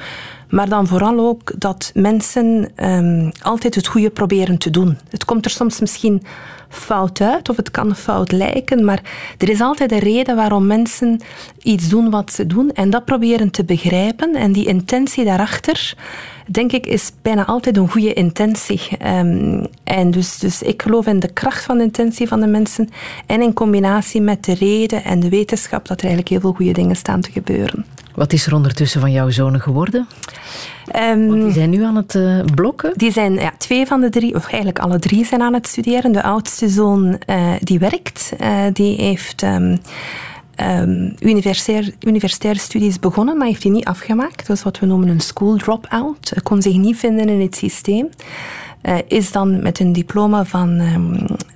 Maar 0.50 0.70
dan 0.70 0.88
vooral 0.88 1.20
ook 1.20 1.52
dat 1.58 1.92
mensen 1.94 2.72
ehm, 2.76 3.32
altijd 3.42 3.76
het 3.76 3.88
goede 3.88 4.10
proberen 4.10 4.58
te 4.58 4.70
doen. 4.70 4.98
Het 5.10 5.26
komt 5.26 5.46
er 5.46 5.52
soms 5.52 5.80
misschien 5.80 6.24
fout 6.70 7.22
uit 7.22 7.50
of 7.50 7.58
het 7.58 7.72
kan 7.72 7.96
fout 7.96 8.32
lijken, 8.32 8.86
maar 8.86 9.02
er 9.38 9.50
is 9.50 9.62
altijd 9.62 9.92
een 9.92 10.00
reden 10.00 10.36
waarom 10.36 10.68
mensen 10.68 11.22
iets 11.62 11.90
doen 11.90 12.10
wat 12.10 12.32
ze 12.34 12.48
doen 12.48 12.72
en 12.72 12.90
dat 12.90 13.06
proberen 13.06 13.52
te 13.52 13.64
begrijpen. 13.64 14.36
En 14.36 14.52
die 14.52 14.68
intentie 14.68 15.26
daarachter, 15.26 15.94
denk 16.48 16.72
ik, 16.72 16.86
is 16.86 17.12
bijna 17.22 17.46
altijd 17.46 17.78
een 17.78 17.90
goede 17.90 18.14
intentie. 18.14 18.82
Ehm, 19.00 19.66
en 19.84 20.12
dus, 20.12 20.38
dus 20.38 20.62
ik 20.62 20.82
geloof 20.82 21.06
in 21.06 21.20
de 21.20 21.34
kracht 21.34 21.64
van 21.64 21.78
de 21.78 21.84
intentie 21.84 22.28
van 22.28 22.40
de 22.40 22.48
mensen 22.48 22.90
en 23.26 23.42
in 23.42 23.54
combinatie 23.54 24.22
met 24.22 24.44
de 24.44 24.54
reden 24.54 25.04
en 25.04 25.20
de 25.20 25.30
wetenschap 25.30 25.88
dat 25.88 25.98
er 25.98 26.06
eigenlijk 26.06 26.30
heel 26.30 26.40
veel 26.40 26.54
goede 26.54 26.74
dingen 26.74 26.96
staan 26.96 27.22
te 27.22 27.32
gebeuren. 27.32 27.86
Wat 28.16 28.34
is 28.34 28.46
er 28.46 28.54
ondertussen 28.54 29.02
van 29.02 29.12
jouw 29.12 29.30
zonen 29.30 29.62
geworden? 29.62 30.08
Ehm, 30.88 31.30
Die 31.30 31.52
zijn 31.52 31.70
nu 31.70 31.84
aan 31.84 31.96
het 31.96 32.16
eh, 32.16 32.40
blokken. 32.56 32.94
Die 32.96 33.12
zijn, 33.12 33.34
ja, 33.34 33.52
twee 33.58 33.86
van 33.86 34.02
de 34.02 34.10
drie, 34.10 34.36
of 34.36 34.44
eigenlijk 34.46 34.80
alle 34.80 35.00
drie 35.00 35.26
zijn 35.26 35.42
aan 35.42 35.54
het 35.54 35.68
studeren. 35.68 36.12
De 36.12 36.24
oudste 36.24 36.70
zoon 36.70 37.18
eh, 37.26 37.52
die 37.60 37.80
werkt, 37.80 38.34
eh, 38.38 38.64
die 38.74 38.96
heeft 39.02 39.44
ehm, 39.44 39.78
ehm, 40.56 41.10
universitair, 41.20 41.94
universitaire 42.00 42.60
studies 42.60 43.00
begonnen, 43.00 43.38
maar 43.38 43.48
heeft 43.48 43.62
die 43.62 43.72
niet 43.72 43.86
afgemaakt. 43.86 44.48
Dat 44.48 44.58
is 44.58 44.64
wat 44.64 44.80
we 44.80 44.86
noemen 44.86 45.08
een 45.08 45.20
school 45.20 45.58
drop-out. 45.58 46.34
Kon 46.44 46.62
zich 46.62 46.76
niet 46.76 46.98
vinden 46.98 47.30
in 47.30 47.42
het 47.42 47.56
systeem. 47.56 48.10
Eh, 48.86 48.96
is 49.08 49.32
dan 49.32 49.62
met 49.62 49.80
een 49.80 49.94
diploma 49.94 50.46
van 50.46 50.80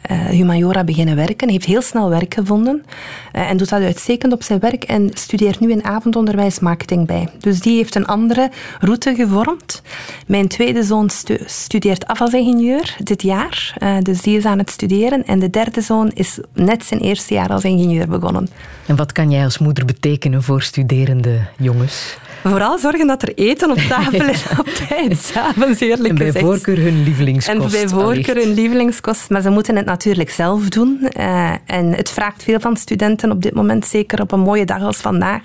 eh, 0.01 0.17
humaniora 0.17 0.83
beginnen 0.83 1.15
werken. 1.15 1.49
Heeft 1.49 1.65
heel 1.65 1.81
snel 1.81 2.09
werk 2.09 2.33
gevonden 2.33 2.85
eh, 3.31 3.49
en 3.49 3.57
doet 3.57 3.69
dat 3.69 3.81
uitstekend 3.81 4.33
op 4.33 4.43
zijn 4.43 4.59
werk 4.59 4.83
en 4.83 5.09
studeert 5.13 5.59
nu 5.59 5.71
in 5.71 5.83
avondonderwijs 5.83 6.59
marketing 6.59 7.07
bij. 7.07 7.27
Dus 7.39 7.59
die 7.59 7.75
heeft 7.75 7.95
een 7.95 8.05
andere 8.05 8.51
route 8.79 9.15
gevormd. 9.15 9.81
Mijn 10.27 10.47
tweede 10.47 10.83
zoon 10.83 11.09
stu- 11.09 11.43
studeert 11.45 12.07
afvalsingenieur 12.07 12.95
dit 13.03 13.21
jaar, 13.21 13.77
dus 14.01 14.21
die 14.21 14.37
is 14.37 14.45
aan 14.45 14.57
het 14.57 14.69
studeren. 14.69 15.25
En 15.25 15.39
de 15.39 15.49
derde 15.49 15.81
zoon 15.81 16.11
is 16.13 16.39
net 16.53 16.85
zijn 16.85 16.99
eerste 16.99 17.33
jaar 17.33 17.49
als 17.49 17.63
ingenieur 17.63 18.07
begonnen. 18.07 18.47
En 18.85 18.95
wat 18.95 19.11
kan 19.11 19.31
jij 19.31 19.43
als 19.43 19.57
moeder 19.57 19.85
betekenen 19.85 20.43
voor 20.43 20.61
studerende 20.61 21.39
jongens? 21.57 22.17
Vooral 22.43 22.77
zorgen 22.77 23.07
dat 23.07 23.21
er 23.21 23.33
eten 23.35 23.71
op 23.71 23.77
tafel 23.77 24.29
is 24.29 24.43
op 24.59 24.65
tijd, 24.65 25.17
s'avonds 25.17 25.79
eerlijk 25.79 26.09
En 26.09 26.15
bij 26.15 26.25
gezegd. 26.25 26.45
voorkeur 26.45 26.77
hun 26.77 27.03
lievelingskost. 27.03 27.63
En 27.63 27.71
bij 27.71 27.87
voorkeur 27.87 28.35
allicht. 28.35 28.45
hun 28.45 28.53
lievelingskost, 28.53 29.29
maar 29.29 29.41
ze 29.41 29.49
moeten 29.49 29.75
het 29.75 29.85
natuurlijk 29.85 30.29
zelf 30.29 30.69
doen. 30.69 31.07
Eh, 31.11 31.51
en 31.65 31.93
het 31.93 32.09
vraagt 32.09 32.43
veel 32.43 32.59
van 32.59 32.77
studenten 32.77 33.31
op 33.31 33.41
dit 33.41 33.53
moment, 33.53 33.85
zeker 33.85 34.21
op 34.21 34.31
een 34.31 34.39
mooie 34.39 34.65
dag 34.65 34.81
als 34.81 34.97
vandaag, 34.97 35.41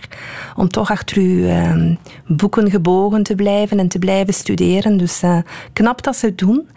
om 0.56 0.68
toch 0.68 0.90
achter 0.90 1.16
uw 1.16 1.46
eh, 1.46 1.72
boeken 2.26 2.70
gebogen 2.70 3.22
te 3.22 3.34
blijven 3.34 3.78
en 3.78 3.88
te 3.88 3.98
blijven 3.98 4.34
studeren. 4.34 4.96
Dus 4.96 5.22
eh, 5.22 5.38
knap 5.72 6.02
dat 6.02 6.16
ze 6.16 6.26
het 6.26 6.38
doen. 6.38 6.68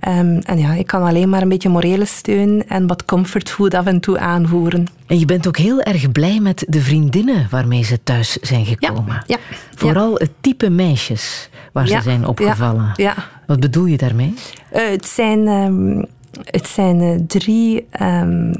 Ehm, 0.00 0.38
en 0.42 0.58
ja, 0.58 0.72
ik 0.72 0.86
kan 0.86 1.02
alleen 1.02 1.28
maar 1.28 1.42
een 1.42 1.48
beetje 1.48 1.68
morele 1.68 2.04
steun 2.04 2.64
en 2.68 2.86
wat 2.86 3.04
comfortfood 3.04 3.74
af 3.74 3.86
en 3.86 4.00
toe 4.00 4.18
aanvoeren. 4.18 4.97
En 5.08 5.18
je 5.18 5.24
bent 5.24 5.46
ook 5.48 5.56
heel 5.56 5.80
erg 5.80 6.12
blij 6.12 6.40
met 6.40 6.64
de 6.68 6.80
vriendinnen 6.80 7.46
waarmee 7.50 7.82
ze 7.82 8.02
thuis 8.02 8.32
zijn 8.32 8.66
gekomen. 8.66 9.22
Ja, 9.26 9.36
Vooral 9.74 10.14
het 10.14 10.30
type 10.40 10.70
meisjes 10.70 11.48
waar 11.72 11.86
Ja, 11.86 11.96
ze 11.96 12.02
zijn 12.02 12.26
opgevallen. 12.26 12.92
ja, 12.96 13.04
ja. 13.04 13.14
Wat 13.46 13.60
bedoel 13.60 13.84
je 13.86 13.96
daarmee? 13.96 14.34
Eh, 14.70 14.88
het 14.88 15.06
zijn, 15.06 15.46
ehm, 15.46 16.04
het 16.44 16.66
zijn 16.66 17.00
eh, 17.00 17.14
drie 17.26 17.86
ehm, 17.90 18.54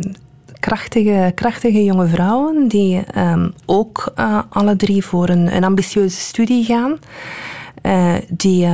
krachtige, 0.61 1.33
krachtige 1.35 1.85
jonge 1.85 2.07
vrouwen 2.07 2.69
die 2.69 3.01
ehm, 3.15 3.49
ook 3.67 4.13
eh, 4.15 4.39
alle 4.49 4.77
drie 4.77 5.05
voor 5.05 5.29
een, 5.29 5.57
een 5.57 5.65
ambitieuze 5.65 6.21
studie 6.21 6.65
gaan. 6.65 6.99
Die, 8.29 8.69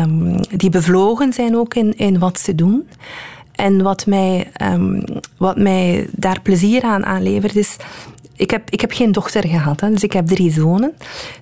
die 0.57 0.71
bevlogen 0.71 1.33
zijn 1.33 1.57
ook 1.57 1.75
in, 1.75 1.97
in 1.97 2.19
wat 2.19 2.39
ze 2.39 2.55
doen. 2.55 2.89
En 3.55 3.83
wat 3.83 4.07
mij, 4.07 4.51
ehm, 4.53 5.01
wat 5.37 5.57
mij 5.57 6.09
daar 6.13 6.41
plezier 6.41 6.83
aan 6.83 7.07
aanlevert 7.07 7.57
is... 7.57 7.77
Ik 8.37 8.51
heb, 8.51 8.71
ik 8.71 8.81
heb 8.81 8.93
geen 8.93 9.13
dochter 9.13 9.49
gehad, 9.49 9.81
hè, 9.81 9.91
dus 9.91 10.03
ik 10.03 10.13
heb 10.13 10.27
drie 10.27 10.53
zonen. 10.53 10.93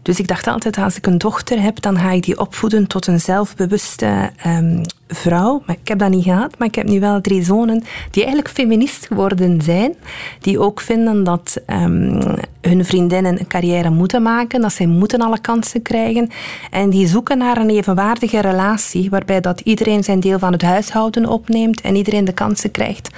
Dus 0.02 0.18
ik 0.18 0.28
dacht 0.28 0.46
altijd, 0.46 0.78
als 0.78 0.96
ik 0.96 1.06
een 1.06 1.18
dochter 1.18 1.62
heb, 1.62 1.80
dan 1.80 1.98
ga 1.98 2.10
ik 2.10 2.22
die 2.22 2.38
opvoeden 2.38 2.86
tot 2.86 3.06
een 3.06 3.20
zelfbewuste 3.20 4.30
ehm, 4.36 4.84
vrouw. 5.14 5.62
Maar 5.66 5.76
ik 5.82 5.88
heb 5.88 5.98
dat 5.98 6.10
niet 6.10 6.24
gehad, 6.24 6.58
maar 6.58 6.68
ik 6.68 6.74
heb 6.74 6.86
nu 6.86 7.00
wel 7.00 7.20
drie 7.20 7.42
zonen 7.42 7.84
die 8.10 8.22
eigenlijk 8.24 8.54
feminist 8.54 9.06
geworden 9.06 9.62
zijn. 9.62 9.94
Die 10.40 10.58
ook 10.58 10.80
vinden 10.80 11.24
dat 11.24 11.60
ehm, 11.66 12.36
hun 12.60 12.84
vriendinnen 12.84 13.38
een 13.38 13.46
carrière 13.46 13.90
moeten 13.90 14.22
maken, 14.22 14.60
dat 14.60 14.72
zij 14.72 14.86
moeten 14.86 15.20
alle 15.20 15.40
kansen 15.40 15.82
krijgen. 15.82 16.30
En 16.70 16.90
die 16.90 17.06
zoeken 17.06 17.38
naar 17.38 17.56
een 17.56 17.70
evenwaardige 17.70 18.40
relatie, 18.40 19.10
waarbij 19.10 19.40
dat 19.40 19.60
iedereen 19.60 20.04
zijn 20.04 20.20
deel 20.20 20.38
van 20.38 20.52
het 20.52 20.62
huishouden 20.62 21.26
opneemt 21.26 21.80
en 21.80 21.96
iedereen 21.96 22.24
de 22.24 22.32
kansen 22.32 22.70
krijgt 22.70 23.10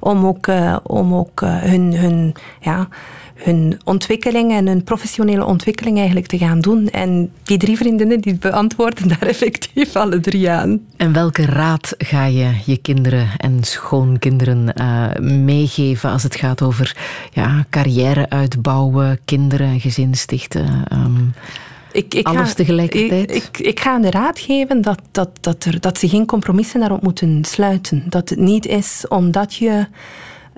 om 0.00 0.26
ook, 0.26 0.46
eh, 0.46 0.76
om 0.82 1.14
ook 1.14 1.42
eh, 1.42 1.56
hun, 1.56 1.96
hun, 1.96 2.34
ja, 2.60 2.88
hun 3.34 3.80
ontwikkeling 3.84 4.52
en 4.52 4.66
hun 4.66 4.84
professionele 4.84 5.44
ontwikkeling 5.44 5.96
eigenlijk 5.96 6.26
te 6.26 6.38
gaan 6.38 6.60
doen. 6.60 6.88
En 6.88 7.32
die 7.42 7.58
drie 7.58 7.76
vriendinnen 7.76 8.20
die 8.20 8.34
beantwoorden 8.34 9.08
daar 9.08 9.22
effectief 9.34 9.96
alle 9.96 10.20
drie 10.20 10.50
aan. 10.50 10.80
En 10.96 11.12
welke 11.12 11.44
raad 11.46 11.94
ga 11.98 12.24
je 12.24 12.50
je 12.64 12.76
kinderen 12.76 13.28
en 13.36 13.64
schoonkinderen 13.64 14.74
eh, 14.74 15.18
meegeven 15.20 16.10
als 16.10 16.22
het 16.22 16.36
gaat 16.36 16.62
over 16.62 16.96
ja, 17.32 17.64
carrière 17.70 18.28
uitbouwen, 18.30 19.18
kinderen, 19.24 19.80
gezin 19.80 20.14
stichten? 20.14 20.84
ehm, 20.88 21.24
Ik, 21.92 22.14
ik 22.14 22.26
Alles 22.26 22.48
ga, 22.48 22.54
tegelijkertijd? 22.54 23.34
Ik, 23.34 23.42
ik, 23.42 23.58
ik 23.58 23.80
ga 23.80 23.98
de 23.98 24.10
raad 24.10 24.38
geven 24.38 24.82
dat, 24.82 25.00
dat, 25.10 25.30
dat, 25.40 25.64
er, 25.64 25.80
dat 25.80 25.98
ze 25.98 26.08
geen 26.08 26.26
compromissen 26.26 26.80
daarop 26.80 27.02
moeten 27.02 27.44
sluiten. 27.44 28.02
Dat 28.08 28.28
het 28.28 28.38
niet 28.38 28.66
is 28.66 29.04
omdat 29.08 29.54
je 29.54 29.86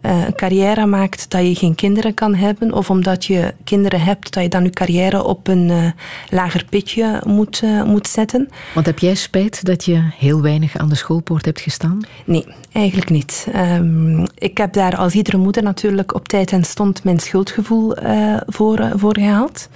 een 0.00 0.34
carrière 0.34 0.86
maakt 0.86 1.30
dat 1.30 1.46
je 1.46 1.54
geen 1.54 1.74
kinderen 1.74 2.14
kan 2.14 2.34
hebben, 2.34 2.72
of 2.72 2.90
omdat 2.90 3.24
je 3.24 3.54
kinderen 3.64 4.00
hebt 4.00 4.32
dat 4.32 4.42
je 4.42 4.48
dan 4.48 4.64
je 4.64 4.70
carrière 4.70 5.24
op 5.24 5.48
een 5.48 5.70
eh, 5.70 5.86
lager 6.30 6.64
pitje 6.70 7.20
moet, 7.26 7.60
eh, 7.62 7.82
moet 7.82 8.08
zetten. 8.08 8.48
Want 8.74 8.86
heb 8.86 8.98
jij 8.98 9.14
spijt 9.14 9.64
dat 9.64 9.84
je 9.84 10.08
heel 10.18 10.42
weinig 10.42 10.76
aan 10.76 10.88
de 10.88 10.94
schoolpoort 10.94 11.44
hebt 11.44 11.60
gestaan? 11.60 12.00
Nee, 12.24 12.44
eigenlijk 12.72 13.10
niet. 13.10 13.46
Ehm, 13.52 14.26
ik 14.38 14.58
heb 14.58 14.72
daar 14.72 14.96
als 14.96 15.14
iedere 15.14 15.36
moeder 15.36 15.62
natuurlijk 15.62 16.14
op 16.14 16.28
tijd 16.28 16.52
en 16.52 16.64
stond 16.64 17.04
mijn 17.04 17.20
schuldgevoel 17.20 17.96
eh, 17.96 18.36
voor, 18.46 18.78
eh, 18.78 18.90
voor 18.94 19.18
gehaald. 19.18 19.68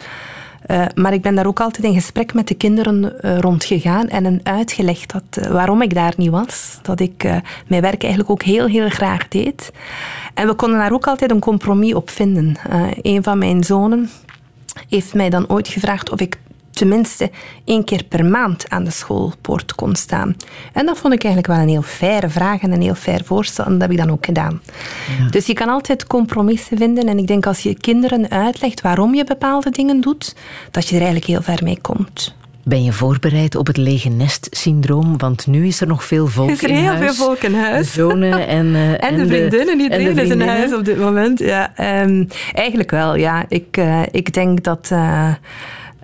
Eh, 0.69 0.85
maar 0.95 1.12
ik 1.12 1.23
ben 1.23 1.35
daar 1.35 1.47
ook 1.47 1.61
altijd 1.61 1.86
in 1.86 1.95
gesprek 1.95 2.35
met 2.35 2.49
de 2.49 2.55
kinderen 2.55 3.20
eh, 3.20 3.39
rond 3.39 3.65
gegaan 3.65 4.09
en 4.09 4.24
hen 4.24 4.40
uitgelegd 4.43 5.12
dat, 5.12 5.45
eh, 5.45 5.51
waarom 5.51 5.82
ik 5.82 5.95
daar 5.95 6.15
niet 6.16 6.31
was. 6.31 6.78
Dat 6.82 7.01
ik 7.01 7.23
mijn 7.66 7.82
werk 7.82 8.03
eigenlijk 8.03 8.31
ook 8.31 8.43
heel, 8.43 8.66
heel 8.66 8.89
graag 8.89 9.28
deed. 9.28 9.73
En 10.35 10.47
we 10.47 10.55
konden 10.55 10.78
daar 10.78 10.93
ook 10.93 11.07
altijd 11.07 11.31
een 11.31 11.40
compromis 11.40 11.95
op 11.95 12.11
vinden. 12.11 12.57
Een 13.03 13.23
van 13.23 13.39
mijn 13.39 13.65
zonen 13.65 14.11
heeft 14.89 15.15
mij 15.15 15.31
dan 15.31 15.49
ooit 15.49 15.69
gevraagd 15.69 16.11
of 16.11 16.20
ik 16.20 16.39
tenminste 16.78 17.30
één 17.64 17.84
keer 17.84 18.05
per 18.05 18.24
maand 18.24 18.68
aan 18.68 18.84
de 18.84 18.90
schoolpoort 18.90 19.74
kon 19.74 19.94
staan. 19.94 20.36
En 20.72 20.86
dat 20.86 20.98
vond 20.98 21.14
ik 21.14 21.24
eigenlijk 21.24 21.52
wel 21.52 21.62
een 21.62 21.68
heel 21.68 21.82
faire 21.82 22.28
vraag 22.28 22.60
en 22.60 22.72
een 22.72 22.82
heel 22.82 22.94
fair 22.94 23.20
voorstel. 23.24 23.64
En 23.64 23.72
dat 23.72 23.80
heb 23.80 23.90
ik 23.90 23.96
dan 23.96 24.10
ook 24.10 24.24
gedaan. 24.24 24.60
Dus 25.30 25.46
je 25.46 25.52
kan 25.52 25.68
altijd 25.68 26.06
compromissen 26.06 26.76
vinden. 26.78 27.09
En 27.09 27.18
ik 27.18 27.26
denk 27.26 27.46
als 27.46 27.60
je 27.60 27.74
kinderen 27.74 28.30
uitlegt 28.30 28.80
waarom 28.80 29.14
je 29.14 29.24
bepaalde 29.24 29.70
dingen 29.70 30.00
doet, 30.00 30.34
dat 30.70 30.84
je 30.88 30.94
er 30.94 31.02
eigenlijk 31.02 31.30
heel 31.30 31.42
ver 31.42 31.64
mee 31.64 31.78
komt. 31.80 32.36
Ben 32.64 32.84
je 32.84 32.92
voorbereid 32.92 33.55
op 33.55 33.66
het 33.66 33.76
lege 33.76 34.09
nest-syndroom? 34.09 35.18
Want 35.18 35.46
nu 35.46 35.66
is 35.66 35.80
er 35.80 35.86
nog 35.86 36.05
veel 36.05 36.26
volk 36.26 36.50
Is 36.50 36.62
er 36.62 36.68
in 36.68 36.74
heel 36.76 36.84
huis. 36.86 37.16
veel 37.16 37.24
volk 37.26 37.38
in 37.42 37.55
huis. 37.55 37.92
Zonen 37.92 38.46
en, 38.59 38.74
eh, 38.74 39.09
En 39.09 39.16
de 39.16 39.26
vriendinnen, 39.26 39.80
iedereen 39.80 40.06
en 40.09 40.14
de 40.14 40.22
is 40.22 40.30
in 40.30 40.40
huis 40.40 40.74
op 40.74 40.84
dit 40.84 40.98
moment. 40.98 41.38
Ja, 41.38 41.72
ehm, 41.76 42.24
eigenlijk 42.55 42.90
wel, 42.90 43.14
ja. 43.16 43.44
Ik, 43.48 43.76
eh, 43.76 44.02
ik 44.10 44.32
denk 44.32 44.64
dat... 44.64 44.88
eh, 44.92 45.32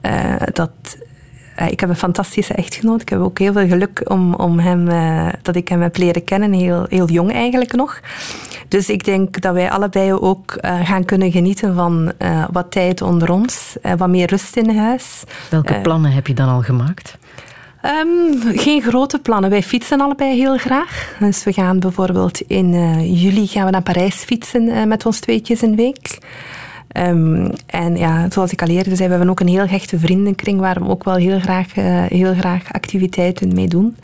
eh, 0.05 0.35
dat 0.52 0.70
eh, 1.56 1.70
ik 1.70 1.81
heb 1.81 1.89
een 1.89 1.97
fantastische 1.97 2.55
echtgenoot. 2.55 3.01
Ik 3.01 3.09
heb 3.09 3.20
ook 3.20 3.39
heel 3.39 3.52
veel 3.52 3.66
geluk 3.66 4.02
om, 4.05 4.35
om 4.35 4.59
hem, 4.59 4.89
eh, 4.89 5.28
dat 5.43 5.56
ik 5.56 5.68
hem 5.68 5.81
heb 5.81 5.97
leren 5.97 6.24
kennen, 6.24 6.52
heel, 6.52 6.86
heel 6.89 7.09
jong 7.09 7.32
eigenlijk 7.32 7.72
nog. 7.72 8.01
Dus 8.68 8.89
ik 8.89 9.05
denk 9.05 9.40
dat 9.40 9.55
wij 9.55 9.70
allebei 9.70 10.12
ook 10.12 10.56
gaan 10.60 11.05
kunnen 11.05 11.32
genieten 11.32 11.74
van 11.74 12.12
wat 12.51 12.70
tijd 12.70 13.02
onder 13.02 13.31
ons, 13.31 13.76
wat 13.97 14.09
meer 14.09 14.26
rust 14.26 14.56
in 14.56 14.76
huis. 14.76 15.22
Welke 15.51 15.81
plannen 15.81 16.12
heb 16.12 16.26
je 16.26 16.35
dan 16.35 16.48
al 16.48 16.60
gemaakt? 16.60 17.18
Ehm, 17.82 18.56
geen 18.59 18.82
grote 18.82 19.18
plannen. 19.18 19.51
Wij 19.51 19.62
fietsen 19.62 20.01
allebei 20.01 20.36
heel 20.36 20.56
graag. 20.56 21.16
Dus 21.18 21.44
we 21.44 21.52
gaan 21.52 21.78
bijvoorbeeld 21.78 22.40
in 22.40 22.70
juli 23.14 23.47
gaan 23.47 23.64
we 23.64 23.70
naar 23.70 23.82
Parijs 23.82 24.16
fietsen 24.16 24.89
met 24.89 25.06
ons 25.06 25.20
tweetjes 25.20 25.62
een 25.62 25.76
week. 25.76 26.18
Ehm, 26.94 27.50
en 27.66 27.96
ja, 27.96 28.26
zoals 28.30 28.52
ik 28.52 28.62
al 28.62 28.68
eerder 28.68 28.96
zei, 28.96 29.08
we 29.08 29.14
hebben 29.14 29.30
ook 29.30 29.40
een 29.40 29.48
heel 29.48 29.66
hechte 29.66 29.98
vriendenkring 29.98 30.60
waar 30.60 30.82
we 30.82 30.88
ook 30.88 31.04
wel 31.04 31.14
heel 31.14 31.40
graag, 31.40 31.76
eh, 31.76 32.02
heel 32.02 32.34
graag 32.34 32.72
activiteiten 32.72 33.54
mee 33.54 33.68
doen. 33.68 33.96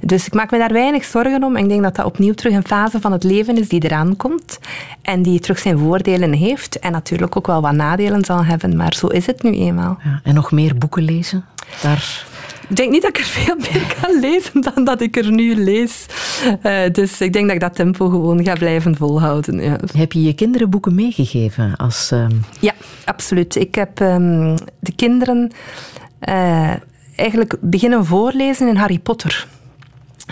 Dus 0.00 0.26
ik 0.26 0.34
maak 0.34 0.50
me 0.50 0.58
daar 0.58 0.72
weinig 0.72 1.04
zorgen 1.04 1.44
om. 1.44 1.56
Ik 1.56 1.68
denk 1.68 1.82
dat 1.82 1.96
dat 1.96 2.04
opnieuw 2.04 2.34
terug 2.34 2.54
een 2.54 2.66
fase 2.66 3.00
van 3.00 3.12
het 3.12 3.24
leven 3.24 3.58
is 3.58 3.68
die 3.68 3.84
eraan 3.84 4.16
komt. 4.16 4.58
En 5.02 5.22
die 5.22 5.40
terug 5.40 5.58
zijn 5.58 5.78
voordelen 5.78 6.32
heeft. 6.32 6.78
En 6.78 6.92
natuurlijk 6.92 7.36
ook 7.36 7.46
wel 7.46 7.60
wat 7.60 7.72
nadelen 7.72 8.24
zal 8.24 8.44
hebben. 8.44 8.76
Maar 8.76 8.94
zo 8.94 9.06
is 9.06 9.26
het 9.26 9.42
nu 9.42 9.52
eenmaal. 9.52 9.98
Ja, 10.04 10.20
en 10.24 10.34
nog 10.34 10.52
meer 10.52 10.78
boeken 10.78 11.02
lezen? 11.02 11.44
Daar... 11.82 12.26
Ik 12.68 12.76
denk 12.76 12.90
niet 12.90 13.02
dat 13.02 13.10
ik 13.10 13.18
er 13.18 13.24
veel 13.24 13.56
meer 13.56 13.96
kan 14.00 14.20
lezen 14.20 14.60
dan 14.60 14.84
dat 14.84 15.00
ik 15.00 15.16
er 15.16 15.30
nu 15.30 15.54
lees. 15.54 16.06
Eh, 16.62 16.90
dus 16.92 17.20
ik 17.20 17.32
denk 17.32 17.46
dat 17.46 17.54
ik 17.54 17.60
dat 17.60 17.74
tempo 17.74 18.08
gewoon 18.08 18.44
ga 18.44 18.54
blijven 18.54 18.96
volhouden. 18.96 19.60
Ja, 19.60 19.78
Heb 19.96 20.12
je 20.12 20.22
je 20.22 20.34
kinderen 20.34 20.70
boeken 20.70 20.94
meegegeven? 20.94 21.76
Als, 21.76 22.10
ehm, 22.10 22.30
ja 22.60 22.72
absoluut. 23.04 23.56
Ik 23.56 23.74
heb 23.74 24.00
ehm, 24.00 24.56
de 24.80 24.92
kinderen 24.96 25.50
eh, 26.18 26.72
eigenlijk 27.16 27.56
beginnen 27.60 28.04
voorlezen 28.04 28.68
in 28.68 28.76
Harry 28.76 28.98
Potter. 28.98 29.46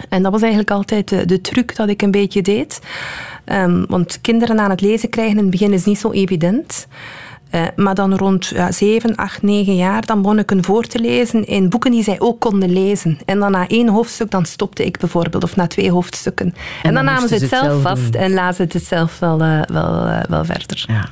En 0.08 0.22
dat 0.22 0.32
was 0.32 0.40
eigenlijk 0.40 0.70
altijd 0.70 1.08
de, 1.08 1.24
de 1.24 1.40
truc 1.40 1.76
dat 1.76 1.88
ik 1.88 2.02
een 2.02 2.10
beetje 2.10 2.42
deed. 2.42 2.80
Ehm, 3.44 3.84
want 3.88 4.20
kinderen 4.20 4.60
aan 4.60 4.70
het 4.70 4.80
lezen 4.80 5.08
krijgen 5.08 5.36
in 5.36 5.42
het 5.42 5.50
begin 5.50 5.72
is 5.72 5.84
niet 5.84 5.98
zo 5.98 6.10
evident. 6.10 6.86
Eh, 7.52 7.62
maar 7.76 7.94
dan 7.94 8.16
rond 8.16 8.46
ja, 8.46 8.72
7, 8.72 9.14
8, 9.16 9.42
9 9.42 9.76
jaar, 9.76 10.06
dan 10.06 10.22
begon 10.22 10.38
ik 10.38 10.50
een 10.50 10.64
voor 10.64 10.84
te 10.84 10.98
lezen 10.98 11.46
in 11.46 11.68
boeken 11.68 11.90
die 11.90 12.02
zij 12.02 12.20
ook 12.20 12.40
konden 12.40 12.72
lezen. 12.72 13.18
En 13.24 13.38
dan 13.38 13.50
na 13.50 13.68
één 13.68 13.88
hoofdstuk, 13.88 14.30
dan 14.30 14.44
stopte 14.44 14.84
ik 14.84 14.98
bijvoorbeeld, 14.98 15.44
of 15.44 15.56
na 15.56 15.66
twee 15.66 15.90
hoofdstukken. 15.90 16.46
En, 16.46 16.54
dan, 16.82 16.94
dan 16.94 17.04
namen 17.04 17.28
ze 17.28 17.34
het 17.34 17.48
ze 17.48 17.54
het 17.54 17.64
zelf 17.64 17.82
vast 17.82 18.12
doen. 18.12 18.22
en 18.22 18.32
lazen 18.32 18.68
het 18.72 18.84
zelf 18.84 19.18
wel, 19.18 19.40
eh, 19.40 19.62
wel, 19.66 20.06
eh, 20.06 20.20
wel 20.28 20.44
verder. 20.44 20.84
ja. 20.88 21.08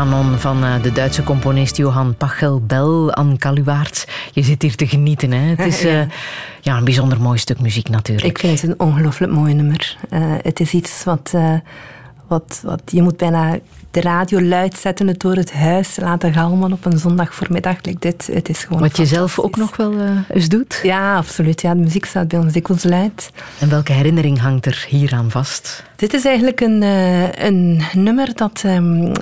Kanon 0.00 0.38
van 0.38 0.64
eh, 0.64 0.82
de 0.82 0.92
Duitse 0.92 1.22
componist 1.22 1.76
Johan 1.76 2.14
Pachelbel 2.14 3.14
aan 3.14 3.36
Kaluwaerts. 3.38 4.06
Je 4.32 4.42
zit 4.42 4.62
hier 4.62 4.76
te 4.76 4.86
genieten, 4.86 5.32
hè? 5.32 5.38
Het 5.38 5.66
is 5.72 5.84
eh, 5.84 6.00
ja, 6.60 6.76
een 6.76 6.84
bijzonder 6.84 7.20
mooi 7.20 7.38
stuk 7.38 7.60
muziek 7.60 7.88
natuurlijk. 7.88 8.28
Ik 8.28 8.38
vind 8.38 8.60
het 8.60 8.70
een 8.70 8.80
ongelooflijk 8.86 9.32
mooi 9.32 9.54
nummer. 9.54 9.96
Eh, 10.10 10.20
het 10.42 10.60
is 10.60 10.72
iets 10.72 11.04
wat, 11.04 11.34
wat, 12.26 12.60
wat... 12.64 12.82
Je 12.84 13.02
moet 13.02 13.16
bijna 13.16 13.58
de 13.90 14.00
radio 14.00 14.42
luid 14.42 14.78
zetten, 14.78 15.06
het 15.06 15.20
door 15.20 15.34
het 15.34 15.52
huis 15.52 15.96
laten 15.96 16.32
galmen 16.32 16.72
op 16.72 16.84
een 16.84 16.98
zondag 16.98 17.34
voormiddag. 17.34 17.76
Like 17.82 17.98
dit. 17.98 18.28
Het 18.32 18.48
is 18.48 18.64
gewoon 18.64 18.82
Wat 18.82 18.96
je 18.96 19.06
zelf 19.06 19.38
ook 19.38 19.56
nog 19.56 19.76
wel 19.76 19.92
eh, 19.92 20.10
eens 20.28 20.48
doet. 20.48 20.80
Ja, 20.82 21.16
absoluut. 21.16 21.60
Ja, 21.60 21.74
de 21.74 21.80
muziek 21.80 22.04
staat 22.04 22.28
bij 22.28 22.38
ons 22.38 22.52
dikwijls 22.52 22.84
luid. 22.84 23.30
En 23.58 23.68
welke 23.68 23.92
herinnering 23.92 24.40
hangt 24.40 24.66
er 24.66 24.86
hier 24.88 25.12
aan 25.14 25.30
vast? 25.30 25.84
Dit 25.96 26.14
is 26.14 26.24
eigenlijk 26.24 26.60
een, 26.60 26.82
eh, 26.82 27.32
een 27.46 27.82
nummer 27.94 28.34
dat, 28.34 28.62
ehm, 28.64 29.14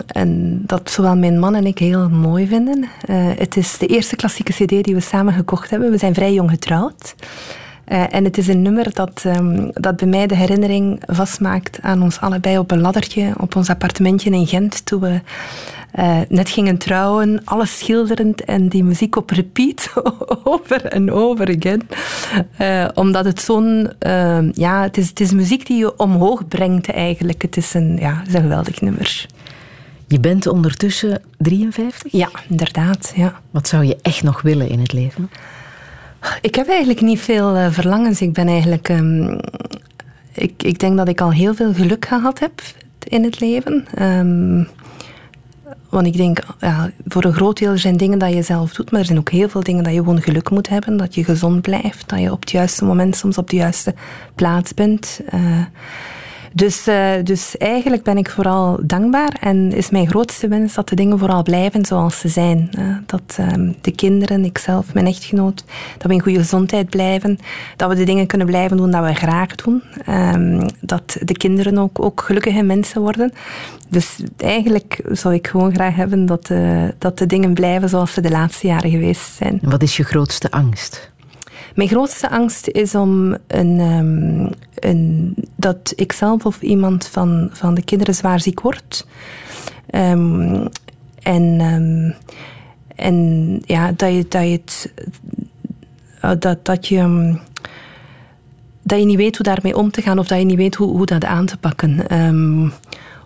dat 0.66 0.90
zowel 0.90 1.16
mijn 1.16 1.38
man 1.38 1.54
en 1.54 1.66
ik 1.66 1.78
heel 1.78 2.08
mooi 2.08 2.46
vinden. 2.46 2.88
Eh, 3.06 3.16
het 3.36 3.56
is 3.56 3.78
de 3.78 3.86
eerste 3.86 4.16
klassieke 4.16 4.52
cd 4.52 4.84
die 4.84 4.94
we 4.94 5.00
samen 5.00 5.32
gekocht 5.32 5.70
hebben. 5.70 5.90
We 5.90 5.98
zijn 5.98 6.14
vrij 6.14 6.32
jong 6.32 6.50
getrouwd. 6.50 7.14
Eh, 7.88 8.14
en 8.14 8.24
het 8.24 8.38
is 8.38 8.48
een 8.48 8.62
nummer 8.62 8.94
dat, 8.94 9.22
ehm, 9.24 9.70
dat 9.72 9.96
bij 9.96 10.08
mij 10.08 10.26
de 10.26 10.36
herinnering 10.36 11.02
vastmaakt 11.06 11.78
aan 11.82 12.02
ons 12.02 12.20
allebei 12.20 12.58
op 12.58 12.70
een 12.70 12.80
laddertje 12.80 13.32
op 13.36 13.56
ons 13.56 13.68
appartementje 13.68 14.30
in 14.30 14.46
Gent. 14.46 14.86
Toen 14.86 15.00
we 15.00 15.20
eh, 15.92 16.18
net 16.28 16.48
gingen 16.50 16.78
trouwen, 16.78 17.44
alles 17.44 17.78
schilderend 17.78 18.44
en 18.44 18.68
die 18.68 18.84
muziek 18.84 19.16
op 19.16 19.30
repeat 19.30 19.92
over 20.44 20.84
en 20.84 21.12
over 21.12 21.56
again. 21.56 21.88
Eh, 22.56 22.88
omdat 22.94 23.24
het 23.24 23.40
zo'n... 23.40 23.92
ehm, 23.98 24.50
ja, 24.52 24.82
het 24.82 24.96
is, 24.96 25.08
het 25.08 25.20
is 25.20 25.32
muziek 25.32 25.66
die 25.66 25.78
je 25.78 25.98
omhoog 25.98 26.48
brengt 26.48 26.90
eigenlijk. 26.90 27.42
Het 27.42 27.56
is 27.56 27.74
een, 27.74 27.96
ja, 28.00 28.16
het 28.18 28.28
is 28.28 28.34
een 28.34 28.42
geweldig 28.42 28.80
nummer. 28.80 29.26
Je 30.06 30.20
bent 30.20 30.46
ondertussen 30.46 31.22
53? 31.38 32.12
Ja, 32.12 32.28
inderdaad. 32.48 33.12
Ja. 33.14 33.40
Wat 33.50 33.68
zou 33.68 33.84
je 33.84 33.98
echt 34.02 34.22
nog 34.22 34.42
willen 34.42 34.68
in 34.68 34.80
het 34.80 34.92
leven? 34.92 35.30
Ik 36.40 36.54
heb 36.54 36.68
eigenlijk 36.68 37.00
niet 37.00 37.20
veel 37.20 37.54
eh, 37.54 37.70
verlangens. 37.70 38.20
Ik 38.20 38.32
ben 38.32 38.48
eigenlijk... 38.48 38.88
ehm, 38.88 39.38
ik, 40.32 40.62
ik 40.62 40.78
denk 40.78 40.96
dat 40.96 41.08
ik 41.08 41.20
al 41.20 41.32
heel 41.32 41.54
veel 41.54 41.74
geluk 41.74 42.06
gehad 42.06 42.38
heb 42.38 42.62
in 43.08 43.24
het 43.24 43.40
leven. 43.40 43.86
Ehm, 43.94 44.64
want 45.88 46.06
ik 46.06 46.16
denk, 46.16 46.38
ja, 46.60 46.90
voor 47.06 47.24
een 47.24 47.32
groot 47.32 47.58
deel 47.58 47.78
zijn 47.78 47.96
dingen 47.96 48.18
dat 48.18 48.32
je 48.32 48.42
zelf 48.42 48.72
doet, 48.72 48.90
maar 48.90 49.00
er 49.00 49.06
zijn 49.06 49.18
ook 49.18 49.30
heel 49.30 49.48
veel 49.48 49.62
dingen 49.62 49.84
dat 49.84 49.92
je 49.92 49.98
gewoon 49.98 50.22
geluk 50.22 50.50
moet 50.50 50.68
hebben. 50.68 50.96
Dat 50.96 51.14
je 51.14 51.24
gezond 51.24 51.62
blijft, 51.62 52.08
dat 52.08 52.20
je 52.20 52.32
op 52.32 52.40
het 52.40 52.50
juiste 52.50 52.84
moment 52.84 53.16
soms 53.16 53.38
op 53.38 53.50
de 53.50 53.56
juiste 53.56 53.94
plaats 54.34 54.74
bent. 54.74 55.20
Eh, 55.26 55.60
dus, 56.52 56.86
eh, 56.86 57.10
dus 57.22 57.56
eigenlijk 57.56 58.02
ben 58.02 58.16
ik 58.16 58.30
vooral 58.30 58.78
dankbaar 58.82 59.36
en 59.40 59.72
is 59.72 59.90
mijn 59.90 60.08
grootste 60.08 60.48
wens 60.48 60.74
dat 60.74 60.88
de 60.88 60.96
dingen 60.96 61.18
vooral 61.18 61.42
blijven 61.42 61.84
zoals 61.84 62.18
ze 62.18 62.28
zijn. 62.28 62.70
Dat 63.06 63.36
ehm, 63.36 63.72
de 63.80 63.90
kinderen, 63.90 64.44
ikzelf, 64.44 64.94
mijn 64.94 65.06
echtgenoot, 65.06 65.64
dat 65.98 66.06
we 66.06 66.12
in 66.12 66.20
goede 66.20 66.38
gezondheid 66.38 66.90
blijven. 66.90 67.38
Dat 67.76 67.88
we 67.88 67.94
de 67.94 68.04
dingen 68.04 68.26
kunnen 68.26 68.46
blijven 68.46 68.76
doen 68.76 68.90
dat 68.90 69.04
we 69.04 69.14
graag 69.14 69.54
doen. 69.54 69.82
Ehm, 70.04 70.68
dat 70.80 71.16
de 71.22 71.36
kinderen 71.36 71.78
ook, 71.78 72.04
ook 72.04 72.20
gelukkige 72.20 72.62
mensen 72.62 73.00
worden. 73.00 73.32
Dus 73.88 74.22
eigenlijk 74.36 75.00
zou 75.10 75.34
ik 75.34 75.46
gewoon 75.46 75.72
graag 75.72 75.94
hebben 75.94 76.26
dat, 76.26 76.50
eh, 76.50 76.82
dat 76.98 77.18
de 77.18 77.26
dingen 77.26 77.54
blijven 77.54 77.88
zoals 77.88 78.12
ze 78.12 78.20
de 78.20 78.30
laatste 78.30 78.66
jaren 78.66 78.90
geweest 78.90 79.32
zijn. 79.32 79.58
Wat 79.62 79.82
is 79.82 79.96
je 79.96 80.04
grootste 80.04 80.50
angst? 80.50 81.10
Mijn 81.78 81.90
grootste 81.90 82.30
angst 82.30 82.68
is 82.68 82.94
om 82.94 83.36
ehm, 83.46 84.46
een, 84.74 85.34
dat 85.56 85.92
ik 85.96 86.12
zelf 86.12 86.46
of 86.46 86.62
iemand 86.62 87.06
van, 87.06 87.48
van 87.52 87.74
de 87.74 87.82
kinderen 87.82 88.14
zwaar 88.14 88.40
ziek 88.40 88.60
wordt. 88.60 89.06
Ehm, 89.90 90.66
en, 91.22 91.60
ehm, 91.60 92.10
en 93.06 93.58
ja, 93.64 93.92
dat 93.96 94.12
je, 94.12 94.26
dat 94.28 94.42
je 94.42 94.60
eh, 96.20 96.30
Dat, 96.38 96.64
dat 96.64 96.86
je. 96.86 97.36
dat 98.82 98.98
je 98.98 99.04
niet 99.04 99.16
weet 99.16 99.36
hoe 99.36 99.46
daarmee 99.46 99.76
om 99.76 99.90
te 99.90 100.02
gaan 100.02 100.18
of 100.18 100.26
dat 100.26 100.38
je 100.38 100.44
niet 100.44 100.56
weet 100.56 100.74
hoe, 100.74 100.88
hoe 100.88 101.06
dat 101.06 101.24
aan 101.24 101.46
te 101.46 101.58
pakken. 101.58 102.06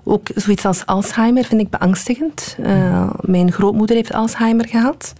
Ook 0.05 0.29
zoiets 0.35 0.65
als 0.65 0.87
Alzheimer 0.87 1.45
vind 1.45 1.61
ik 1.61 1.71
beangstigend. 1.71 2.57
Eh, 2.63 3.11
mijn 3.21 3.53
grootmoeder 3.53 3.97
heeft 3.97 4.13
Alzheimer 4.13 4.69
gehad. 4.69 5.13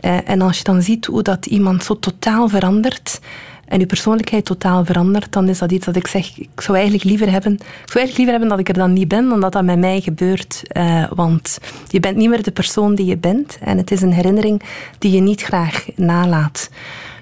Eh, 0.00 0.16
en 0.24 0.40
als 0.40 0.58
je 0.58 0.64
dan 0.64 0.82
ziet 0.82 1.06
hoe 1.06 1.22
dat 1.22 1.46
iemand 1.46 1.84
zo 1.84 1.98
totaal 1.98 2.48
verandert 2.48 3.20
en 3.66 3.78
je 3.78 3.86
persoonlijkheid 3.86 4.44
totaal 4.44 4.84
verandert, 4.84 5.32
dan 5.32 5.48
is 5.48 5.58
dat 5.58 5.72
iets 5.72 5.86
dat 5.86 5.96
ik 5.96 6.06
zeg, 6.06 6.38
ik 6.38 6.60
zou 6.60 6.76
eigenlijk 6.76 7.08
liever 7.08 7.30
hebben, 7.30 7.52
ik 7.52 7.60
zou 7.62 7.98
eigenlijk 7.98 8.16
liever 8.16 8.32
hebben 8.32 8.48
dat 8.48 8.58
ik 8.58 8.68
er 8.68 8.82
dan 8.82 8.92
niet 8.92 9.08
ben, 9.08 9.28
dan 9.28 9.40
dat 9.40 9.52
dat 9.52 9.64
met 9.64 9.78
mij 9.78 10.00
gebeurt. 10.00 10.62
Eh, 10.66 11.04
want 11.14 11.58
je 11.88 12.00
bent 12.00 12.16
niet 12.16 12.28
meer 12.28 12.42
de 12.42 12.50
persoon 12.50 12.94
die 12.94 13.06
je 13.06 13.16
bent 13.16 13.58
en 13.60 13.76
het 13.76 13.90
is 13.90 14.02
een 14.02 14.12
herinnering 14.12 14.62
die 14.98 15.12
je 15.12 15.20
niet 15.20 15.42
graag 15.42 15.86
nalaat. 15.96 16.70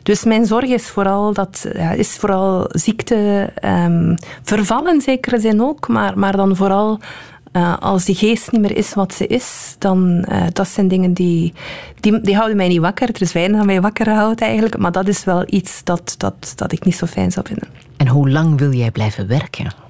Dus 0.02 0.24
mijn 0.24 0.46
zorg 0.46 0.64
is 0.64 0.88
vooral, 0.88 1.32
dat, 1.32 1.68
is 1.96 2.08
vooral 2.08 2.64
ziekte, 2.68 3.50
ehm, 3.54 4.16
vervallen 4.42 4.94
in 4.94 5.00
zekere 5.00 5.40
zin 5.40 5.62
ook, 5.62 5.88
maar, 5.88 6.18
maar 6.18 6.36
dan 6.36 6.56
vooral 6.56 7.00
eh, 7.52 7.78
als 7.78 8.04
die 8.04 8.14
geest 8.14 8.52
niet 8.52 8.60
meer 8.60 8.76
is 8.76 8.94
wat 8.94 9.14
ze 9.14 9.26
is, 9.26 9.76
dan 9.78 10.26
uh, 10.28 10.42
dat 10.52 10.68
zijn 10.68 10.88
dingen 10.88 11.12
die, 11.12 11.52
die, 12.00 12.20
die 12.20 12.36
houden 12.36 12.56
mij 12.56 12.68
niet 12.68 12.80
wakker. 12.80 13.08
Er 13.08 13.22
is 13.22 13.32
weinig 13.32 13.56
dat 13.56 13.66
mij 13.66 13.80
wakker 13.80 14.10
houdt 14.10 14.40
eigenlijk, 14.40 14.78
maar 14.78 14.92
dat 14.92 15.08
is 15.08 15.24
wel 15.24 15.44
iets 15.46 15.84
dat, 15.84 16.14
dat, 16.18 16.52
dat 16.54 16.72
ik 16.72 16.84
niet 16.84 16.96
zo 16.96 17.06
fijn 17.06 17.30
zou 17.32 17.46
vinden. 17.46 17.68
En 17.96 18.08
hoe 18.08 18.30
lang 18.30 18.58
wil 18.58 18.72
jij 18.72 18.90
blijven 18.90 19.26
werken? 19.26 19.87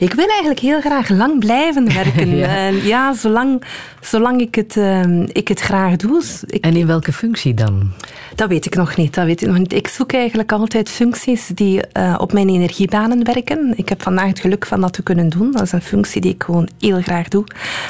Ik 0.00 0.12
wil 0.12 0.26
eigenlijk 0.26 0.60
heel 0.60 0.80
graag 0.80 1.08
lang 1.08 1.38
blijven 1.38 1.92
werken. 1.94 2.36
Ja. 2.36 2.46
En 2.46 2.84
ja, 2.84 3.12
zolang, 3.14 3.62
zolang 4.00 4.40
ik, 4.40 4.54
het, 4.54 4.76
ehm, 4.76 5.26
ik 5.32 5.48
het 5.48 5.60
graag 5.60 5.96
doe. 5.96 6.22
Ik, 6.46 6.64
En 6.64 6.76
in 6.76 6.86
welke 6.86 7.12
functie 7.12 7.54
dan? 7.54 7.92
dat 8.34 8.48
weet 8.48 8.66
ik 8.66 8.74
nog 8.74 8.96
niet. 8.96 9.14
Dat 9.14 9.24
weet 9.24 9.42
ik, 9.42 9.48
nog 9.48 9.58
niet. 9.58 9.72
ik 9.72 9.88
zoek 9.88 10.12
eigenlijk 10.12 10.52
altijd 10.52 10.88
functies 10.88 11.46
die 11.46 11.86
eh, 11.86 12.14
op 12.18 12.32
mijn 12.32 12.48
energiebanen 12.48 13.24
werken. 13.24 13.72
Ik 13.76 13.88
heb 13.88 14.02
vandaag 14.02 14.26
het 14.26 14.40
geluk 14.40 14.66
van 14.66 14.80
dat 14.80 14.92
te 14.92 15.02
kunnen 15.02 15.28
doen. 15.28 15.52
Dat 15.52 15.62
is 15.62 15.72
een 15.72 15.82
functie 15.82 16.20
die 16.20 16.34
ik 16.34 16.42
gewoon 16.42 16.68
heel 16.78 17.00
graag 17.00 17.28
doe, 17.28 17.44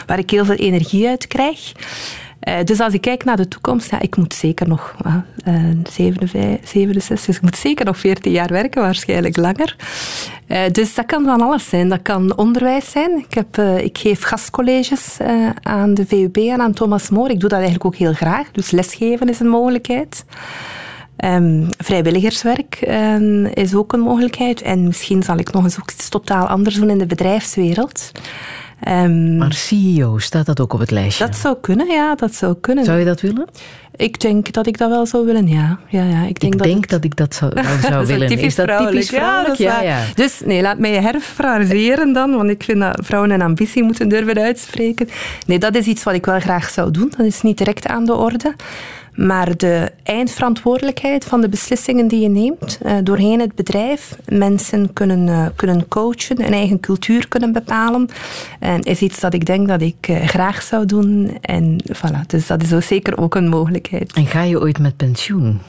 waar 0.07 0.19
ik 0.19 0.31
heel 0.31 0.45
veel 0.45 0.55
energie 0.55 1.09
uit 1.09 1.27
krijg. 1.27 1.73
Eh, 2.41 2.65
dus 2.65 2.81
als 2.81 2.95
ik 2.95 3.01
kijk 3.01 3.25
naar 3.25 3.37
de 3.37 3.49
toekomst, 3.49 3.91
ja, 3.91 4.01
ik 4.01 4.17
moet 4.17 4.35
zeker 4.35 4.69
nog 4.69 4.95
uh, 5.07 5.15
uh, 5.47 5.77
57, 5.91 6.69
67, 6.69 7.27
dus 7.27 7.37
ik 7.37 7.43
moet 7.43 7.57
zeker 7.57 7.85
nog 7.85 7.99
14 7.99 8.33
jaar 8.33 8.49
werken, 8.49 8.83
waarschijnlijk 8.83 9.37
langer. 9.37 9.77
Eh, 10.47 10.63
dus 10.73 10.95
dat 10.95 11.07
kan 11.07 11.25
van 11.25 11.41
alles 11.41 11.69
zijn. 11.69 11.89
Dat 11.89 12.03
kan 12.03 12.37
onderwijs 12.37 12.91
zijn. 12.91 13.19
Ik, 13.19 13.35
heb, 13.35 13.59
eh, 13.59 13.79
ik 13.79 13.99
geef 13.99 14.23
gastcolleges 14.23 15.17
aan 15.63 15.95
de 15.95 16.07
VUB 16.07 16.37
en 16.37 16.61
aan 16.61 16.73
Thomas 16.73 17.11
More. 17.11 17.33
Ik 17.33 17.41
doe 17.41 17.49
dat 17.49 17.59
eigenlijk 17.59 17.85
ook 17.85 17.97
heel 17.97 18.13
graag. 18.13 18.51
Dus 18.51 18.71
lesgeven 18.71 19.29
is 19.29 19.41
een 19.41 19.49
mogelijkheid. 19.49 20.25
Ehm, 21.17 21.65
vrijwilligerswerk 21.79 22.75
ehm, 22.75 23.45
is 23.45 23.75
ook 23.75 23.93
een 23.93 24.01
mogelijkheid. 24.01 24.63
En 24.63 24.83
misschien 24.83 25.23
zal 25.23 25.39
ik 25.39 25.53
nog 25.53 25.65
eens 25.65 25.81
ook 25.81 25.91
iets 25.91 26.09
totaal 26.09 26.47
anders 26.47 26.75
doen 26.75 26.91
in 26.91 26.99
de 26.99 27.07
bedrijfswereld. 27.07 28.13
Ehm, 28.81 29.37
Maar 29.37 29.53
CEO, 29.53 30.19
staat 30.19 30.47
dat 30.47 30.61
ook 30.61 30.73
op 30.73 30.81
het 30.81 30.91
lijstje? 30.91 31.27
dat 31.27 31.37
zou 31.37 31.57
kunnen, 31.61 31.87
ja, 31.87 32.15
dat 32.15 32.35
zou 32.35 32.55
kunnen. 32.61 32.85
Zou 32.85 32.99
je 32.99 33.05
dat 33.05 33.21
willen? 33.21 33.45
Ik 33.97 34.21
denk 34.21 34.53
dat 34.53 34.67
ik 34.67 34.79
dat 34.79 34.91
wel 34.91 35.07
zou 35.07 35.27
willen, 35.27 35.49
ja. 35.49 35.79
ja, 35.89 36.03
ja 36.05 36.23
ik 36.27 36.41
denk 36.41 36.53
Ik 36.53 36.59
dat 36.59 36.67
denk 36.69 36.81
het- 36.81 36.91
dat 36.91 37.05
ik 37.05 37.17
dat 37.17 37.35
zou, 37.35 37.55
dat 37.91 38.03
is 38.03 38.09
willen. 38.09 38.29
typisch 38.29 38.45
is 38.45 38.55
dat 38.55 38.65
vrouwelijk. 38.65 39.05
typisch 39.05 39.19
vrouwelijk? 39.21 39.57
Ja. 39.59 40.03
Dus 40.15 40.41
nee, 40.45 40.63
laat 40.63 40.79
mij 40.79 40.95
herfraseren 41.03 42.13
dan, 42.13 42.37
want 42.37 42.51
ik 42.51 42.63
vind 42.63 42.81
dat 42.81 43.01
vrouwen 43.03 43.31
een 43.31 43.43
ambitie 43.43 43.83
moeten 43.83 44.09
durven 44.09 44.39
uitspreken. 44.43 45.09
Nee, 45.47 45.59
dat 45.59 45.75
is 45.75 45.87
iets 45.87 46.03
wat 46.03 46.15
ik 46.15 46.27
wel 46.27 46.41
graag 46.41 46.69
zou 46.71 46.91
doen. 46.91 47.13
Dat 47.17 47.27
is 47.27 47.43
niet 47.43 47.59
direct 47.59 47.87
aan 47.87 48.05
de 48.05 48.15
orde. 48.15 48.55
Maar 49.15 49.57
de 49.57 49.93
eindverantwoordelijkheid 50.03 51.25
van 51.25 51.41
de 51.41 51.49
beslissingen 51.49 52.09
die 52.09 52.21
je 52.21 52.29
neemt 52.29 52.79
eh, 52.83 52.97
doorheen 53.03 53.41
het 53.41 53.55
bedrijf, 53.55 54.17
mensen 54.29 54.93
kunnen, 54.93 55.29
eh, 55.29 55.47
kunnen 55.57 55.89
coachen, 55.89 56.47
een 56.47 56.53
eigen 56.53 56.81
cultuur 56.81 57.29
kunnen 57.29 57.53
bepalen, 57.53 58.09
en 58.59 58.81
is 58.81 59.01
iets 59.01 59.21
dat 59.21 59.35
ik 59.35 59.47
denk 59.47 59.69
dat 59.69 59.81
ik 59.81 60.09
eh, 60.09 60.27
graag 60.27 60.63
zou 60.63 60.87
doen. 60.87 61.39
En 61.41 61.85
voilà, 61.93 62.27
dus 62.27 62.47
dat 62.47 62.63
is 62.63 62.73
ook 62.73 62.83
zeker 62.83 63.19
ook 63.19 63.35
een 63.35 63.49
mogelijkheid. 63.49 64.13
En 64.13 64.27
ga 64.27 64.43
je 64.43 64.61
ooit 64.61 64.79
met 64.79 64.97
pensioen? 64.97 65.61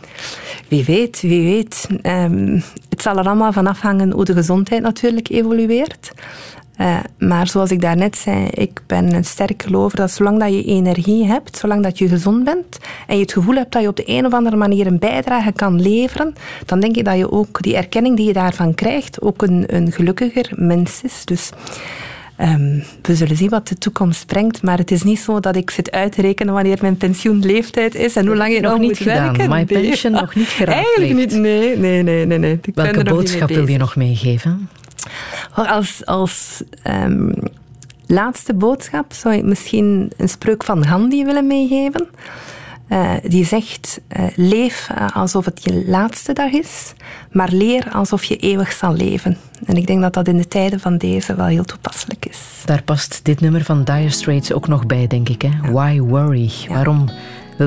Wie 0.68 0.85
weet, 0.85 1.22
wie 1.22 1.43
weet. 1.43 1.88
Ehm, 2.01 2.59
het 2.89 3.01
zal 3.01 3.18
er 3.18 3.26
allemaal 3.26 3.53
van 3.53 3.68
afhangen 3.68 4.11
hoe 4.11 4.26
de 4.26 4.34
gezondheid 4.34 4.81
natuurlijk 4.81 5.30
evolueert. 5.30 6.11
Eh, 6.76 6.98
maar 7.18 7.48
zoals 7.48 7.72
ik 7.72 7.81
daarnet 7.81 8.18
zei, 8.18 8.48
ik 8.48 8.81
ben 8.88 9.14
een 9.14 9.26
sterk 9.26 9.64
gelover 9.64 9.98
dat 9.98 10.11
zolang 10.11 10.39
dat 10.39 10.53
je 10.53 10.64
energie 10.64 11.26
hebt, 11.26 11.57
zolang 11.57 11.84
dat 11.84 11.98
je 11.98 12.07
gezond 12.07 12.43
bent 12.43 12.77
en 13.07 13.15
je 13.15 13.22
het 13.22 13.34
gevoel 13.34 13.56
hebt 13.56 13.72
dat 13.72 13.81
je 13.81 13.88
op 13.88 13.95
de 13.95 14.03
een 14.06 14.26
of 14.26 14.34
andere 14.34 14.56
manier 14.56 14.88
een 14.88 14.99
bijdrage 14.99 15.52
kan 15.52 15.81
leveren, 15.81 16.34
dan 16.65 16.80
denk 16.80 16.95
ik 16.98 17.06
dat 17.06 17.18
je 17.18 17.31
ook 17.31 17.61
die 17.61 17.76
erkenning 17.76 18.15
die 18.18 18.26
je 18.27 18.34
daarvan 18.34 18.76
krijgt, 18.76 19.22
ook 19.22 19.41
een, 19.41 19.64
een 19.68 19.91
gelukkiger 19.91 20.49
mens 20.56 21.02
is. 21.03 21.26
Dus 21.26 21.49
ehm, 22.35 22.80
we 23.02 23.15
zullen 23.15 23.35
zien 23.38 23.49
wat 23.49 23.68
de 23.68 23.77
toekomst 23.77 24.26
brengt, 24.26 24.61
maar 24.64 24.77
het 24.77 24.91
is 24.91 25.03
niet 25.03 25.19
zo 25.19 25.39
dat 25.39 25.56
ik 25.56 25.69
zit 25.69 25.91
uit 25.91 26.11
te 26.11 26.22
rekenen 26.22 26.53
wanneer 26.53 26.77
mijn 26.81 26.98
pensioenleeftijd 26.98 27.95
is 27.95 28.15
en 28.15 28.27
hoe 28.27 28.35
lang 28.35 28.53
je 28.53 28.60
Nog 28.61 28.72
nog, 28.72 28.80
niet 28.80 28.89
moet 28.89 28.98
gedaan. 28.98 29.23
werken. 29.38 29.49
My 29.49 29.56
Nee. 29.56 29.65
pension 29.65 30.11
nog 30.11 30.35
niet 30.35 30.48
geraadpleegd. 30.60 30.98
Eigenlijk 30.98 31.31
niet, 31.31 31.41
nee, 31.41 31.77
nee, 31.77 32.03
nee, 32.03 32.26
nee. 32.26 32.38
nee. 32.39 32.60
Ik 32.64 32.76
Welke 32.76 33.03
boodschap 33.03 33.49
wil 33.49 33.68
je 33.68 33.77
nog 33.77 33.95
meegeven? 33.95 34.69
Als, 35.53 36.06
als 36.06 36.64
ehm, 36.84 37.32
laatste 38.06 38.53
boodschap 38.53 39.14
zou 39.14 39.36
ik 39.36 39.44
misschien 39.44 40.11
een 40.18 40.30
spreuk 40.30 40.64
van 40.64 40.86
Gandhi 40.86 41.26
willen 41.26 41.48
meegeven. 41.48 42.07
Eh, 42.91 43.14
die 43.23 43.45
zegt: 43.45 44.02
eh, 44.07 44.23
Leef 44.36 44.90
alsof 45.14 45.45
het 45.45 45.64
je 45.64 45.84
laatste 45.88 46.34
dag 46.34 46.52
is, 46.52 46.94
maar 47.32 47.49
leer 47.52 47.90
alsof 47.91 48.23
je 48.23 48.36
eeuwig 48.36 48.72
zal 48.72 48.94
leven. 48.94 49.38
En 49.65 49.76
ik 49.76 49.88
denk 49.88 50.02
dat 50.02 50.14
dat 50.14 50.28
in 50.28 50.38
de 50.38 50.48
tijden 50.48 50.80
van 50.80 50.98
deze 50.98 51.36
wel 51.36 51.45
heel 51.45 51.64
toepasselijk 51.64 52.26
is. 52.26 52.40
Daar 52.65 52.84
past 52.84 53.19
dit 53.23 53.40
nummer 53.40 53.64
van 53.64 53.84
Dire 53.84 54.10
Straits 54.10 54.53
ook 54.53 54.68
nog 54.68 54.86
bij, 54.86 55.07
denk 55.07 55.30
ik. 55.30 55.41
Hè? 55.41 55.72
Why 55.72 55.99
worry? 55.99 56.52
Waarom 56.69 57.10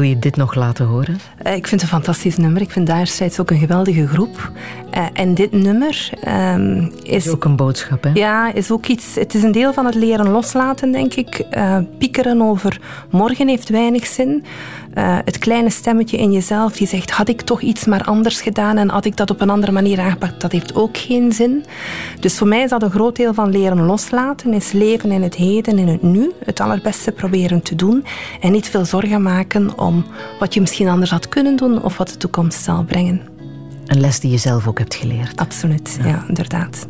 wil 0.01 0.03
je 0.03 0.19
dit 0.19 0.37
nog 0.37 0.55
laten 0.55 0.87
horen? 0.87 1.19
Eh, 1.37 1.55
ik 1.55 1.67
vind 1.67 1.81
het 1.81 1.91
een 1.91 1.97
fantastisch 1.97 2.37
nummer. 2.37 2.63
Ik 2.63 2.71
vind 2.71 2.91
Straits 3.05 3.41
ook 3.41 3.51
een 3.51 3.59
geweldige 3.59 4.07
groep. 4.07 4.53
Eh, 4.91 5.07
en 5.13 5.35
dit 5.35 5.53
nummer 5.53 6.11
ehm, 6.21 6.89
is... 7.03 7.29
ook 7.29 7.45
een 7.45 7.57
boodschap, 7.57 8.03
hè? 8.03 8.11
Ja, 8.15 8.53
is 8.53 8.71
ook 8.71 8.87
iets... 8.87 9.15
Het 9.15 9.35
is 9.35 9.43
een 9.43 9.53
deel 9.53 9.73
van 9.73 9.87
het 9.87 9.95
leren 9.95 10.31
loslaten, 10.31 10.93
denk 10.93 11.15
ik. 11.15 11.39
Eh, 11.51 11.79
piekeren 11.99 12.43
over 12.43 12.81
morgen 13.11 13.49
heeft 13.49 13.69
weinig 13.69 14.07
zin. 14.07 14.45
Eh, 14.95 15.19
het 15.25 15.39
kleine 15.39 15.71
stemmetje 15.71 16.17
in 16.17 16.33
jezelf 16.33 16.77
die 16.77 16.87
zegt, 16.87 17.11
had 17.11 17.29
ik 17.29 17.41
toch 17.41 17.61
iets 17.61 17.85
maar 17.85 18.05
anders 18.05 18.41
gedaan 18.41 18.77
en 18.77 18.89
had 18.89 19.05
ik 19.05 19.17
dat 19.17 19.31
op 19.31 19.41
een 19.41 19.51
andere 19.51 19.73
manier 19.73 20.01
aangepakt, 20.01 20.41
dat 20.41 20.53
heeft 20.53 20.75
ook 20.75 20.97
geen 20.97 21.33
zin. 21.33 21.65
Dus 22.21 22.39
voor 22.39 22.47
mij 22.47 22.63
is 22.63 22.71
dat 22.71 22.83
een 22.83 22.91
groot 22.91 23.17
deel 23.17 23.35
van 23.35 23.51
leren 23.51 23.83
loslaten, 23.83 24.53
is 24.53 24.73
leven 24.73 25.11
in 25.11 25.23
het 25.23 25.35
heden, 25.35 25.79
in 25.79 25.89
het 25.89 26.03
nu, 26.03 26.33
het 26.45 26.61
allerbeste 26.61 27.13
proberen 27.13 27.63
te 27.63 27.75
doen 27.75 28.05
en 28.41 28.53
niet 28.53 28.69
veel 28.69 28.85
zorgen 28.85 29.23
maken 29.23 29.79
om 29.79 30.05
wat 30.39 30.55
je 30.55 30.61
misschien 30.61 30.89
anders 30.89 31.11
had 31.11 31.29
kunnen 31.29 31.57
doen 31.57 31.83
of 31.83 31.97
wat 31.97 32.09
de 32.09 32.17
toekomst 32.17 32.63
zal 32.63 32.85
brengen. 32.85 33.21
Een 33.87 34.01
les 34.01 34.21
die 34.21 34.31
je 34.31 34.39
zelf 34.39 34.67
ook 34.67 34.79
hebt 34.79 34.95
geleerd. 34.95 35.41
Absoluut, 35.41 35.99
ja, 36.05 36.25
inderdaad. 36.29 36.87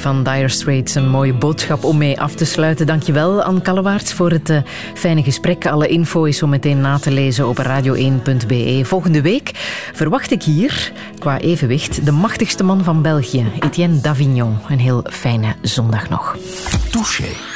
Van 0.00 0.22
Dire 0.22 0.48
Straits. 0.48 0.94
Een 0.94 1.08
mooie 1.08 1.32
boodschap 1.32 1.84
om 1.84 1.98
mee 1.98 2.20
af 2.20 2.34
te 2.34 2.44
sluiten. 2.44 2.86
Dankjewel, 2.86 3.42
Anne 3.42 3.60
Kallewaerts, 3.60 4.12
voor 4.12 4.30
het 4.30 4.50
eh, 4.50 4.58
fijne 4.94 5.22
gesprek. 5.22 5.66
Alle 5.66 5.88
info 5.88 6.24
is 6.24 6.36
zo 6.36 6.46
meteen 6.46 6.80
na 6.80 6.98
te 6.98 7.10
lezen 7.10 7.48
op 7.48 7.58
radio1.be. 7.58 8.80
Volgende 8.84 9.20
week 9.20 9.50
verwacht 9.92 10.30
ik 10.30 10.42
hier, 10.42 10.92
qua 11.18 11.38
evenwicht, 11.38 12.04
de 12.04 12.12
machtigste 12.12 12.62
man 12.62 12.84
van 12.84 13.02
België, 13.02 13.46
Etienne 13.60 14.00
Davignon. 14.00 14.58
Een 14.68 14.78
heel 14.78 15.04
fijne 15.10 15.54
zondag 15.62 16.08
nog. 16.08 16.36
Touché. 16.90 17.49